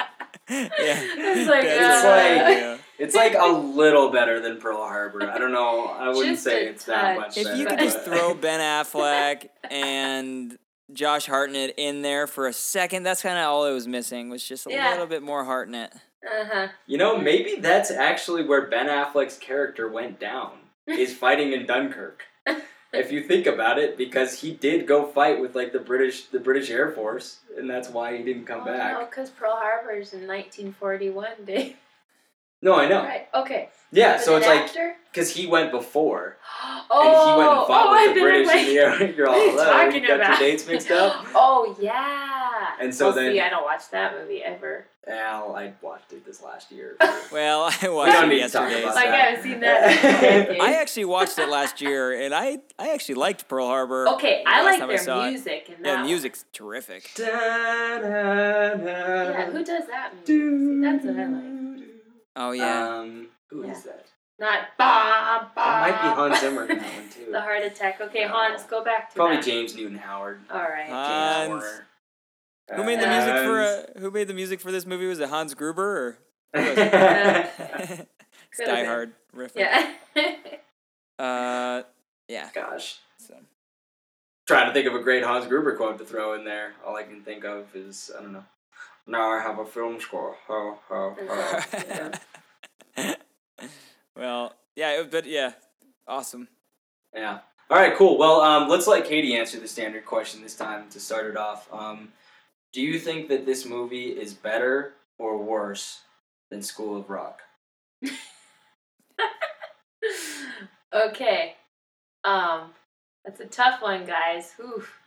yeah. 0.49 0.69
It's 0.81 1.49
like, 1.49 1.63
That's 1.65 2.05
uh, 2.05 2.09
yeah. 2.51 2.79
It's 2.99 3.15
like 3.15 3.35
a 3.35 3.47
little 3.49 4.11
better 4.11 4.41
than 4.41 4.59
Pearl 4.59 4.77
Harbor. 4.79 5.29
I 5.31 5.39
don't 5.39 5.53
know. 5.53 5.87
I 5.87 6.09
wouldn't 6.09 6.27
Just 6.27 6.45
say 6.45 6.67
a 6.67 6.71
it's 6.71 6.85
that 6.85 7.15
touch. 7.15 7.17
much. 7.19 7.37
If 7.39 7.45
better, 7.45 7.57
you 7.57 7.67
could 7.67 7.77
better. 7.79 7.85
just 7.91 8.01
throw 8.05 8.35
Ben 8.41 8.61
Affleck 8.61 9.49
and 9.71 10.57
Josh 10.93 11.27
Hartnett 11.27 11.75
in 11.77 12.03
there 12.03 12.27
for 12.27 12.47
a 12.47 12.53
second, 12.53 13.03
that's 13.03 13.23
kind 13.23 13.37
of 13.39 13.45
all 13.47 13.65
it 13.67 13.73
was 13.73 13.89
missing. 13.89 14.29
Was 14.31 14.45
just 14.47 14.67
a 14.67 14.71
Yeah. 14.71 14.91
little 14.93 15.07
bit 15.07 15.23
more 15.23 15.45
Hartnett. 15.45 15.93
Uh 16.25 16.45
huh. 16.51 16.69
you 16.87 16.97
know, 16.97 17.19
maybe 17.19 17.57
that's 17.57 17.91
actually 17.91 18.45
where 18.47 18.67
Ben 18.69 18.87
Affleck's 18.87 19.37
character 19.37 19.89
went 19.91 20.19
down. 20.21 20.53
Is 20.87 21.15
fighting 21.15 21.53
in 21.53 21.67
Dunkirk. 21.67 22.25
If 22.95 23.13
you 23.13 23.23
think 23.23 23.47
about 23.47 23.79
it, 23.79 23.97
because 23.97 24.41
he 24.41 24.53
did 24.53 24.87
go 24.87 25.07
fight 25.07 25.41
with 25.41 25.55
like 25.55 25.73
the 25.73 25.79
British, 25.79 26.27
the 26.27 26.41
British 26.41 26.71
Air 26.71 26.91
Force, 26.91 27.41
and 27.57 27.69
that's 27.69 27.89
why 27.89 28.17
he 28.17 28.23
didn't 28.23 28.45
come 28.45 28.63
oh, 28.63 28.65
back. 28.65 28.93
No, 28.93 29.05
because 29.05 29.31
Pearl 29.31 29.57
Harbor's 29.57 30.13
in 30.13 30.27
1941, 30.27 31.29
Dave. 31.47 31.77
No, 32.63 32.75
I 32.75 32.89
know. 32.89 33.03
Right. 33.03 33.29
Okay. 33.35 33.69
Yeah, 33.93 34.19
so 34.19 34.35
it 34.37 34.39
it's 34.39 34.47
like 34.47 34.97
because 35.13 35.31
he 35.31 35.47
went 35.47 35.71
before, 35.71 36.39
Oh, 36.91 37.01
and 37.05 37.31
he 37.31 37.39
went 37.39 37.51
and 37.51 37.59
oh, 37.61 37.67
fought 37.67 37.87
oh, 37.87 37.91
with 37.93 38.09
I've 38.09 38.15
the 38.15 38.21
British 38.21 38.47
like, 38.47 38.59
in 38.61 38.67
the 38.67 38.79
air. 38.79 39.15
You're 39.15 39.29
all 39.29 39.35
what 39.35 39.43
are 39.43 39.45
you 39.45 39.51
"Hello, 39.53 39.73
talking 39.73 40.03
you 40.03 40.09
got 40.09 40.17
about? 40.17 40.41
your 40.41 40.51
dates 40.51 40.67
mixed 40.67 40.91
up. 40.91 41.27
oh 41.35 41.77
yeah. 41.81 42.71
And 42.81 42.95
so 42.95 43.07
well, 43.07 43.15
then- 43.15 43.33
see, 43.33 43.41
I 43.41 43.51
don't 43.51 43.65
watch 43.65 43.91
that 43.91 44.15
movie 44.19 44.43
ever. 44.43 44.87
Al, 45.07 45.55
I 45.55 45.75
watched 45.83 46.13
it 46.13 46.25
this 46.25 46.43
last 46.43 46.73
year. 46.73 46.97
Well, 47.33 47.63
I 47.83 47.89
watched 47.89 48.23
it 48.23 48.27
need 48.29 48.43
to 48.43 48.49
talk 48.49 48.71
yesterday. 48.71 48.83
about 48.85 48.95
Like, 48.95 49.05
so- 49.07 49.11
I 49.11 49.17
haven't 49.17 49.43
seen 49.43 49.61
that 49.61 49.91
in 49.91 49.99
a 49.99 50.03
decade. 50.47 50.61
I 50.61 50.73
actually 50.75 51.05
watched 51.07 51.39
it 51.39 51.49
last 51.49 51.81
year, 51.81 52.13
and 52.23 52.33
I 52.35 52.59
I 52.79 52.91
actually 52.95 53.17
liked 53.17 53.49
Pearl 53.49 53.67
Harbor. 53.67 54.09
Okay, 54.11 54.45
I 54.47 54.63
like 54.63 54.79
time 54.79 54.91
I 54.91 54.97
saw 54.97 55.19
their 55.21 55.29
it. 55.29 55.33
music 55.33 55.65
and 55.69 55.79
Yeah, 55.79 55.85
that. 55.85 55.91
the 55.93 55.97
one. 55.99 56.07
music's 56.07 56.45
terrific. 56.53 57.11
Yeah, 57.19 58.77
who 59.51 59.65
does 59.65 59.87
that 59.89 60.13
music? 60.15 60.27
See, 60.27 60.81
that's 60.83 61.05
what 61.05 61.19
I 61.19 61.27
like. 61.27 61.45
Oh 62.37 62.51
yeah. 62.53 62.89
Um, 62.99 63.27
who 63.51 63.63
is 63.65 63.85
Yeah. 63.85 63.93
that? 63.93 64.07
Not 64.39 64.61
Bob. 64.79 65.55
ba. 65.55 65.61
That 65.61 65.91
might 65.91 66.03
be 66.03 66.09
Hans 66.17 66.41
Zimmer 66.41 66.65
in 66.67 66.79
that 66.79 66.95
one 66.95 67.09
too. 67.09 67.31
The 67.31 67.41
heart 67.41 67.63
attack. 67.65 68.01
Okay, 68.01 68.25
Hans, 68.27 68.63
go 68.65 68.83
back 68.85 69.11
to 69.11 69.17
Probably 69.17 69.37
that. 69.37 69.45
James 69.45 69.75
Newton 69.77 69.99
Howard. 69.99 70.41
All 70.53 70.61
right. 70.61 70.89
Hans. 70.89 71.49
Horner. 71.49 71.87
Who 72.75 72.85
made 72.85 73.01
the 73.01 73.07
music 73.07 73.37
for 73.45 73.61
uh, 73.61 74.01
Who 74.01 74.11
made 74.11 74.29
the 74.29 74.35
music 74.35 74.61
for 74.61 74.71
this 74.73 74.87
movie? 74.87 75.07
Was 75.07 75.21
it 75.21 75.29
Hans 75.29 75.55
Gruber 75.55 75.83
or 75.83 76.19
Yeah. 76.55 77.49
it's 77.59 78.07
Could've 78.57 78.75
Die. 78.75 78.85
Hard 78.85 79.13
riff? 79.33 79.53
yeah. 79.57 79.93
Uh, 81.17 81.83
yeah. 82.29 82.49
Gosh. 82.53 82.99
So 83.19 83.35
Trying 84.49 84.67
to 84.67 84.73
think 84.73 84.89
of 84.89 84.95
a 84.97 84.99
great 85.03 85.23
Hans 85.23 85.47
Gruber 85.47 85.77
quote 85.77 85.97
to 85.99 86.05
throw 86.05 86.35
in 86.35 86.45
there. 86.45 86.73
All 86.85 86.97
I 86.97 87.05
can 87.05 87.23
think 87.23 87.45
of 87.45 87.75
is 87.77 88.11
I 88.19 88.21
don't 88.21 88.33
know. 88.33 88.45
Now 89.07 89.31
I 89.31 89.41
have 89.41 89.61
a 89.61 89.65
film 89.65 90.01
score. 90.01 90.35
Ho 90.49 90.77
ho 90.89 91.17
ho. 91.17 91.59
Yeah. 92.97 93.15
well, 94.17 94.55
yeah, 94.75 95.03
but 95.09 95.25
yeah, 95.27 95.53
awesome. 96.09 96.49
Yeah. 97.15 97.39
All 97.71 97.79
right. 97.79 97.95
Cool. 97.95 98.19
Well, 98.19 98.41
um, 98.41 98.69
let's 98.69 98.87
let 98.89 99.05
Katie 99.05 99.37
answer 99.37 99.61
the 99.61 99.69
standard 99.69 100.05
question 100.05 100.43
this 100.43 100.57
time 100.57 100.89
to 100.91 100.99
start 101.01 101.27
it 101.27 101.37
off. 101.37 101.73
Um, 101.73 102.09
do 102.75 102.83
you 102.83 102.99
think 102.99 103.29
that 103.29 103.47
this 103.47 103.65
movie 103.65 104.09
is 104.09 104.35
better 104.35 104.95
or 105.17 105.39
worse 105.39 106.01
than 106.51 106.61
School 106.61 106.97
of 106.97 107.09
Rock? 107.09 107.41
okay. 110.93 111.55
Um, 112.25 112.73
that's 113.25 113.39
a 113.41 113.47
tough 113.47 113.81
one, 113.81 114.05
guys. 114.05 114.55
Oof. 114.61 114.99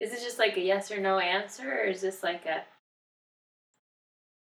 Is 0.00 0.12
it 0.12 0.20
just 0.22 0.38
like 0.38 0.56
a 0.58 0.60
yes 0.60 0.92
or 0.92 1.00
no 1.00 1.18
answer, 1.18 1.66
or 1.66 1.84
is 1.84 2.02
this 2.02 2.22
like 2.22 2.44
a 2.44 2.62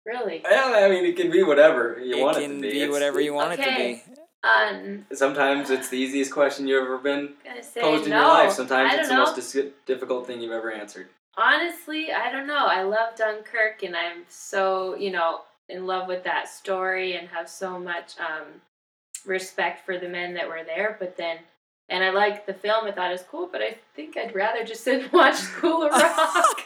really? 0.06 0.42
Yeah, 0.50 0.82
I 0.84 0.90
mean, 0.90 1.06
it 1.06 1.16
can 1.16 1.30
be 1.30 1.44
whatever 1.44 2.02
you 2.04 2.18
it 2.18 2.22
want 2.24 2.38
it 2.38 2.48
to 2.48 2.60
be. 2.60 2.68
It 2.68 2.72
can 2.72 2.88
be 2.88 2.92
whatever 2.92 3.22
you 3.22 3.34
want 3.36 3.54
it 3.54 3.64
to 3.64 3.76
be. 3.76 4.02
Um, 4.44 5.06
Sometimes 5.14 5.70
it's 5.70 5.90
the 5.90 5.98
easiest 5.98 6.32
question 6.32 6.66
you've 6.66 6.82
ever 6.82 6.98
been 6.98 7.34
gonna 7.46 7.62
say 7.62 7.82
posed 7.82 8.06
in 8.06 8.14
your 8.14 8.22
life. 8.22 8.54
Sometimes 8.54 8.94
I 8.94 8.98
it's 8.98 9.10
the 9.10 9.14
know. 9.14 9.26
most 9.26 9.36
dis- 9.36 9.72
difficult 9.86 10.26
thing 10.26 10.42
you've 10.42 10.54
ever 10.54 10.72
answered. 10.72 11.10
Honestly, 11.38 12.12
I 12.12 12.32
don't 12.32 12.48
know. 12.48 12.66
I 12.66 12.84
love 12.84 13.16
Dunkirk, 13.16 13.84
and 13.84 13.96
I'm 13.96 14.24
so 14.28 14.96
you 14.96 15.12
know 15.12 15.42
in 15.70 15.86
love 15.86 16.08
with 16.08 16.24
that 16.26 16.50
story, 16.50 17.16
and 17.16 17.28
have 17.30 17.50
so 17.50 17.80
much 17.80 18.14
um, 18.20 18.48
respect 19.26 19.86
for 19.86 19.98
the 19.98 20.10
men 20.10 20.34
that 20.34 20.48
were 20.48 20.64
there. 20.66 20.98
But 21.00 21.16
then, 21.18 21.38
and 21.90 22.04
I 22.04 22.10
like 22.10 22.46
the 22.46 22.54
film. 22.54 22.86
I 22.86 22.92
thought 22.92 23.10
it 23.10 23.14
was 23.14 23.24
cool, 23.30 23.50
but 23.52 23.62
I 23.62 23.78
think 23.96 24.18
I'd 24.18 24.36
rather 24.36 24.64
just 24.64 24.84
sit 24.84 25.04
and 25.04 25.14
watch 25.14 25.36
School 25.36 25.84
of 25.84 25.92
Rock. 25.92 26.62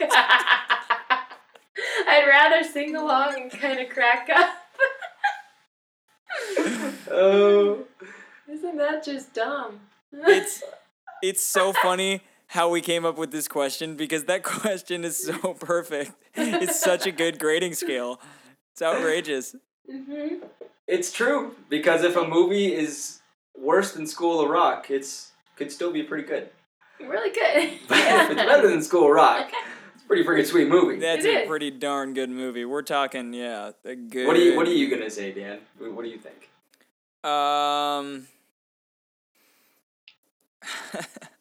I'd 2.08 2.26
rather 2.26 2.62
sing 2.64 2.96
along 2.96 3.34
and 3.40 3.50
kind 3.50 3.80
of 3.80 3.88
crack 3.88 4.28
up. 4.34 4.50
Oh. 7.08 7.84
Isn't 8.48 8.76
that 8.76 9.04
just 9.04 9.32
dumb? 9.32 9.80
It's 10.12 10.62
it's 11.22 11.42
so 11.44 11.72
funny 11.72 12.20
how 12.48 12.68
we 12.68 12.80
came 12.80 13.04
up 13.04 13.18
with 13.18 13.30
this 13.32 13.48
question 13.48 13.96
because 13.96 14.24
that 14.24 14.42
question 14.44 15.04
is 15.04 15.16
so 15.24 15.54
perfect. 15.54 16.12
It's 16.34 16.80
such 16.80 17.06
a 17.06 17.12
good 17.12 17.38
grading 17.38 17.74
scale. 17.74 18.20
It's 18.72 18.82
outrageous. 18.82 19.54
hmm 19.90 20.36
It's 20.86 21.10
true 21.12 21.54
because 21.68 22.04
if 22.04 22.16
a 22.16 22.26
movie 22.26 22.72
is 22.74 23.20
worse 23.58 23.92
than 23.92 24.06
School 24.06 24.40
of 24.40 24.48
Rock, 24.50 24.90
it's 24.90 25.32
could 25.56 25.72
still 25.72 25.92
be 25.92 26.02
pretty 26.02 26.24
good. 26.24 26.50
Really 27.00 27.30
good. 27.30 27.78
But 27.88 27.98
if 27.98 28.30
it's 28.30 28.42
better 28.42 28.68
than 28.68 28.82
School 28.82 29.04
of 29.06 29.10
Rock, 29.10 29.50
it's 29.94 30.04
a 30.04 30.06
pretty 30.06 30.22
freaking 30.24 30.46
sweet 30.46 30.68
movie. 30.68 30.98
That's 30.98 31.24
It 31.24 31.34
a 31.34 31.42
is. 31.42 31.48
pretty 31.48 31.70
darn 31.70 32.14
good 32.14 32.30
movie. 32.30 32.64
We're 32.64 32.82
talking, 32.82 33.32
yeah, 33.32 33.72
a 33.84 33.94
good. 33.96 34.26
What 34.26 34.36
are 34.36 34.40
you 34.40 34.56
What 34.56 34.66
are 34.68 34.72
you 34.72 34.88
gonna 34.90 35.10
say, 35.10 35.32
Dan? 35.32 35.58
What 35.78 35.92
what 35.92 36.04
do 36.04 36.10
you 36.10 36.18
think? 36.18 36.50
Um. 37.24 38.28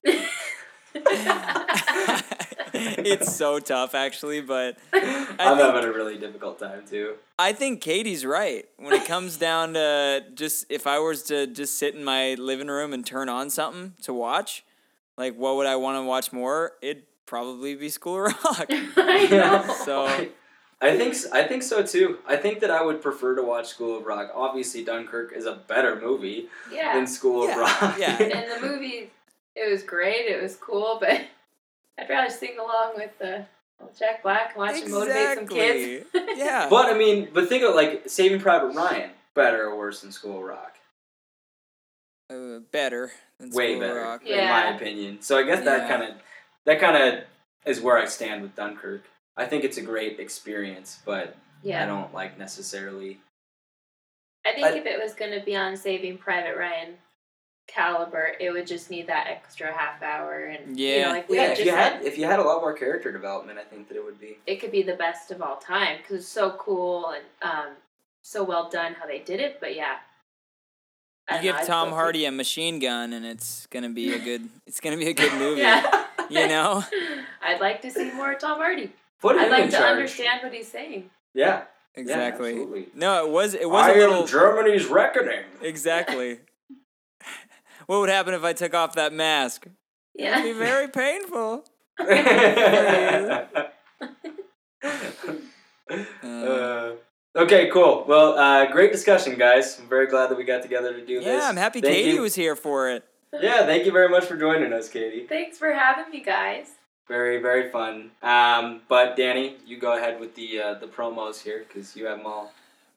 it's 2.73 3.35
so 3.35 3.59
tough, 3.59 3.95
actually, 3.95 4.41
but 4.41 4.77
I'm 4.93 5.01
think- 5.01 5.39
having 5.39 5.83
a 5.83 5.91
really 5.91 6.17
difficult 6.17 6.59
time 6.59 6.83
too. 6.89 7.15
I 7.37 7.53
think 7.53 7.81
Katie's 7.81 8.25
right. 8.25 8.65
When 8.77 8.93
it 8.93 9.05
comes 9.05 9.37
down 9.47 9.73
to 9.73 10.23
just 10.33 10.65
if 10.69 10.87
I 10.87 10.99
was 10.99 11.23
to 11.23 11.47
just 11.47 11.77
sit 11.77 11.95
in 11.95 12.03
my 12.03 12.35
living 12.35 12.67
room 12.67 12.93
and 12.93 13.05
turn 13.05 13.29
on 13.29 13.49
something 13.49 13.93
to 14.03 14.13
watch, 14.13 14.63
like 15.17 15.35
what 15.35 15.55
would 15.57 15.67
I 15.67 15.75
want 15.75 15.97
to 15.97 16.03
watch 16.03 16.31
more? 16.31 16.73
It'd 16.81 17.03
probably 17.25 17.75
be 17.75 17.89
School 17.89 18.25
of 18.27 18.33
Rock. 18.43 18.67
I 18.69 19.27
know. 19.29 19.75
So 19.83 20.05
I, 20.05 20.29
I 20.81 20.97
think 20.97 21.13
s- 21.13 21.27
I 21.31 21.43
think 21.43 21.63
so 21.63 21.83
too. 21.83 22.19
I 22.27 22.35
think 22.37 22.59
that 22.61 22.69
I 22.71 22.83
would 22.83 23.01
prefer 23.01 23.35
to 23.35 23.41
watch 23.43 23.67
School 23.67 23.97
of 23.97 24.05
Rock. 24.05 24.31
Obviously, 24.33 24.83
Dunkirk 24.83 25.33
is 25.33 25.45
a 25.45 25.53
better 25.67 25.99
movie 25.99 26.47
yeah. 26.71 26.93
than 26.95 27.07
School 27.07 27.47
Yeah, 27.47 27.53
of 27.53 27.57
Rock. 27.81 27.95
yeah. 27.99 28.21
and 28.21 28.63
the 28.63 28.67
movie, 28.67 29.09
it 29.55 29.69
was 29.71 29.83
great. 29.83 30.25
It 30.27 30.41
was 30.41 30.55
cool, 30.55 30.97
but 31.01 31.21
I'd 31.97 32.09
rather 32.09 32.29
sing 32.29 32.57
along 32.59 32.93
with 32.95 33.11
uh, 33.21 33.43
Jack 33.97 34.23
Black 34.23 34.49
and 34.51 34.57
watch 34.57 34.81
him 34.81 34.91
motivate 34.91 35.37
some 35.37 35.47
kids. 35.47 36.05
yeah. 36.35 36.67
but 36.69 36.93
I 36.93 36.97
mean, 36.97 37.29
but 37.33 37.47
think 37.49 37.63
of 37.63 37.75
like 37.75 38.03
Saving 38.09 38.39
Private 38.41 38.75
Ryan, 38.75 39.11
better 39.33 39.67
or 39.67 39.77
worse 39.77 40.01
than 40.01 40.11
School 40.11 40.43
Rock? 40.43 40.73
uh, 42.31 42.59
better 42.71 43.11
than 43.39 43.51
Way 43.51 43.73
School 43.73 43.81
better, 43.81 44.01
Rock. 44.01 44.25
in 44.25 44.37
my 44.49 44.75
opinion. 44.75 45.21
So 45.21 45.37
I 45.37 45.43
guess 45.43 45.63
that 45.63 45.81
Yeah. 45.81 45.87
kind 45.87 46.03
of 46.11 46.15
that 46.65 46.79
kind 46.79 46.97
of 46.97 47.23
is 47.65 47.81
where 47.81 47.97
I 47.97 48.05
stand 48.05 48.41
with 48.41 48.55
Dunkirk. 48.55 49.03
I 49.37 49.45
think 49.45 49.63
it's 49.63 49.77
a 49.77 49.81
great 49.81 50.19
experience, 50.19 50.99
but 51.05 51.35
I 51.65 51.85
don't 51.85 52.13
like 52.13 52.37
necessarily. 52.39 53.19
I 54.45 54.53
think 54.53 54.65
I- 54.65 54.77
if 54.77 54.85
it 54.85 54.99
was 55.01 55.13
going 55.13 55.37
to 55.37 55.43
be 55.45 55.55
on 55.55 55.75
Saving 55.77 56.17
Private 56.17 56.57
Ryan 56.57 56.95
caliber, 57.67 58.33
it 58.39 58.51
would 58.51 58.67
just 58.67 58.89
need 58.91 59.07
that 59.07 59.27
extra 59.27 59.71
half 59.73 60.01
hour. 60.01 60.45
And, 60.45 60.79
you 60.79 60.87
Yeah. 60.87 61.05
know, 61.05 61.11
like 61.11 61.29
we 61.29 61.37
Yeah, 61.37 61.43
had 61.43 61.51
if 61.53 61.59
you 61.59 61.65
said, 61.71 61.93
had 61.93 62.01
if 62.03 62.17
you 62.17 62.25
had 62.25 62.39
a 62.39 62.43
lot 62.43 62.61
more 62.61 62.73
character 62.73 63.11
development, 63.11 63.57
I 63.59 63.63
think 63.63 63.87
that 63.89 63.95
it 63.97 64.03
would 64.03 64.19
be. 64.19 64.37
it 64.45 64.57
could 64.61 64.71
be 64.71 64.83
the 64.83 64.93
best 64.95 65.31
of 65.31 65.41
all 65.41 65.57
time 65.57 65.97
because 65.97 66.17
it's 66.17 66.27
so 66.27 66.51
cool 66.51 67.09
and 67.09 67.23
um, 67.41 67.67
so 68.21 68.43
well 68.43 68.69
done 68.69 68.93
how 68.93 69.05
they 69.07 69.19
did 69.19 69.39
it. 69.39 69.57
But 69.59 69.75
yeah. 69.75 69.97
You 71.29 71.37
don't 71.37 71.45
know, 71.45 71.51
give 71.57 71.67
Tom 71.67 71.87
still 71.87 71.95
Hardy 71.97 72.25
a 72.25 72.31
machine 72.31 72.77
gun, 72.79 73.11
and 73.13 73.25
it's 73.25 73.65
gonna 73.67 73.89
be 73.89 74.13
a 74.13 74.19
good. 74.19 74.47
It's 74.67 74.79
gonna 74.79 74.97
be 74.97 75.07
a 75.07 75.13
good 75.13 75.33
movie. 75.33 75.61
Yeah. 75.61 76.05
You 76.29 76.47
know. 76.47 76.83
I'd 77.41 77.59
like 77.61 77.81
to 77.81 77.89
see 77.91 78.11
more 78.11 78.35
Tom 78.35 78.57
Hardy. 78.57 78.91
Put 79.21 79.35
I'd 79.37 79.49
like 79.49 79.65
to 79.65 79.71
charge. 79.77 79.91
understand 79.91 80.41
what 80.43 80.53
he's 80.53 80.67
saying. 80.71 81.09
Yeah, 81.33 81.63
Exactly. 81.95 82.49
absolutely. 82.51 82.87
no, 82.93 83.25
it 83.25 83.31
was. 83.31 83.53
It 83.55 83.69
was 83.69 83.85
I 83.87 83.91
a 83.93 83.97
little. 83.97 84.21
am 84.21 84.27
Germany's 84.27 84.85
reckoning. 84.85 85.43
Exactly. 85.61 86.39
what 87.87 87.99
would 87.99 88.09
happen 88.09 88.33
if 88.33 88.43
I 88.43 88.53
took 88.53 88.73
off 88.73 88.95
that 88.95 89.13
mask? 89.13 89.67
Yeah. 90.13 90.39
It'd 90.39 90.53
be 90.53 90.59
very 90.59 90.87
painful. 90.87 91.65
Uh, 96.23 96.93
okay, 97.35 97.69
cool. 97.69 98.05
Well, 98.07 98.37
uh, 98.37 98.71
great 98.71 98.91
discussion, 98.91 99.37
guys. 99.37 99.79
I'm 99.79 99.87
very 99.87 100.07
glad 100.07 100.29
that 100.29 100.37
we 100.37 100.43
got 100.43 100.63
together 100.63 100.93
to 100.93 101.05
do 101.05 101.19
this. 101.19 101.27
Yeah, 101.27 101.47
I'm 101.47 101.57
happy 101.57 101.81
Thank 101.81 101.93
Katie 101.93 102.11
you. 102.11 102.21
was 102.21 102.35
here 102.35 102.55
for 102.55 102.89
it. 102.89 103.03
Yeah, 103.39 103.65
thank 103.65 103.85
you 103.85 103.91
very 103.91 104.09
much 104.09 104.25
for 104.25 104.37
joining 104.37 104.73
us, 104.73 104.89
Katie. 104.89 105.25
Thanks 105.27 105.57
for 105.57 105.71
having 105.71 106.11
me, 106.11 106.21
guys. 106.21 106.71
Very, 107.07 107.39
very 107.39 107.69
fun. 107.69 108.11
Um, 108.23 108.81
but 108.87 109.15
Danny, 109.15 109.57
you 109.65 109.77
go 109.77 109.95
ahead 109.95 110.19
with 110.19 110.35
the 110.35 110.59
uh, 110.59 110.73
the 110.75 110.87
promos 110.87 111.43
here 111.43 111.65
because 111.67 111.95
you 111.95 112.05
have 112.05 112.17
them 112.17 112.25
all. 112.25 112.51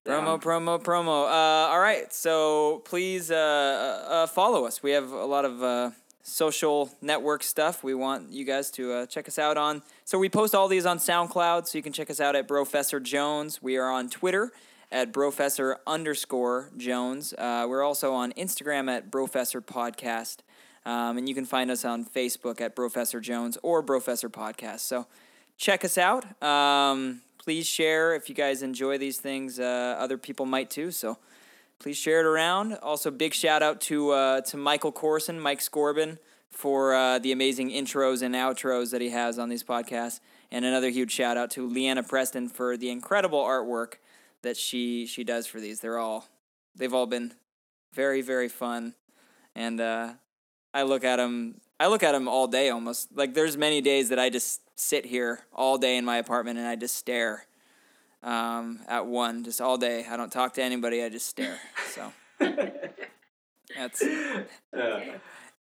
Promo, 0.08 0.40
down. 0.40 0.40
promo, 0.40 0.82
promo. 0.82 1.24
Uh, 1.26 1.70
all 1.70 1.80
right, 1.80 2.12
so 2.12 2.82
please 2.86 3.30
uh, 3.30 3.34
uh, 3.36 4.12
uh, 4.12 4.26
follow 4.26 4.64
us. 4.64 4.82
We 4.82 4.92
have 4.92 5.12
a 5.12 5.26
lot 5.26 5.44
of 5.44 5.62
uh, 5.62 5.90
social 6.22 6.90
network 7.02 7.42
stuff. 7.42 7.84
We 7.84 7.94
want 7.94 8.32
you 8.32 8.44
guys 8.44 8.70
to 8.72 8.92
uh, 8.92 9.06
check 9.06 9.28
us 9.28 9.38
out 9.38 9.58
on. 9.58 9.82
So 10.04 10.18
we 10.18 10.28
post 10.28 10.54
all 10.54 10.66
these 10.66 10.86
on 10.86 10.98
SoundCloud, 10.98 11.66
so 11.66 11.76
you 11.76 11.82
can 11.82 11.92
check 11.92 12.08
us 12.10 12.20
out 12.20 12.36
at 12.36 12.48
Professor 12.48 13.00
Jones. 13.00 13.62
We 13.62 13.76
are 13.76 13.90
on 13.90 14.08
Twitter 14.08 14.52
at 14.90 15.12
Professor 15.12 15.78
underscore 15.86 16.70
Jones. 16.76 17.34
Uh, 17.36 17.66
we're 17.68 17.82
also 17.82 18.14
on 18.14 18.32
Instagram 18.32 18.90
at 18.90 19.10
Professor 19.10 19.60
Podcast. 19.60 20.38
Um, 20.86 21.18
and 21.18 21.28
you 21.28 21.34
can 21.34 21.44
find 21.44 21.70
us 21.70 21.84
on 21.84 22.06
Facebook 22.06 22.62
at 22.62 22.74
Professor 22.74 23.20
Jones 23.20 23.58
or 23.62 23.82
Professor 23.82 24.30
Podcast. 24.30 24.80
So 24.80 25.06
check 25.58 25.84
us 25.84 25.98
out. 25.98 26.24
Um, 26.42 27.20
please 27.38 27.66
share 27.66 28.14
if 28.14 28.28
you 28.28 28.34
guys 28.34 28.62
enjoy 28.62 28.98
these 28.98 29.18
things. 29.18 29.58
Uh, 29.58 29.96
other 29.98 30.18
people 30.18 30.46
might 30.46 30.70
too. 30.70 30.90
So 30.90 31.18
please 31.78 31.96
share 31.96 32.20
it 32.20 32.26
around. 32.26 32.74
Also, 32.82 33.10
big 33.10 33.34
shout 33.34 33.62
out 33.62 33.80
to 33.82 34.10
uh, 34.10 34.40
to 34.42 34.56
Michael 34.56 34.92
Corson, 34.92 35.40
Mike 35.40 35.60
Scorbin, 35.60 36.18
for 36.50 36.94
uh, 36.94 37.18
the 37.18 37.32
amazing 37.32 37.70
intros 37.70 38.22
and 38.22 38.34
outros 38.34 38.90
that 38.90 39.00
he 39.00 39.10
has 39.10 39.38
on 39.38 39.48
these 39.48 39.62
podcasts. 39.62 40.20
And 40.50 40.64
another 40.64 40.90
huge 40.90 41.12
shout 41.12 41.36
out 41.36 41.50
to 41.52 41.66
Leanna 41.66 42.02
Preston 42.02 42.48
for 42.48 42.76
the 42.76 42.90
incredible 42.90 43.42
artwork 43.42 43.94
that 44.42 44.56
she 44.56 45.06
she 45.06 45.24
does 45.24 45.46
for 45.46 45.60
these. 45.60 45.80
They're 45.80 45.98
all 45.98 46.26
they've 46.74 46.94
all 46.94 47.06
been 47.06 47.34
very 47.92 48.22
very 48.22 48.48
fun, 48.48 48.94
and 49.54 49.80
uh, 49.80 50.14
I 50.72 50.82
look 50.82 51.04
at 51.04 51.16
them. 51.16 51.60
I 51.80 51.86
look 51.88 52.02
at 52.02 52.12
them 52.12 52.28
all 52.28 52.46
day 52.48 52.70
almost. 52.70 53.08
Like 53.14 53.34
there's 53.34 53.56
many 53.56 53.80
days 53.80 54.08
that 54.08 54.18
I 54.18 54.30
just 54.30 54.60
sit 54.76 55.06
here 55.06 55.40
all 55.52 55.78
day 55.78 55.96
in 55.96 56.04
my 56.04 56.16
apartment 56.18 56.58
and 56.58 56.66
I 56.66 56.76
just 56.76 56.96
stare 56.96 57.46
um, 58.22 58.80
at 58.88 59.06
one 59.06 59.44
just 59.44 59.60
all 59.60 59.78
day. 59.78 60.04
I 60.10 60.16
don't 60.16 60.32
talk 60.32 60.54
to 60.54 60.62
anybody. 60.62 61.02
I 61.04 61.08
just 61.08 61.26
stare. 61.28 61.58
So 61.94 62.12
that's 63.76 64.02
Uh, 64.02 65.00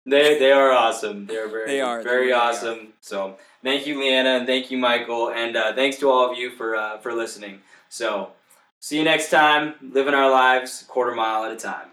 they 0.05 0.39
they 0.39 0.53
are 0.53 0.70
awesome. 0.70 1.27
They 1.27 1.37
are 1.37 1.49
very 1.49 1.66
They 1.66 1.81
are. 1.81 1.99
They 1.99 2.05
very 2.05 2.33
are. 2.33 2.51
awesome. 2.51 2.93
So 3.01 3.37
thank 3.62 3.87
you, 3.87 3.99
Leanna, 4.01 4.31
and 4.39 4.47
thank 4.47 4.70
you, 4.70 4.78
Michael, 4.78 5.31
and 5.31 5.57
uh, 5.57 5.74
thanks 5.74 5.97
to 5.99 6.09
all 6.11 6.31
of 6.31 6.39
you 6.39 6.51
for 6.51 6.77
uh, 6.77 6.99
for 6.99 7.12
listening. 7.12 7.61
So 7.89 8.31
see 8.78 8.99
you 8.99 9.05
next 9.05 9.31
time. 9.31 9.74
Living 9.83 10.15
our 10.15 10.31
lives 10.31 10.83
a 10.83 10.85
quarter 10.85 11.15
mile 11.15 11.45
at 11.45 11.53
a 11.53 11.57
time. 11.57 11.89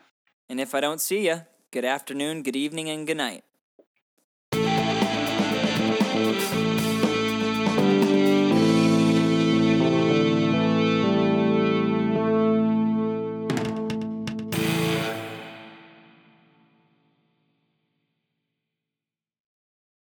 and 0.49 0.60
if 0.60 0.76
I 0.76 0.80
don't 0.81 1.02
see 1.02 1.26
you, 1.27 1.41
good 1.72 1.85
afternoon, 1.85 2.44
good 2.44 2.56
evening, 2.56 2.90
and 2.90 3.07
good 3.07 3.18
night. 3.18 3.44